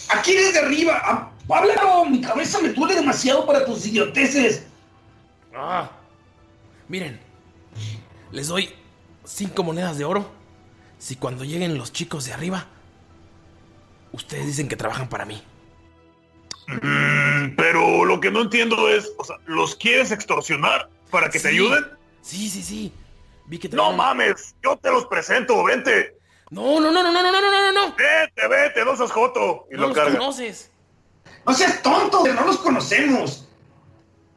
¿A 0.10 0.22
quién 0.22 0.38
es 0.38 0.54
de 0.54 0.60
arriba? 0.60 1.02
Ah, 1.04 1.32
¡Háblalo! 1.50 2.06
Mi 2.06 2.22
cabeza 2.22 2.60
me 2.62 2.70
duele 2.70 2.96
demasiado 2.96 3.46
para 3.46 3.66
tus 3.66 3.86
idioteces. 3.86 4.66
Ah. 5.56 5.90
Miren, 6.88 7.20
les 8.32 8.48
doy 8.48 8.70
cinco 9.24 9.64
monedas 9.64 9.98
de 9.98 10.06
oro 10.06 10.30
si 10.98 11.16
cuando 11.16 11.44
lleguen 11.44 11.78
los 11.78 11.92
chicos 11.92 12.26
de 12.26 12.34
arriba, 12.34 12.66
ustedes 14.14 14.46
dicen 14.46 14.70
que 14.70 14.76
trabajan 14.76 15.10
para 15.10 15.26
mí. 15.26 15.44
Mm, 16.68 17.56
pero 17.58 18.06
lo 18.06 18.20
que 18.22 18.32
no 18.32 18.42
entiendo 18.42 18.88
es, 18.90 19.12
o 19.18 19.24
sea, 19.26 19.36
¿los 19.46 19.76
quieres 19.76 20.12
extorsionar 20.12 20.90
para 21.12 21.30
que 21.30 21.40
te 21.40 21.50
ayuden? 21.50 21.86
Sí, 22.24 22.50
sí, 22.50 22.64
sí. 22.64 22.92
Vi 23.46 23.60
que 23.60 23.70
No 23.70 23.92
mames, 23.92 24.56
yo 24.64 24.78
te 24.78 24.90
los 24.90 25.06
presento, 25.06 25.64
vente. 25.64 26.18
No, 26.50 26.80
no, 26.80 26.92
no, 26.92 27.04
no, 27.04 27.12
no, 27.12 27.22
no, 27.22 27.32
no, 27.32 27.42
no, 27.42 27.52
no, 27.52 27.72
no. 27.72 27.96
Vete, 27.96 28.48
vete, 28.48 28.86
no 28.86 28.96
seas 28.96 29.12
joto. 29.12 29.68
Y 29.70 29.76
No 29.76 29.82
lo 29.82 29.88
los 29.90 29.98
carga. 29.98 30.18
conoces. 30.18 30.72
No 31.46 31.54
seas 31.54 31.82
tonto, 31.84 32.26
no 32.26 32.46
los 32.46 32.58
conocemos. 32.60 33.48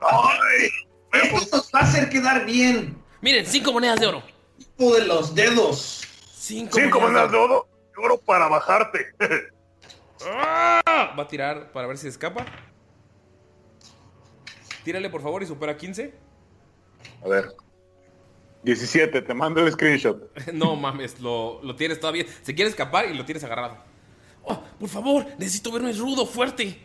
Ay, 0.00 0.68
Esto 1.12 1.56
nos 1.56 1.70
va 1.72 1.80
a 1.80 1.82
hacer 1.84 2.08
quedar 2.10 2.44
bien. 2.44 3.00
Miren, 3.20 3.46
cinco 3.46 3.72
monedas 3.72 4.00
de 4.00 4.06
oro. 4.08 4.22
Tipo 4.58 4.94
de 4.94 5.06
los 5.06 5.34
dedos. 5.34 6.02
Cinco, 6.34 6.78
cinco 6.78 7.00
monedas 7.00 7.30
de 7.30 7.36
oro, 7.38 7.68
de 7.96 8.04
oro 8.04 8.18
para 8.18 8.48
bajarte. 8.48 9.14
Va 10.26 11.22
a 11.22 11.28
tirar 11.28 11.70
para 11.72 11.86
ver 11.86 11.98
si 11.98 12.08
escapa. 12.08 12.44
Tírale, 14.84 15.10
por 15.10 15.20
favor, 15.22 15.42
y 15.42 15.46
supera 15.46 15.76
15. 15.76 16.14
A 17.24 17.28
ver. 17.28 17.54
17, 18.66 19.22
te 19.22 19.34
mando 19.34 19.64
el 19.64 19.72
screenshot. 19.72 20.28
No 20.52 20.74
mames, 20.74 21.20
lo, 21.20 21.60
lo 21.62 21.76
tienes 21.76 22.00
todavía. 22.00 22.26
Se 22.42 22.54
quiere 22.54 22.68
escapar 22.68 23.08
y 23.08 23.14
lo 23.14 23.24
tienes 23.24 23.44
agarrado. 23.44 23.78
Oh, 24.42 24.60
por 24.78 24.88
favor, 24.88 25.24
necesito 25.38 25.70
verme 25.70 25.92
rudo, 25.92 26.26
fuerte. 26.26 26.82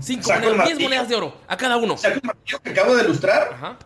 Cinco 0.00 0.28
Saco 0.28 0.46
monedas, 0.46 0.66
diez 0.66 0.78
monedas 0.78 1.08
de 1.08 1.14
oro 1.14 1.36
a 1.48 1.56
cada 1.56 1.78
uno. 1.78 1.96
¿Saco 1.96 2.16
el 2.16 2.22
martillo 2.22 2.60
que 2.62 2.70
acabo 2.70 2.94
de 2.94 3.04
ilustrar? 3.04 3.52
Ajá. 3.54 3.78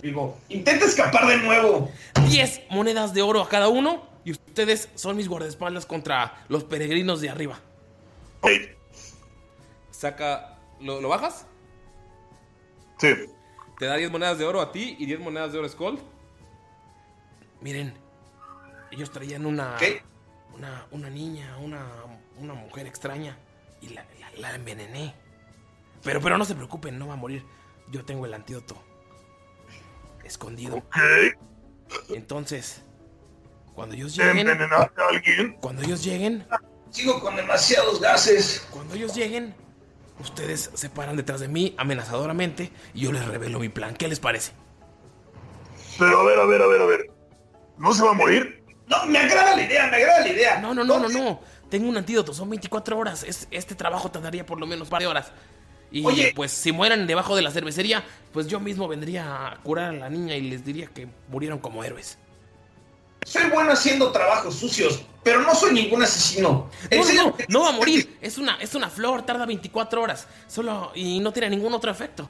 Digo, 0.00 0.38
intenta 0.48 0.84
escapar 0.84 1.26
de 1.26 1.38
nuevo. 1.38 1.90
10 2.28 2.70
monedas 2.70 3.12
de 3.12 3.22
oro 3.22 3.42
a 3.42 3.48
cada 3.48 3.66
uno 3.66 4.06
y 4.24 4.30
ustedes 4.30 4.88
son 4.94 5.16
mis 5.16 5.26
guardaespaldas 5.28 5.86
contra 5.86 6.44
los 6.48 6.62
peregrinos 6.62 7.20
de 7.20 7.30
arriba. 7.30 7.58
Saca. 9.90 10.56
¿Lo, 10.80 11.00
lo 11.00 11.08
bajas? 11.08 11.46
Sí. 12.98 13.08
Te 13.78 13.86
da 13.86 13.94
10 13.96 14.10
monedas 14.10 14.38
de 14.38 14.44
oro 14.44 14.60
a 14.60 14.72
ti 14.72 14.96
y 14.98 15.06
10 15.06 15.20
monedas 15.20 15.52
de 15.52 15.58
oro 15.58 15.66
a 15.66 15.70
Skull. 15.70 15.98
Miren, 17.60 17.94
ellos 18.90 19.10
traían 19.10 19.46
una. 19.46 19.76
Una, 20.54 20.86
una 20.90 21.08
niña, 21.10 21.56
una, 21.58 21.84
una 22.38 22.54
mujer 22.54 22.86
extraña 22.88 23.36
y 23.80 23.90
la, 23.90 24.04
la- 24.18 24.40
la 24.40 24.54
envenené. 24.56 25.14
Pero, 26.02 26.20
pero 26.20 26.36
no 26.36 26.44
se 26.44 26.54
preocupen, 26.56 26.98
no 26.98 27.06
va 27.06 27.14
a 27.14 27.16
morir. 27.16 27.44
Yo 27.92 28.04
tengo 28.04 28.26
el 28.26 28.34
antídoto 28.34 28.76
escondido. 30.24 30.82
Entonces, 32.08 32.82
cuando 33.74 33.94
ellos 33.94 34.16
lleguen. 34.16 34.48
¿Envenenaste 34.48 35.00
a 35.00 35.08
alguien? 35.08 35.56
Cuando 35.60 35.82
ellos 35.82 36.02
lleguen. 36.02 36.46
Sigo 36.90 37.20
con 37.20 37.36
demasiados 37.36 38.00
gases. 38.00 38.66
Cuando 38.70 38.94
ellos 38.94 39.14
lleguen, 39.14 39.54
ustedes 40.20 40.70
se 40.74 40.90
paran 40.90 41.16
detrás 41.16 41.40
de 41.40 41.48
mí 41.48 41.74
amenazadoramente 41.78 42.70
y 42.94 43.00
yo 43.00 43.12
les 43.12 43.24
revelo 43.26 43.58
mi 43.58 43.68
plan. 43.68 43.94
¿Qué 43.94 44.08
les 44.08 44.20
parece? 44.20 44.52
Pero 45.98 46.20
a 46.20 46.24
ver, 46.24 46.38
a 46.38 46.44
ver, 46.46 46.62
a 46.62 46.66
ver, 46.66 46.80
a 46.80 46.86
ver. 46.86 47.10
¿No 47.78 47.92
se 47.92 48.04
va 48.04 48.10
a 48.10 48.14
morir? 48.14 48.62
No, 48.86 49.04
me 49.06 49.18
agrada 49.18 49.56
la 49.56 49.62
idea, 49.62 49.86
me 49.88 49.96
agrada 49.96 50.20
la 50.20 50.28
idea. 50.28 50.58
No, 50.60 50.74
no, 50.74 50.84
no, 50.84 50.98
no, 50.98 51.08
no. 51.08 51.40
Tengo 51.68 51.88
un 51.88 51.96
antídoto, 51.96 52.32
son 52.32 52.48
24 52.50 52.96
horas. 52.96 53.22
Es- 53.24 53.46
este 53.50 53.74
trabajo 53.74 54.10
tardaría 54.10 54.46
por 54.46 54.58
lo 54.58 54.66
menos 54.66 54.86
un 54.86 54.90
par 54.90 55.00
de 55.02 55.06
horas. 55.06 55.32
Y 55.90 56.04
Oye. 56.04 56.32
pues 56.34 56.50
si 56.52 56.70
mueran 56.72 57.06
debajo 57.06 57.34
de 57.36 57.42
la 57.42 57.50
cervecería, 57.50 58.04
pues 58.32 58.46
yo 58.46 58.60
mismo 58.60 58.88
vendría 58.88 59.46
a 59.48 59.56
curar 59.62 59.90
a 59.90 59.92
la 59.92 60.10
niña 60.10 60.34
y 60.36 60.42
les 60.42 60.64
diría 60.64 60.86
que 60.86 61.08
murieron 61.28 61.58
como 61.58 61.82
héroes. 61.84 62.18
Soy 63.24 63.50
bueno 63.50 63.72
haciendo 63.72 64.10
trabajos 64.10 64.54
sucios, 64.54 65.02
pero 65.22 65.42
no 65.42 65.54
soy 65.54 65.72
ningún 65.74 66.02
asesino. 66.02 66.70
No, 66.90 67.04
no, 67.04 67.12
no, 67.12 67.36
no 67.48 67.60
va 67.62 67.68
a 67.68 67.72
morir. 67.72 68.18
Es 68.20 68.38
una, 68.38 68.56
es 68.56 68.74
una 68.74 68.88
flor, 68.88 69.22
tarda 69.22 69.46
24 69.46 70.02
horas. 70.02 70.26
Solo 70.46 70.92
y 70.94 71.20
no 71.20 71.32
tiene 71.32 71.50
ningún 71.50 71.74
otro 71.74 71.90
efecto. 71.90 72.28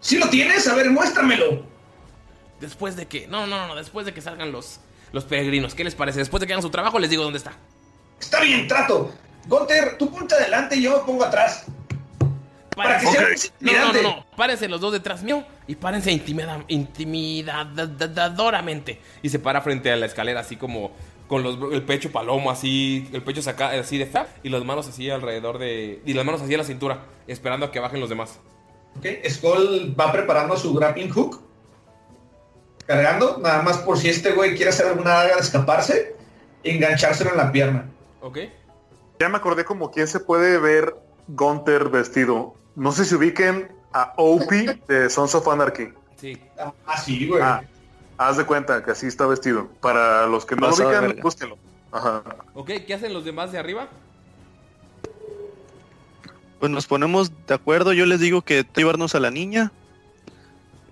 Si 0.00 0.18
lo 0.18 0.28
tienes, 0.28 0.66
a 0.68 0.74
ver, 0.74 0.90
muéstramelo. 0.90 1.64
Después 2.60 2.96
de 2.96 3.06
que, 3.06 3.26
no, 3.28 3.46
no, 3.46 3.66
no, 3.66 3.74
después 3.74 4.04
de 4.04 4.12
que 4.12 4.20
salgan 4.20 4.52
los, 4.52 4.80
los 5.12 5.24
peregrinos, 5.24 5.74
¿qué 5.74 5.84
les 5.84 5.94
parece? 5.94 6.18
Después 6.18 6.40
de 6.40 6.46
que 6.46 6.52
hagan 6.52 6.62
su 6.62 6.70
trabajo, 6.70 6.98
les 6.98 7.10
digo 7.10 7.22
dónde 7.22 7.38
está. 7.38 7.52
Está 8.20 8.40
bien, 8.40 8.66
trato. 8.66 9.12
Gunter, 9.46 9.96
tú 9.96 10.10
ponte 10.10 10.34
adelante 10.34 10.76
y 10.76 10.82
yo 10.82 10.98
me 10.98 11.04
pongo 11.04 11.24
atrás. 11.24 11.64
Para 12.84 13.00
que 13.00 13.06
sea 13.06 13.22
más 13.22 13.52
No, 13.60 13.92
no, 13.92 14.02
no. 14.02 14.26
Párense 14.36 14.68
los 14.68 14.80
dos 14.80 14.92
detrás 14.92 15.22
mío 15.22 15.44
y 15.66 15.74
párense 15.74 16.12
intimida, 16.12 16.62
intimidadoramente. 16.68 19.00
Y 19.22 19.30
se 19.30 19.38
para 19.38 19.60
frente 19.60 19.90
a 19.90 19.96
la 19.96 20.06
escalera, 20.06 20.40
así 20.40 20.56
como 20.56 20.92
con 21.26 21.42
los, 21.42 21.58
el 21.72 21.82
pecho 21.82 22.10
palomo, 22.10 22.50
así, 22.50 23.06
el 23.12 23.22
pecho 23.22 23.42
saca, 23.42 23.68
así 23.70 23.98
de 23.98 24.06
fa, 24.06 24.28
y 24.42 24.48
las 24.48 24.64
manos 24.64 24.88
así 24.88 25.10
alrededor 25.10 25.58
de. 25.58 26.00
Y 26.06 26.14
las 26.14 26.24
manos 26.24 26.40
así 26.40 26.54
a 26.54 26.58
la 26.58 26.64
cintura, 26.64 27.02
esperando 27.26 27.66
a 27.66 27.72
que 27.72 27.80
bajen 27.80 28.00
los 28.00 28.08
demás. 28.08 28.40
Ok, 28.96 29.04
Skull 29.28 29.94
va 29.98 30.10
preparando 30.10 30.56
su 30.56 30.72
grappling 30.74 31.10
hook. 31.10 31.42
Cargando, 32.86 33.38
nada 33.42 33.60
más 33.62 33.76
por 33.78 33.98
si 33.98 34.08
este 34.08 34.32
güey 34.32 34.56
quiere 34.56 34.70
hacer 34.70 34.86
alguna 34.86 35.20
haga 35.20 35.34
de 35.34 35.42
escaparse, 35.42 36.16
enganchárselo 36.64 37.32
en 37.32 37.36
la 37.36 37.52
pierna. 37.52 37.90
¿Ok? 38.22 38.38
Ya 39.20 39.28
me 39.28 39.36
acordé 39.36 39.64
como 39.64 39.90
quién 39.90 40.06
se 40.06 40.20
puede 40.20 40.58
ver 40.58 40.94
Gunter 41.28 41.90
vestido. 41.90 42.54
No 42.78 42.92
sé 42.92 43.04
si 43.04 43.16
ubiquen 43.16 43.68
a 43.92 44.14
Opie 44.16 44.80
de 44.86 45.10
Sons 45.10 45.34
of 45.34 45.48
Anarchy. 45.48 45.88
Sí. 46.16 46.40
Ah, 46.86 46.96
sí, 46.96 47.26
güey. 47.26 47.42
Ah, 47.42 47.60
haz 48.16 48.36
de 48.36 48.46
cuenta 48.46 48.84
que 48.84 48.92
así 48.92 49.08
está 49.08 49.26
vestido. 49.26 49.66
Para 49.80 50.28
los 50.28 50.46
que 50.46 50.54
no 50.54 50.60
lo 50.60 50.70
Pasado 50.70 50.90
de 50.90 50.98
ubican, 50.98 51.20
búsquenlo. 51.20 51.58
Ajá. 51.90 52.22
¿Ok? 52.54 52.70
¿Qué 52.86 52.94
hacen 52.94 53.12
los 53.12 53.24
demás 53.24 53.50
de 53.50 53.58
arriba? 53.58 53.88
Pues 56.60 56.70
nos 56.70 56.86
ponemos 56.86 57.32
de 57.48 57.54
acuerdo, 57.54 57.92
yo 57.92 58.06
les 58.06 58.20
digo 58.20 58.42
que 58.42 58.64
llevarnos 58.76 59.16
a 59.16 59.20
la 59.20 59.32
niña. 59.32 59.72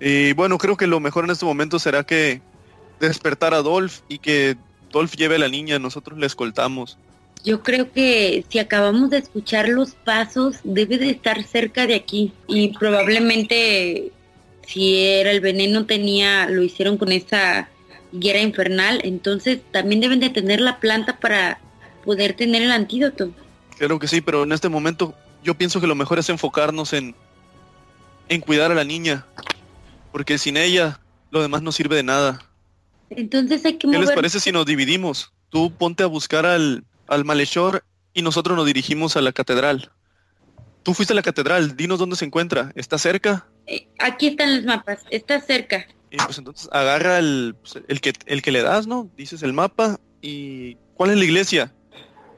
Y 0.01 0.33
bueno, 0.33 0.59
creo 0.59 0.77
que 0.77 0.89
lo 0.89 0.99
mejor 0.99 1.23
en 1.23 1.31
este 1.31 1.45
momento 1.45 1.79
será 1.79 2.03
que 2.03 2.43
despertar 2.99 3.55
a 3.55 3.63
Dolph 3.63 4.01
y 4.09 4.19
que 4.19 4.57
Dolph 4.91 5.15
lleve 5.15 5.37
a 5.37 5.39
la 5.39 5.49
niña, 5.49 5.79
nosotros 5.79 6.19
le 6.19 6.27
escoltamos. 6.27 6.99
Yo 7.47 7.63
creo 7.63 7.93
que 7.93 8.45
si 8.49 8.59
acabamos 8.59 9.09
de 9.11 9.19
escuchar 9.19 9.69
los 9.69 9.93
pasos, 9.93 10.57
debe 10.65 10.99
de 10.99 11.11
estar 11.11 11.45
cerca 11.45 11.87
de 11.87 11.95
aquí. 11.95 12.33
Y 12.49 12.77
probablemente 12.77 14.11
si 14.67 14.97
era 14.97 15.31
el 15.31 15.41
veneno 15.41 15.87
tenía, 15.87 16.49
lo 16.49 16.65
hicieron 16.65 16.99
con 16.99 17.13
esa 17.13 17.69
higuera 18.13 18.41
infernal, 18.41 19.01
entonces 19.05 19.61
también 19.71 20.01
deben 20.01 20.19
de 20.19 20.31
tener 20.31 20.61
la 20.61 20.81
planta 20.81 21.19
para 21.21 21.61
poder 22.05 22.35
tener 22.35 22.63
el 22.63 22.73
antídoto. 22.73 23.31
Claro 23.79 24.01
que 24.01 24.09
sí, 24.09 24.21
pero 24.21 24.43
en 24.43 24.51
este 24.51 24.69
momento 24.69 25.15
yo 25.45 25.55
pienso 25.55 25.81
que 25.81 25.87
lo 25.87 25.95
mejor 25.95 26.19
es 26.19 26.29
enfocarnos 26.29 26.93
en, 26.95 27.15
en 28.29 28.41
cuidar 28.41 28.73
a 28.73 28.75
la 28.75 28.83
niña. 28.83 29.25
Porque 30.11 30.37
sin 30.39 30.57
ella, 30.57 30.99
lo 31.31 31.43
demás 31.43 31.63
no 31.63 31.71
sirve 31.71 31.95
de 31.95 32.03
nada. 32.03 32.43
Entonces 33.11 33.65
hay 33.65 33.75
que 33.75 33.89
¿Qué 33.89 33.99
les 33.99 34.11
parece 34.11 34.41
si 34.41 34.51
nos 34.51 34.67
dividimos? 34.67 35.31
Tú 35.49 35.71
ponte 35.71 36.03
a 36.03 36.07
buscar 36.07 36.45
al, 36.45 36.83
al 37.09 37.25
malhechor 37.25 37.85
y 38.15 38.23
nosotros 38.23 38.57
nos 38.57 38.67
dirigimos 38.67 39.17
a 39.17 39.21
la 39.21 39.33
catedral. 39.33 39.91
Tú 40.83 40.95
fuiste 40.95 41.13
a 41.13 41.17
la 41.17 41.23
catedral, 41.23 41.77
dinos 41.77 41.99
dónde 41.99 42.17
se 42.17 42.25
encuentra. 42.25 42.73
¿Está 42.77 42.97
cerca? 42.99 43.47
Eh, 43.67 43.89
Aquí 43.99 44.29
están 44.29 44.55
los 44.57 44.65
mapas, 44.65 45.01
está 45.11 45.41
cerca. 45.41 45.87
Y 46.11 46.17
pues 46.19 46.39
entonces 46.39 46.69
agarra 46.73 47.19
el, 47.19 47.57
pues, 47.61 47.83
el, 47.89 48.01
que, 48.01 48.13
el 48.27 48.41
que 48.43 48.53
le 48.53 48.63
das, 48.63 48.87
¿no? 48.87 49.11
Dices 49.17 49.43
el 49.43 49.53
mapa 49.53 49.99
y... 50.23 50.77
¿Cuál 50.95 51.11
es 51.11 51.19
la 51.19 51.25
iglesia? 51.25 51.75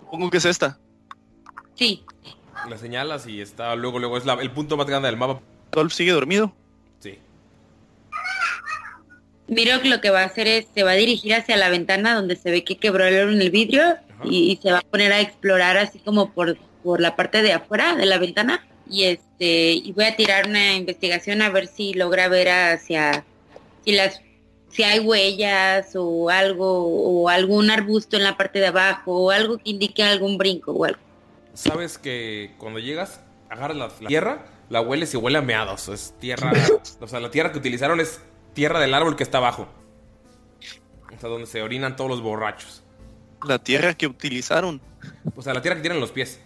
Supongo 0.00 0.30
que 0.30 0.38
es 0.38 0.44
esta. 0.46 0.78
Sí. 1.74 2.04
La 2.68 2.76
señalas 2.78 3.26
y 3.28 3.40
está 3.40 3.76
luego, 3.76 3.98
luego 4.00 4.16
es 4.18 4.24
la- 4.24 4.34
el 4.34 4.50
punto 4.50 4.76
más 4.76 4.86
grande 4.86 5.06
del 5.08 5.16
mapa. 5.18 5.40
Dolph 5.70 5.92
sigue 5.92 6.10
dormido. 6.12 6.52
Sí. 9.48 9.54
Miro 9.54 9.80
que 9.80 9.88
lo 9.88 10.00
que 10.00 10.10
va 10.10 10.22
a 10.22 10.26
hacer 10.26 10.46
es, 10.46 10.66
se 10.74 10.82
va 10.82 10.92
a 10.92 10.94
dirigir 10.94 11.34
hacia 11.34 11.56
la 11.56 11.70
ventana 11.70 12.14
donde 12.14 12.36
se 12.36 12.50
ve 12.50 12.64
que 12.64 12.76
quebraron 12.76 13.40
el 13.40 13.50
vidrio 13.50 13.96
y, 14.24 14.52
y 14.52 14.56
se 14.62 14.72
va 14.72 14.78
a 14.78 14.82
poner 14.82 15.12
a 15.12 15.20
explorar 15.20 15.76
así 15.78 15.98
como 15.98 16.32
por, 16.32 16.58
por 16.82 17.00
la 17.00 17.16
parte 17.16 17.42
de 17.42 17.52
afuera 17.52 17.96
de 17.96 18.06
la 18.06 18.18
ventana. 18.18 18.66
Y 18.90 19.04
este, 19.04 19.72
y 19.72 19.92
voy 19.92 20.06
a 20.06 20.16
tirar 20.16 20.46
una 20.48 20.74
investigación 20.74 21.42
a 21.42 21.50
ver 21.50 21.66
si 21.66 21.94
logra 21.94 22.28
ver 22.28 22.48
hacia, 22.48 23.24
si 23.84 23.92
las, 23.92 24.20
si 24.70 24.82
hay 24.82 25.00
huellas 25.00 25.92
o 25.94 26.30
algo, 26.30 26.86
o 26.86 27.28
algún 27.28 27.70
arbusto 27.70 28.16
en 28.16 28.24
la 28.24 28.36
parte 28.36 28.60
de 28.60 28.68
abajo, 28.68 29.24
o 29.24 29.30
algo 29.30 29.58
que 29.58 29.70
indique 29.70 30.02
algún 30.02 30.38
brinco 30.38 30.72
o 30.72 30.84
algo. 30.84 31.00
Sabes 31.52 31.98
que 31.98 32.54
cuando 32.58 32.78
llegas, 32.78 33.20
agarras 33.50 33.76
la, 33.76 33.88
la 34.00 34.08
tierra, 34.08 34.46
la 34.70 34.80
hueles 34.80 35.12
y 35.12 35.16
huele 35.16 35.38
a 35.38 35.42
meados. 35.42 35.88
Es 35.88 36.14
tierra. 36.18 36.52
o 37.00 37.06
sea, 37.06 37.20
la 37.20 37.30
tierra 37.30 37.52
que 37.52 37.58
utilizaron 37.58 38.00
es 38.00 38.20
tierra 38.58 38.80
del 38.80 38.92
árbol 38.92 39.14
que 39.14 39.22
está 39.22 39.38
abajo. 39.38 39.68
O 41.16 41.20
sea, 41.20 41.28
donde 41.28 41.46
se 41.46 41.62
orinan 41.62 41.94
todos 41.94 42.10
los 42.10 42.20
borrachos. 42.20 42.82
La 43.46 43.60
tierra 43.60 43.94
que 43.94 44.08
utilizaron. 44.08 44.80
O 45.36 45.42
sea, 45.42 45.54
la 45.54 45.62
tierra 45.62 45.76
que 45.76 45.82
tienen 45.82 46.00
los 46.00 46.10
pies. 46.10 46.40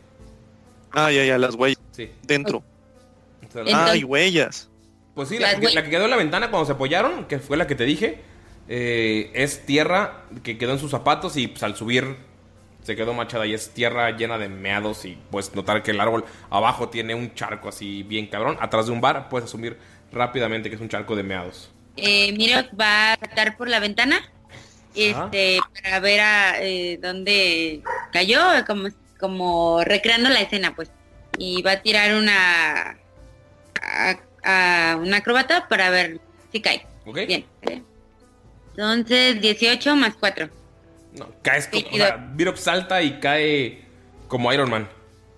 Ah, 0.90 1.10
ya, 1.10 1.24
ya, 1.24 1.38
las 1.38 1.54
huellas. 1.54 1.80
Sí. 1.92 2.10
Dentro. 2.22 2.58
O 2.58 3.50
sea, 3.50 3.62
Ah, 3.74 3.92
hay 3.92 4.04
huellas. 4.04 4.68
Pues 5.14 5.30
sí, 5.30 5.38
la, 5.38 5.58
que- 5.58 5.70
la 5.70 5.82
que 5.82 5.88
quedó 5.88 6.04
en 6.04 6.10
la 6.10 6.18
ventana 6.18 6.50
cuando 6.50 6.66
se 6.66 6.72
apoyaron, 6.72 7.24
que 7.24 7.38
fue 7.38 7.56
la 7.56 7.66
que 7.66 7.74
te 7.76 7.84
dije, 7.84 8.20
eh, 8.68 9.30
es 9.32 9.64
tierra 9.64 10.24
que 10.42 10.58
quedó 10.58 10.72
en 10.72 10.78
sus 10.80 10.90
zapatos 10.90 11.38
y 11.38 11.48
pues, 11.48 11.62
al 11.62 11.76
subir 11.76 12.16
se 12.82 12.94
quedó 12.94 13.14
machada 13.14 13.46
y 13.46 13.54
es 13.54 13.70
tierra 13.70 14.10
llena 14.10 14.36
de 14.36 14.50
meados 14.50 15.06
y 15.06 15.16
puedes 15.30 15.54
notar 15.54 15.82
que 15.82 15.92
el 15.92 16.00
árbol 16.00 16.26
abajo 16.50 16.90
tiene 16.90 17.14
un 17.14 17.32
charco 17.34 17.70
así 17.70 18.02
bien 18.02 18.26
cabrón. 18.26 18.58
Atrás 18.60 18.84
de 18.84 18.92
un 18.92 19.00
bar 19.00 19.30
puedes 19.30 19.48
asumir 19.48 19.78
rápidamente 20.12 20.68
que 20.68 20.74
es 20.76 20.82
un 20.82 20.90
charco 20.90 21.16
de 21.16 21.22
meados. 21.22 21.70
Eh, 21.96 22.34
va 22.80 23.12
a 23.12 23.18
saltar 23.18 23.56
por 23.56 23.68
la 23.68 23.80
ventana 23.80 24.20
este 24.94 25.58
para 25.82 26.00
ver 26.00 26.20
a 26.20 26.62
eh, 26.62 26.98
dónde 27.00 27.82
cayó 28.12 28.40
como 28.66 28.88
como 29.18 29.84
recreando 29.84 30.28
la 30.28 30.40
escena 30.40 30.74
pues. 30.74 30.90
Y 31.38 31.62
va 31.62 31.72
a 31.72 31.82
tirar 31.82 32.14
una 32.14 32.98
a, 33.80 34.16
a 34.44 34.96
una 34.96 35.18
acróbata 35.18 35.68
para 35.68 35.90
ver 35.90 36.20
si 36.50 36.60
cae. 36.60 36.86
¿Ok? 37.06 37.18
bien. 37.26 37.46
Entonces 38.70 39.40
18 39.40 39.96
más 39.96 40.14
4 40.18 40.48
No, 41.14 41.28
caes 41.42 41.68
como... 41.68 41.86
O 41.90 41.96
sea, 41.96 42.16
Virop 42.34 42.56
salta 42.56 43.02
y 43.02 43.20
cae 43.20 43.84
como 44.28 44.52
Iron 44.52 44.70
Man. 44.70 44.88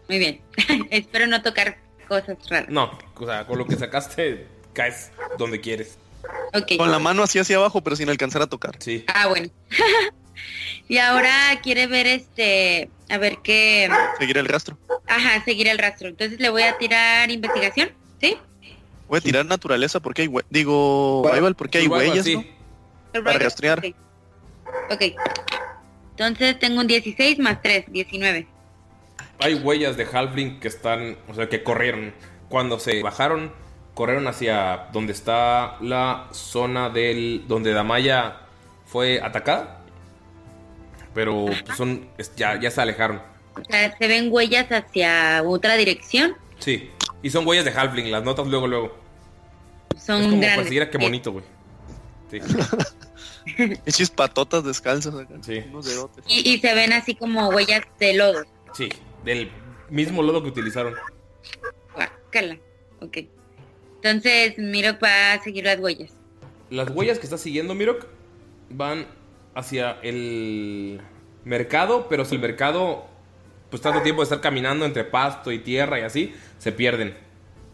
muy 0.09 0.19
bien. 0.19 0.41
Espero 0.91 1.27
no 1.27 1.43
tocar 1.43 1.79
cosas 2.09 2.37
raras. 2.49 2.69
No, 2.69 2.99
o 3.17 3.27
sea, 3.27 3.47
con 3.47 3.59
lo 3.59 3.67
que 3.67 3.77
sacaste 3.77 4.47
caes 4.73 5.11
donde 5.39 5.61
quieres. 5.61 5.99
Con 6.77 6.91
la 6.91 6.99
mano 6.99 7.23
así 7.23 7.39
hacia 7.39 7.57
abajo, 7.57 7.83
pero 7.83 7.97
sin 7.97 8.09
alcanzar 8.09 8.43
a 8.43 8.47
tocar. 8.47 8.77
Sí. 8.79 9.05
ah 9.09 9.29
bueno 9.29 9.49
y 10.89 10.99
ahora 10.99 11.61
quiere 11.63 11.87
ver 11.87 12.07
este 12.07 12.91
a 13.09 13.19
ver 13.19 13.39
qué 13.43 13.91
Seguir 14.19 14.39
el 14.39 14.47
rastro. 14.47 14.79
Ajá, 15.07 15.45
seguir 15.45 15.69
el 15.69 15.79
rastro. 15.79 16.09
Entonces 16.09 16.41
le 16.41 16.49
voy 16.51 16.63
a 16.63 16.79
tirar 16.79 17.31
investigación, 17.31 17.91
¿sí? 18.21 18.37
Voy 19.09 19.19
a 19.19 19.21
tirar 19.21 19.47
naturaleza 19.47 20.01
porque 20.01 20.23
hay 20.23 20.31
Digo, 20.51 21.23
Survival 21.25 21.55
porque 21.55 21.79
hay 21.79 21.87
huellas, 21.89 22.25
sí. 22.25 22.37
¿no? 22.37 23.25
Para 23.25 23.39
rastrear. 23.39 23.79
Ok. 23.81 23.95
Ok. 24.91 25.03
Entonces 26.11 26.59
tengo 26.59 26.81
un 26.81 26.87
16 26.87 27.39
más 27.39 27.61
3, 27.61 27.87
19. 27.89 28.47
Hay 29.41 29.55
huellas 29.55 29.97
de 29.97 30.05
Halfling 30.05 30.61
que 30.61 30.69
están, 30.69 31.19
o 31.29 31.35
sea, 31.35 31.49
que 31.49 31.63
corrieron. 31.63 32.15
Cuando 32.49 32.79
se 32.79 33.03
bajaron, 33.03 33.53
corrieron 33.95 34.27
hacia 34.27 34.89
donde 34.93 35.13
está 35.13 35.77
la 35.81 36.29
zona 36.33 36.91
del 36.91 37.45
donde 37.47 37.73
Damaya 37.73 38.41
fue 38.87 39.21
atacada. 39.21 39.81
Pero 41.15 41.47
pues, 41.65 41.77
son 41.77 42.09
ya, 42.37 42.61
ya 42.61 42.71
se 42.71 42.81
alejaron. 42.81 43.23
O 43.57 43.65
sea, 43.65 43.97
se 43.97 44.09
ven 44.09 44.29
huellas 44.31 44.71
hacia 44.71 45.43
otra 45.45 45.77
dirección. 45.77 46.37
Sí. 46.59 46.91
Y 47.23 47.31
son 47.31 47.47
huellas 47.47 47.65
de 47.65 47.71
Halfling, 47.71 48.11
las 48.11 48.25
notas 48.25 48.47
luego, 48.49 48.67
luego. 48.67 48.97
Son 49.97 50.23
es 50.23 50.29
como 50.29 50.41
grandes. 50.41 50.75
para 50.75 50.91
qué 50.91 50.99
bonito, 50.99 51.33
güey. 51.33 51.45
Sí. 52.31 52.41
Eches 53.87 54.11
patotas 54.11 54.65
descalzas 54.65 55.15
acá. 55.15 55.35
Sí. 55.41 55.65
Unos 55.71 55.87
dedotes. 55.87 56.25
Y, 56.27 56.53
y 56.53 56.59
se 56.59 56.75
ven 56.75 56.93
así 56.93 57.15
como 57.15 57.49
huellas 57.49 57.83
de 58.01 58.15
lodo. 58.15 58.45
Sí, 58.73 58.89
del 59.25 59.51
mismo 59.89 60.23
lodo 60.23 60.43
que 60.43 60.49
utilizaron. 60.49 60.95
Guácala. 61.95 62.59
Ok. 63.01 63.19
Entonces 64.05 64.59
Miro 64.59 64.99
va 65.03 65.33
a 65.33 65.43
seguir 65.43 65.65
las 65.65 65.79
huellas. 65.81 66.13
Las 66.69 66.91
huellas 66.91 67.19
que 67.19 67.25
está 67.25 67.39
siguiendo 67.39 67.75
Mirok 67.75 68.05
van 68.69 69.07
hacia 69.55 69.93
el 70.03 71.01
mercado, 71.47 72.07
pero 72.11 72.27
si 72.27 72.35
el 72.35 72.41
mercado, 72.43 73.07
pues 73.71 73.81
tanto 73.81 74.03
tiempo 74.03 74.21
de 74.21 74.25
estar 74.25 74.43
caminando 74.43 74.85
entre 74.85 75.05
pasto 75.05 75.53
y 75.53 75.59
tierra 75.59 75.99
y 75.99 76.03
así, 76.03 76.35
se 76.59 76.71
pierden. 76.71 77.17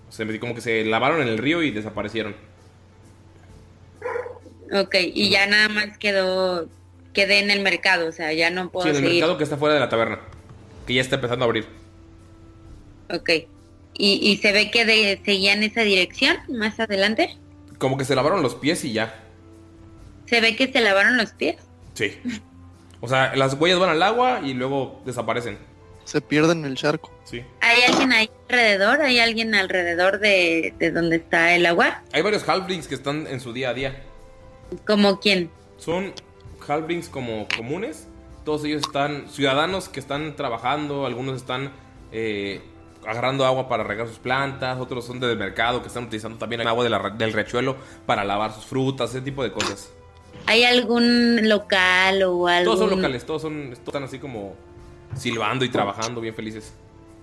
O 0.08 0.12
sea, 0.12 0.24
como 0.38 0.54
que 0.54 0.60
se 0.60 0.84
lavaron 0.84 1.20
en 1.20 1.26
el 1.26 1.38
río 1.38 1.64
y 1.64 1.72
desaparecieron. 1.72 2.36
Ok, 4.72 4.94
y 5.02 5.30
ya 5.30 5.48
nada 5.48 5.68
más 5.68 5.98
quedó, 5.98 6.68
quedé 7.12 7.40
en 7.40 7.50
el 7.50 7.60
mercado, 7.60 8.08
o 8.08 8.12
sea, 8.12 8.32
ya 8.32 8.50
no 8.50 8.70
puedo 8.70 8.84
Sí, 8.84 8.90
en 8.90 8.96
el 8.96 9.02
seguir. 9.02 9.14
mercado 9.20 9.36
que 9.36 9.42
está 9.44 9.56
fuera 9.56 9.74
de 9.74 9.80
la 9.80 9.88
taberna, 9.88 10.20
que 10.86 10.94
ya 10.94 11.00
está 11.00 11.16
empezando 11.16 11.44
a 11.44 11.46
abrir. 11.46 11.66
Ok. 13.12 13.30
Y, 14.02 14.14
y 14.22 14.38
se 14.38 14.52
ve 14.52 14.70
que 14.70 14.86
de, 14.86 15.20
seguía 15.26 15.52
en 15.52 15.62
esa 15.62 15.82
dirección 15.82 16.38
más 16.48 16.80
adelante. 16.80 17.36
Como 17.76 17.98
que 17.98 18.06
se 18.06 18.14
lavaron 18.14 18.42
los 18.42 18.54
pies 18.54 18.82
y 18.86 18.94
ya. 18.94 19.22
Se 20.24 20.40
ve 20.40 20.56
que 20.56 20.72
se 20.72 20.80
lavaron 20.80 21.18
los 21.18 21.32
pies. 21.32 21.56
Sí. 21.92 22.18
O 23.02 23.08
sea, 23.08 23.36
las 23.36 23.52
huellas 23.60 23.78
van 23.78 23.90
al 23.90 24.02
agua 24.02 24.40
y 24.42 24.54
luego 24.54 25.02
desaparecen. 25.04 25.58
Se 26.04 26.22
pierden 26.22 26.60
en 26.60 26.64
el 26.64 26.76
charco. 26.76 27.12
Sí. 27.24 27.42
¿Hay 27.60 27.82
alguien 27.82 28.12
ahí 28.12 28.30
alrededor? 28.48 29.02
¿Hay 29.02 29.18
alguien 29.18 29.54
alrededor 29.54 30.18
de, 30.18 30.72
de 30.78 30.90
donde 30.92 31.16
está 31.16 31.54
el 31.54 31.66
agua? 31.66 32.02
Hay 32.12 32.22
varios 32.22 32.48
halflings 32.48 32.88
que 32.88 32.94
están 32.94 33.26
en 33.26 33.38
su 33.38 33.52
día 33.52 33.68
a 33.68 33.74
día. 33.74 34.02
¿Como 34.86 35.20
quién? 35.20 35.50
Son 35.76 36.14
halflings 36.66 37.10
como 37.10 37.46
comunes. 37.54 38.08
Todos 38.46 38.64
ellos 38.64 38.80
están 38.80 39.28
ciudadanos 39.28 39.90
que 39.90 40.00
están 40.00 40.36
trabajando. 40.36 41.04
Algunos 41.04 41.36
están 41.36 41.70
eh, 42.12 42.62
agarrando 43.06 43.44
agua 43.46 43.68
para 43.68 43.82
regar 43.84 44.06
sus 44.08 44.18
plantas. 44.18 44.78
Otros 44.80 45.06
son 45.06 45.20
del 45.20 45.36
mercado 45.36 45.80
que 45.82 45.88
están 45.88 46.04
utilizando 46.04 46.38
también 46.38 46.60
el 46.60 46.68
agua 46.68 46.84
de 46.84 46.90
la- 46.90 47.10
del 47.10 47.32
riachuelo 47.32 47.76
para 48.06 48.24
lavar 48.24 48.52
sus 48.52 48.64
frutas, 48.66 49.10
ese 49.10 49.20
tipo 49.22 49.42
de 49.42 49.52
cosas. 49.52 49.90
¿Hay 50.46 50.64
algún 50.64 51.48
local 51.48 52.22
o 52.22 52.46
algo? 52.48 52.72
Todos 52.72 52.78
son 52.88 52.90
locales, 52.90 53.24
todos 53.26 53.42
son 53.42 53.64
todos 53.70 53.78
están 53.86 54.04
así 54.04 54.18
como 54.18 54.54
silbando 55.14 55.64
y 55.64 55.68
trabajando, 55.68 56.20
bien 56.20 56.34
felices. 56.34 56.72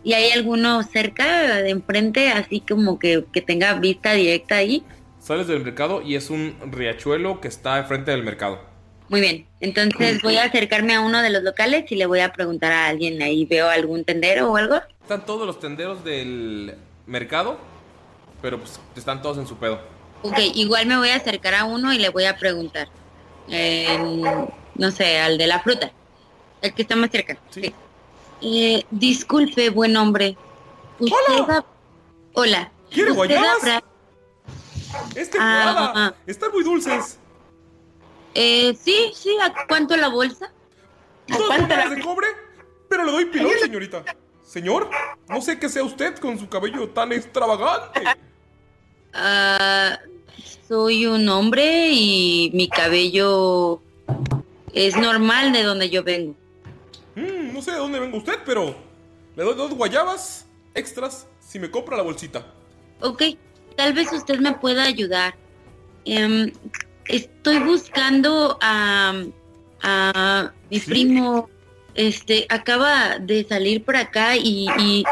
¿Y 0.03 0.13
hay 0.13 0.31
alguno 0.31 0.83
cerca, 0.83 1.57
de 1.57 1.69
enfrente, 1.69 2.29
así 2.31 2.61
como 2.61 2.99
que, 2.99 3.25
que 3.33 3.41
tenga 3.41 3.73
vista 3.73 4.13
directa 4.13 4.55
ahí? 4.55 4.83
Sales 5.19 5.47
del 5.47 5.63
mercado 5.63 6.01
y 6.01 6.15
es 6.15 6.29
un 6.29 6.55
riachuelo 6.71 7.41
que 7.41 7.47
está 7.47 7.79
enfrente 7.79 8.11
del 8.11 8.23
mercado. 8.23 8.59
Muy 9.09 9.21
bien, 9.21 9.47
entonces 9.61 10.21
voy 10.21 10.35
a 10.37 10.43
acercarme 10.43 10.93
a 10.93 11.01
uno 11.01 11.21
de 11.21 11.29
los 11.29 11.41
locales 11.43 11.89
y 11.91 11.95
le 11.95 12.05
voy 12.05 12.19
a 12.19 12.33
preguntar 12.33 12.71
a 12.73 12.87
alguien 12.87 13.21
ahí, 13.21 13.45
¿veo 13.45 13.69
algún 13.69 14.03
tendero 14.03 14.51
o 14.51 14.57
algo? 14.57 14.75
Están 15.01 15.25
todos 15.25 15.47
los 15.47 15.59
tenderos 15.59 16.03
del 16.03 16.75
mercado, 17.05 17.57
pero 18.41 18.59
pues 18.59 18.79
están 18.97 19.21
todos 19.21 19.37
en 19.37 19.47
su 19.47 19.55
pedo. 19.57 19.79
Ok, 20.23 20.37
igual 20.55 20.87
me 20.87 20.97
voy 20.97 21.09
a 21.09 21.15
acercar 21.15 21.55
a 21.55 21.63
uno 21.63 21.93
y 21.93 21.99
le 21.99 22.09
voy 22.09 22.25
a 22.25 22.35
preguntar. 22.37 22.89
Eh, 23.49 23.97
no 24.75 24.91
sé, 24.91 25.19
al 25.19 25.37
de 25.37 25.47
la 25.47 25.61
fruta. 25.61 25.91
El 26.61 26.73
que 26.73 26.81
está 26.81 26.95
más 26.97 27.09
cerca. 27.09 27.37
Sí. 27.49 27.73
Eh, 28.41 28.83
disculpe, 28.91 29.69
buen 29.69 29.95
hombre. 29.95 30.35
Hola. 30.99 31.65
Hola. 32.33 32.71
¿Quiere 32.89 33.11
¿Usted 33.11 33.15
guayabas? 33.15 33.57
habrá- 33.63 33.83
Es 35.15 35.29
temporada. 35.29 35.91
Ah, 35.95 36.13
Están 36.25 36.51
muy 36.51 36.63
dulces. 36.63 37.19
Eh, 38.39 38.77
sí, 38.79 39.11
sí, 39.15 39.35
¿a 39.41 39.65
cuánto 39.67 39.97
la 39.97 40.09
bolsa? 40.09 40.51
¿Dos 41.27 41.49
monedas 41.59 41.89
de 41.89 42.01
cobre? 42.01 42.27
Pero 42.87 43.03
le 43.03 43.11
doy 43.11 43.25
pilón, 43.25 43.51
señorita. 43.59 44.05
Señor, 44.45 44.91
no 45.27 45.41
sé 45.41 45.57
qué 45.57 45.67
sea 45.67 45.83
usted 45.83 46.15
con 46.19 46.37
su 46.37 46.47
cabello 46.47 46.87
tan 46.89 47.13
extravagante. 47.13 48.03
Ah, 49.11 49.97
soy 50.67 51.07
un 51.07 51.27
hombre 51.29 51.89
y 51.89 52.51
mi 52.53 52.69
cabello 52.69 53.81
es 54.71 54.95
normal 54.95 55.51
de 55.51 55.63
donde 55.63 55.89
yo 55.89 56.03
vengo. 56.03 56.35
Mm, 57.15 57.53
no 57.53 57.61
sé 57.63 57.71
de 57.71 57.77
dónde 57.77 57.99
venga 57.99 58.17
usted, 58.17 58.37
pero 58.45 58.75
le 59.35 59.43
doy 59.43 59.55
dos 59.55 59.73
guayabas 59.73 60.45
extras 60.75 61.25
si 61.39 61.57
me 61.57 61.71
compra 61.71 61.97
la 61.97 62.03
bolsita. 62.03 62.45
Ok, 63.01 63.23
tal 63.75 63.93
vez 63.93 64.13
usted 64.13 64.37
me 64.37 64.53
pueda 64.53 64.83
ayudar. 64.83 65.33
Em, 66.05 66.51
estoy 67.07 67.59
buscando 67.59 68.57
a, 68.61 69.23
a 69.81 70.53
mi 70.69 70.79
primo. 70.79 71.49
Este 71.95 72.45
acaba 72.49 73.17
de 73.19 73.43
salir 73.43 73.83
por 73.83 73.95
acá 73.95 74.37
y, 74.37 74.67
y 74.79 75.03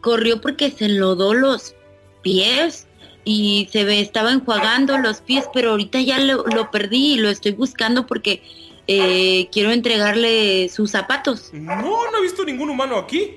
corrió 0.00 0.40
porque 0.40 0.70
se 0.70 0.86
enlodó 0.86 1.32
los 1.32 1.74
pies 2.22 2.88
y 3.24 3.68
se 3.72 3.84
ve, 3.84 4.00
estaba 4.00 4.32
enjuagando 4.32 4.98
los 4.98 5.20
pies, 5.20 5.46
pero 5.54 5.70
ahorita 5.70 6.00
ya 6.00 6.18
lo, 6.18 6.44
lo 6.44 6.70
perdí 6.70 7.14
y 7.14 7.16
lo 7.16 7.30
estoy 7.30 7.52
buscando 7.52 8.06
porque 8.06 8.42
eh, 8.86 9.48
quiero 9.50 9.70
entregarle 9.70 10.68
sus 10.68 10.90
zapatos. 10.90 11.50
No, 11.52 11.76
no 11.76 12.18
he 12.18 12.22
visto 12.22 12.44
ningún 12.44 12.70
humano 12.70 12.96
aquí. 12.96 13.36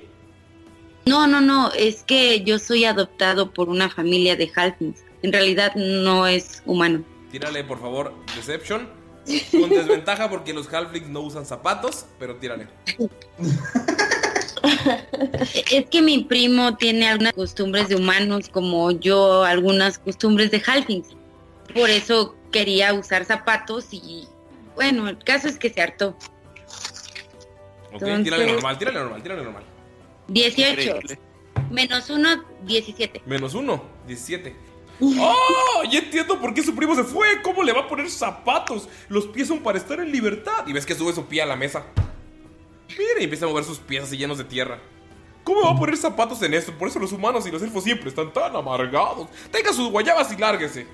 No, 1.05 1.25
no, 1.25 1.39
no, 1.39 1.71
es 1.71 2.03
que 2.03 2.43
yo 2.43 2.59
soy 2.59 2.83
adoptado 2.83 3.51
por 3.51 3.69
una 3.69 3.89
familia 3.89 4.35
de 4.35 4.51
Halflings. 4.53 5.05
En 5.23 5.31
realidad 5.31 5.73
no 5.75 6.27
es 6.27 6.61
humano. 6.65 7.03
Tírale, 7.37 7.63
por 7.63 7.79
favor, 7.79 8.13
Deception. 8.35 8.89
Con 9.51 9.69
desventaja 9.69 10.27
porque 10.27 10.53
los 10.53 10.73
halflings 10.73 11.07
no 11.09 11.19
usan 11.19 11.45
zapatos, 11.45 12.07
pero 12.17 12.37
tírale. 12.37 12.67
Es 15.71 15.85
que 15.91 16.01
mi 16.01 16.23
primo 16.23 16.75
tiene 16.77 17.07
algunas 17.09 17.33
costumbres 17.33 17.89
de 17.89 17.95
humanos 17.95 18.49
como 18.49 18.89
yo 18.89 19.43
algunas 19.43 19.99
costumbres 19.99 20.49
de 20.49 20.63
Halflings. 20.65 21.09
Por 21.75 21.91
eso 21.91 22.35
quería 22.51 22.91
usar 22.95 23.23
zapatos 23.25 23.89
y 23.91 24.27
bueno, 24.73 25.07
el 25.07 25.19
caso 25.23 25.47
es 25.47 25.59
que 25.59 25.69
se 25.69 25.79
hartó. 25.81 26.17
Ok, 27.93 27.93
Entonces- 28.01 28.23
tírale 28.23 28.51
normal, 28.51 28.77
tírale 28.79 28.99
normal, 28.99 29.21
tírale 29.21 29.43
normal. 29.43 29.63
18 30.29 30.69
Increíble. 30.81 31.19
menos 31.69 32.09
1, 32.09 32.45
17. 32.63 33.21
Menos 33.27 33.53
uno, 33.53 33.83
17. 34.07 34.55
¡Oh! 34.99 35.83
Ya 35.89 35.99
entiendo 35.99 36.39
por 36.39 36.53
qué 36.53 36.63
su 36.63 36.75
primo 36.75 36.95
se 36.95 37.03
fue. 37.03 37.41
¿Cómo 37.41 37.63
le 37.63 37.73
va 37.73 37.81
a 37.81 37.87
poner 37.87 38.09
zapatos? 38.09 38.89
Los 39.09 39.27
pies 39.27 39.47
son 39.47 39.59
para 39.59 39.77
estar 39.77 39.99
en 39.99 40.11
libertad. 40.11 40.65
Y 40.67 40.73
ves 40.73 40.85
que 40.85 40.95
sube 40.95 41.13
su 41.13 41.25
pie 41.25 41.41
a 41.41 41.45
la 41.45 41.55
mesa. 41.55 41.85
Mira, 42.89 43.19
y 43.19 43.25
empieza 43.25 43.45
a 43.45 43.49
mover 43.49 43.63
sus 43.63 43.79
pies 43.79 44.03
así 44.03 44.17
llenos 44.17 44.37
de 44.37 44.43
tierra. 44.43 44.79
¿Cómo 45.43 45.61
va 45.61 45.71
a 45.71 45.77
poner 45.77 45.95
zapatos 45.95 46.41
en 46.41 46.53
esto? 46.53 46.73
Por 46.73 46.89
eso 46.89 46.99
los 46.99 47.11
humanos 47.11 47.45
y 47.47 47.51
los 47.51 47.61
elfos 47.61 47.83
siempre 47.83 48.09
están 48.09 48.33
tan 48.33 48.55
amargados. 48.55 49.29
Tenga 49.51 49.71
sus 49.71 49.89
guayabas 49.89 50.31
y 50.31 50.37
lárguese. 50.37 50.87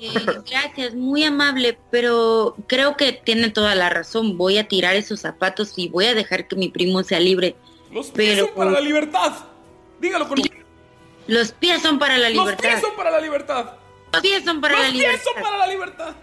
Eh, 0.00 0.14
gracias, 0.50 0.94
muy 0.94 1.24
amable, 1.24 1.78
pero 1.90 2.56
creo 2.66 2.96
que 2.96 3.12
tiene 3.12 3.50
toda 3.50 3.74
la 3.74 3.90
razón. 3.90 4.38
Voy 4.38 4.56
a 4.56 4.66
tirar 4.66 4.96
esos 4.96 5.20
zapatos 5.20 5.74
y 5.76 5.90
voy 5.90 6.06
a 6.06 6.14
dejar 6.14 6.48
que 6.48 6.56
mi 6.56 6.70
primo 6.70 7.02
sea 7.02 7.20
libre. 7.20 7.54
Los 7.92 8.10
pies 8.10 8.30
Pero 8.30 8.46
son 8.46 8.54
para 8.54 8.70
la 8.70 8.80
libertad. 8.80 9.32
Dígalo 10.00 10.26
con 10.26 10.38
los 11.26 11.52
pies 11.52 11.82
son 11.82 11.98
para 11.98 12.18
la 12.18 12.30
Los 12.30 12.44
libertad. 12.44 12.68
pies 12.70 12.80
son 12.80 12.96
para 12.96 13.10
la 13.10 13.20
libertad. 13.20 13.66
Los 14.12 14.22
pies 14.22 14.44
son 14.44 14.60
para 14.60 14.74
Los 14.74 14.82
la 14.86 14.90
pies 14.92 15.02
libertad. 15.02 15.24
son 15.34 15.42
para 15.42 15.58
la 15.58 15.66
libertad. 15.66 16.14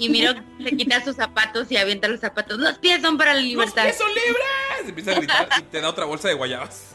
Y 0.00 0.08
miro, 0.10 0.32
se 0.62 0.76
quita 0.76 1.02
sus 1.04 1.16
zapatos 1.16 1.70
y 1.72 1.76
avienta 1.76 2.06
los 2.06 2.20
zapatos. 2.20 2.58
Los 2.58 2.78
pies 2.78 3.02
son 3.02 3.18
para 3.18 3.34
la 3.34 3.40
Los 3.40 3.48
libertad. 3.48 3.82
pies 3.84 3.98
son 3.98 4.08
libres. 4.08 4.88
Empieza 4.88 5.10
a 5.10 5.14
gritar 5.14 5.48
y 5.58 5.62
te 5.62 5.80
da 5.80 5.88
otra 5.88 6.04
bolsa 6.04 6.28
de 6.28 6.34
guayabas. 6.34 6.94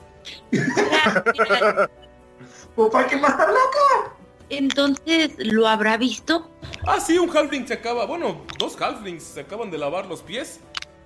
¿Para 2.92 3.08
qué 3.08 3.18
más 3.18 3.32
está 3.32 3.48
loca? 3.48 4.16
Entonces, 4.50 5.32
¿lo 5.38 5.68
habrá 5.68 5.98
visto? 5.98 6.50
Ah, 6.86 7.00
sí, 7.00 7.18
un 7.18 7.36
halfling 7.36 7.68
se 7.68 7.74
acaba. 7.76 8.06
Bueno, 8.06 8.46
dos 8.60 8.80
halflings 8.80 9.24
se 9.24 9.42
acaban 9.42 9.72
de 9.72 9.78
lavar 9.78 10.06
los 10.06 10.22
pies 10.22 10.60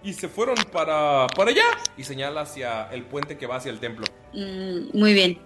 y 0.03 0.13
se 0.13 0.27
fueron 0.27 0.55
para, 0.71 1.27
para 1.35 1.51
allá. 1.51 1.65
Y 1.97 2.03
señala 2.03 2.41
hacia 2.41 2.89
el 2.91 3.03
puente 3.03 3.37
que 3.37 3.47
va 3.47 3.55
hacia 3.57 3.71
el 3.71 3.79
templo. 3.79 4.05
Mm, 4.33 4.97
muy 4.97 5.13
bien. 5.13 5.39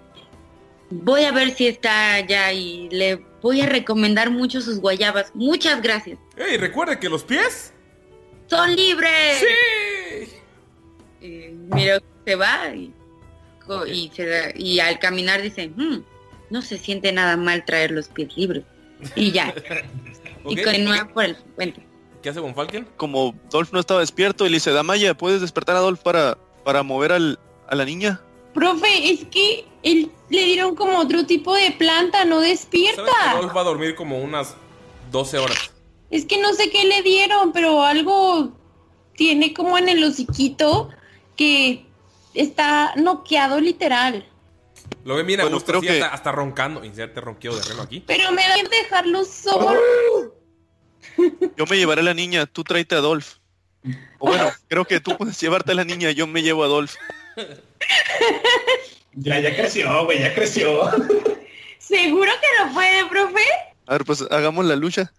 Voy 0.91 1.23
a 1.23 1.31
ver 1.31 1.55
si 1.55 1.67
está 1.67 2.15
allá 2.15 2.51
y 2.51 2.89
le 2.89 3.15
voy 3.41 3.61
a 3.61 3.65
recomendar 3.65 4.29
mucho 4.29 4.61
sus 4.61 4.79
guayabas. 4.79 5.31
Muchas 5.33 5.81
gracias. 5.81 6.19
¡Ey! 6.37 6.57
Recuerde 6.57 6.99
que 6.99 7.09
los 7.09 7.23
pies. 7.23 7.73
¡Son 8.47 8.75
libres! 8.75 9.39
¡Sí! 9.39 10.35
Y 11.21 11.69
que 11.75 11.99
se 12.25 12.35
va 12.35 12.73
y, 12.75 12.93
y, 13.87 14.11
se 14.13 14.25
da- 14.25 14.51
y 14.55 14.79
al 14.79 14.99
caminar 14.99 15.41
dice, 15.41 15.69
"Hmm, 15.75 16.03
no 16.49 16.61
se 16.61 16.77
siente 16.77 17.11
nada 17.13 17.37
mal 17.37 17.63
traer 17.65 17.91
los 17.91 18.07
pies 18.09 18.35
libres. 18.35 18.63
Y 19.15 19.31
ya. 19.31 19.53
Y 20.49 20.55
continúa 20.63 21.07
por 21.13 21.23
el 21.25 21.35
puente. 21.55 21.85
¿Qué 22.23 22.29
hace 22.29 22.39
Von 22.39 22.55
Falken? 22.55 22.87
Como 22.97 23.35
Dolph 23.51 23.71
no 23.73 23.79
estaba 23.79 23.99
despierto, 23.99 24.45
y 24.47 24.49
le 24.49 24.55
dice, 24.55 24.71
Damaya, 24.71 25.13
¿puedes 25.15 25.39
despertar 25.39 25.75
a 25.75 25.79
Dolph 25.81 25.99
para, 26.01 26.35
para 26.65 26.81
mover 26.81 27.11
al, 27.11 27.39
a 27.67 27.75
la 27.75 27.85
niña? 27.85 28.19
Profe, 28.55 29.11
es 29.11 29.23
que 29.25 29.65
él 29.83 30.11
le 30.31 30.45
dieron 30.45 30.75
como 30.75 30.97
otro 30.99 31.25
tipo 31.25 31.53
de 31.55 31.71
planta, 31.71 32.25
no 32.25 32.37
¿Sabes 32.41 32.65
que 32.65 32.77
despierta. 32.79 33.33
Rolf 33.33 33.55
va 33.55 33.61
a 33.61 33.65
dormir 33.65 33.95
como 33.95 34.19
unas 34.19 34.55
12 35.11 35.37
horas? 35.37 35.71
Es 36.09 36.25
que 36.25 36.39
no 36.41 36.53
sé 36.53 36.69
qué 36.69 36.83
le 36.85 37.01
dieron, 37.03 37.51
pero 37.53 37.83
algo 37.83 38.51
tiene 39.15 39.53
como 39.53 39.77
en 39.77 39.89
el 39.89 40.03
hociquito 40.03 40.89
que 41.35 41.85
está 42.33 42.93
noqueado 42.95 43.59
literal. 43.59 44.27
Lo 45.03 45.15
ven 45.15 45.25
bien 45.27 45.39
a 45.39 45.43
Bueno, 45.43 45.57
gusto, 45.57 45.71
creo 45.71 45.81
que- 45.81 46.01
hasta, 46.01 46.13
hasta 46.13 46.31
roncando. 46.31 46.83
Inserte 46.83 47.21
ronquido 47.21 47.55
de 47.55 47.63
reno 47.63 47.81
aquí. 47.81 48.03
Pero 48.05 48.31
me 48.31 48.41
da 48.47 48.55
que 48.55 48.67
dejarlo 48.69 49.23
solo. 49.25 49.79
Yo 51.57 51.65
me 51.69 51.77
llevaré 51.77 52.01
a 52.01 52.05
la 52.05 52.13
niña, 52.13 52.45
tú 52.45 52.63
tráete 52.63 52.95
a 52.95 52.99
Dolph. 52.99 53.35
O 54.19 54.27
bueno, 54.27 54.49
creo 54.67 54.85
que 54.85 54.99
tú 54.99 55.17
puedes 55.17 55.39
llevarte 55.41 55.71
a 55.71 55.75
la 55.75 55.83
niña, 55.83 56.11
yo 56.11 56.27
me 56.27 56.43
llevo 56.43 56.63
a 56.63 56.67
Dolph. 56.67 56.93
Ya, 59.13 59.39
ya 59.39 59.55
creció, 59.55 60.05
güey, 60.05 60.19
ya 60.19 60.33
creció. 60.33 60.89
¿Seguro 61.79 62.31
que 62.39 62.63
lo 62.63 62.73
puede, 62.73 63.05
profe? 63.07 63.43
A 63.87 63.93
ver, 63.93 64.05
pues 64.05 64.23
hagamos 64.31 64.65
la 64.65 64.75
lucha. 64.75 65.11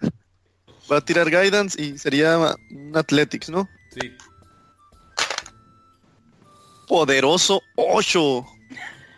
Va 0.90 0.98
a 0.98 1.04
tirar 1.04 1.30
guidance 1.30 1.80
y 1.80 1.98
sería 1.98 2.38
un 2.70 2.96
athletics, 2.96 3.50
¿no? 3.50 3.68
Sí. 3.90 4.12
Poderoso 6.88 7.62
8. 7.76 8.46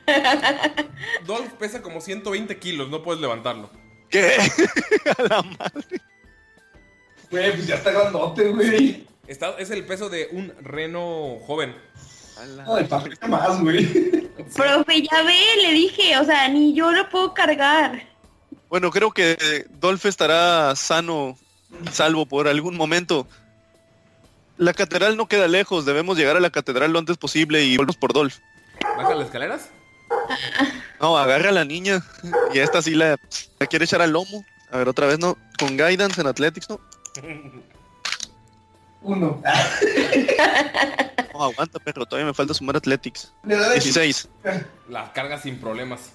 Dolph 1.26 1.52
pesa 1.55 1.82
como 1.82 2.01
120 2.01 2.59
kilos, 2.59 2.90
no 2.90 3.02
puedes 3.02 3.20
levantarlo. 3.20 3.70
¿Qué? 4.10 4.36
Güey, 7.30 7.51
pues 7.52 7.66
ya 7.66 7.74
está 7.74 7.90
grandote, 7.90 8.51
güey. 8.51 9.06
Está, 9.26 9.56
es 9.59 9.70
el 9.70 9.84
peso 9.84 10.09
de 10.09 10.28
un 10.30 10.52
reno 10.60 11.40
joven. 11.44 11.74
Ay, 12.68 12.84
para 12.84 13.26
más, 13.26 13.60
güey. 13.60 14.23
Profe, 14.36 15.02
ya 15.02 15.23
ve, 15.23 15.39
le 15.62 15.73
dije, 15.73 16.19
o 16.19 16.24
sea, 16.24 16.48
ni 16.48 16.74
yo 16.74 16.93
lo 16.93 17.09
puedo 17.09 17.35
cargar. 17.35 18.02
Bueno, 18.69 18.90
creo 18.90 19.12
que 19.12 19.66
Dolph 19.78 20.06
estará 20.06 20.74
sano, 20.74 21.39
salvo 21.93 22.27
por 22.27 22.48
algún 22.48 22.77
momento. 22.77 23.27
La 24.56 24.73
catedral 24.73 25.16
no 25.16 25.27
queda 25.27 25.48
lejos, 25.48 25.85
debemos 25.85 26.16
llegar 26.16 26.36
a 26.36 26.40
la 26.40 26.51
catedral 26.51 26.93
lo 26.93 26.98
antes 26.98 27.16
posible 27.16 27.65
y 27.65 27.77
volvemos 27.77 27.97
por 27.97 28.12
Dolph. 28.12 28.39
¿Baja 28.97 29.15
las 29.15 29.27
escaleras? 29.27 29.70
No, 31.01 31.16
agarra 31.19 31.51
a 31.51 31.52
la 31.52 31.65
niña 31.65 32.02
y 32.52 32.59
esta 32.59 32.82
sí 32.82 32.94
la, 32.94 33.19
la 33.59 33.66
quiere 33.66 33.85
echar 33.85 34.02
al 34.02 34.12
lomo. 34.12 34.44
A 34.70 34.78
ver, 34.78 34.89
otra 34.89 35.06
vez 35.06 35.19
no, 35.19 35.36
con 35.59 35.77
guidance 35.77 36.20
en 36.20 36.27
athletics, 36.27 36.69
¿no? 36.69 36.81
Uno. 39.05 39.40
No, 41.32 41.43
aguanta, 41.44 41.78
perro, 41.78 42.06
todavía 42.06 42.26
me 42.26 42.35
falta 42.35 42.55
sumar 42.55 42.76
athletics. 42.76 43.32
Le 43.44 43.56
da 43.56 43.68
de- 43.68 43.74
16. 43.74 44.28
La 44.89 45.12
carga 45.12 45.39
sin 45.40 45.59
problemas. 45.59 46.12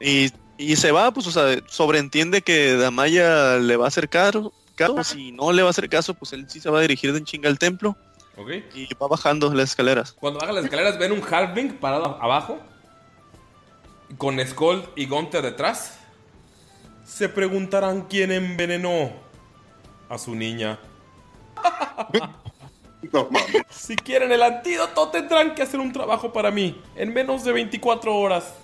Y, 0.00 0.30
y 0.58 0.76
se 0.76 0.92
va, 0.92 1.10
pues, 1.12 1.26
o 1.26 1.30
sea, 1.30 1.56
sobreentiende 1.66 2.42
que 2.42 2.74
Damaya 2.76 3.56
le 3.56 3.76
va 3.76 3.86
a 3.86 3.88
hacer 3.88 4.08
caso. 4.08 4.52
caso. 4.76 5.02
Si 5.04 5.32
no 5.32 5.52
le 5.52 5.62
va 5.62 5.68
a 5.68 5.70
hacer 5.70 5.88
caso, 5.88 6.14
pues 6.14 6.32
él 6.32 6.46
sí 6.48 6.60
se 6.60 6.70
va 6.70 6.78
a 6.78 6.82
dirigir 6.82 7.12
de 7.12 7.18
en 7.18 7.24
chinga 7.24 7.48
al 7.48 7.58
templo 7.58 7.96
¿Ok? 8.36 8.50
y 8.74 8.88
va 8.94 9.06
bajando 9.08 9.52
las 9.54 9.70
escaleras. 9.70 10.12
Cuando 10.12 10.40
bajan 10.40 10.54
las 10.56 10.64
escaleras 10.64 10.98
ven 10.98 11.12
un 11.12 11.22
halfling 11.22 11.74
parado 11.78 12.18
abajo. 12.20 12.58
Con 14.18 14.38
Skold 14.46 14.88
y 14.96 15.06
Gunther 15.06 15.42
detrás. 15.42 15.98
Se 17.04 17.28
preguntarán 17.28 18.02
quién 18.02 18.30
envenenó 18.30 19.10
a 20.08 20.18
su 20.18 20.34
niña. 20.34 20.78
No 23.12 23.28
mames. 23.30 23.62
Si 23.70 23.96
quieren 23.96 24.32
el 24.32 24.42
antídoto 24.42 25.08
tendrán 25.10 25.54
que 25.54 25.62
hacer 25.62 25.78
un 25.78 25.92
trabajo 25.92 26.32
para 26.32 26.50
mí 26.50 26.80
en 26.96 27.12
menos 27.12 27.44
de 27.44 27.52
24 27.52 28.14
horas. 28.14 28.54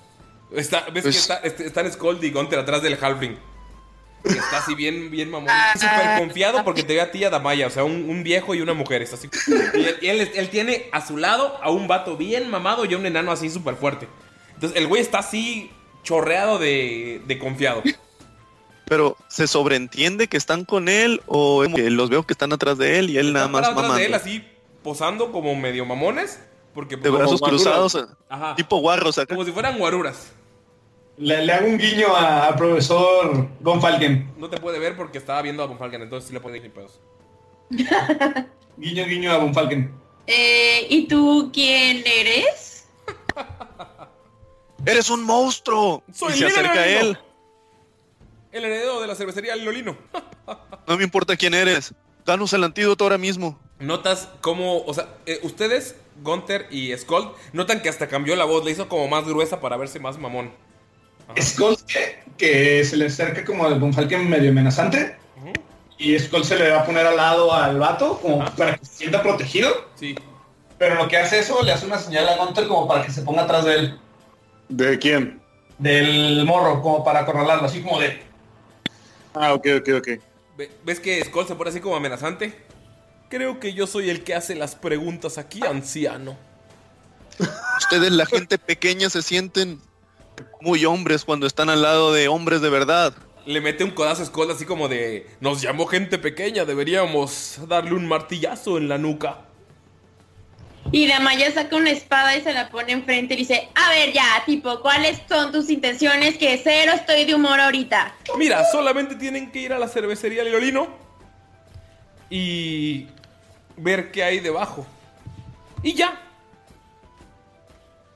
Está, 0.52 0.80
¿Ves 0.92 1.02
Pues- 1.02 1.14
que 1.14 1.20
está- 1.20 1.36
est- 1.40 1.60
están 1.60 1.90
Skold 1.92 2.22
y 2.24 2.30
Gunther 2.30 2.58
atrás 2.58 2.82
del 2.82 2.98
halfling? 3.00 3.38
que 4.22 4.28
está 4.36 4.58
así 4.58 4.74
bien, 4.74 5.10
bien 5.10 5.30
mamón. 5.30 5.48
Súper 5.74 6.18
confiado 6.18 6.62
porque 6.64 6.82
te 6.82 6.92
ve 6.94 7.00
a 7.00 7.10
ti 7.10 7.18
y 7.20 7.24
a 7.24 7.30
Damaya, 7.30 7.66
o 7.66 7.70
sea, 7.70 7.84
un, 7.84 8.08
un 8.10 8.22
viejo 8.22 8.54
y 8.54 8.60
una 8.60 8.74
mujer. 8.74 9.00
Está 9.00 9.16
así. 9.16 9.30
Y 9.74 9.80
él, 9.84 9.96
y 10.02 10.06
él- 10.08 10.30
él 10.34 10.50
tiene 10.50 10.88
a 10.92 11.06
su 11.06 11.16
lado 11.16 11.58
a 11.62 11.70
un 11.70 11.86
vato 11.88 12.16
bien 12.18 12.50
mamado 12.50 12.84
y 12.84 12.92
a 12.94 12.98
un 12.98 13.06
enano 13.06 13.32
así 13.32 13.48
súper 13.48 13.76
fuerte. 13.76 14.08
Entonces 14.54 14.76
el 14.78 14.88
güey 14.88 15.00
está 15.00 15.20
así 15.20 15.70
chorreado 16.02 16.58
de, 16.58 17.22
de 17.26 17.38
confiado. 17.38 17.82
Pero 18.90 19.16
se 19.28 19.46
sobreentiende 19.46 20.26
que 20.26 20.36
están 20.36 20.64
con 20.64 20.88
él 20.88 21.22
o 21.28 21.62
es 21.62 21.72
que 21.72 21.90
los 21.90 22.10
veo 22.10 22.26
que 22.26 22.32
están 22.32 22.52
atrás 22.52 22.76
de 22.76 22.98
él 22.98 23.08
y 23.08 23.18
él 23.18 23.32
nada 23.32 23.46
más 23.46 23.68
atrás 23.68 23.94
de 23.94 24.04
él 24.06 24.10
mamando. 24.10 24.16
así 24.16 24.44
posando 24.82 25.30
como 25.30 25.54
medio 25.54 25.86
mamones. 25.86 26.40
Porque, 26.74 26.96
De 26.96 27.08
brazos 27.08 27.38
como 27.38 27.52
cruzados, 27.52 27.92
guaruras. 27.92 28.16
Ajá. 28.28 28.56
tipo 28.56 28.78
guarros 28.78 29.16
acá. 29.16 29.32
Como 29.36 29.46
si 29.46 29.52
fueran 29.52 29.78
guaruras. 29.78 30.32
Le, 31.18 31.46
le 31.46 31.52
hago 31.52 31.68
un 31.68 31.78
guiño 31.78 32.16
a, 32.16 32.48
a 32.48 32.56
profesor 32.56 33.46
Von 33.60 33.80
Falken. 33.80 34.32
No 34.36 34.50
te 34.50 34.58
puede 34.58 34.80
ver 34.80 34.96
porque 34.96 35.18
estaba 35.18 35.40
viendo 35.40 35.62
a 35.62 35.66
Von 35.66 35.78
Falken, 35.78 36.02
entonces 36.02 36.26
sí 36.26 36.34
le 36.34 36.40
puede 36.40 36.56
decir 36.56 36.72
pedos. 36.72 36.98
Guiño, 38.76 39.04
guiño 39.06 39.30
a 39.30 39.36
Von 39.36 39.54
Falken. 39.54 39.94
Eh, 40.26 40.88
¿Y 40.90 41.06
tú 41.06 41.50
quién 41.52 42.02
eres? 42.04 42.88
¡Eres 44.84 45.10
un 45.10 45.22
monstruo! 45.22 46.02
Soy 46.12 46.32
y 46.32 46.38
se 46.38 46.46
acerca 46.46 46.80
a 46.80 46.86
él. 46.88 47.16
El 48.52 48.64
heredero 48.64 49.00
de 49.00 49.06
la 49.06 49.14
cervecería 49.14 49.56
Lolino. 49.56 49.96
No 50.86 50.96
me 50.96 51.04
importa 51.04 51.36
quién 51.36 51.54
eres. 51.54 51.94
Danos 52.26 52.52
el 52.52 52.64
antídoto 52.64 53.04
ahora 53.04 53.18
mismo. 53.18 53.56
Notas 53.78 54.28
cómo, 54.40 54.82
o 54.82 54.92
sea, 54.92 55.06
eh, 55.24 55.38
ustedes, 55.44 55.94
Gunther 56.22 56.66
y 56.72 56.96
Skold, 56.96 57.28
notan 57.52 57.80
que 57.80 57.88
hasta 57.88 58.08
cambió 58.08 58.34
la 58.34 58.44
voz, 58.44 58.64
le 58.64 58.72
hizo 58.72 58.88
como 58.88 59.06
más 59.06 59.24
gruesa 59.24 59.60
para 59.60 59.76
verse 59.76 60.00
más 60.00 60.18
mamón. 60.18 60.50
Skull 61.40 61.76
que, 61.86 62.24
que 62.36 62.84
se 62.84 62.96
le 62.96 63.06
acerca 63.06 63.44
como 63.44 63.66
al 63.66 63.78
Von 63.78 63.94
Falken 63.94 64.28
medio 64.28 64.50
amenazante. 64.50 65.16
Y 65.98 66.18
Skull 66.18 66.44
se 66.44 66.58
le 66.58 66.70
va 66.70 66.80
a 66.80 66.84
poner 66.84 67.06
al 67.06 67.16
lado 67.16 67.52
al 67.52 67.78
vato 67.78 68.18
como 68.20 68.44
para 68.56 68.76
que 68.76 68.84
se 68.84 68.94
sienta 68.96 69.22
protegido. 69.22 69.70
Sí. 69.94 70.16
Pero 70.78 70.94
lo 70.96 71.08
que 71.08 71.18
hace 71.18 71.38
eso, 71.38 71.62
le 71.62 71.72
hace 71.72 71.86
una 71.86 71.98
señal 71.98 72.28
a 72.28 72.36
Gunter 72.36 72.66
como 72.66 72.88
para 72.88 73.04
que 73.04 73.12
se 73.12 73.22
ponga 73.22 73.42
atrás 73.42 73.64
de 73.66 73.74
él. 73.74 74.00
¿De 74.68 74.98
quién? 74.98 75.40
Del 75.78 76.44
morro, 76.46 76.82
como 76.82 77.04
para 77.04 77.20
acorralarlo, 77.20 77.66
así 77.66 77.82
como 77.82 78.00
de... 78.00 78.29
Ah, 79.34 79.54
ok, 79.54 79.66
ok, 79.80 79.88
ok. 79.98 80.08
Ve- 80.56 80.70
¿Ves 80.84 81.00
que 81.00 81.22
Skold 81.24 81.48
se 81.48 81.54
pone 81.54 81.70
así 81.70 81.80
como 81.80 81.96
amenazante? 81.96 82.54
Creo 83.28 83.60
que 83.60 83.72
yo 83.72 83.86
soy 83.86 84.10
el 84.10 84.24
que 84.24 84.34
hace 84.34 84.54
las 84.56 84.74
preguntas 84.74 85.38
aquí, 85.38 85.60
anciano. 85.64 86.36
Ustedes, 87.78 88.10
la 88.12 88.26
gente 88.26 88.58
pequeña, 88.58 89.08
se 89.08 89.22
sienten 89.22 89.80
muy 90.60 90.84
hombres 90.84 91.24
cuando 91.24 91.46
están 91.46 91.70
al 91.70 91.82
lado 91.82 92.12
de 92.12 92.28
hombres 92.28 92.60
de 92.60 92.70
verdad. 92.70 93.14
Le 93.46 93.60
mete 93.60 93.84
un 93.84 93.90
codazo 93.92 94.22
a 94.22 94.26
Skold 94.26 94.50
así 94.50 94.64
como 94.66 94.88
de... 94.88 95.26
Nos 95.40 95.62
llamó 95.62 95.86
gente 95.86 96.18
pequeña, 96.18 96.64
deberíamos 96.64 97.58
darle 97.68 97.94
un 97.94 98.06
martillazo 98.06 98.76
en 98.76 98.88
la 98.88 98.98
nuca. 98.98 99.46
Y 100.92 101.06
Damaya 101.06 101.52
saca 101.52 101.76
una 101.76 101.90
espada 101.90 102.36
y 102.36 102.42
se 102.42 102.52
la 102.52 102.68
pone 102.68 102.92
enfrente 102.92 103.34
y 103.34 103.38
dice, 103.38 103.68
a 103.74 103.90
ver 103.90 104.12
ya, 104.12 104.42
tipo, 104.44 104.80
¿cuáles 104.80 105.20
son 105.28 105.52
tus 105.52 105.70
intenciones? 105.70 106.36
Que 106.36 106.60
cero 106.62 106.92
estoy 106.94 107.24
de 107.26 107.34
humor 107.34 107.60
ahorita. 107.60 108.14
Mira, 108.36 108.64
solamente 108.72 109.14
tienen 109.14 109.52
que 109.52 109.60
ir 109.60 109.72
a 109.72 109.78
la 109.78 109.86
cervecería 109.86 110.42
Lolino 110.42 110.88
y 112.28 113.06
ver 113.76 114.10
qué 114.10 114.24
hay 114.24 114.40
debajo. 114.40 114.84
Y 115.82 115.94
ya. 115.94 116.20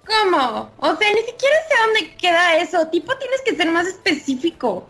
¿Cómo? 0.05 0.71
O 0.79 0.97
sea, 0.97 1.09
ni 1.13 1.21
siquiera 1.21 1.57
sé 1.69 1.75
dónde 1.87 2.17
queda 2.17 2.57
eso. 2.57 2.89
Tipo, 2.89 3.17
tienes 3.17 3.41
que 3.43 3.55
ser 3.55 3.71
más 3.71 3.87
específico. 3.87 4.89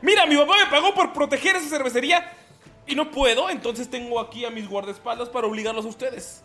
Mira, 0.00 0.24
mi 0.26 0.36
papá 0.36 0.54
me 0.64 0.70
pagó 0.70 0.94
por 0.94 1.12
proteger 1.12 1.56
esa 1.56 1.68
cervecería 1.68 2.32
y 2.86 2.94
no 2.94 3.10
puedo, 3.10 3.50
entonces 3.50 3.90
tengo 3.90 4.20
aquí 4.20 4.44
a 4.44 4.50
mis 4.50 4.68
guardaespaldas 4.68 5.28
para 5.28 5.46
obligarlos 5.46 5.84
a 5.84 5.88
ustedes. 5.88 6.42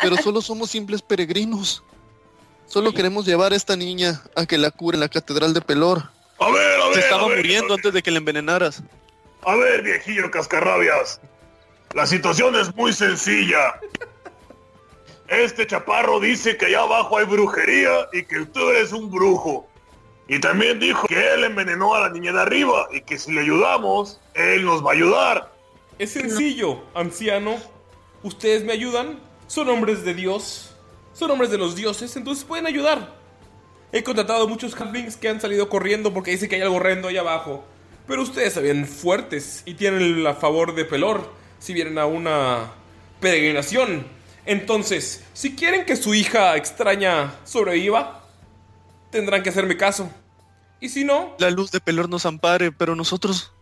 Pero 0.00 0.16
solo 0.16 0.40
somos 0.40 0.70
simples 0.70 1.02
peregrinos. 1.02 1.82
Solo 2.66 2.92
queremos 2.92 3.26
llevar 3.26 3.52
a 3.52 3.56
esta 3.56 3.76
niña 3.76 4.22
a 4.34 4.46
que 4.46 4.58
la 4.58 4.70
cure 4.70 4.96
en 4.96 5.00
la 5.00 5.08
catedral 5.08 5.52
de 5.52 5.60
Pelor. 5.60 6.04
A 6.38 6.50
ver, 6.50 6.80
a 6.80 6.86
ver. 6.86 6.94
Se 6.94 7.00
estaba 7.00 7.24
a 7.24 7.28
ver, 7.28 7.38
muriendo 7.38 7.74
antes 7.74 7.92
de 7.92 8.02
que 8.02 8.10
la 8.10 8.18
envenenaras. 8.18 8.82
A 9.44 9.56
ver, 9.56 9.82
viejillo 9.82 10.30
cascarrabias. 10.30 11.20
La 11.94 12.06
situación 12.06 12.56
es 12.56 12.74
muy 12.74 12.92
sencilla. 12.92 13.78
Este 15.28 15.66
chaparro 15.66 16.20
dice 16.20 16.56
que 16.56 16.66
allá 16.66 16.80
abajo 16.80 17.18
hay 17.18 17.26
brujería 17.26 18.08
y 18.12 18.24
que 18.24 18.46
tú 18.46 18.68
eres 18.70 18.92
un 18.92 19.10
brujo. 19.10 19.68
Y 20.28 20.40
también 20.40 20.78
dijo 20.78 21.06
que 21.08 21.34
él 21.34 21.44
envenenó 21.44 21.94
a 21.94 22.00
la 22.00 22.08
niña 22.08 22.32
de 22.32 22.40
arriba 22.40 22.88
y 22.92 23.02
que 23.02 23.18
si 23.18 23.32
le 23.32 23.42
ayudamos, 23.42 24.20
él 24.34 24.64
nos 24.64 24.84
va 24.84 24.90
a 24.90 24.94
ayudar. 24.94 25.52
Es 25.98 26.12
sencillo, 26.12 26.82
anciano. 26.94 27.56
Ustedes 28.22 28.64
me 28.64 28.72
ayudan, 28.72 29.18
son 29.46 29.68
hombres 29.68 30.04
de 30.04 30.14
Dios, 30.14 30.70
son 31.12 31.30
hombres 31.30 31.50
de 31.50 31.58
los 31.58 31.74
dioses, 31.74 32.16
entonces 32.16 32.44
pueden 32.44 32.66
ayudar. 32.66 33.14
He 33.92 34.02
contratado 34.02 34.48
muchos 34.48 34.74
halflings 34.74 35.16
que 35.16 35.28
han 35.28 35.40
salido 35.40 35.68
corriendo 35.68 36.14
porque 36.14 36.30
dicen 36.30 36.48
que 36.48 36.56
hay 36.56 36.62
algo 36.62 36.76
horrendo 36.76 37.08
ahí 37.08 37.18
abajo. 37.18 37.64
Pero 38.06 38.22
ustedes 38.22 38.60
ven 38.60 38.86
fuertes 38.86 39.62
y 39.66 39.74
tienen 39.74 40.26
a 40.26 40.34
favor 40.34 40.74
de 40.74 40.84
Pelor 40.84 41.30
si 41.58 41.74
vienen 41.74 41.98
a 41.98 42.06
una 42.06 42.72
peregrinación. 43.20 44.06
Entonces, 44.46 45.24
si 45.34 45.54
quieren 45.54 45.84
que 45.84 45.96
su 45.96 46.14
hija 46.14 46.56
extraña 46.56 47.34
sobreviva, 47.44 48.24
tendrán 49.10 49.42
que 49.42 49.50
hacerme 49.50 49.76
caso. 49.76 50.10
Y 50.80 50.88
si 50.88 51.04
no, 51.04 51.36
La 51.38 51.50
luz 51.50 51.70
de 51.70 51.80
Pelor 51.80 52.08
nos 52.08 52.26
ampare, 52.26 52.72
pero 52.72 52.96
nosotros... 52.96 53.52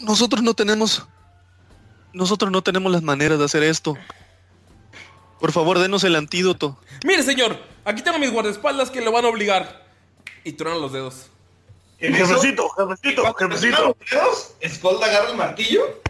Nosotros 0.00 0.42
no 0.42 0.54
tenemos... 0.54 1.06
Nosotros 2.12 2.50
no 2.50 2.62
tenemos 2.62 2.90
las 2.90 3.02
maneras 3.02 3.38
de 3.38 3.44
hacer 3.44 3.62
esto. 3.62 3.96
Por 5.38 5.52
favor, 5.52 5.78
denos 5.78 6.04
el 6.04 6.16
antídoto. 6.16 6.78
mire 7.04 7.22
señor, 7.22 7.58
aquí 7.84 8.02
tengo 8.02 8.18
mis 8.18 8.30
guardaespaldas 8.30 8.90
que 8.90 9.00
lo 9.00 9.12
van 9.12 9.24
a 9.24 9.28
obligar. 9.28 9.86
Y 10.44 10.52
tronan 10.52 10.80
los 10.80 10.92
dedos. 10.92 11.30
En 11.98 12.14
Jefecito, 12.14 12.68
jefecito, 12.70 13.34
jefecito. 13.34 13.84
los 14.00 14.10
dedos, 14.10 14.54
Skull 14.66 15.02
agarra 15.02 15.30
el 15.30 15.36
martillo 15.36 16.00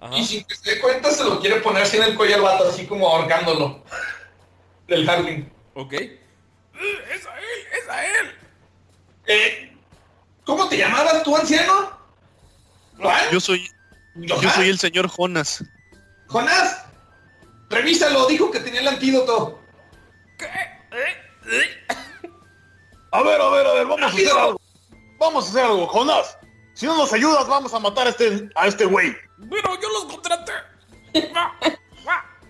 Ajá. 0.00 0.16
y 0.16 0.24
sin 0.24 0.44
que 0.44 0.54
se 0.54 0.70
dé 0.70 0.80
cuenta 0.80 1.10
se 1.10 1.24
lo 1.24 1.40
quiere 1.40 1.60
poner 1.60 1.82
así 1.82 1.98
en 1.98 2.04
el 2.04 2.16
cuello 2.16 2.36
al 2.36 2.42
vato, 2.42 2.68
así 2.68 2.86
como 2.86 3.06
ahorcándolo. 3.08 3.84
Del 4.88 5.08
Harling. 5.08 5.50
Ok. 5.74 5.92
¡Es 5.92 7.26
a 7.26 7.38
él! 7.38 7.66
¡Es 7.82 7.88
a 7.88 8.04
él! 8.04 8.30
Eh, 9.26 9.76
¿Cómo 10.44 10.68
te 10.68 10.76
llamabas 10.78 11.22
tú, 11.22 11.36
anciano? 11.36 11.92
¿Rohan? 12.98 13.30
Yo 13.30 13.40
soy... 13.40 13.70
Yo 14.14 14.50
soy 14.50 14.68
el 14.68 14.78
señor 14.78 15.08
Jonas. 15.08 15.64
Jonás, 16.28 16.84
revísalo, 17.70 18.26
dijo 18.26 18.50
que 18.50 18.60
tenía 18.60 18.80
el 18.80 18.88
antídoto. 18.88 19.60
A 23.10 23.22
ver, 23.22 23.40
a 23.40 23.48
ver, 23.50 23.66
a 23.66 23.72
ver, 23.74 23.86
vamos 23.86 24.02
a 24.02 24.06
hacer 24.06 24.28
algo. 24.28 24.60
Vamos 25.18 25.46
a 25.46 25.48
hacer 25.50 25.64
algo, 25.64 25.86
Jonás. 25.86 26.38
Si 26.74 26.86
no 26.86 26.96
nos 26.96 27.12
ayudas, 27.12 27.46
vamos 27.46 27.72
a 27.74 27.78
matar 27.78 28.06
a 28.06 28.10
este, 28.10 28.48
a 28.54 28.66
este 28.66 28.84
güey. 28.86 29.14
Pero 29.50 29.80
yo 29.80 29.88
los 29.90 30.04
contraté. 30.06 30.52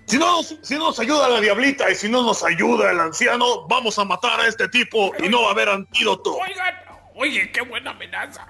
Si 0.06 0.18
no, 0.18 0.36
nos, 0.36 0.54
si 0.62 0.74
no 0.74 0.88
nos 0.88 0.98
ayuda 0.98 1.28
la 1.28 1.40
diablita 1.40 1.90
y 1.90 1.94
si 1.94 2.08
no 2.08 2.22
nos 2.22 2.44
ayuda 2.44 2.90
el 2.90 3.00
anciano, 3.00 3.66
vamos 3.66 3.98
a 3.98 4.04
matar 4.04 4.40
a 4.40 4.46
este 4.46 4.68
tipo 4.68 5.10
y 5.18 5.28
no 5.28 5.42
va 5.42 5.48
a 5.48 5.50
haber 5.52 5.68
antídoto. 5.70 6.34
Oigan, 6.34 6.74
oye, 7.14 7.50
qué 7.50 7.62
buena 7.62 7.92
amenaza. 7.92 8.46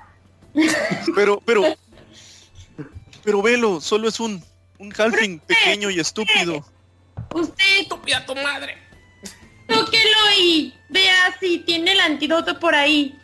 Pero, 1.15 1.41
pero... 1.45 1.63
Pero 3.24 3.43
velo, 3.43 3.81
solo 3.81 4.09
es 4.09 4.20
un... 4.20 4.43
Un 4.78 4.93
halfling 4.99 5.39
pequeño 5.39 5.90
y 5.90 6.01
estúpido. 6.01 6.65
Usted, 7.35 7.81
Estúpida 7.82 8.27
tu 8.27 8.35
madre. 8.35 8.77
tóquelo 9.69 10.19
y 10.40 10.74
vea 10.89 11.36
si 11.39 11.59
tiene 11.61 11.93
el 11.93 12.01
antídoto 12.01 12.59
por 12.59 12.74
ahí. 12.74 13.16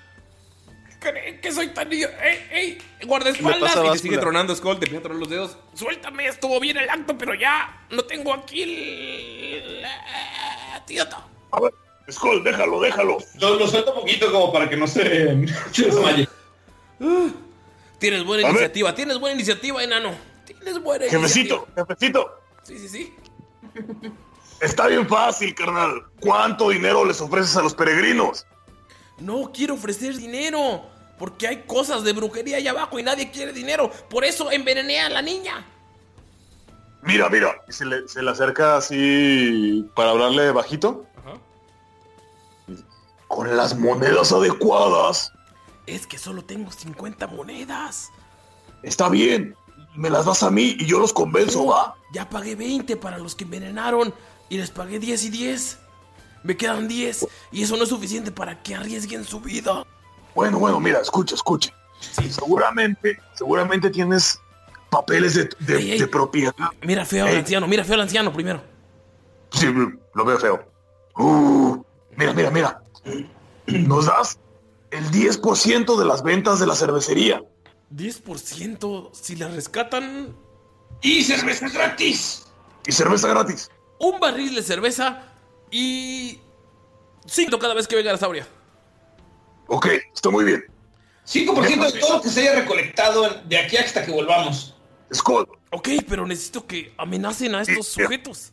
¿Creen 1.00 1.40
que 1.40 1.50
soy 1.50 1.68
tan 1.68 1.92
idiota? 1.92 2.16
¡Ey, 2.24 2.46
ey! 2.50 2.78
Guardaespaldas. 3.06 3.76
Y 3.76 3.92
te 3.92 3.98
sigue 3.98 4.18
tronando 4.18 4.54
Skull, 4.54 4.78
te 4.78 4.86
empieza 4.86 4.98
a 4.98 5.02
tronar 5.02 5.20
los 5.20 5.30
dedos. 5.30 5.56
Suéltame, 5.74 6.26
estuvo 6.26 6.60
bien 6.60 6.76
el 6.76 6.88
acto, 6.88 7.18
pero 7.18 7.34
ya 7.34 7.84
no 7.90 8.02
tengo 8.04 8.32
aquí 8.34 8.62
el... 8.62 9.84
antídoto. 10.74 11.16
A 11.52 11.60
ver, 11.60 11.72
Skull, 12.10 12.44
déjalo, 12.44 12.80
déjalo. 12.80 13.18
Lo, 13.40 13.58
lo 13.58 13.66
suelto 13.66 13.94
un 13.94 14.00
poquito 14.00 14.30
como 14.30 14.52
para 14.52 14.68
que 14.68 14.76
no 14.76 14.86
se, 14.86 15.46
se 15.72 15.84
desmaye. 15.86 16.28
Tienes 17.98 18.24
buena 18.24 18.44
A 18.44 18.46
ver. 18.46 18.56
iniciativa, 18.56 18.94
tienes 18.94 19.18
buena 19.18 19.34
iniciativa, 19.34 19.82
enano. 19.82 20.14
Tienes 20.46 20.80
buena 20.82 21.06
Jefecito, 21.06 21.66
iniciativa. 21.66 21.86
jefecito. 21.86 22.40
Sí, 22.62 22.78
sí, 22.78 22.88
sí. 22.88 23.14
Está 24.60 24.86
bien 24.88 25.08
fácil, 25.08 25.54
carnal. 25.54 26.02
¿Cuánto 26.20 26.70
dinero 26.70 27.04
les 27.04 27.20
ofreces 27.20 27.56
a 27.56 27.62
los 27.62 27.74
peregrinos? 27.74 28.46
No 29.18 29.50
quiero 29.52 29.74
ofrecer 29.74 30.16
dinero. 30.16 30.82
Porque 31.18 31.48
hay 31.48 31.62
cosas 31.66 32.04
de 32.04 32.12
brujería 32.12 32.58
allá 32.58 32.70
abajo 32.70 32.98
y 32.98 33.02
nadie 33.02 33.30
quiere 33.32 33.52
dinero. 33.52 33.90
Por 34.08 34.24
eso 34.24 34.52
envenené 34.52 35.00
a 35.00 35.08
la 35.10 35.20
niña. 35.20 35.66
Mira, 37.02 37.28
mira. 37.28 37.60
Y 37.68 37.72
se 37.72 37.84
le, 37.84 38.06
se 38.06 38.22
le 38.22 38.30
acerca 38.30 38.76
así 38.76 39.84
para 39.96 40.10
hablarle 40.10 40.52
bajito. 40.52 41.04
Ajá. 41.16 41.38
Con 43.26 43.56
las 43.56 43.76
monedas 43.76 44.32
adecuadas, 44.32 45.32
Es 45.89 46.06
que 46.06 46.19
solo 46.19 46.44
tengo 46.44 46.70
50 46.70 47.27
monedas. 47.28 48.10
Está 48.82 49.09
bien. 49.09 49.55
Me 49.97 50.10
las 50.10 50.27
das 50.27 50.43
a 50.43 50.51
mí 50.51 50.77
y 50.78 50.86
yo 50.86 50.98
los 50.98 51.12
convenzo, 51.12 51.66
va. 51.66 51.97
Ya 52.12 52.28
pagué 52.28 52.55
20 52.55 52.97
para 52.97 53.19
los 53.19 53.35
que 53.35 53.44
envenenaron 53.44 54.12
y 54.48 54.59
les 54.59 54.70
pagué 54.70 54.98
10 54.98 55.24
y 55.24 55.28
10. 55.31 55.78
Me 56.44 56.56
quedan 56.56 56.86
10 56.89 57.27
y 57.52 57.62
eso 57.62 57.77
no 57.77 57.82
es 57.85 57.89
suficiente 57.89 58.31
para 58.31 58.62
que 58.62 58.74
arriesguen 58.74 59.24
su 59.24 59.40
vida. 59.40 59.85
Bueno, 60.35 60.59
bueno, 60.59 60.78
mira, 60.78 61.01
escucha, 61.01 61.35
escucha. 61.35 61.73
Seguramente, 62.31 63.19
seguramente 63.35 63.90
tienes 63.90 64.39
papeles 64.90 65.35
de, 65.35 65.48
de- 65.59 65.78
Ey, 65.78 65.90
ey. 65.93 65.98
de 65.98 66.06
propiedad. 66.06 66.55
Mira 66.82 67.05
feo 67.05 67.27
al 67.27 67.36
anciano, 67.39 67.66
mira 67.66 67.82
feo 67.85 67.94
al 67.94 68.02
anciano 68.02 68.32
primero. 68.32 68.62
Sí, 69.52 69.66
lo 70.15 70.24
veo 70.24 70.39
feo. 70.39 70.65
Uh, 71.16 71.82
mira, 72.16 72.32
mira, 72.35 72.51
mira. 72.51 72.82
Nos 73.66 74.06
das 74.06 74.39
el 74.90 75.10
10% 75.10 75.98
de 75.98 76.05
las 76.05 76.23
ventas 76.23 76.60
de 76.60 76.66
la 76.66 76.74
cervecería. 76.74 77.43
10% 77.94 79.10
si 79.12 79.36
la 79.36 79.48
rescatan. 79.48 80.36
¡Y 81.02 81.23
cerveza 81.23 81.69
gratis! 81.69 82.47
Y 82.86 82.93
cerveza 82.93 83.28
gratis. 83.28 83.70
Un 83.98 84.19
barril 84.20 84.55
de 84.55 84.62
cerveza 84.62 85.23
y. 85.70 86.40
5 87.27 87.59
cada 87.59 87.74
vez 87.74 87.86
que 87.86 87.97
venga 87.97 88.12
la 88.12 88.19
sauria. 88.19 88.47
Ok, 89.66 89.86
está 90.15 90.31
muy 90.31 90.44
bien. 90.44 90.65
5% 91.27 91.93
de 91.93 92.01
todo 92.01 92.16
lo 92.16 92.23
que 92.23 92.31
se 92.31 92.40
haya 92.40 92.60
recolectado 92.60 93.28
de 93.44 93.59
aquí 93.59 93.77
hasta 93.77 94.05
que 94.05 94.10
volvamos. 94.10 94.74
Skull. 95.12 95.47
Ok, 95.70 95.89
pero 96.09 96.27
necesito 96.27 96.66
que 96.66 96.94
amenacen 96.97 97.55
a 97.55 97.62
estos 97.62 97.89
sujetos. 97.89 98.52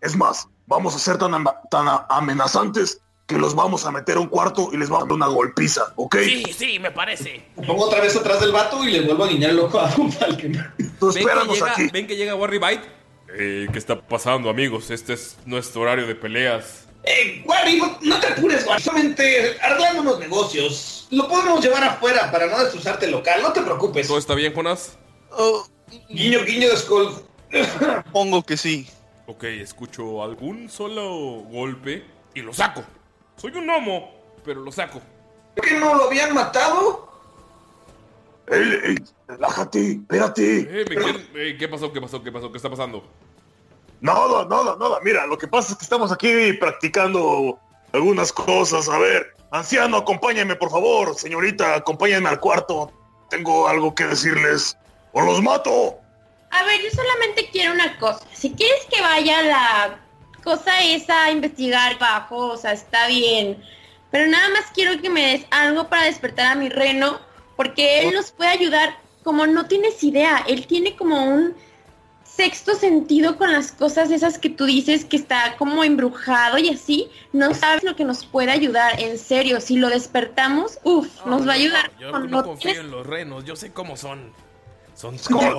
Es 0.00 0.14
más, 0.14 0.46
vamos 0.68 0.94
a 0.94 0.98
ser 1.00 1.18
tan, 1.18 1.32
tan 1.70 1.86
amenazantes 2.08 3.00
que 3.28 3.36
los 3.36 3.54
vamos 3.54 3.84
a 3.84 3.92
meter 3.92 4.16
a 4.16 4.20
un 4.20 4.28
cuarto 4.28 4.70
y 4.72 4.78
les 4.78 4.88
vamos 4.88 5.04
a 5.04 5.06
dar 5.08 5.12
una 5.12 5.26
golpiza, 5.26 5.92
¿ok? 5.96 6.16
Sí, 6.24 6.44
sí, 6.56 6.78
me 6.78 6.90
parece. 6.90 7.44
Me 7.56 7.66
pongo 7.66 7.84
otra 7.84 8.00
vez 8.00 8.16
atrás 8.16 8.40
del 8.40 8.52
vato 8.52 8.82
y 8.84 8.90
le 8.90 9.02
vuelvo 9.02 9.24
a 9.24 9.28
guiñar 9.28 9.50
el 9.50 9.58
ojo 9.60 9.78
a 9.78 9.86
Von 9.94 10.10
Falken. 10.10 10.54
Tú 10.98 11.06
Ven 11.08 11.12
que, 11.14 11.20
espéranos 11.20 11.54
llega, 11.54 11.72
aquí. 11.72 11.88
ven 11.92 12.06
que 12.06 12.16
llega 12.16 12.34
Warry 12.34 12.58
Bite. 12.58 12.88
Eh, 13.36 13.68
¿Qué 13.70 13.78
está 13.78 14.00
pasando, 14.00 14.48
amigos? 14.48 14.90
Este 14.90 15.12
es 15.12 15.36
nuestro 15.44 15.82
horario 15.82 16.06
de 16.06 16.14
peleas. 16.14 16.88
Eh, 17.04 17.42
Wally, 17.44 17.82
no, 18.00 18.18
te 18.18 18.28
apures, 18.28 18.66
Wally. 18.66 18.82
Solamente 18.82 19.58
arreglando 19.60 20.00
unos 20.00 20.18
negocios. 20.20 21.06
Lo 21.10 21.28
podemos 21.28 21.62
llevar 21.62 21.84
afuera 21.84 22.30
para 22.32 22.46
no 22.46 22.58
destrozarte 22.58 23.04
el 23.04 23.12
local. 23.12 23.42
No 23.42 23.52
te 23.52 23.60
preocupes. 23.60 24.08
¿Todo 24.08 24.16
está 24.18 24.34
bien, 24.34 24.54
Jonas? 24.54 24.96
Oh, 25.32 25.66
Guiño, 26.08 26.44
guiño 26.46 26.70
de 26.70 26.76
Skull. 26.78 27.10
Pongo 28.10 28.42
que 28.42 28.56
sí. 28.56 28.88
Ok, 29.26 29.44
escucho 29.44 30.22
algún 30.22 30.70
solo 30.70 31.42
golpe 31.50 32.04
y 32.34 32.40
lo 32.40 32.54
saco. 32.54 32.82
Soy 33.38 33.52
un 33.52 33.66
gnomo, 33.66 34.12
pero 34.44 34.60
lo 34.60 34.72
saco. 34.72 35.00
¿Que 35.62 35.72
no 35.78 35.94
lo 35.94 36.04
habían 36.04 36.34
matado? 36.34 37.08
Ey, 38.48 38.80
ey, 38.84 38.96
relájate, 39.26 39.92
espérate. 39.92 40.60
Eh, 40.60 40.84
¿me 40.88 40.96
quieren- 40.96 41.28
eh, 41.34 41.56
¿Qué 41.58 41.68
pasó? 41.68 41.92
¿Qué 41.92 42.00
pasó? 42.00 42.22
¿Qué 42.22 42.32
pasó? 42.32 42.50
¿Qué 42.50 42.56
está 42.56 42.70
pasando? 42.70 43.04
Nada, 44.00 44.44
nada, 44.44 44.76
nada. 44.78 44.98
Mira, 45.02 45.26
lo 45.26 45.36
que 45.36 45.48
pasa 45.48 45.72
es 45.72 45.78
que 45.78 45.84
estamos 45.84 46.10
aquí 46.12 46.52
practicando 46.54 47.58
algunas 47.92 48.32
cosas. 48.32 48.88
A 48.88 48.98
ver, 48.98 49.34
anciano, 49.50 49.98
acompáñame, 49.98 50.54
por 50.56 50.70
favor. 50.70 51.14
Señorita, 51.16 51.74
acompáñame 51.74 52.28
al 52.28 52.40
cuarto. 52.40 52.92
Tengo 53.28 53.68
algo 53.68 53.94
que 53.94 54.04
decirles. 54.06 54.76
¡O 55.12 55.20
los 55.22 55.42
mato! 55.42 55.98
A 56.50 56.64
ver, 56.64 56.80
yo 56.82 56.90
solamente 56.90 57.48
quiero 57.52 57.74
una 57.74 57.98
cosa. 57.98 58.20
Si 58.32 58.52
quieres 58.54 58.84
que 58.90 59.00
vaya 59.02 59.42
la 59.42 60.00
cosa 60.42 60.82
esa 60.82 61.24
a 61.24 61.30
investigar 61.30 61.98
bajo, 61.98 62.36
o 62.48 62.56
sea, 62.56 62.72
está 62.72 63.06
bien. 63.08 63.62
Pero 64.10 64.26
nada 64.30 64.48
más 64.50 64.66
quiero 64.74 65.00
que 65.00 65.10
me 65.10 65.32
des 65.32 65.46
algo 65.50 65.88
para 65.88 66.04
despertar 66.04 66.46
a 66.46 66.54
mi 66.54 66.68
reno, 66.68 67.20
porque 67.56 68.00
él 68.02 68.14
nos 68.14 68.30
puede 68.32 68.50
ayudar. 68.50 68.96
Como 69.22 69.46
no 69.46 69.66
tienes 69.66 70.02
idea, 70.02 70.44
él 70.48 70.66
tiene 70.66 70.96
como 70.96 71.22
un 71.22 71.54
sexto 72.24 72.74
sentido 72.76 73.36
con 73.36 73.52
las 73.52 73.72
cosas 73.72 74.10
esas 74.10 74.38
que 74.38 74.48
tú 74.48 74.64
dices 74.64 75.04
que 75.04 75.16
está 75.16 75.56
como 75.58 75.82
embrujado 75.84 76.56
y 76.56 76.68
así. 76.70 77.10
No 77.32 77.52
sabes 77.52 77.82
lo 77.82 77.96
que 77.96 78.04
nos 78.04 78.24
puede 78.24 78.52
ayudar, 78.52 79.00
en 79.00 79.18
serio. 79.18 79.60
Si 79.60 79.76
lo 79.76 79.88
despertamos, 79.88 80.78
uff, 80.84 81.08
nos 81.26 81.46
va 81.46 81.52
a 81.52 81.56
ayudar. 81.56 81.90
Yo 81.98 82.16
no 82.18 82.42
confío 82.44 82.70
tienes- 82.72 82.78
en 82.84 82.90
los 82.90 83.06
renos, 83.06 83.44
yo 83.44 83.56
sé 83.56 83.72
cómo 83.72 83.96
son. 83.96 84.32
Son 84.94 85.18
¿Cómo? 85.30 85.52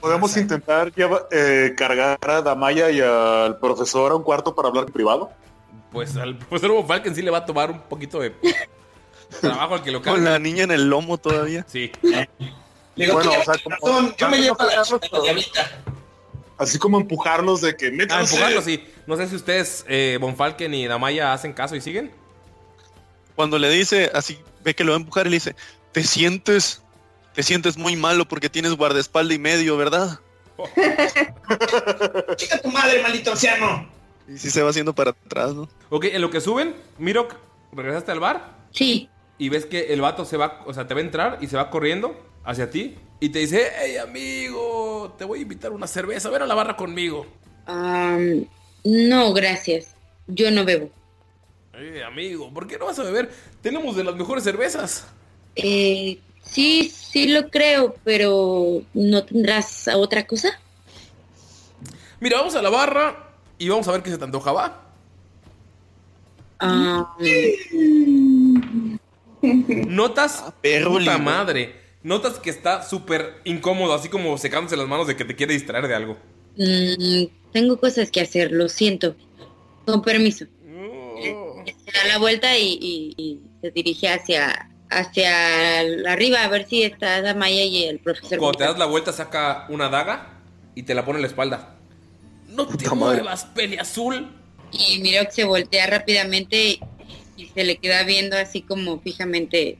¿Podemos 0.00 0.36
intentar 0.36 0.92
lleva- 0.94 1.26
eh, 1.30 1.74
cargar 1.76 2.18
a 2.22 2.42
Damaya 2.42 2.90
y 2.90 3.00
al 3.00 3.58
profesor 3.58 4.12
a 4.12 4.14
un 4.16 4.22
cuarto 4.22 4.54
para 4.54 4.68
hablar 4.68 4.84
en 4.86 4.92
privado? 4.92 5.30
Pues 5.92 6.16
al 6.16 6.36
profesor 6.36 6.72
Von 6.72 6.86
Falken 6.86 7.14
sí 7.14 7.22
le 7.22 7.30
va 7.30 7.38
a 7.38 7.46
tomar 7.46 7.70
un 7.70 7.80
poquito 7.80 8.20
de 8.20 8.34
trabajo 9.40 9.74
al 9.74 9.82
que 9.82 9.90
lo 9.90 10.02
Con 10.02 10.14
cargue. 10.14 10.30
la 10.30 10.38
niña 10.38 10.64
en 10.64 10.70
el 10.72 10.88
lomo 10.88 11.18
todavía. 11.18 11.64
Sí. 11.68 11.90
Le 12.02 12.28
digo, 13.04 13.14
Bueno, 13.14 13.30
"Tú 13.32 13.40
o 13.40 13.44
sea, 13.44 13.54
como- 13.62 13.76
razón, 13.76 14.14
yo 14.16 14.28
me 14.28 14.38
llevo 14.38 14.56
a 14.60 14.64
la. 14.66 14.82
Así 16.58 16.78
como 16.78 16.98
empujarlos 16.98 17.60
de 17.60 17.76
que 17.76 17.88
Ah, 17.88 17.92
métanse. 17.92 18.34
empujarlo, 18.34 18.62
sí. 18.62 18.82
No 19.06 19.16
sé 19.16 19.28
si 19.28 19.36
ustedes, 19.36 19.84
eh, 19.88 20.16
Von 20.20 20.36
Falken 20.36 20.72
y 20.72 20.86
Damaya, 20.86 21.32
hacen 21.32 21.52
caso 21.52 21.76
y 21.76 21.80
siguen. 21.82 22.10
Cuando 23.34 23.58
le 23.58 23.68
dice, 23.68 24.10
así 24.14 24.38
ve 24.64 24.74
que 24.74 24.82
lo 24.82 24.92
va 24.92 24.96
a 24.96 25.00
empujar 25.00 25.26
y 25.26 25.30
le 25.30 25.36
dice, 25.36 25.54
te 25.92 26.02
sientes, 26.02 26.82
te 27.36 27.42
sientes 27.42 27.76
muy 27.76 27.96
malo 27.96 28.26
porque 28.26 28.48
tienes 28.48 28.72
guardaespalda 28.72 29.34
y 29.34 29.38
medio, 29.38 29.76
¿verdad? 29.76 30.20
Chica 32.36 32.62
tu 32.62 32.70
madre, 32.70 33.02
maldito 33.02 33.32
anciano. 33.32 33.86
Y 34.26 34.38
si 34.38 34.48
se 34.48 34.62
va 34.62 34.70
haciendo 34.70 34.94
para 34.94 35.10
atrás, 35.10 35.54
¿no? 35.54 35.68
Ok, 35.90 36.06
en 36.06 36.22
lo 36.22 36.30
que 36.30 36.40
suben, 36.40 36.74
Mirok, 36.98 37.34
¿regresaste 37.72 38.10
al 38.10 38.20
bar? 38.20 38.56
Sí. 38.70 39.10
Y 39.36 39.50
ves 39.50 39.66
que 39.66 39.92
el 39.92 40.00
vato 40.00 40.24
se 40.24 40.38
va, 40.38 40.62
o 40.64 40.72
sea, 40.72 40.88
te 40.88 40.94
va 40.94 41.00
a 41.00 41.04
entrar 41.04 41.38
y 41.42 41.46
se 41.48 41.58
va 41.58 41.68
corriendo 41.68 42.18
hacia 42.42 42.70
ti. 42.70 42.96
Y 43.20 43.28
te 43.28 43.40
dice, 43.40 43.70
hey 43.82 43.98
amigo, 43.98 45.14
te 45.18 45.26
voy 45.26 45.40
a 45.40 45.42
invitar 45.42 45.72
a 45.72 45.74
una 45.74 45.86
cerveza, 45.86 46.30
ven 46.30 46.40
a 46.40 46.46
la 46.46 46.54
barra 46.54 46.74
conmigo. 46.74 47.26
Am, 47.66 48.46
no, 48.82 49.34
gracias. 49.34 49.94
Yo 50.26 50.50
no 50.50 50.64
bebo. 50.64 50.90
Eh, 51.74 52.02
amigo, 52.02 52.50
¿por 52.54 52.66
qué 52.66 52.78
no 52.78 52.86
vas 52.86 52.98
a 52.98 53.02
beber? 53.02 53.30
Tenemos 53.60 53.94
de 53.94 54.04
las 54.04 54.16
mejores 54.16 54.42
cervezas. 54.42 55.06
Eh, 55.54 56.18
sí, 56.50 56.90
sí 56.90 57.28
lo 57.28 57.48
creo, 57.50 57.94
pero 58.04 58.82
¿no 58.94 59.24
tendrás 59.24 59.88
otra 59.94 60.26
cosa? 60.26 60.48
Mira, 62.20 62.38
vamos 62.38 62.54
a 62.54 62.62
la 62.62 62.70
barra 62.70 63.30
y 63.58 63.68
vamos 63.68 63.86
a 63.88 63.92
ver 63.92 64.02
qué 64.02 64.10
se 64.10 64.18
te 64.18 64.24
antoja, 64.24 64.52
¿va? 64.52 64.82
Ah, 66.58 67.06
Notas, 69.88 70.44
perro 70.62 70.92
puta 70.92 71.00
limón. 71.00 71.24
madre, 71.24 71.74
notas 72.02 72.38
que 72.38 72.50
está 72.50 72.82
súper 72.82 73.34
incómodo, 73.44 73.94
así 73.94 74.08
como 74.08 74.38
secándose 74.38 74.76
las 74.76 74.88
manos 74.88 75.06
de 75.06 75.16
que 75.16 75.24
te 75.24 75.36
quiere 75.36 75.52
distraer 75.54 75.86
de 75.86 75.94
algo. 75.94 76.16
mm, 76.56 77.24
tengo 77.52 77.78
cosas 77.78 78.10
que 78.10 78.20
hacer, 78.20 78.52
lo 78.52 78.68
siento. 78.68 79.16
Con 79.84 80.02
permiso. 80.02 80.46
Se 81.84 81.92
da 81.92 82.04
la 82.08 82.18
vuelta 82.18 82.56
y, 82.58 82.78
y- 82.80 83.14
y 83.16 83.40
se 83.60 83.70
dirige 83.70 84.08
hacia 84.08 84.68
hacia 84.90 85.80
arriba 86.10 86.44
a 86.44 86.48
ver 86.48 86.66
si 86.68 86.82
está 86.82 87.20
Damaya 87.22 87.64
y 87.64 87.84
el 87.84 87.98
profesor. 87.98 88.38
Cuando 88.38 88.58
te 88.58 88.64
das 88.64 88.78
la 88.78 88.86
vuelta, 88.86 89.12
saca 89.12 89.66
una 89.68 89.88
daga 89.88 90.40
y 90.74 90.82
te 90.82 90.94
la 90.94 91.04
pone 91.04 91.18
en 91.18 91.22
la 91.22 91.28
espalda. 91.28 91.76
No 92.48 92.66
te 92.66 92.88
muevas, 92.90 93.44
peli 93.46 93.76
azul. 93.76 94.30
Y 94.72 94.98
Mirok 94.98 95.30
se 95.30 95.44
voltea 95.44 95.86
rápidamente 95.86 96.80
y 97.36 97.46
se 97.46 97.64
le 97.64 97.76
queda 97.78 98.02
viendo 98.04 98.36
así 98.36 98.62
como 98.62 99.00
fijamente. 99.00 99.78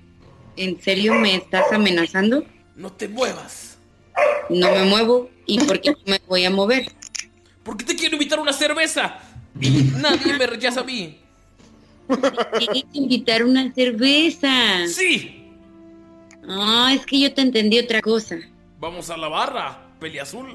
¿En 0.56 0.80
serio 0.80 1.14
me 1.14 1.34
estás 1.34 1.70
amenazando? 1.72 2.44
No 2.74 2.92
te 2.92 3.08
muevas. 3.08 3.76
No 4.48 4.70
me 4.70 4.84
muevo. 4.84 5.30
¿Y 5.46 5.60
por 5.60 5.80
qué 5.80 5.90
no 5.90 5.98
me 6.06 6.20
voy 6.26 6.44
a 6.44 6.50
mover? 6.50 6.86
¿Por 7.62 7.76
qué 7.76 7.84
te 7.84 7.96
quiero 7.96 8.14
invitar 8.14 8.38
a 8.38 8.42
una 8.42 8.52
cerveza? 8.52 9.18
Y 9.60 9.70
nadie 9.70 10.34
me 10.34 10.46
rechaza 10.46 10.80
a 10.80 10.84
mí. 10.84 11.20
Tienes 12.58 12.84
que 12.92 12.98
invitar 12.98 13.44
una 13.44 13.72
cerveza. 13.72 14.86
Sí. 14.88 15.52
Ah, 16.48 16.92
es 16.94 17.04
que 17.06 17.20
yo 17.20 17.32
te 17.34 17.42
entendí 17.42 17.78
otra 17.78 18.00
cosa. 18.00 18.36
Vamos 18.78 19.10
a 19.10 19.16
la 19.16 19.28
barra, 19.28 19.78
peli 19.98 20.18
azul. 20.18 20.52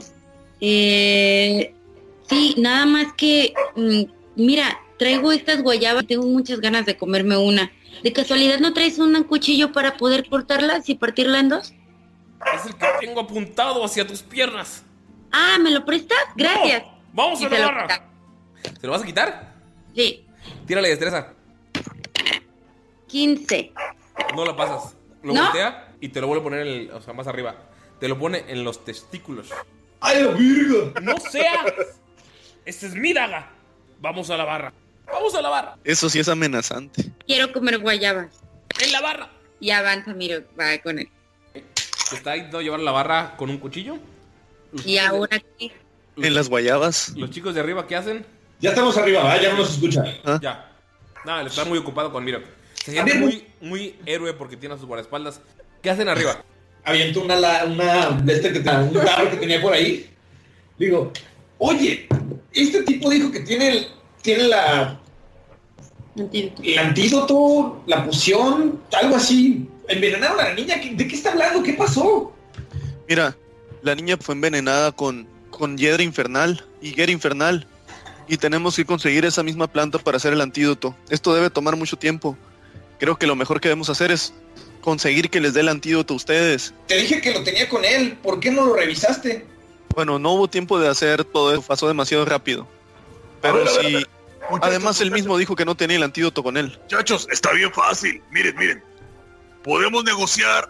Eh, 0.62 1.74
sí, 2.30 2.56
nada 2.58 2.86
más 2.86 3.14
que, 3.14 3.54
mm, 3.76 4.04
mira, 4.36 4.80
traigo 4.98 5.32
estas 5.32 5.62
guayabas 5.62 6.04
y 6.04 6.08
tengo 6.08 6.26
muchas 6.28 6.60
ganas 6.60 6.86
de 6.86 6.96
comerme 6.96 7.38
una. 7.38 7.72
¿De 8.04 8.14
casualidad 8.14 8.60
no 8.60 8.74
traes 8.74 9.00
un 9.00 9.22
cuchillo 9.24 9.72
para 9.72 9.98
poder 9.98 10.30
cortarlas 10.30 10.88
y 10.90 10.96
partirla 10.96 11.40
en 11.40 11.50
dos? 11.50 11.74
Es 12.56 12.66
el 12.66 12.76
que 12.76 12.88
tengo 13.00 13.20
apuntado 13.22 13.84
hacia 13.84 14.08
tus 14.08 14.22
piernas. 14.22 14.84
Ah, 15.32 15.58
¿me 15.62 15.72
lo 15.72 15.86
prestas? 15.86 16.18
Gracias. 16.36 16.84
Vamos 17.14 17.42
Y 17.42 17.46
a 17.46 17.50
la 17.50 17.66
barra. 17.66 18.10
¿Te 18.80 18.88
lo 18.88 18.94
vas 18.94 19.04
a 19.04 19.06
quitar? 19.06 19.54
Sí, 19.96 20.26
Tírale 20.66 20.90
destreza. 20.90 21.34
15. 23.12 23.74
No 24.36 24.46
la 24.46 24.56
pasas. 24.56 24.96
Lo 25.24 25.34
¿No? 25.34 25.44
voltea 25.44 25.94
y 26.00 26.10
te 26.10 26.22
lo 26.22 26.28
vuelve 26.28 26.42
a 26.42 26.44
poner, 26.44 26.62
en 26.62 26.68
el- 26.68 26.92
o 26.92 27.02
sea, 27.02 27.14
más 27.14 27.28
arriba. 27.28 27.56
Te 28.00 28.08
lo 28.08 28.18
pone 28.18 28.46
en 28.48 28.64
los 28.64 28.84
testículos. 28.84 29.50
¡Ay, 30.00 30.24
la 30.24 30.32
virga! 30.32 31.00
¡No 31.02 31.18
sea! 31.20 31.64
¡Esta 32.66 32.88
es 32.88 32.96
mi 32.96 33.14
daga! 33.14 33.52
Vamos 34.00 34.30
a 34.32 34.38
la 34.38 34.46
barra. 34.46 34.74
Vamos 35.06 35.36
a 35.36 35.42
la 35.42 35.50
barra. 35.50 35.78
Eso 35.84 36.10
sí 36.10 36.20
es 36.20 36.28
amenazante. 36.30 37.12
Quiero 37.28 37.52
comer 37.54 37.78
guayabas. 37.78 38.28
En 38.84 38.92
la 38.92 39.02
barra. 39.02 39.30
Y 39.60 39.70
avanza, 39.70 40.14
Miro, 40.14 40.42
va 40.60 40.76
con 40.82 40.98
él. 40.98 41.10
Se 42.08 42.16
está 42.16 42.36
intentando 42.36 42.62
llevar 42.62 42.80
la 42.80 42.92
barra 42.92 43.36
con 43.38 43.50
un 43.52 43.58
cuchillo. 43.60 43.98
Y 44.86 44.98
ahora 44.98 45.38
aquí. 45.38 45.72
En 46.18 46.34
las 46.34 46.50
guayabas. 46.50 47.14
Los 47.16 47.30
chicos 47.30 47.54
de 47.54 47.60
arriba, 47.60 47.86
¿qué 47.86 47.96
hacen? 47.96 48.26
Ya 48.60 48.70
estamos 48.70 48.98
arriba, 48.98 49.22
¿verdad? 49.24 49.42
Ya 49.42 49.52
no 49.52 49.58
nos 49.60 49.72
escucha. 49.74 50.04
Ya. 50.42 50.72
Nada, 51.26 51.42
él 51.42 51.48
está 51.48 51.66
muy 51.66 51.78
ocupado 51.78 52.12
con 52.12 52.24
Miro. 52.24 52.42
Se 52.84 52.92
siente 52.92 53.16
muy, 53.16 53.46
muy 53.62 53.96
héroe 54.06 54.34
porque 54.34 54.58
tiene 54.58 54.76
a 54.76 54.78
sus 54.78 54.88
guardaespaldas. 54.88 55.42
¿Qué 55.82 55.90
hacen 55.90 56.10
arriba? 56.10 56.44
Aviento 56.84 57.22
una, 57.22 57.36
la- 57.36 57.66
una 57.66 58.10
de 58.22 58.34
este 58.34 58.52
que 58.54 58.60
tenía, 58.60 58.80
un 58.80 58.94
tarro 58.94 59.30
que 59.30 59.38
tenía 59.38 59.62
por 59.62 59.74
ahí. 59.74 60.10
Digo, 60.80 61.12
oye, 61.60 62.08
este 62.52 62.82
tipo 62.84 63.10
dijo 63.10 63.32
que 63.32 63.42
tiene 63.42 63.70
el, 63.70 63.88
tiene 64.22 64.44
la 64.48 65.00
el 66.34 66.78
antídoto, 66.80 67.84
la 67.86 68.04
poción, 68.06 68.82
algo 69.02 69.16
así. 69.16 69.68
Envenenaron 69.88 70.40
a 70.40 70.44
la 70.50 70.54
niña. 70.54 70.80
¿qué- 70.82 70.94
¿De 70.96 71.08
qué 71.08 71.16
está 71.16 71.32
hablando? 71.32 71.64
¿Qué 71.64 71.74
pasó? 71.74 72.34
Mira, 73.08 73.36
la 73.82 73.96
niña 73.96 74.18
fue 74.20 74.36
envenenada 74.36 74.92
con, 74.92 75.28
con 75.50 75.78
hiedra 75.78 76.04
infernal, 76.04 76.66
higuera 76.82 77.12
infernal. 77.12 77.68
Y 78.28 78.38
tenemos 78.38 78.76
que 78.76 78.86
conseguir 78.86 79.26
esa 79.26 79.44
misma 79.44 79.68
planta 79.68 80.00
para 80.00 80.18
hacer 80.18 80.34
el 80.34 80.42
antídoto. 80.42 80.96
Esto 81.10 81.34
debe 81.34 81.50
tomar 81.50 81.76
mucho 81.76 81.98
tiempo. 81.98 82.38
Creo 83.02 83.18
que 83.18 83.26
lo 83.26 83.36
mejor 83.36 83.60
que 83.60 83.68
debemos 83.68 83.90
hacer 83.90 84.12
es 84.12 84.32
conseguir 84.80 85.32
que 85.32 85.42
les 85.42 85.56
dé 85.56 85.62
el 85.62 85.70
antídoto 85.70 86.14
a 86.14 86.18
ustedes. 86.18 86.76
Te 86.88 86.98
dije 86.98 87.20
que 87.20 87.34
lo 87.34 87.42
tenía 87.42 87.68
con 87.68 87.84
él. 87.84 88.16
¿Por 88.22 88.40
qué 88.40 88.52
no 88.52 88.64
lo 88.64 88.76
revisaste? 88.76 89.44
Bueno, 89.96 90.20
no 90.20 90.34
hubo 90.34 90.48
tiempo 90.48 90.80
de 90.80 90.88
hacer 90.88 91.26
todo 91.26 91.52
eso, 91.52 91.64
pasó 91.64 91.88
demasiado 91.88 92.26
rápido. 92.26 92.68
Pero 93.42 93.66
sí, 93.66 94.06
además 94.62 95.02
él 95.02 95.10
mismo 95.10 95.36
dijo 95.40 95.56
que 95.56 95.66
no 95.66 95.74
tenía 95.74 95.98
el 95.98 96.04
antídoto 96.04 96.44
con 96.44 96.58
él. 96.58 96.78
Muchachos, 96.84 97.28
está 97.32 97.52
bien 97.54 97.74
fácil. 97.74 98.22
Miren, 98.30 98.56
miren. 98.56 98.84
Podemos 99.64 100.04
negociar. 100.04 100.70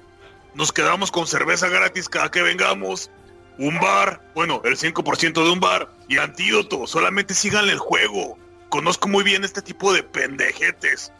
Nos 0.53 0.71
quedamos 0.71 1.11
con 1.11 1.27
cerveza 1.27 1.67
gratis 1.67 2.07
cada 2.07 2.31
que 2.31 2.41
vengamos. 2.41 3.11
Un 3.57 3.77
bar, 3.81 4.21
bueno, 4.35 4.61
el 4.63 4.77
5% 4.77 5.33
de 5.33 5.51
un 5.51 5.59
bar. 5.59 5.91
Y 6.07 6.17
antídoto, 6.17 6.87
solamente 6.87 7.33
síganle 7.33 7.73
el 7.73 7.79
juego. 7.79 8.39
Conozco 8.69 9.09
muy 9.09 9.25
bien 9.25 9.43
este 9.43 9.61
tipo 9.61 9.91
de 9.91 10.01
pendejetes. 10.01 11.11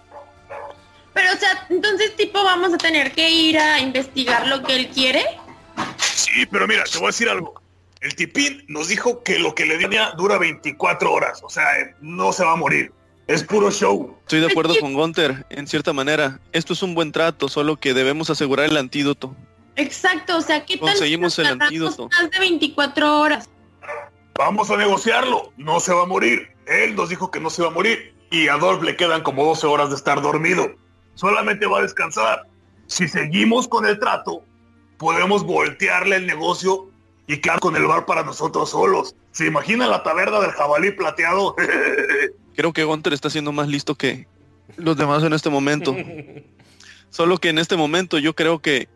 Pero, 1.14 1.34
o 1.34 1.38
sea, 1.38 1.68
entonces, 1.70 2.16
tipo, 2.16 2.44
vamos 2.44 2.74
a 2.74 2.78
tener 2.78 3.12
que 3.12 3.30
ir 3.30 3.58
a 3.60 3.80
investigar 3.80 4.48
lo 4.48 4.64
que 4.64 4.76
él 4.76 4.90
quiere. 4.90 5.24
Sí, 5.98 6.46
pero 6.50 6.68
mira, 6.68 6.84
te 6.84 6.98
voy 6.98 7.06
a 7.06 7.08
decir 7.08 7.30
algo. 7.30 7.62
El 8.00 8.16
tipín 8.16 8.64
nos 8.68 8.88
dijo 8.88 9.22
que 9.22 9.38
lo 9.38 9.54
que 9.54 9.66
le 9.66 9.78
tenía 9.78 10.12
dura 10.12 10.38
24 10.38 11.12
horas. 11.12 11.42
O 11.44 11.50
sea, 11.50 11.80
eh, 11.80 11.96
no 12.02 12.32
se 12.34 12.44
va 12.44 12.54
a 12.54 12.56
morir. 12.56 12.92
Es 13.28 13.44
puro 13.44 13.70
show. 13.72 14.18
Estoy 14.22 14.40
de 14.40 14.48
acuerdo 14.48 14.76
con 14.80 14.94
Gunter, 14.94 15.46
en 15.50 15.68
cierta 15.68 15.94
manera. 15.94 16.40
Esto 16.52 16.74
es 16.74 16.82
un 16.84 16.96
buen 16.96 17.12
trato, 17.12 17.48
solo 17.48 17.78
que 17.78 17.94
debemos 17.94 18.30
asegurar 18.30 18.70
el 18.70 18.78
antídoto. 18.78 19.36
Exacto, 19.76 20.38
o 20.38 20.42
sea, 20.42 20.66
¿qué 20.66 20.78
tal? 20.78 20.90
si 20.90 20.94
Conseguimos 20.94 21.38
nos 21.38 21.40
el 21.40 21.62
antídoto. 21.62 22.10
Más 22.10 22.32
de 22.32 22.40
24 22.40 23.20
horas. 23.20 23.50
Vamos 24.36 24.70
a 24.72 24.78
negociarlo. 24.78 25.54
No 25.58 25.80
se 25.80 25.94
va 25.94 26.04
a 26.04 26.06
morir. 26.08 26.50
Él 26.66 26.96
nos 26.96 27.10
dijo 27.10 27.32
que 27.32 27.40
no 27.40 27.50
se 27.50 27.62
va 27.62 27.70
a 27.70 27.72
morir. 27.72 28.16
Y 28.32 28.48
a 28.48 28.58
Dolph 28.58 28.82
le 28.84 28.96
quedan 28.96 29.22
como 29.22 29.46
12 29.46 29.68
horas 29.68 29.90
de 29.90 29.96
estar 29.96 30.22
dormido. 30.22 30.76
Solamente 31.22 31.68
va 31.68 31.77
a 31.77 31.81
descansar. 31.84 32.48
Si 32.88 33.07
seguimos 33.07 33.68
con 33.68 33.85
el 33.85 33.99
trato, 33.99 34.43
podemos 34.98 35.43
voltearle 35.43 36.15
el 36.15 36.26
negocio 36.26 36.89
y 37.27 37.38
quedar 37.38 37.60
con 37.60 37.76
el 37.76 37.85
bar 37.85 38.07
para 38.07 38.23
nosotros 38.23 38.72
solos. 38.72 39.15
¿Se 39.31 39.45
imagina 39.45 39.85
la 39.88 40.02
taberna 40.02 40.39
del 40.39 40.52
jabalí 40.52 40.89
plateado? 40.91 41.56
Creo 42.56 42.73
que 42.73 42.84
Gunter 42.84 43.14
está 43.14 43.30
siendo 43.30 43.52
más 43.52 43.68
listo 43.68 43.93
que 43.93 44.27
los 44.77 44.98
demás 44.98 45.23
en 45.23 45.34
este 45.34 45.52
momento. 45.52 45.95
Solo 47.11 47.38
que 47.38 47.49
en 47.49 47.60
este 47.60 47.76
momento 47.77 48.18
yo 48.18 48.34
creo 48.35 48.60
que 48.60 48.88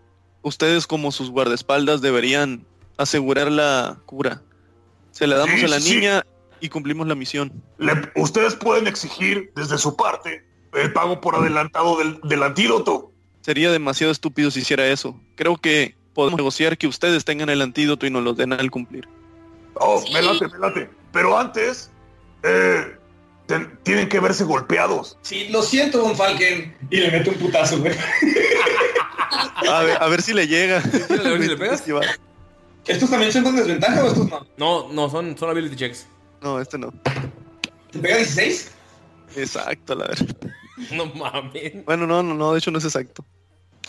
ustedes 0.41 0.87
como 0.87 1.11
sus 1.11 1.29
guardaespaldas 1.29 2.01
deberían 2.01 2.65
asegurar 2.97 3.51
la 3.51 3.97
cura. 4.05 4.41
Se 5.11 5.27
la 5.27 5.35
damos 5.37 5.59
Sí, 5.59 5.65
a 5.65 5.67
la 5.67 5.79
sí, 5.79 5.93
niña 5.95 6.25
y 6.61 6.69
cumplimos 6.69 7.07
la 7.07 7.15
misión. 7.15 7.51
Le- 7.77 8.09
ustedes 8.15 8.55
pueden 8.55 8.87
exigir 8.87 9.51
desde 9.55 9.77
su 9.77 9.95
parte 9.97 10.45
el 10.75 10.93
pago 10.93 11.21
por 11.21 11.35
adelantado 11.35 11.97
del, 11.97 12.19
del 12.23 12.43
antídoto. 12.43 13.11
Sería 13.41 13.71
demasiado 13.71 14.11
estúpido 14.11 14.51
si 14.51 14.61
hiciera 14.61 14.87
eso. 14.87 15.19
Creo 15.35 15.57
que 15.57 15.95
podemos 16.13 16.37
negociar 16.37 16.77
que 16.77 16.87
ustedes 16.87 17.25
tengan 17.25 17.49
el 17.49 17.61
antídoto 17.61 18.05
y 18.05 18.09
nos 18.09 18.23
lo 18.23 18.33
den 18.33 18.53
al 18.53 18.71
cumplir. 18.71 19.07
Oh, 19.75 20.03
me 20.13 20.21
late, 20.21 20.47
me 20.47 20.57
late. 20.59 20.89
Pero 21.11 21.37
antes, 21.37 21.91
eh, 22.43 22.97
ten- 23.45 23.77
tienen 23.83 24.09
que 24.09 24.19
verse 24.19 24.43
golpeados. 24.45 25.17
Sí, 25.21 25.47
lo 25.49 25.61
siento, 25.61 25.99
Don 25.99 26.15
Falken. 26.15 26.75
Y 26.89 26.97
le 26.97 27.11
meto 27.11 27.31
un 27.31 27.37
putazo, 27.37 27.79
güey. 27.79 27.93
A 29.69 29.81
ver, 29.83 30.01
a 30.01 30.07
ver 30.07 30.21
si 30.21 30.33
le 30.33 30.47
llega. 30.47 30.77
a 30.77 30.81
ver 31.29 31.41
si 31.41 31.47
le 31.47 31.57
pegas. 31.57 31.83
¿Estos 32.85 33.09
también 33.09 33.31
son 33.31 33.43
con 33.43 33.55
desventaja 33.55 34.03
o 34.03 34.07
estos 34.07 34.29
no? 34.29 34.45
No, 34.57 34.93
no, 34.93 35.09
son, 35.09 35.37
son 35.37 35.49
ability 35.49 35.75
checks. 35.75 36.07
No, 36.41 36.59
este 36.61 36.77
no. 36.77 36.93
¿Te 37.91 37.99
pega 37.99 38.17
16? 38.17 38.71
Exacto, 39.37 39.95
la 39.95 40.07
verdad. 40.07 40.35
No 40.91 41.05
mames. 41.07 41.85
Bueno, 41.85 42.07
no, 42.07 42.23
no, 42.23 42.33
no, 42.33 42.53
de 42.53 42.59
hecho 42.59 42.71
no 42.71 42.77
es 42.79 42.85
exacto. 42.85 43.23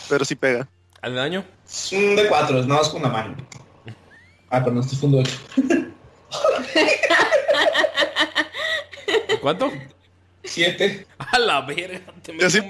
Pero 0.09 0.25
sí 0.25 0.35
pega. 0.35 0.67
¿Al 1.01 1.15
daño? 1.15 1.43
Es 1.67 1.91
un 1.91 2.15
de 2.15 2.27
4, 2.27 2.59
es 2.59 2.67
nada 2.67 2.81
más 2.81 2.89
con 2.89 3.01
la 3.01 3.09
mano. 3.09 3.35
Ah, 4.49 4.59
pero 4.63 4.71
no, 4.71 4.81
este 4.81 4.95
es 4.95 5.03
un 5.03 5.11
de 5.11 5.19
8. 5.19 5.31
¿Cuánto? 9.41 9.71
7. 10.43 11.07
A 11.17 11.39
la 11.39 11.61
verga. 11.61 12.01
Te 12.23 12.33
mete 12.33 12.45
Así, 12.45 12.59
un- 12.59 12.67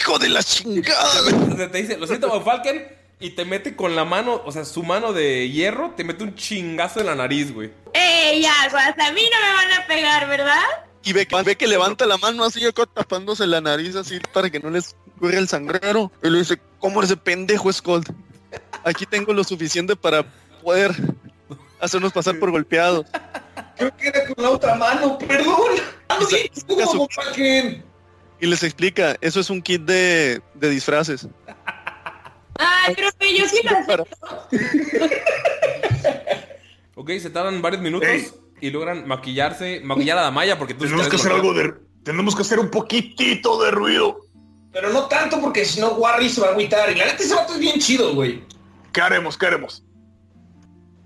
¡Hijo 0.00 0.18
de 0.18 0.28
la 0.28 0.42
chingada! 0.42 1.68
Te 1.70 1.78
dice, 1.82 1.98
lo 1.98 2.06
siento, 2.06 2.28
Von 2.28 2.44
Falken. 2.44 2.96
Y 3.20 3.30
te 3.30 3.44
mete 3.44 3.74
con 3.74 3.96
la 3.96 4.04
mano, 4.04 4.40
o 4.44 4.52
sea, 4.52 4.64
su 4.64 4.84
mano 4.84 5.12
de 5.12 5.50
hierro, 5.50 5.90
te 5.96 6.04
mete 6.04 6.22
un 6.22 6.36
chingazo 6.36 7.00
en 7.00 7.06
la 7.06 7.16
nariz, 7.16 7.52
güey. 7.52 7.72
¡Ey, 7.92 8.46
aguas! 8.46 8.94
A 8.96 9.12
mí 9.12 9.22
no 9.32 9.40
me 9.44 9.52
van 9.54 9.72
a 9.82 9.86
pegar, 9.88 10.28
¿verdad? 10.28 10.62
Y 11.04 11.12
ve, 11.12 11.26
ve 11.44 11.56
que 11.56 11.66
levanta 11.66 12.06
la 12.06 12.18
mano 12.18 12.44
así, 12.44 12.64
acá 12.66 12.84
tapándose 12.86 13.46
la 13.46 13.60
nariz 13.60 13.94
así 13.96 14.18
para 14.32 14.50
que 14.50 14.60
no 14.60 14.70
les 14.70 14.96
corra 15.18 15.38
el 15.38 15.48
sangrero. 15.48 16.10
Y 16.22 16.30
le 16.30 16.38
dice, 16.38 16.58
¿cómo 16.78 17.02
ese 17.02 17.16
pendejo 17.16 17.72
Scold? 17.72 18.06
Aquí 18.84 19.06
tengo 19.06 19.32
lo 19.32 19.44
suficiente 19.44 19.96
para 19.96 20.24
poder 20.62 20.92
hacernos 21.80 22.12
pasar 22.12 22.38
por 22.38 22.50
golpeados. 22.50 23.06
Creo 23.76 23.96
que 23.96 24.08
era 24.08 24.26
con 24.26 24.42
la 24.42 24.50
otra 24.50 24.74
mano, 24.74 25.16
perdón. 25.18 25.72
Y 28.40 28.46
les 28.46 28.62
explica, 28.62 29.16
eso 29.20 29.40
es 29.40 29.50
un 29.50 29.62
kit 29.62 29.82
de, 29.82 30.40
de 30.54 30.70
disfraces. 30.70 31.26
Ay, 32.58 32.94
pero 32.96 33.08
que 33.18 33.38
yo 33.38 33.46
sí 33.48 33.60
lo 33.62 33.86
Para- 33.86 34.04
Ok, 36.96 37.10
se 37.20 37.30
tardan 37.30 37.62
varios 37.62 37.80
minutos 37.80 38.08
y 38.60 38.70
logran 38.70 39.06
maquillarse, 39.06 39.80
maquillar 39.84 40.18
a 40.18 40.22
Damaya 40.22 40.58
porque 40.58 40.74
tú 40.74 40.84
Tenemos 40.84 41.04
te 41.04 41.10
que 41.10 41.16
hacer 41.16 41.32
algo 41.32 41.54
de... 41.54 41.74
Tenemos 42.04 42.34
que 42.34 42.42
hacer 42.42 42.58
un 42.58 42.70
poquitito 42.70 43.62
de 43.62 43.70
ruido. 43.70 44.20
Pero 44.72 44.90
no 44.92 45.06
tanto 45.06 45.40
porque 45.40 45.64
si 45.64 45.80
no 45.80 45.88
Warry 45.94 46.28
se 46.28 46.40
va 46.40 46.48
a 46.48 46.50
agüitar. 46.50 46.90
Y 46.90 46.94
la 46.94 47.06
neta 47.06 47.22
ese 47.22 47.34
vato 47.34 47.54
es 47.54 47.58
bien 47.60 47.78
chido, 47.78 48.14
güey. 48.14 48.42
¿Qué 48.92 49.00
haremos? 49.00 49.36
¿Qué 49.36 49.46
haremos? 49.46 49.84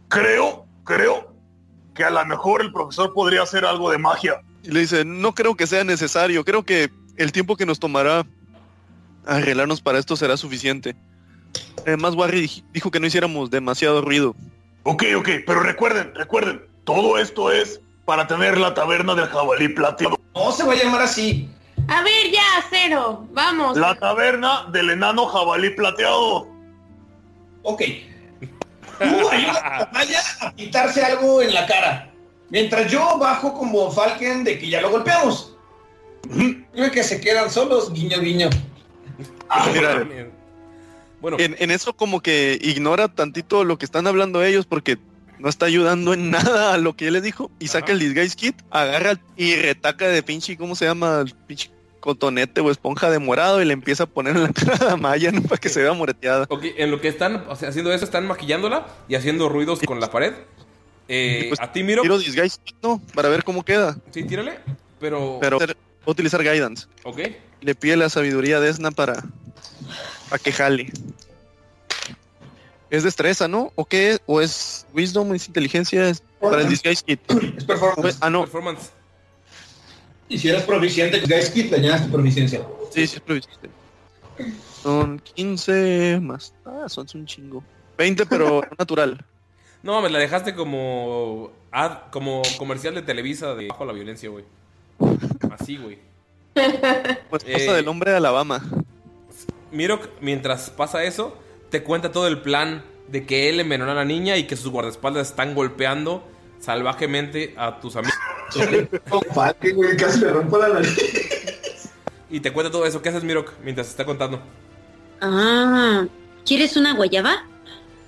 Creo, 0.08 0.66
creo 0.84 1.34
que 1.94 2.04
a 2.04 2.10
lo 2.10 2.24
mejor 2.26 2.62
el 2.62 2.72
profesor 2.72 3.12
podría 3.14 3.42
hacer 3.42 3.64
algo 3.64 3.90
de 3.90 3.98
magia. 3.98 4.42
Y 4.62 4.70
le 4.70 4.80
dice, 4.80 5.04
no 5.04 5.34
creo 5.34 5.56
que 5.56 5.66
sea 5.66 5.84
necesario, 5.84 6.44
creo 6.44 6.64
que 6.64 6.90
el 7.16 7.32
tiempo 7.32 7.56
que 7.56 7.66
nos 7.66 7.80
tomará 7.80 8.26
arreglarnos 9.26 9.80
para 9.80 9.98
esto 9.98 10.16
será 10.16 10.36
suficiente. 10.36 10.94
Además, 11.86 12.14
Warry 12.14 12.42
dij- 12.46 12.64
dijo 12.72 12.90
que 12.90 13.00
no 13.00 13.06
hiciéramos 13.06 13.50
demasiado 13.50 14.02
ruido. 14.02 14.34
Ok, 14.84 15.04
ok, 15.16 15.28
pero 15.46 15.60
recuerden, 15.62 16.14
recuerden, 16.14 16.62
todo 16.84 17.18
esto 17.18 17.50
es 17.50 17.80
para 18.04 18.26
tener 18.26 18.58
la 18.58 18.74
taberna 18.74 19.14
del 19.14 19.26
jabalí 19.26 19.68
plateado. 19.68 20.18
No 20.34 20.52
se 20.52 20.64
va 20.64 20.72
a 20.72 20.76
llamar 20.76 21.02
así. 21.02 21.48
A 21.88 22.02
ver, 22.02 22.30
ya, 22.32 22.64
cero. 22.70 23.26
Vamos. 23.32 23.76
La 23.76 23.94
taberna 23.94 24.66
del 24.72 24.90
enano 24.90 25.26
jabalí 25.26 25.70
plateado. 25.70 26.48
Ok. 27.62 27.82
Tú 28.98 29.28
ayudas 29.30 30.42
a 30.42 30.52
quitarse 30.54 31.04
algo 31.04 31.42
en 31.42 31.54
la 31.54 31.66
cara. 31.66 32.10
Mientras 32.50 32.90
yo 32.90 33.18
bajo 33.18 33.54
con 33.54 33.72
Von 33.72 33.92
Falken 33.92 34.44
de 34.44 34.58
que 34.58 34.68
ya 34.68 34.80
lo 34.80 34.90
golpeamos. 34.90 35.56
Creo 36.72 36.90
que 36.90 37.02
se 37.02 37.20
quedan 37.20 37.50
solos, 37.50 37.92
guiño, 37.92 38.20
guiño. 38.20 38.50
Mira, 39.72 40.06
Bueno, 41.20 41.36
en, 41.40 41.56
en 41.58 41.70
eso 41.70 41.94
como 41.94 42.20
que 42.20 42.58
ignora 42.60 43.08
tantito 43.08 43.64
lo 43.64 43.78
que 43.78 43.84
están 43.84 44.06
hablando 44.06 44.42
ellos 44.42 44.66
porque 44.66 44.98
no 45.42 45.48
está 45.48 45.66
ayudando 45.66 46.14
en 46.14 46.30
nada 46.30 46.72
a 46.72 46.78
lo 46.78 46.94
que 46.94 47.08
él 47.08 47.14
le 47.14 47.20
dijo 47.20 47.50
y 47.58 47.68
saca 47.68 47.92
el 47.92 47.98
disguise 47.98 48.36
kit, 48.36 48.56
agarra 48.70 49.18
y 49.36 49.56
retaca 49.56 50.06
de 50.06 50.22
pinche, 50.22 50.56
¿cómo 50.56 50.76
se 50.76 50.84
llama? 50.84 51.20
El 51.20 51.34
pinche 51.34 51.70
cotonete 51.98 52.60
o 52.60 52.70
esponja 52.70 53.10
de 53.10 53.18
morado 53.18 53.60
y 53.60 53.64
le 53.64 53.72
empieza 53.72 54.04
a 54.04 54.06
poner 54.06 54.36
en 54.36 54.44
la 54.44 54.52
cara 54.52 54.92
a 54.92 54.96
Maya 54.96 55.32
¿no? 55.32 55.42
para 55.42 55.60
que 55.60 55.68
se 55.68 55.82
vea 55.82 55.92
moreteada. 55.92 56.46
ok, 56.48 56.64
en 56.76 56.90
lo 56.90 57.00
que 57.00 57.08
están 57.08 57.44
o 57.48 57.56
sea, 57.56 57.68
haciendo 57.70 57.92
eso, 57.92 58.04
están 58.04 58.26
maquillándola 58.26 58.86
y 59.08 59.16
haciendo 59.16 59.48
ruidos 59.48 59.80
con 59.80 59.98
la 60.00 60.10
pared. 60.10 60.32
Eh, 61.08 61.46
Pues, 61.48 61.60
a 61.60 61.72
ti, 61.72 61.82
Miro. 61.82 62.02
Tiro 62.02 62.18
disguise 62.18 62.58
kit, 62.62 62.76
no, 62.82 63.02
para 63.14 63.28
ver 63.28 63.42
cómo 63.42 63.64
queda. 63.64 63.98
Sí, 64.12 64.22
tírale. 64.22 64.60
Pero. 65.00 65.38
Pero 65.40 65.58
va 65.58 65.66
a 66.06 66.10
utilizar 66.10 66.42
guidance. 66.42 66.86
Ok. 67.02 67.20
Le 67.60 67.74
pide 67.74 67.96
la 67.96 68.08
sabiduría 68.08 68.60
de 68.60 68.70
Esna 68.70 68.92
para 68.92 69.24
A 70.30 70.38
que 70.38 70.52
jale. 70.52 70.92
Es 72.92 73.02
destreza, 73.04 73.48
¿no? 73.48 73.72
¿O 73.74 73.86
qué? 73.86 74.18
¿O 74.26 74.40
es 74.42 74.86
wisdom? 74.92 75.34
¿Es 75.34 75.46
inteligencia? 75.48 76.08
¿Es 76.10 76.22
para 76.38 76.60
el 76.60 76.68
disguise 76.68 77.02
kit? 77.02 77.20
Es 77.56 77.64
performance. 77.64 78.18
Ah, 78.20 78.28
no. 78.28 78.42
Performance. 78.42 78.90
Y 80.28 80.36
si 80.38 80.48
eres 80.50 80.62
proficiente, 80.64 81.20
Guys 81.20 81.48
Kit, 81.50 81.70
le 81.70 81.78
añades 81.78 82.04
tu 82.04 82.12
proficiencia. 82.12 82.60
Sí, 82.90 83.06
sí, 83.06 83.16
es 83.16 83.20
proficiente. 83.20 83.70
Son 84.82 85.18
15 85.20 86.20
más. 86.22 86.52
Ah, 86.66 86.84
son 86.88 87.06
un 87.14 87.24
chingo. 87.26 87.64
20, 87.96 88.26
pero 88.26 88.60
natural. 88.78 89.24
No, 89.82 90.00
me 90.02 90.10
la 90.10 90.18
dejaste 90.18 90.54
como 90.54 91.50
ad- 91.70 92.10
como 92.10 92.42
comercial 92.58 92.94
de 92.94 93.02
Televisa 93.02 93.54
de 93.54 93.68
bajo 93.68 93.84
la 93.86 93.92
violencia, 93.94 94.28
güey. 94.28 94.44
Así, 95.50 95.76
güey. 95.78 95.98
Pues 97.30 97.42
Eh, 97.46 97.52
pasa 97.54 97.72
del 97.72 97.88
hombre 97.88 98.10
de 98.10 98.18
Alabama. 98.18 98.62
Mirok, 99.70 100.08
mientras 100.20 100.68
pasa 100.70 101.02
eso, 101.04 101.36
te 101.72 101.82
cuenta 101.82 102.12
todo 102.12 102.28
el 102.28 102.42
plan 102.42 102.84
de 103.08 103.24
que 103.26 103.48
él 103.48 103.58
envenenó 103.58 103.90
a 103.90 103.94
la 103.94 104.04
niña 104.04 104.36
y 104.36 104.44
que 104.46 104.56
sus 104.56 104.70
guardaespaldas 104.70 105.30
están 105.30 105.54
golpeando 105.54 106.22
salvajemente 106.60 107.54
a 107.56 107.80
tus 107.80 107.96
amigos. 107.96 108.14
Falke, 109.34 109.72
güey, 109.72 109.96
casi 109.96 110.20
le 110.20 110.30
rompo 110.30 110.58
la 110.58 110.68
nariz. 110.68 111.90
Y 112.30 112.40
te 112.40 112.52
cuenta 112.52 112.70
todo 112.70 112.84
eso. 112.84 113.00
¿Qué 113.00 113.08
haces, 113.08 113.24
Mirok, 113.24 113.54
mientras 113.64 113.88
está 113.88 114.04
contando? 114.04 114.40
Ah, 115.22 116.04
¿quieres 116.44 116.76
una 116.76 116.94
guayaba? 116.94 117.44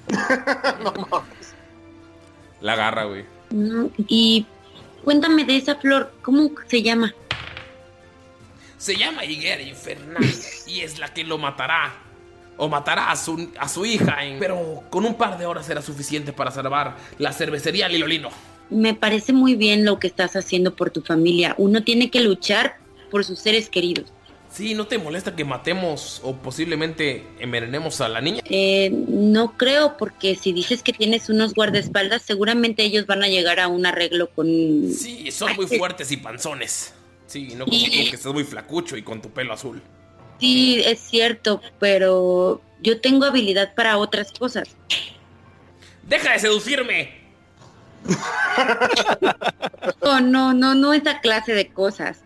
La 2.61 2.75
agarra, 2.75 3.05
güey. 3.05 3.25
No, 3.51 3.91
y 3.97 4.47
cuéntame 5.05 5.45
de 5.45 5.57
esa 5.57 5.77
flor, 5.77 6.13
¿cómo 6.23 6.51
se 6.67 6.83
llama? 6.83 7.15
Se 8.77 8.97
llama 8.97 9.25
higuera 9.25 9.63
infernal 9.63 10.25
y 10.67 10.81
es 10.81 10.99
la 10.99 11.15
que 11.15 11.25
lo 11.25 11.39
matará. 11.39 12.04
O 12.57 12.69
matará 12.69 13.11
a 13.11 13.17
su, 13.17 13.51
a 13.59 13.69
su 13.69 13.85
hija, 13.85 14.25
en- 14.25 14.39
pero 14.39 14.83
con 14.91 15.05
un 15.05 15.15
par 15.15 15.39
de 15.39 15.47
horas 15.47 15.67
será 15.67 15.83
suficiente 15.83 16.33
para 16.33 16.51
salvar 16.51 16.97
la 17.19 17.33
cervecería 17.33 17.89
Lilolino. 17.89 18.31
Me 18.71 18.95
parece 18.95 19.33
muy 19.33 19.57
bien 19.57 19.85
lo 19.85 19.99
que 19.99 20.07
estás 20.07 20.37
haciendo 20.37 20.75
por 20.75 20.91
tu 20.91 21.03
familia. 21.03 21.55
Uno 21.59 21.83
tiene 21.83 22.11
que 22.11 22.21
luchar 22.21 22.77
por 23.11 23.25
sus 23.25 23.39
seres 23.39 23.69
queridos. 23.69 24.07
Sí, 24.51 24.75
¿no 24.75 24.87
te 24.87 24.99
molesta 24.99 25.35
que 25.35 25.45
matemos 25.45 26.21
o 26.23 26.37
posiblemente 26.37 27.27
envenenemos 27.41 28.01
a 28.01 28.09
la 28.09 28.21
niña? 28.21 28.41
Eh, 28.49 28.89
no 29.09 29.57
creo, 29.57 29.97
porque 29.97 30.37
si 30.37 30.53
dices 30.53 30.85
que 30.85 30.93
tienes 30.93 31.29
unos 31.29 31.55
guardaespaldas, 31.55 32.23
seguramente 32.23 32.85
ellos 32.85 33.05
van 33.07 33.25
a 33.25 33.29
llegar 33.29 33.59
a 33.59 33.67
un 33.67 33.85
arreglo 33.85 34.31
con... 34.31 34.47
Sí, 34.93 35.31
son 35.33 35.57
muy 35.57 35.67
fuertes 35.67 36.13
y 36.13 36.19
panzones. 36.19 36.95
Sí, 37.27 37.49
no 37.57 37.65
como 37.65 37.77
tú 37.77 37.91
que 37.91 38.11
estás 38.15 38.33
muy 38.33 38.45
flacucho 38.45 38.97
y 38.97 39.03
con 39.03 39.21
tu 39.21 39.31
pelo 39.31 39.53
azul. 39.55 39.83
Sí, 40.41 40.83
es 40.85 41.01
cierto, 41.01 41.61
pero 41.79 42.61
yo 42.83 43.01
tengo 43.01 43.25
habilidad 43.25 43.75
para 43.75 43.99
otras 43.99 44.33
cosas. 44.33 44.69
¡Deja 46.03 46.33
de 46.33 46.39
seducirme! 46.39 47.25
No, 50.03 50.21
no, 50.21 50.53
no, 50.53 50.75
no 50.75 50.93
esa 50.93 51.21
clase 51.21 51.55
de 51.55 51.69
cosas. 51.69 52.21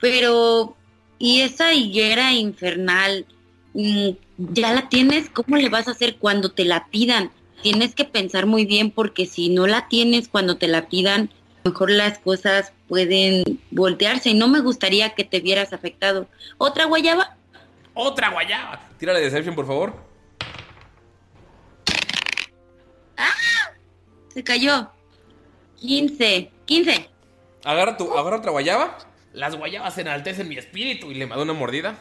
Pero, 0.00 0.76
¿y 1.18 1.42
esa 1.42 1.72
higuera 1.72 2.32
infernal? 2.32 3.26
Mm, 3.74 4.10
¿Ya 4.38 4.72
la 4.72 4.88
tienes? 4.88 5.28
¿Cómo 5.30 5.56
le 5.56 5.68
vas 5.68 5.86
a 5.86 5.92
hacer 5.92 6.16
cuando 6.16 6.50
te 6.50 6.64
la 6.64 6.86
pidan? 6.88 7.30
Tienes 7.62 7.94
que 7.94 8.04
pensar 8.04 8.46
muy 8.46 8.64
bien 8.64 8.90
porque 8.90 9.26
si 9.26 9.50
no 9.50 9.66
la 9.66 9.86
tienes 9.88 10.28
cuando 10.28 10.56
te 10.56 10.66
la 10.66 10.88
pidan, 10.88 11.30
mejor 11.64 11.90
las 11.90 12.18
cosas 12.18 12.72
pueden 12.88 13.60
voltearse 13.70 14.30
y 14.30 14.34
no 14.34 14.48
me 14.48 14.60
gustaría 14.60 15.10
que 15.10 15.24
te 15.24 15.40
vieras 15.40 15.72
afectado. 15.72 16.26
¿Otra 16.58 16.86
guayaba? 16.86 17.36
¡Otra 17.94 18.30
guayaba! 18.30 18.80
Tírale 18.98 19.20
Deception, 19.20 19.54
por 19.54 19.66
favor. 19.66 19.94
Se 24.32 24.44
cayó. 24.44 24.90
15, 25.80 26.50
15. 26.64 27.10
Agarra, 27.64 27.96
tu, 27.96 28.16
agarra 28.16 28.36
otra 28.36 28.50
guayaba. 28.52 28.98
Las 29.32 29.56
guayabas 29.56 29.96
enaltecen 29.98 30.48
mi 30.48 30.56
espíritu 30.56 31.10
y 31.10 31.14
le 31.14 31.26
da 31.26 31.38
una 31.40 31.52
mordida. 31.52 31.98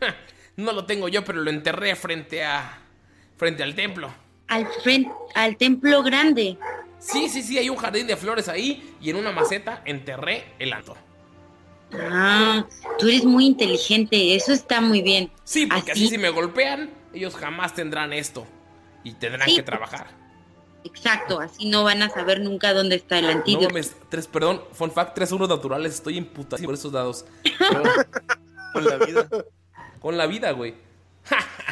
Ja, 0.00 0.14
No 0.56 0.72
lo 0.72 0.86
tengo 0.86 1.08
yo, 1.08 1.24
pero 1.24 1.40
lo 1.40 1.50
enterré 1.50 1.96
frente 1.96 2.44
a. 2.44 2.78
frente 3.36 3.62
al 3.62 3.74
templo. 3.74 4.12
Al 4.48 4.66
frente, 4.82 5.10
al 5.34 5.56
templo 5.56 6.02
grande. 6.02 6.58
Sí, 6.98 7.28
sí, 7.28 7.42
sí, 7.42 7.58
hay 7.58 7.68
un 7.68 7.76
jardín 7.76 8.06
de 8.06 8.16
flores 8.16 8.48
ahí 8.48 8.96
y 9.00 9.10
en 9.10 9.16
una 9.16 9.32
maceta 9.32 9.82
enterré 9.84 10.54
el 10.58 10.72
anto. 10.72 10.96
Ah, 12.00 12.66
tú 12.98 13.08
eres 13.08 13.24
muy 13.24 13.46
inteligente, 13.46 14.34
eso 14.34 14.52
está 14.52 14.80
muy 14.80 15.02
bien. 15.02 15.30
Sí, 15.44 15.66
porque 15.66 15.92
así, 15.92 16.08
si 16.08 16.18
me 16.18 16.30
golpean, 16.30 16.90
ellos 17.12 17.34
jamás 17.34 17.74
tendrán 17.74 18.12
esto. 18.12 18.46
Y 19.02 19.12
tendrán 19.12 19.48
Sí. 19.48 19.56
que 19.56 19.62
trabajar. 19.62 20.08
Exacto, 20.84 21.40
así 21.40 21.66
no 21.68 21.82
van 21.84 22.02
a 22.02 22.10
saber 22.10 22.40
nunca 22.40 22.72
dónde 22.74 22.96
está 22.96 23.18
el 23.18 23.26
No 23.26 23.30
antídoto. 23.32 23.68
mames, 23.68 23.94
tres, 24.10 24.26
perdón, 24.26 24.62
fun 24.72 24.90
fact, 24.90 25.14
tres 25.14 25.32
unos 25.32 25.48
naturales, 25.48 25.94
estoy 25.94 26.16
imputado 26.18 26.62
por 26.62 26.74
esos 26.74 26.92
dados. 26.92 27.24
Con 28.72 28.84
la 28.84 28.96
vida. 28.98 29.28
Con 30.00 30.16
la 30.18 30.26
vida, 30.26 30.50
güey. 30.52 30.74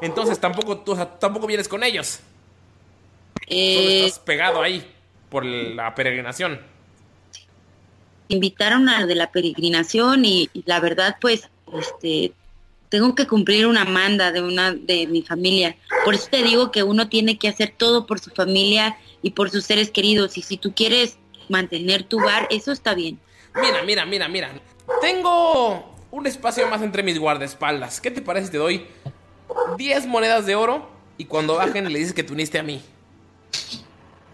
Entonces 0.00 0.38
tampoco 0.40 0.78
tú 0.78 0.92
o 0.92 0.96
sea, 0.96 1.18
tampoco 1.18 1.46
vienes 1.46 1.68
con 1.68 1.82
ellos. 1.84 2.20
Solo 3.46 3.46
Eh, 3.48 4.06
estás 4.06 4.18
pegado 4.20 4.62
ahí 4.62 4.90
por 5.28 5.44
la 5.44 5.94
peregrinación. 5.94 6.60
Invitaron 8.34 8.88
a 8.88 9.06
de 9.06 9.14
la 9.14 9.30
peregrinación 9.30 10.24
y, 10.24 10.50
y 10.52 10.62
la 10.66 10.80
verdad, 10.80 11.16
pues, 11.20 11.48
este, 11.72 12.32
tengo 12.92 13.14
que 13.14 13.26
cumplir 13.26 13.66
una 13.66 13.86
manda 13.86 14.32
de 14.32 14.42
una 14.42 14.72
de 14.72 15.06
mi 15.06 15.22
familia. 15.22 15.76
Por 16.04 16.14
eso 16.14 16.28
te 16.30 16.42
digo 16.42 16.70
que 16.70 16.82
uno 16.82 17.08
tiene 17.08 17.38
que 17.38 17.48
hacer 17.48 17.72
todo 17.74 18.06
por 18.06 18.20
su 18.20 18.30
familia 18.30 18.98
y 19.22 19.30
por 19.30 19.50
sus 19.50 19.64
seres 19.64 19.90
queridos. 19.90 20.36
Y 20.36 20.42
si 20.42 20.58
tú 20.58 20.74
quieres 20.74 21.16
mantener 21.48 22.02
tu 22.02 22.20
bar, 22.20 22.46
eso 22.50 22.70
está 22.70 22.94
bien. 22.94 23.18
Mira, 23.54 23.82
mira, 23.82 24.04
mira, 24.04 24.28
mira. 24.28 24.50
Tengo 25.00 25.94
un 26.10 26.26
espacio 26.26 26.68
más 26.68 26.82
entre 26.82 27.02
mis 27.02 27.18
guardaespaldas. 27.18 27.98
¿Qué 27.98 28.10
te 28.10 28.20
parece 28.20 28.46
si 28.46 28.52
te 28.52 28.58
doy 28.58 28.86
10 29.78 30.06
monedas 30.06 30.44
de 30.44 30.54
oro 30.54 30.90
y 31.16 31.24
cuando 31.24 31.54
bajen 31.54 31.90
le 31.90 31.98
dices 31.98 32.12
que 32.12 32.22
te 32.22 32.34
uniste 32.34 32.58
a 32.58 32.62
mí? 32.62 32.82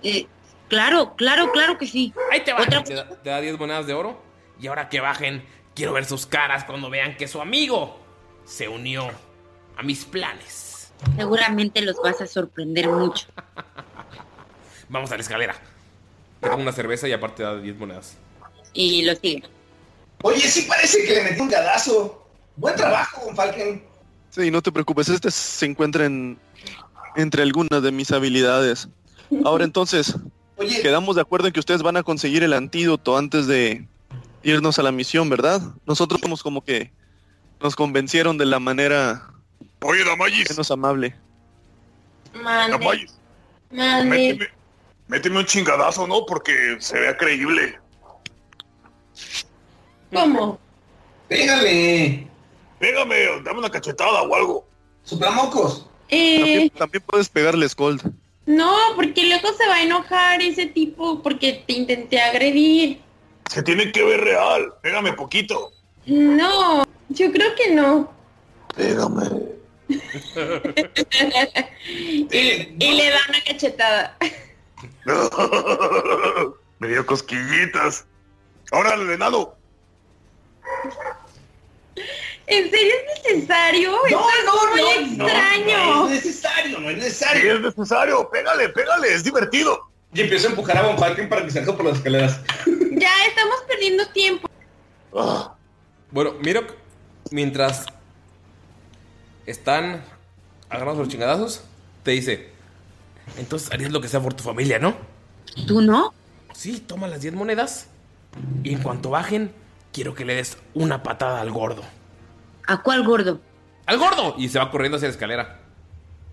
Eh, 0.03 0.27
claro, 0.69 1.15
claro, 1.17 1.51
claro 1.53 1.79
que 1.79 1.87
sí. 1.87 2.13
Ahí 2.31 2.43
te 2.45 2.53
va. 2.53 2.63
Otra- 2.63 2.85
Te 2.85 2.95
da, 2.95 3.09
te 3.09 3.31
da 3.31 3.41
10 3.41 3.59
monedas 3.59 3.87
de 3.87 3.95
oro. 3.95 4.23
Y 4.61 4.67
ahora 4.67 4.89
que 4.89 5.01
bajen, 5.01 5.45
quiero 5.75 5.93
ver 5.93 6.05
sus 6.05 6.27
caras 6.27 6.65
cuando 6.65 6.91
vean 6.91 7.17
que 7.17 7.29
su 7.29 7.41
amigo 7.41 7.99
se 8.45 8.69
unió 8.69 9.09
a 9.77 9.83
mis 9.83 10.05
planes. 10.05 10.93
Seguramente 11.17 11.81
los 11.83 11.97
vas 12.03 12.21
a 12.21 12.27
sorprender 12.27 12.89
mucho. 12.89 13.27
Vamos 14.89 15.11
a 15.13 15.17
la 15.17 15.23
escalera. 15.23 15.55
Te 16.41 16.49
pongo 16.49 16.63
una 16.63 16.73
cerveza 16.73 17.07
y 17.09 17.13
aparte 17.13 17.43
da 17.43 17.57
10 17.57 17.77
monedas. 17.77 18.17
Y 18.73 19.03
lo 19.03 19.15
sigue. 19.17 19.45
Oye, 20.23 20.41
sí 20.49 20.63
parece 20.63 21.05
que 21.05 21.15
le 21.15 21.23
metí 21.25 21.41
un 21.41 21.49
gadazo. 21.49 22.27
Buen 22.57 22.75
trabajo, 22.75 23.33
Falken. 23.35 23.85
Sí, 24.31 24.51
no 24.51 24.61
te 24.63 24.73
preocupes, 24.73 25.09
este 25.09 25.31
se 25.31 25.67
encuentra 25.67 26.05
en- 26.07 26.39
entre 27.17 27.43
algunas 27.43 27.83
de 27.83 27.93
mis 27.93 28.11
habilidades. 28.13 28.89
Ahora 29.45 29.65
entonces, 29.65 30.17
Oye, 30.59 30.83
quedamos 30.83 31.17
de 31.17 31.23
acuerdo 31.23 31.47
en 31.47 31.53
que 31.53 31.61
ustedes 31.61 31.83
van 31.83 31.97
a 31.97 32.03
conseguir 32.03 32.43
el 32.43 32.53
antídoto 32.53 33.17
antes 33.17 33.47
de 33.47 33.87
irnos 34.43 34.79
a 34.79 34.83
la 34.83 34.93
misión, 34.93 35.29
¿verdad? 35.29 35.61
Nosotros 35.87 36.21
somos 36.21 36.43
como 36.43 36.63
que 36.63 36.93
nos 37.61 37.77
convencieron 37.77 38.39
de 38.39 38.47
la 38.47 38.59
manera 38.59 39.31
Oye, 39.81 40.05
Damayis, 40.05 40.51
menos 40.51 40.71
amable. 40.71 41.15
Mande. 42.35 42.73
Damayis, 42.79 43.15
Mande. 43.71 44.05
méteme, 44.05 44.49
méteme 45.09 45.39
un 45.39 45.47
chingadazo, 45.47 46.07
¿no? 46.07 46.25
Porque 46.27 46.77
se 46.81 46.99
vea 46.99 47.17
creíble. 47.17 47.79
¿Cómo? 50.13 50.59
pégale. 51.29 52.27
Pégame, 52.79 53.17
dame 53.45 53.59
una 53.59 53.71
cachetada 53.71 54.23
o 54.23 54.35
algo. 54.35 54.67
Suplamocos. 55.03 55.89
Eh, 56.09 56.39
También, 56.39 56.71
también 56.71 57.05
puedes 57.07 57.29
pegarle 57.29 57.69
Scold. 57.69 58.03
No, 58.49 58.75
porque 58.97 59.27
luego 59.27 59.53
se 59.53 59.67
va 59.69 59.75
a 59.75 59.83
enojar 59.83 60.41
ese 60.41 60.65
tipo 60.65 61.23
porque 61.23 61.65
te 61.67 61.75
intenté 61.75 62.19
agredir. 62.19 62.99
Se 63.51 63.63
tiene 63.63 63.93
que 63.93 64.03
ver 64.03 64.23
real. 64.23 64.73
Pégame 64.81 65.13
poquito. 65.13 65.71
No, 66.07 66.83
yo 67.11 67.31
creo 67.31 67.55
que 67.55 67.75
no. 67.75 68.11
Pégame. 68.75 69.29
y, 71.89 72.27
y 72.79 72.97
le 72.97 73.11
da 73.11 73.19
una 73.29 73.45
cachetada. 73.47 74.17
Me 76.79 76.89
dio 76.89 77.05
cosquillitas. 77.05 78.07
Ahora 78.73 78.95
el 78.95 79.07
venado. 79.07 79.59
¿En 82.51 82.71
serio 82.71 82.93
es 82.95 83.35
necesario? 83.35 83.91
No, 83.93 84.07
Esto 84.07 84.21
es 84.39 84.45
no, 84.47 84.71
muy 84.71 84.81
no, 84.81 85.17
no, 85.25 85.27
extraño. 85.29 85.85
No, 85.95 86.09
es 86.09 86.25
necesario, 86.25 86.81
no 86.81 86.91
es 86.91 86.97
Sí, 86.97 87.01
necesario. 87.03 87.55
es 87.55 87.61
necesario. 87.61 88.31
Pégale, 88.31 88.69
pégale. 88.71 89.15
Es 89.15 89.23
divertido. 89.25 89.81
Y 90.15 90.23
empiezo 90.23 90.47
a 90.49 90.51
empujar 90.51 90.79
a 90.79 90.83
Von 90.83 90.99
Falken 90.99 91.29
para 91.29 91.45
que 91.45 91.51
salga 91.51 91.77
por 91.77 91.85
las 91.85 91.99
escaleras. 91.99 92.41
Ya 92.91 93.13
estamos 93.29 93.57
perdiendo 93.69 94.09
tiempo. 94.09 94.49
Ah, 95.15 95.55
Bueno, 96.11 96.33
Mirok, 96.43 96.73
mientras 97.31 97.87
están 99.47 100.03
agarrando 100.69 101.03
los 101.03 101.09
chingadazos, 101.09 101.63
te 102.03 102.11
dice, 102.13 102.49
entonces 103.37 103.71
harías 103.73 103.93
lo 103.93 104.01
que 104.01 104.09
sea 104.09 104.21
por 104.21 104.35
tu 104.35 104.43
familia, 104.43 104.79
¿no? 104.79 104.97
¿Tú 105.67 105.81
no? 105.81 106.13
Sí, 106.55 106.81
toma 106.81 107.07
las 107.09 107.21
10 107.21 107.35
monedas 107.35 107.87
y 108.65 108.73
en 108.73 108.83
cuanto 108.83 109.11
bajen, 109.11 109.53
quiero 109.93 110.15
que 110.15 110.25
le 110.25 110.35
des 110.35 110.57
una 110.75 111.03
patada 111.03 111.41
al 111.41 111.51
gordo. 111.53 111.83
¿A 112.69 112.83
cuál 112.83 113.03
gordo? 113.03 113.41
¡Al 113.87 113.99
gordo! 113.99 114.35
Y 114.37 114.49
se 114.51 114.59
va 114.59 114.71
corriendo 114.71 114.97
hacia 114.97 115.09
la 115.09 115.13
escalera. 115.15 115.61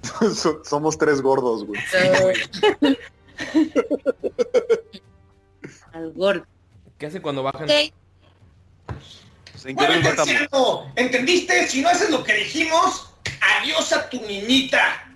So- 0.36 0.62
Somos 0.64 0.98
tres 0.98 1.22
gordos, 1.22 1.66
güey. 1.66 1.82
Al 5.94 6.12
gordo. 6.14 6.46
¿Qué 6.98 7.06
hace 7.08 7.22
cuando 7.22 7.42
bajan? 7.44 7.68
Bueno, 9.74 10.02
tercero, 10.16 10.86
¿entendiste? 10.96 11.68
Si 11.68 11.82
no 11.82 11.90
haces 11.90 12.10
lo 12.12 12.24
que 12.24 12.34
dijimos, 12.36 13.10
adiós 13.60 13.92
a 13.94 14.10
tu 14.10 14.22
niñita. 14.22 15.12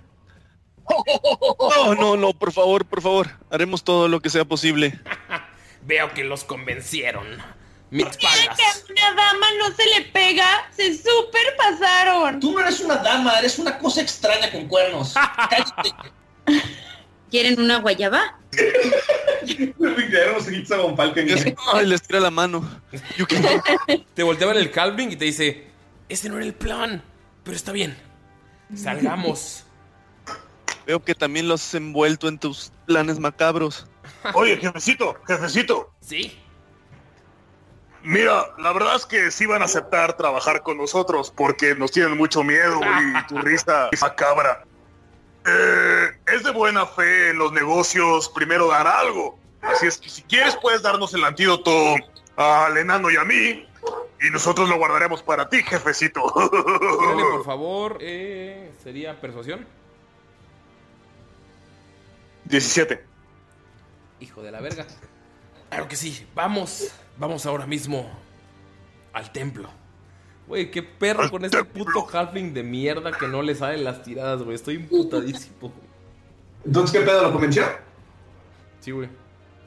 No, 1.59 1.93
no, 1.99 2.17
no, 2.17 2.33
por 2.33 2.51
favor, 2.51 2.85
por 2.85 3.01
favor. 3.01 3.27
Haremos 3.51 3.83
todo 3.83 4.07
lo 4.07 4.21
que 4.21 4.29
sea 4.29 4.45
posible. 4.45 4.99
Veo 5.83 6.13
que 6.13 6.23
los 6.23 6.43
convencieron. 6.45 7.27
Mis 7.91 8.05
que 8.17 8.27
a 8.27 8.31
una 8.89 9.15
dama 9.15 9.47
no 9.57 9.75
se 9.75 9.83
le 9.85 10.05
pega, 10.11 10.69
se 10.75 10.95
super 10.95 11.55
pasaron. 11.57 12.39
Tú 12.39 12.51
no 12.51 12.59
eres 12.59 12.79
una 12.81 12.97
dama, 12.97 13.39
eres 13.39 13.57
una 13.57 13.79
cosa 13.79 14.01
extraña 14.01 14.51
con 14.51 14.67
cuernos. 14.67 15.15
Cállate. 15.49 15.93
¿Quieren 17.31 17.59
una 17.59 17.79
guayaba? 17.79 18.37
Ay, 21.73 21.85
les 21.85 22.01
tira 22.01 22.19
la 22.19 22.31
mano. 22.31 22.81
Te 24.13 24.23
voltea 24.23 24.47
a 24.47 24.53
ver 24.53 24.61
el 24.61 24.71
Calvin 24.71 25.11
y 25.11 25.15
te 25.15 25.25
dice, 25.25 25.67
ese 26.09 26.29
no 26.29 26.37
era 26.37 26.45
el 26.45 26.53
plan, 26.53 27.03
pero 27.43 27.55
está 27.55 27.71
bien. 27.71 27.97
Salgamos. 28.75 29.65
Veo 30.85 31.03
que 31.03 31.15
también 31.15 31.47
los 31.47 31.61
has 31.63 31.75
envuelto 31.75 32.27
en 32.27 32.39
tus 32.39 32.71
planes 32.85 33.19
macabros. 33.19 33.87
Oye, 34.33 34.57
jefecito, 34.57 35.15
jefecito. 35.27 35.93
Sí. 36.01 36.37
Mira, 38.03 38.53
la 38.57 38.71
verdad 38.71 38.95
es 38.95 39.05
que 39.05 39.29
sí 39.31 39.45
van 39.45 39.61
a 39.61 39.65
aceptar 39.65 40.15
trabajar 40.15 40.63
con 40.63 40.77
nosotros 40.77 41.33
porque 41.35 41.75
nos 41.75 41.91
tienen 41.91 42.17
mucho 42.17 42.43
miedo 42.43 42.79
y 42.81 43.27
tu 43.27 43.37
risa 43.41 43.89
es 43.91 44.01
macabra. 44.01 44.63
Eh, 45.45 46.07
es 46.27 46.43
de 46.43 46.51
buena 46.51 46.85
fe 46.85 47.29
en 47.29 47.37
los 47.37 47.51
negocios 47.51 48.29
primero 48.29 48.67
dar 48.67 48.87
algo. 48.87 49.37
Así 49.61 49.87
es 49.87 49.97
que 49.97 50.09
si 50.09 50.21
quieres 50.23 50.55
puedes 50.55 50.81
darnos 50.81 51.13
el 51.13 51.23
antídoto 51.23 51.95
al 52.37 52.77
enano 52.77 53.11
y 53.11 53.17
a 53.17 53.25
mí 53.25 53.65
y 54.21 54.29
nosotros 54.31 54.67
lo 54.67 54.77
guardaremos 54.77 55.23
para 55.23 55.47
ti, 55.49 55.63
jefecito. 55.63 56.21
Dale, 56.35 57.23
por 57.31 57.45
favor, 57.45 57.97
eh, 58.01 58.71
sería 58.83 59.19
persuasión. 59.19 59.65
17. 62.45 63.03
Hijo 64.19 64.41
de 64.41 64.51
la 64.51 64.59
verga. 64.59 64.85
Claro 65.69 65.87
que 65.87 65.95
sí, 65.95 66.25
vamos, 66.33 66.91
vamos 67.17 67.45
ahora 67.45 67.65
mismo 67.65 68.09
al 69.13 69.31
templo. 69.31 69.69
Güey, 70.47 70.71
qué 70.71 70.81
perro 70.81 71.29
con 71.29 71.45
ese 71.45 71.63
puto 71.63 72.07
halfling 72.11 72.53
de 72.53 72.63
mierda 72.63 73.11
que 73.11 73.27
no 73.27 73.43
le 73.43 73.53
salen 73.53 73.83
las 73.83 74.01
tiradas, 74.01 74.41
güey. 74.41 74.55
Estoy 74.55 74.75
imputadísimo. 74.75 75.71
Entonces, 76.65 76.99
¿qué 76.99 77.05
pedo 77.05 77.21
lo 77.21 77.31
convenció? 77.31 77.63
Sí, 78.79 78.91
güey. 78.91 79.09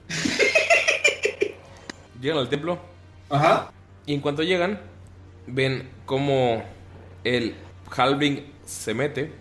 llegan 2.21 2.39
al 2.39 2.49
templo. 2.49 2.79
Ajá. 3.31 3.71
Y 4.07 4.15
en 4.15 4.21
cuanto 4.21 4.43
llegan, 4.43 4.81
ven 5.47 5.89
cómo 6.05 6.65
el 7.23 7.55
halving 7.95 8.53
se 8.65 8.95
mete 8.95 9.33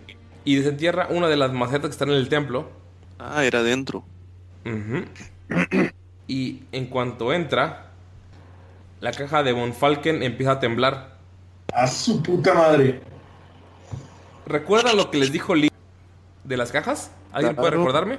y 0.44 0.56
desentierra 0.56 1.08
una 1.10 1.28
de 1.28 1.36
las 1.36 1.52
macetas 1.52 1.88
que 1.88 1.92
están 1.92 2.10
en 2.10 2.16
el 2.16 2.28
templo. 2.28 2.70
Ah, 3.18 3.44
era 3.44 3.64
dentro. 3.64 4.04
Ujú. 4.64 5.04
Y 6.26 6.62
en 6.72 6.86
cuanto 6.86 7.32
entra, 7.32 7.90
la 9.00 9.12
caja 9.12 9.42
de 9.42 9.52
Von 9.52 9.74
Falken 9.74 10.22
empieza 10.22 10.52
a 10.52 10.60
temblar. 10.60 11.16
A 11.72 11.86
su 11.86 12.22
puta 12.22 12.54
madre. 12.54 13.00
¿Recuerdan 14.46 14.96
lo 14.96 15.10
que 15.10 15.18
les 15.18 15.32
dijo 15.32 15.54
Lee 15.54 15.70
de 16.44 16.56
las 16.56 16.72
cajas? 16.72 17.10
¿Alguien 17.32 17.56
puede 17.56 17.72
recordarme? 17.72 18.18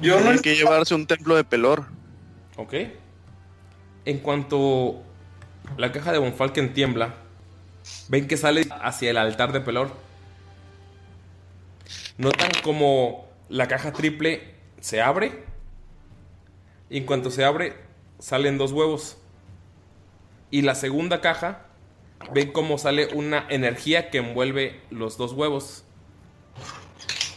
Yo 0.00 0.16
Tienen 0.16 0.40
que 0.40 0.56
llevarse 0.56 0.94
un 0.94 1.06
templo 1.06 1.36
de 1.36 1.44
pelor. 1.44 1.86
Ok. 2.56 2.74
En 4.04 4.18
cuanto 4.18 5.02
la 5.76 5.92
caja 5.92 6.12
de 6.12 6.18
Von 6.18 6.34
Falken 6.34 6.72
tiembla, 6.72 7.14
ven 8.08 8.26
que 8.28 8.36
sale 8.36 8.66
hacia 8.82 9.10
el 9.10 9.16
altar 9.16 9.52
de 9.52 9.60
Pelor. 9.60 9.90
Notan 12.18 12.50
como 12.62 13.26
la 13.48 13.68
caja 13.68 13.92
triple 13.92 14.54
se 14.80 15.02
abre. 15.02 15.44
Y 16.88 16.98
en 16.98 17.06
cuanto 17.06 17.30
se 17.30 17.44
abre, 17.44 17.76
salen 18.18 18.58
dos 18.58 18.72
huevos. 18.72 19.18
Y 20.50 20.62
la 20.62 20.74
segunda 20.74 21.20
caja, 21.20 21.66
ven 22.32 22.52
cómo 22.52 22.78
sale 22.78 23.08
una 23.14 23.46
energía 23.48 24.10
que 24.10 24.18
envuelve 24.18 24.80
los 24.90 25.16
dos 25.16 25.32
huevos. 25.32 25.84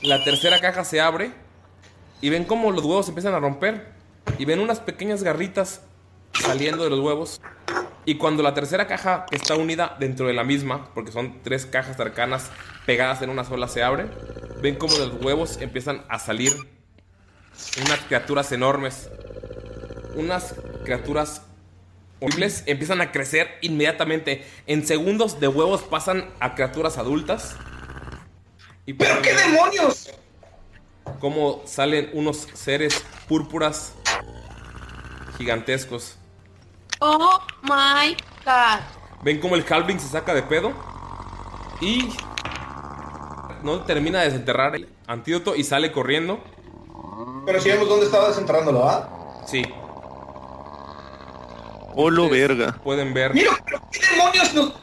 La 0.01 0.23
tercera 0.23 0.61
caja 0.61 0.85
se 0.85 1.01
abre 1.01 1.31
y 2.21 2.29
ven 2.29 2.45
cómo 2.45 2.71
los 2.71 2.85
huevos 2.85 3.07
empiezan 3.09 3.33
a 3.33 3.39
romper. 3.39 3.93
Y 4.37 4.45
ven 4.45 4.59
unas 4.59 4.79
pequeñas 4.79 5.23
garritas 5.23 5.81
saliendo 6.33 6.83
de 6.83 6.91
los 6.91 6.99
huevos. 6.99 7.41
Y 8.05 8.15
cuando 8.15 8.43
la 8.43 8.53
tercera 8.53 8.87
caja 8.87 9.25
que 9.29 9.35
está 9.35 9.55
unida 9.55 9.97
dentro 9.99 10.27
de 10.27 10.33
la 10.33 10.43
misma, 10.43 10.89
porque 10.93 11.11
son 11.11 11.41
tres 11.43 11.65
cajas 11.65 11.97
cercanas 11.97 12.51
pegadas 12.85 13.21
en 13.21 13.29
una 13.29 13.43
sola, 13.43 13.67
se 13.67 13.83
abre, 13.83 14.05
ven 14.61 14.75
cómo 14.75 14.97
los 14.97 15.21
huevos 15.21 15.59
empiezan 15.61 16.03
a 16.07 16.19
salir 16.19 16.53
unas 17.85 17.99
criaturas 17.99 18.51
enormes. 18.51 19.09
Unas 20.15 20.55
criaturas 20.83 21.43
horribles 22.19 22.63
empiezan 22.65 23.01
a 23.01 23.11
crecer 23.11 23.57
inmediatamente. 23.61 24.45
En 24.67 24.85
segundos 24.85 25.39
de 25.39 25.47
huevos 25.47 25.81
pasan 25.83 26.29
a 26.39 26.55
criaturas 26.55 26.97
adultas. 26.97 27.55
Y 28.85 28.93
¿Pero 28.93 29.21
qué 29.21 29.33
demonios? 29.33 30.11
Como 31.19 31.63
salen 31.65 32.09
unos 32.13 32.47
seres 32.53 33.03
púrpuras 33.27 33.93
gigantescos. 35.37 36.17
Oh 36.99 37.39
my 37.63 38.15
god. 38.45 38.81
Ven 39.23 39.39
como 39.39 39.55
el 39.55 39.65
Halving 39.67 39.99
se 39.99 40.07
saca 40.07 40.33
de 40.33 40.43
pedo 40.43 40.73
y 41.81 42.09
no 43.63 43.81
termina 43.81 44.19
de 44.19 44.25
desenterrar 44.25 44.75
el 44.75 44.89
antídoto 45.07 45.55
y 45.55 45.63
sale 45.63 45.91
corriendo. 45.91 46.43
Pero 47.45 47.61
si 47.61 47.69
vemos 47.69 47.89
dónde 47.89 48.05
estaba 48.05 48.29
desenterrándolo, 48.29 48.87
¿ah? 48.87 49.43
Sí. 49.45 49.63
Polo 51.95 52.29
verga. 52.29 52.79
Pueden 52.83 53.13
ver. 53.13 53.33
Mira, 53.33 53.51
pero 53.65 53.81
qué 53.91 53.99
demonios 54.11 54.53
nos. 54.53 54.73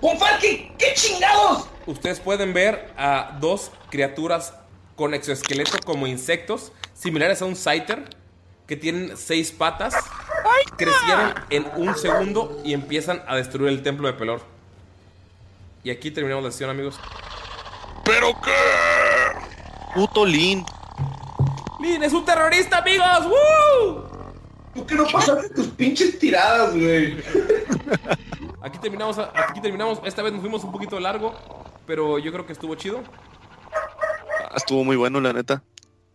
¡Bonfalque! 0.00 0.72
¿Qué 0.78 0.94
chingados? 0.94 1.66
Ustedes 1.86 2.20
pueden 2.20 2.52
ver 2.52 2.92
a 2.96 3.36
dos 3.40 3.70
criaturas 3.90 4.54
con 4.96 5.14
exoesqueleto 5.14 5.78
como 5.84 6.06
insectos, 6.06 6.72
similares 6.94 7.40
a 7.42 7.46
un 7.46 7.56
Scyther, 7.56 8.04
que 8.66 8.76
tienen 8.76 9.16
seis 9.16 9.50
patas, 9.50 9.94
crecieron 10.76 11.34
en 11.50 11.66
un 11.76 11.96
segundo 11.96 12.60
y 12.64 12.74
empiezan 12.74 13.22
a 13.26 13.36
destruir 13.36 13.70
el 13.70 13.82
templo 13.82 14.06
de 14.06 14.14
Pelor. 14.14 14.42
Y 15.82 15.90
aquí 15.90 16.10
terminamos 16.10 16.44
la 16.44 16.50
sesión, 16.50 16.70
amigos. 16.70 16.98
¿Pero 18.04 18.32
qué? 18.44 18.52
Puto 19.94 20.26
Lin. 20.26 20.64
¡Lin 21.80 22.02
es 22.02 22.12
un 22.12 22.24
terrorista, 22.24 22.78
amigos! 22.78 23.26
¡Woo! 23.26 24.04
¿Por 24.74 24.86
qué 24.86 24.94
no 24.94 25.06
pasaste 25.06 25.50
tus 25.50 25.66
pinches 25.68 26.18
tiradas, 26.18 26.74
güey? 26.74 27.16
Aquí 28.62 28.78
terminamos, 28.78 29.18
aquí 29.18 29.60
terminamos. 29.60 30.00
Esta 30.04 30.22
vez 30.22 30.32
nos 30.32 30.40
fuimos 30.42 30.62
un 30.64 30.72
poquito 30.72 31.00
largo, 31.00 31.34
pero 31.86 32.18
yo 32.18 32.32
creo 32.32 32.46
que 32.46 32.52
estuvo 32.52 32.74
chido. 32.74 33.02
Ah, 33.72 34.54
Estuvo 34.56 34.84
muy 34.84 34.96
bueno, 34.96 35.20
la 35.20 35.32
neta. 35.32 35.62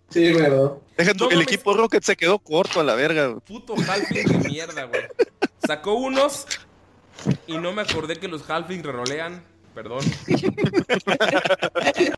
Sí, 0.09 0.31
güey, 0.31 0.49
¿no? 0.49 0.79
Deja 0.97 1.13
tú, 1.13 1.25
No 1.25 1.29
el 1.31 1.37
mames. 1.37 1.47
equipo 1.53 1.73
Rocket 1.73 2.03
se 2.03 2.15
quedó 2.15 2.39
corto 2.39 2.79
a 2.79 2.83
la 2.83 2.95
verga. 2.95 3.27
güey. 3.27 3.39
Puto 3.41 3.73
Halfling 3.75 4.27
de 4.27 4.49
mierda, 4.49 4.83
güey. 4.85 5.01
Sacó 5.65 5.95
unos 5.95 6.45
y 7.47 7.57
no 7.57 7.73
me 7.73 7.81
acordé 7.81 8.17
que 8.17 8.27
los 8.27 8.47
Halfling 8.49 8.83
rerolean. 8.83 9.43
Perdón. 9.73 9.99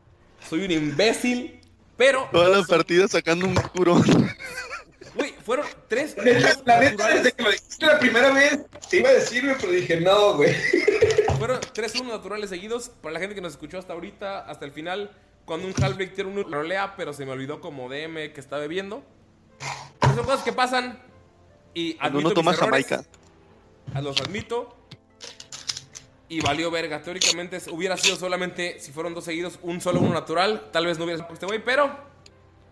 Soy 0.49 0.65
un 0.65 0.71
imbécil, 0.71 1.61
pero. 1.97 2.29
Toda 2.31 2.49
la 2.49 2.63
partida 2.63 3.07
sacando 3.07 3.45
un 3.45 3.55
curón. 3.55 4.03
Güey, 5.15 5.33
fueron 5.43 5.65
tres 5.87 6.15
La 6.17 6.79
neta, 6.79 7.07
desde 7.07 7.31
que 7.31 7.43
lo 7.43 7.51
dijiste 7.51 7.85
la 7.87 7.99
primera 7.99 8.31
vez, 8.31 8.59
te 8.87 8.97
iba 8.97 9.09
a 9.09 9.13
decir, 9.13 9.43
güey, 9.43 9.55
pero 9.59 9.71
dije, 9.71 9.99
no, 9.99 10.35
güey. 10.35 10.55
Fueron 11.39 11.59
tres 11.73 11.95
unos 11.95 12.13
naturales 12.13 12.49
seguidos. 12.49 12.89
Para 12.89 13.13
la 13.13 13.19
gente 13.19 13.33
que 13.33 13.41
nos 13.41 13.53
escuchó 13.53 13.79
hasta 13.79 13.93
ahorita, 13.93 14.41
hasta 14.41 14.65
el 14.65 14.71
final, 14.71 15.11
cuando 15.45 15.67
un 15.67 15.73
Halfling 15.81 16.13
tiene 16.13 16.29
un 16.29 16.51
rolea, 16.51 16.95
pero 16.95 17.13
se 17.13 17.25
me 17.25 17.31
olvidó 17.31 17.61
como 17.61 17.89
DM 17.89 18.31
que 18.33 18.39
está 18.39 18.57
bebiendo. 18.57 19.03
Pero 19.99 20.15
son 20.15 20.25
cosas 20.25 20.43
que 20.43 20.53
pasan. 20.53 21.01
Y 21.73 21.95
Cuando 21.95 22.19
admito 22.19 22.27
uno 22.27 22.35
toma 22.35 22.51
mis 22.51 22.61
errores. 22.61 22.85
Jamaica. 22.87 24.01
Los 24.01 24.21
admito. 24.21 24.75
Y 26.29 26.41
valió 26.41 26.69
verga. 26.69 27.01
Teóricamente 27.01 27.59
hubiera 27.71 27.95
sido 27.97 28.17
solamente, 28.17 28.79
si 28.79 28.91
fueron 28.91 29.13
dos 29.13 29.23
seguidos, 29.23 29.59
un 29.61 29.79
solo 29.79 29.99
uno 30.01 30.13
natural. 30.13 30.69
Tal 30.73 30.85
vez 30.85 30.97
no 30.97 31.05
hubiera 31.05 31.17
sido 31.19 31.27
por 31.27 31.35
este 31.35 31.45
güey, 31.45 31.63
pero 31.63 31.89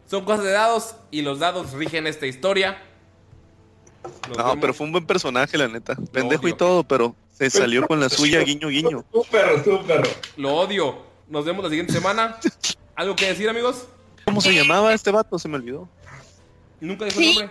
son 0.08 0.26
cosas 0.26 0.44
de 0.44 0.52
dados 0.52 0.96
y 1.12 1.22
los 1.22 1.40
dados 1.40 1.72
rigen 1.74 2.06
esta 2.08 2.26
historia. 2.28 2.82
Nos 4.28 4.38
No, 4.38 4.44
vemos. 4.44 4.58
pero 4.62 4.74
fue 4.74 4.86
un 4.86 4.92
buen 4.92 5.06
personaje, 5.06 5.58
la 5.58 5.68
neta. 5.68 5.96
Pendejo 6.12 6.48
y 6.48 6.54
todo, 6.54 6.84
pero 6.84 7.16
se 7.34 7.50
salió 7.50 7.88
con 7.88 8.00
la 8.00 8.10
suya, 8.10 8.40
guiño, 8.42 8.68
guiño. 8.68 9.06
Súper, 9.14 9.64
súper. 9.64 10.08
Lo 10.38 10.54
odio. 10.56 11.04
Nos 11.30 11.44
vemos 11.46 11.64
la 11.64 11.70
siguiente 11.70 11.94
semana. 11.94 12.38
¿Algo 12.96 13.16
que 13.16 13.28
decir, 13.28 13.50
amigos? 13.50 13.88
¿Cómo 14.26 14.42
se 14.42 14.54
llamaba 14.54 14.94
este 14.94 15.12
vato? 15.12 15.40
Se 15.40 15.48
me 15.48 15.56
olvidó. 15.56 15.88
Nunca 16.82 17.06
dijo 17.06 17.20
el 17.22 17.26
nombre. 17.28 17.50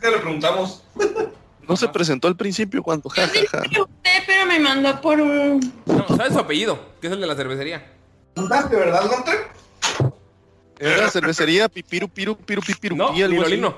¿Qué 0.00 0.10
le 0.10 0.18
preguntamos? 0.18 0.82
No 1.70 1.76
se 1.76 1.86
presentó 1.86 2.26
al 2.26 2.34
principio 2.36 2.82
cuando 2.82 3.08
jajaja. 3.08 3.60
Pregunté, 3.60 4.10
pero 4.26 4.44
me 4.44 4.58
mandó 4.58 5.00
por 5.00 5.20
un... 5.20 5.72
No, 5.86 6.16
¿sabes 6.16 6.32
su 6.32 6.40
apellido? 6.40 6.76
Que 7.00 7.06
es 7.06 7.12
el 7.12 7.20
de 7.20 7.28
la 7.28 7.36
cervecería. 7.36 7.92
¿De 8.34 8.76
verdad, 8.76 9.08
Gunter? 9.08 10.12
Era 10.80 11.08
cervecería 11.10 11.68
Pipiru 11.68 12.08
Piru 12.08 12.36
Piru 12.36 12.60
Pipiru. 12.60 12.96
No, 12.96 13.16
y 13.16 13.22
algo 13.22 13.44
Lino 13.44 13.44
así. 13.44 13.54
Lino. 13.54 13.74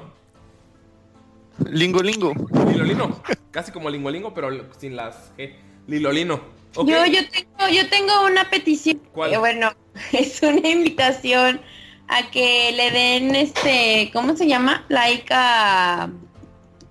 Lingo 1.70 2.02
Lingo. 2.02 2.32
Lilo 2.66 2.84
Lino. 2.84 3.22
Casi 3.50 3.72
como 3.72 3.90
Lingolingo, 3.90 4.32
pero 4.32 4.48
sin 4.78 4.96
las 4.96 5.36
G. 5.36 5.54
Lilo 5.86 6.12
Lino. 6.12 6.40
Ok. 6.74 6.88
Yo, 6.88 7.04
yo, 7.04 7.20
tengo, 7.28 7.68
yo 7.70 7.90
tengo 7.90 8.24
una 8.24 8.48
petición. 8.48 9.02
¿Cuál? 9.12 9.34
Eh, 9.34 9.36
bueno, 9.36 9.74
es 10.12 10.40
una 10.40 10.66
invitación 10.66 11.60
a 12.08 12.30
que 12.30 12.72
le 12.72 12.90
den 12.90 13.34
este, 13.34 14.08
¿cómo 14.14 14.34
se 14.34 14.46
llama? 14.48 14.86
Like 14.88 15.26
a- 15.34 16.08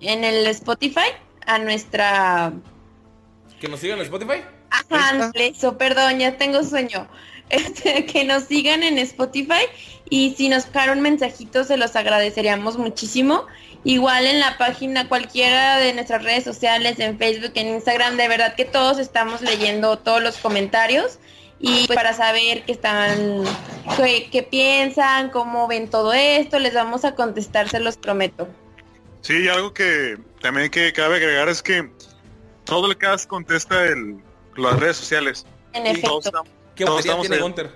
en 0.02 0.24
el 0.24 0.46
Spotify 0.48 1.08
a 1.46 1.58
nuestra 1.58 2.52
Que 3.60 3.68
nos 3.68 3.80
sigan 3.80 3.98
en 3.98 4.04
Spotify. 4.04 4.42
Ajá, 4.70 5.30
eso, 5.34 5.78
perdón, 5.78 6.18
ya 6.18 6.36
tengo 6.36 6.62
sueño. 6.62 7.08
Este, 7.50 8.06
que 8.06 8.24
nos 8.24 8.44
sigan 8.44 8.82
en 8.82 8.96
Spotify 8.96 9.66
y 10.08 10.34
si 10.38 10.48
nos 10.48 10.64
dejaron 10.64 11.02
mensajitos 11.02 11.66
se 11.66 11.76
los 11.76 11.96
agradeceríamos 11.96 12.78
muchísimo. 12.78 13.46
Igual 13.84 14.26
en 14.26 14.40
la 14.40 14.56
página 14.56 15.06
cualquiera 15.06 15.76
de 15.76 15.92
nuestras 15.92 16.22
redes 16.22 16.44
sociales, 16.44 16.98
en 16.98 17.18
Facebook, 17.18 17.52
en 17.56 17.68
Instagram, 17.74 18.16
de 18.16 18.28
verdad 18.28 18.54
que 18.54 18.64
todos 18.64 18.98
estamos 18.98 19.42
leyendo 19.42 19.98
todos 19.98 20.22
los 20.22 20.38
comentarios 20.38 21.18
y 21.60 21.86
pues 21.86 21.96
para 21.96 22.14
saber 22.14 22.62
qué 22.62 22.72
están, 22.72 23.44
qué, 23.98 24.30
qué 24.32 24.42
piensan, 24.42 25.28
cómo 25.28 25.68
ven 25.68 25.90
todo 25.90 26.14
esto, 26.14 26.58
les 26.58 26.72
vamos 26.72 27.04
a 27.04 27.14
contestar, 27.14 27.68
se 27.68 27.80
los 27.80 27.98
prometo. 27.98 28.48
Sí, 29.22 29.44
y 29.44 29.48
algo 29.48 29.72
que 29.72 30.18
también 30.40 30.70
que 30.70 30.92
cabe 30.92 31.16
agregar 31.16 31.48
es 31.48 31.62
que 31.62 31.90
todo 32.64 32.88
el 32.90 32.96
cast 32.98 33.26
contesta 33.28 33.84
el, 33.86 34.16
las 34.56 34.78
redes 34.78 34.96
sociales. 34.96 35.46
En 35.72 35.86
efecto. 35.86 36.08
todos 36.08 36.26
estamos- 36.26 36.48
¿Qué 36.74 36.84
todos 36.84 37.04
batería 37.06 37.12
estamos 37.12 37.28
tiene 37.28 37.42
Gunter? 37.42 37.70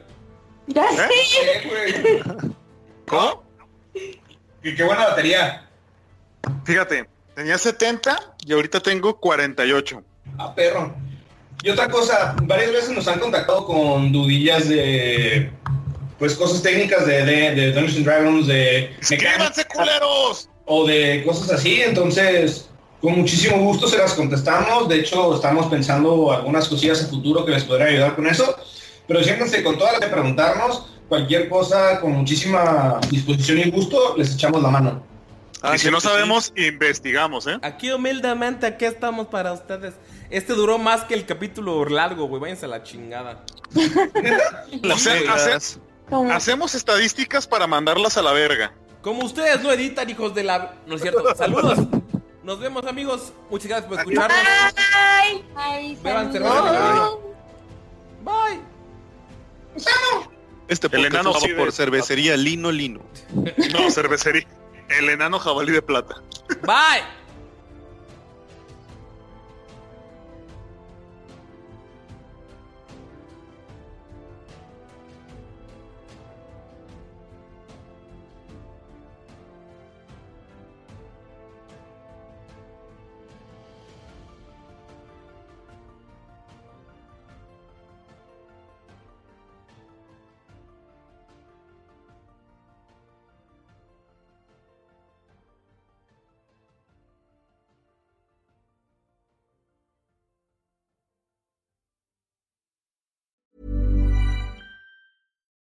Ya 0.69 0.87
¿Eh? 0.91 1.09
sé. 1.29 2.23
¿Cómo? 3.07 3.45
Y 4.63 4.75
qué 4.75 4.83
buena 4.83 5.07
batería. 5.09 5.69
Fíjate, 6.65 7.09
tenía 7.35 7.57
70 7.59 8.35
y 8.45 8.53
ahorita 8.53 8.81
tengo 8.81 9.19
48. 9.21 10.03
Ah, 10.39 10.55
perro. 10.55 10.95
Y 11.63 11.71
otra 11.71 11.89
cosa, 11.89 12.35
varias 12.43 12.73
veces 12.73 12.91
nos 12.91 13.07
han 13.09 13.19
contactado 13.21 13.65
con 13.65 14.13
dudillas 14.13 14.69
de 14.69 15.51
pues 16.19 16.35
cosas 16.35 16.63
técnicas 16.63 17.07
de, 17.07 17.25
de, 17.25 17.55
de 17.55 17.73
Dungeons 17.73 17.97
and 17.99 18.05
Dragons, 18.07 18.47
de 18.47 18.97
¡Escríbanse, 19.01 19.65
culeros! 19.67 20.49
O 20.67 20.87
de 20.87 21.23
cosas 21.25 21.51
así, 21.53 21.81
entonces 21.83 22.69
con 23.01 23.17
muchísimo 23.19 23.59
gusto 23.59 23.87
se 23.89 23.99
las 23.99 24.15
contestamos, 24.15 24.89
de 24.89 25.01
hecho 25.01 25.35
estamos 25.37 25.67
pensando 25.67 26.33
algunas 26.33 26.69
cosillas 26.69 27.03
a 27.05 27.07
futuro 27.09 27.45
que 27.45 27.53
les 27.53 27.65
podrán 27.65 27.89
ayudar 27.89 28.15
con 28.17 28.27
eso, 28.27 28.57
pero 29.07 29.23
siéntense 29.23 29.63
con 29.63 29.79
todas 29.79 29.93
las 29.93 30.01
de 30.03 30.09
preguntarnos, 30.09 30.87
cualquier 31.09 31.49
cosa 31.49 32.01
con 32.01 32.13
muchísima 32.13 32.99
disposición 33.11 33.59
y 33.59 33.71
gusto, 33.71 34.17
les 34.17 34.35
echamos 34.35 34.61
la 34.63 34.71
mano. 34.71 35.03
y 35.75 35.79
si 35.79 35.91
no 35.91 36.01
sabemos, 36.01 36.53
investigamos, 36.57 37.47
¿eh? 37.47 37.59
Aquí 37.63 37.91
humildemente, 37.93 38.67
aquí 38.67 38.85
estamos 38.87 39.29
para 39.29 39.53
ustedes. 39.53 39.95
Este 40.31 40.55
duró 40.55 40.79
más 40.79 41.05
que 41.05 41.15
el 41.15 41.25
capítulo 41.25 41.85
largo, 41.85 42.27
güey. 42.27 42.41
Váyanse 42.43 42.65
a 42.67 42.69
la 42.69 42.83
chingada. 42.83 43.45
Hace- 44.93 45.29
hace- 45.29 45.81
hacemos 46.33 46.75
estadísticas 46.75 47.47
para 47.47 47.67
mandarlas 47.67 48.17
a 48.17 48.23
la 48.23 48.33
verga. 48.33 48.73
Como 49.07 49.25
ustedes 49.25 49.63
no 49.63 49.71
editan, 49.71 50.11
hijos 50.11 50.35
de 50.35 50.43
la... 50.43 50.75
No 50.85 50.97
es 50.97 51.01
cierto. 51.01 51.33
Saludos. 51.37 51.79
Nos 52.43 52.59
vemos, 52.59 52.85
amigos. 52.87 53.33
Muchas 53.49 53.69
gracias 53.69 53.89
por 53.89 54.01
escucharnos. 54.01 54.37
Bye. 54.75 55.45
Bye. 55.55 55.99
Beban 56.03 56.33
Lilo 56.33 57.21
Bye. 58.25 58.61
Este 60.67 60.89
El 60.89 60.91
podcast 60.91 61.15
enano 61.15 61.35
sí 61.35 61.55
por 61.55 61.71
cervecería 61.71 62.37
Lino 62.37 62.73
Lino. 62.73 63.01
No, 63.73 63.89
cervecería. 63.93 64.45
El 64.89 65.09
enano 65.09 65.39
jabalí 65.39 65.71
de 65.71 65.83
plata. 65.83 66.21
Bye. 66.63 67.05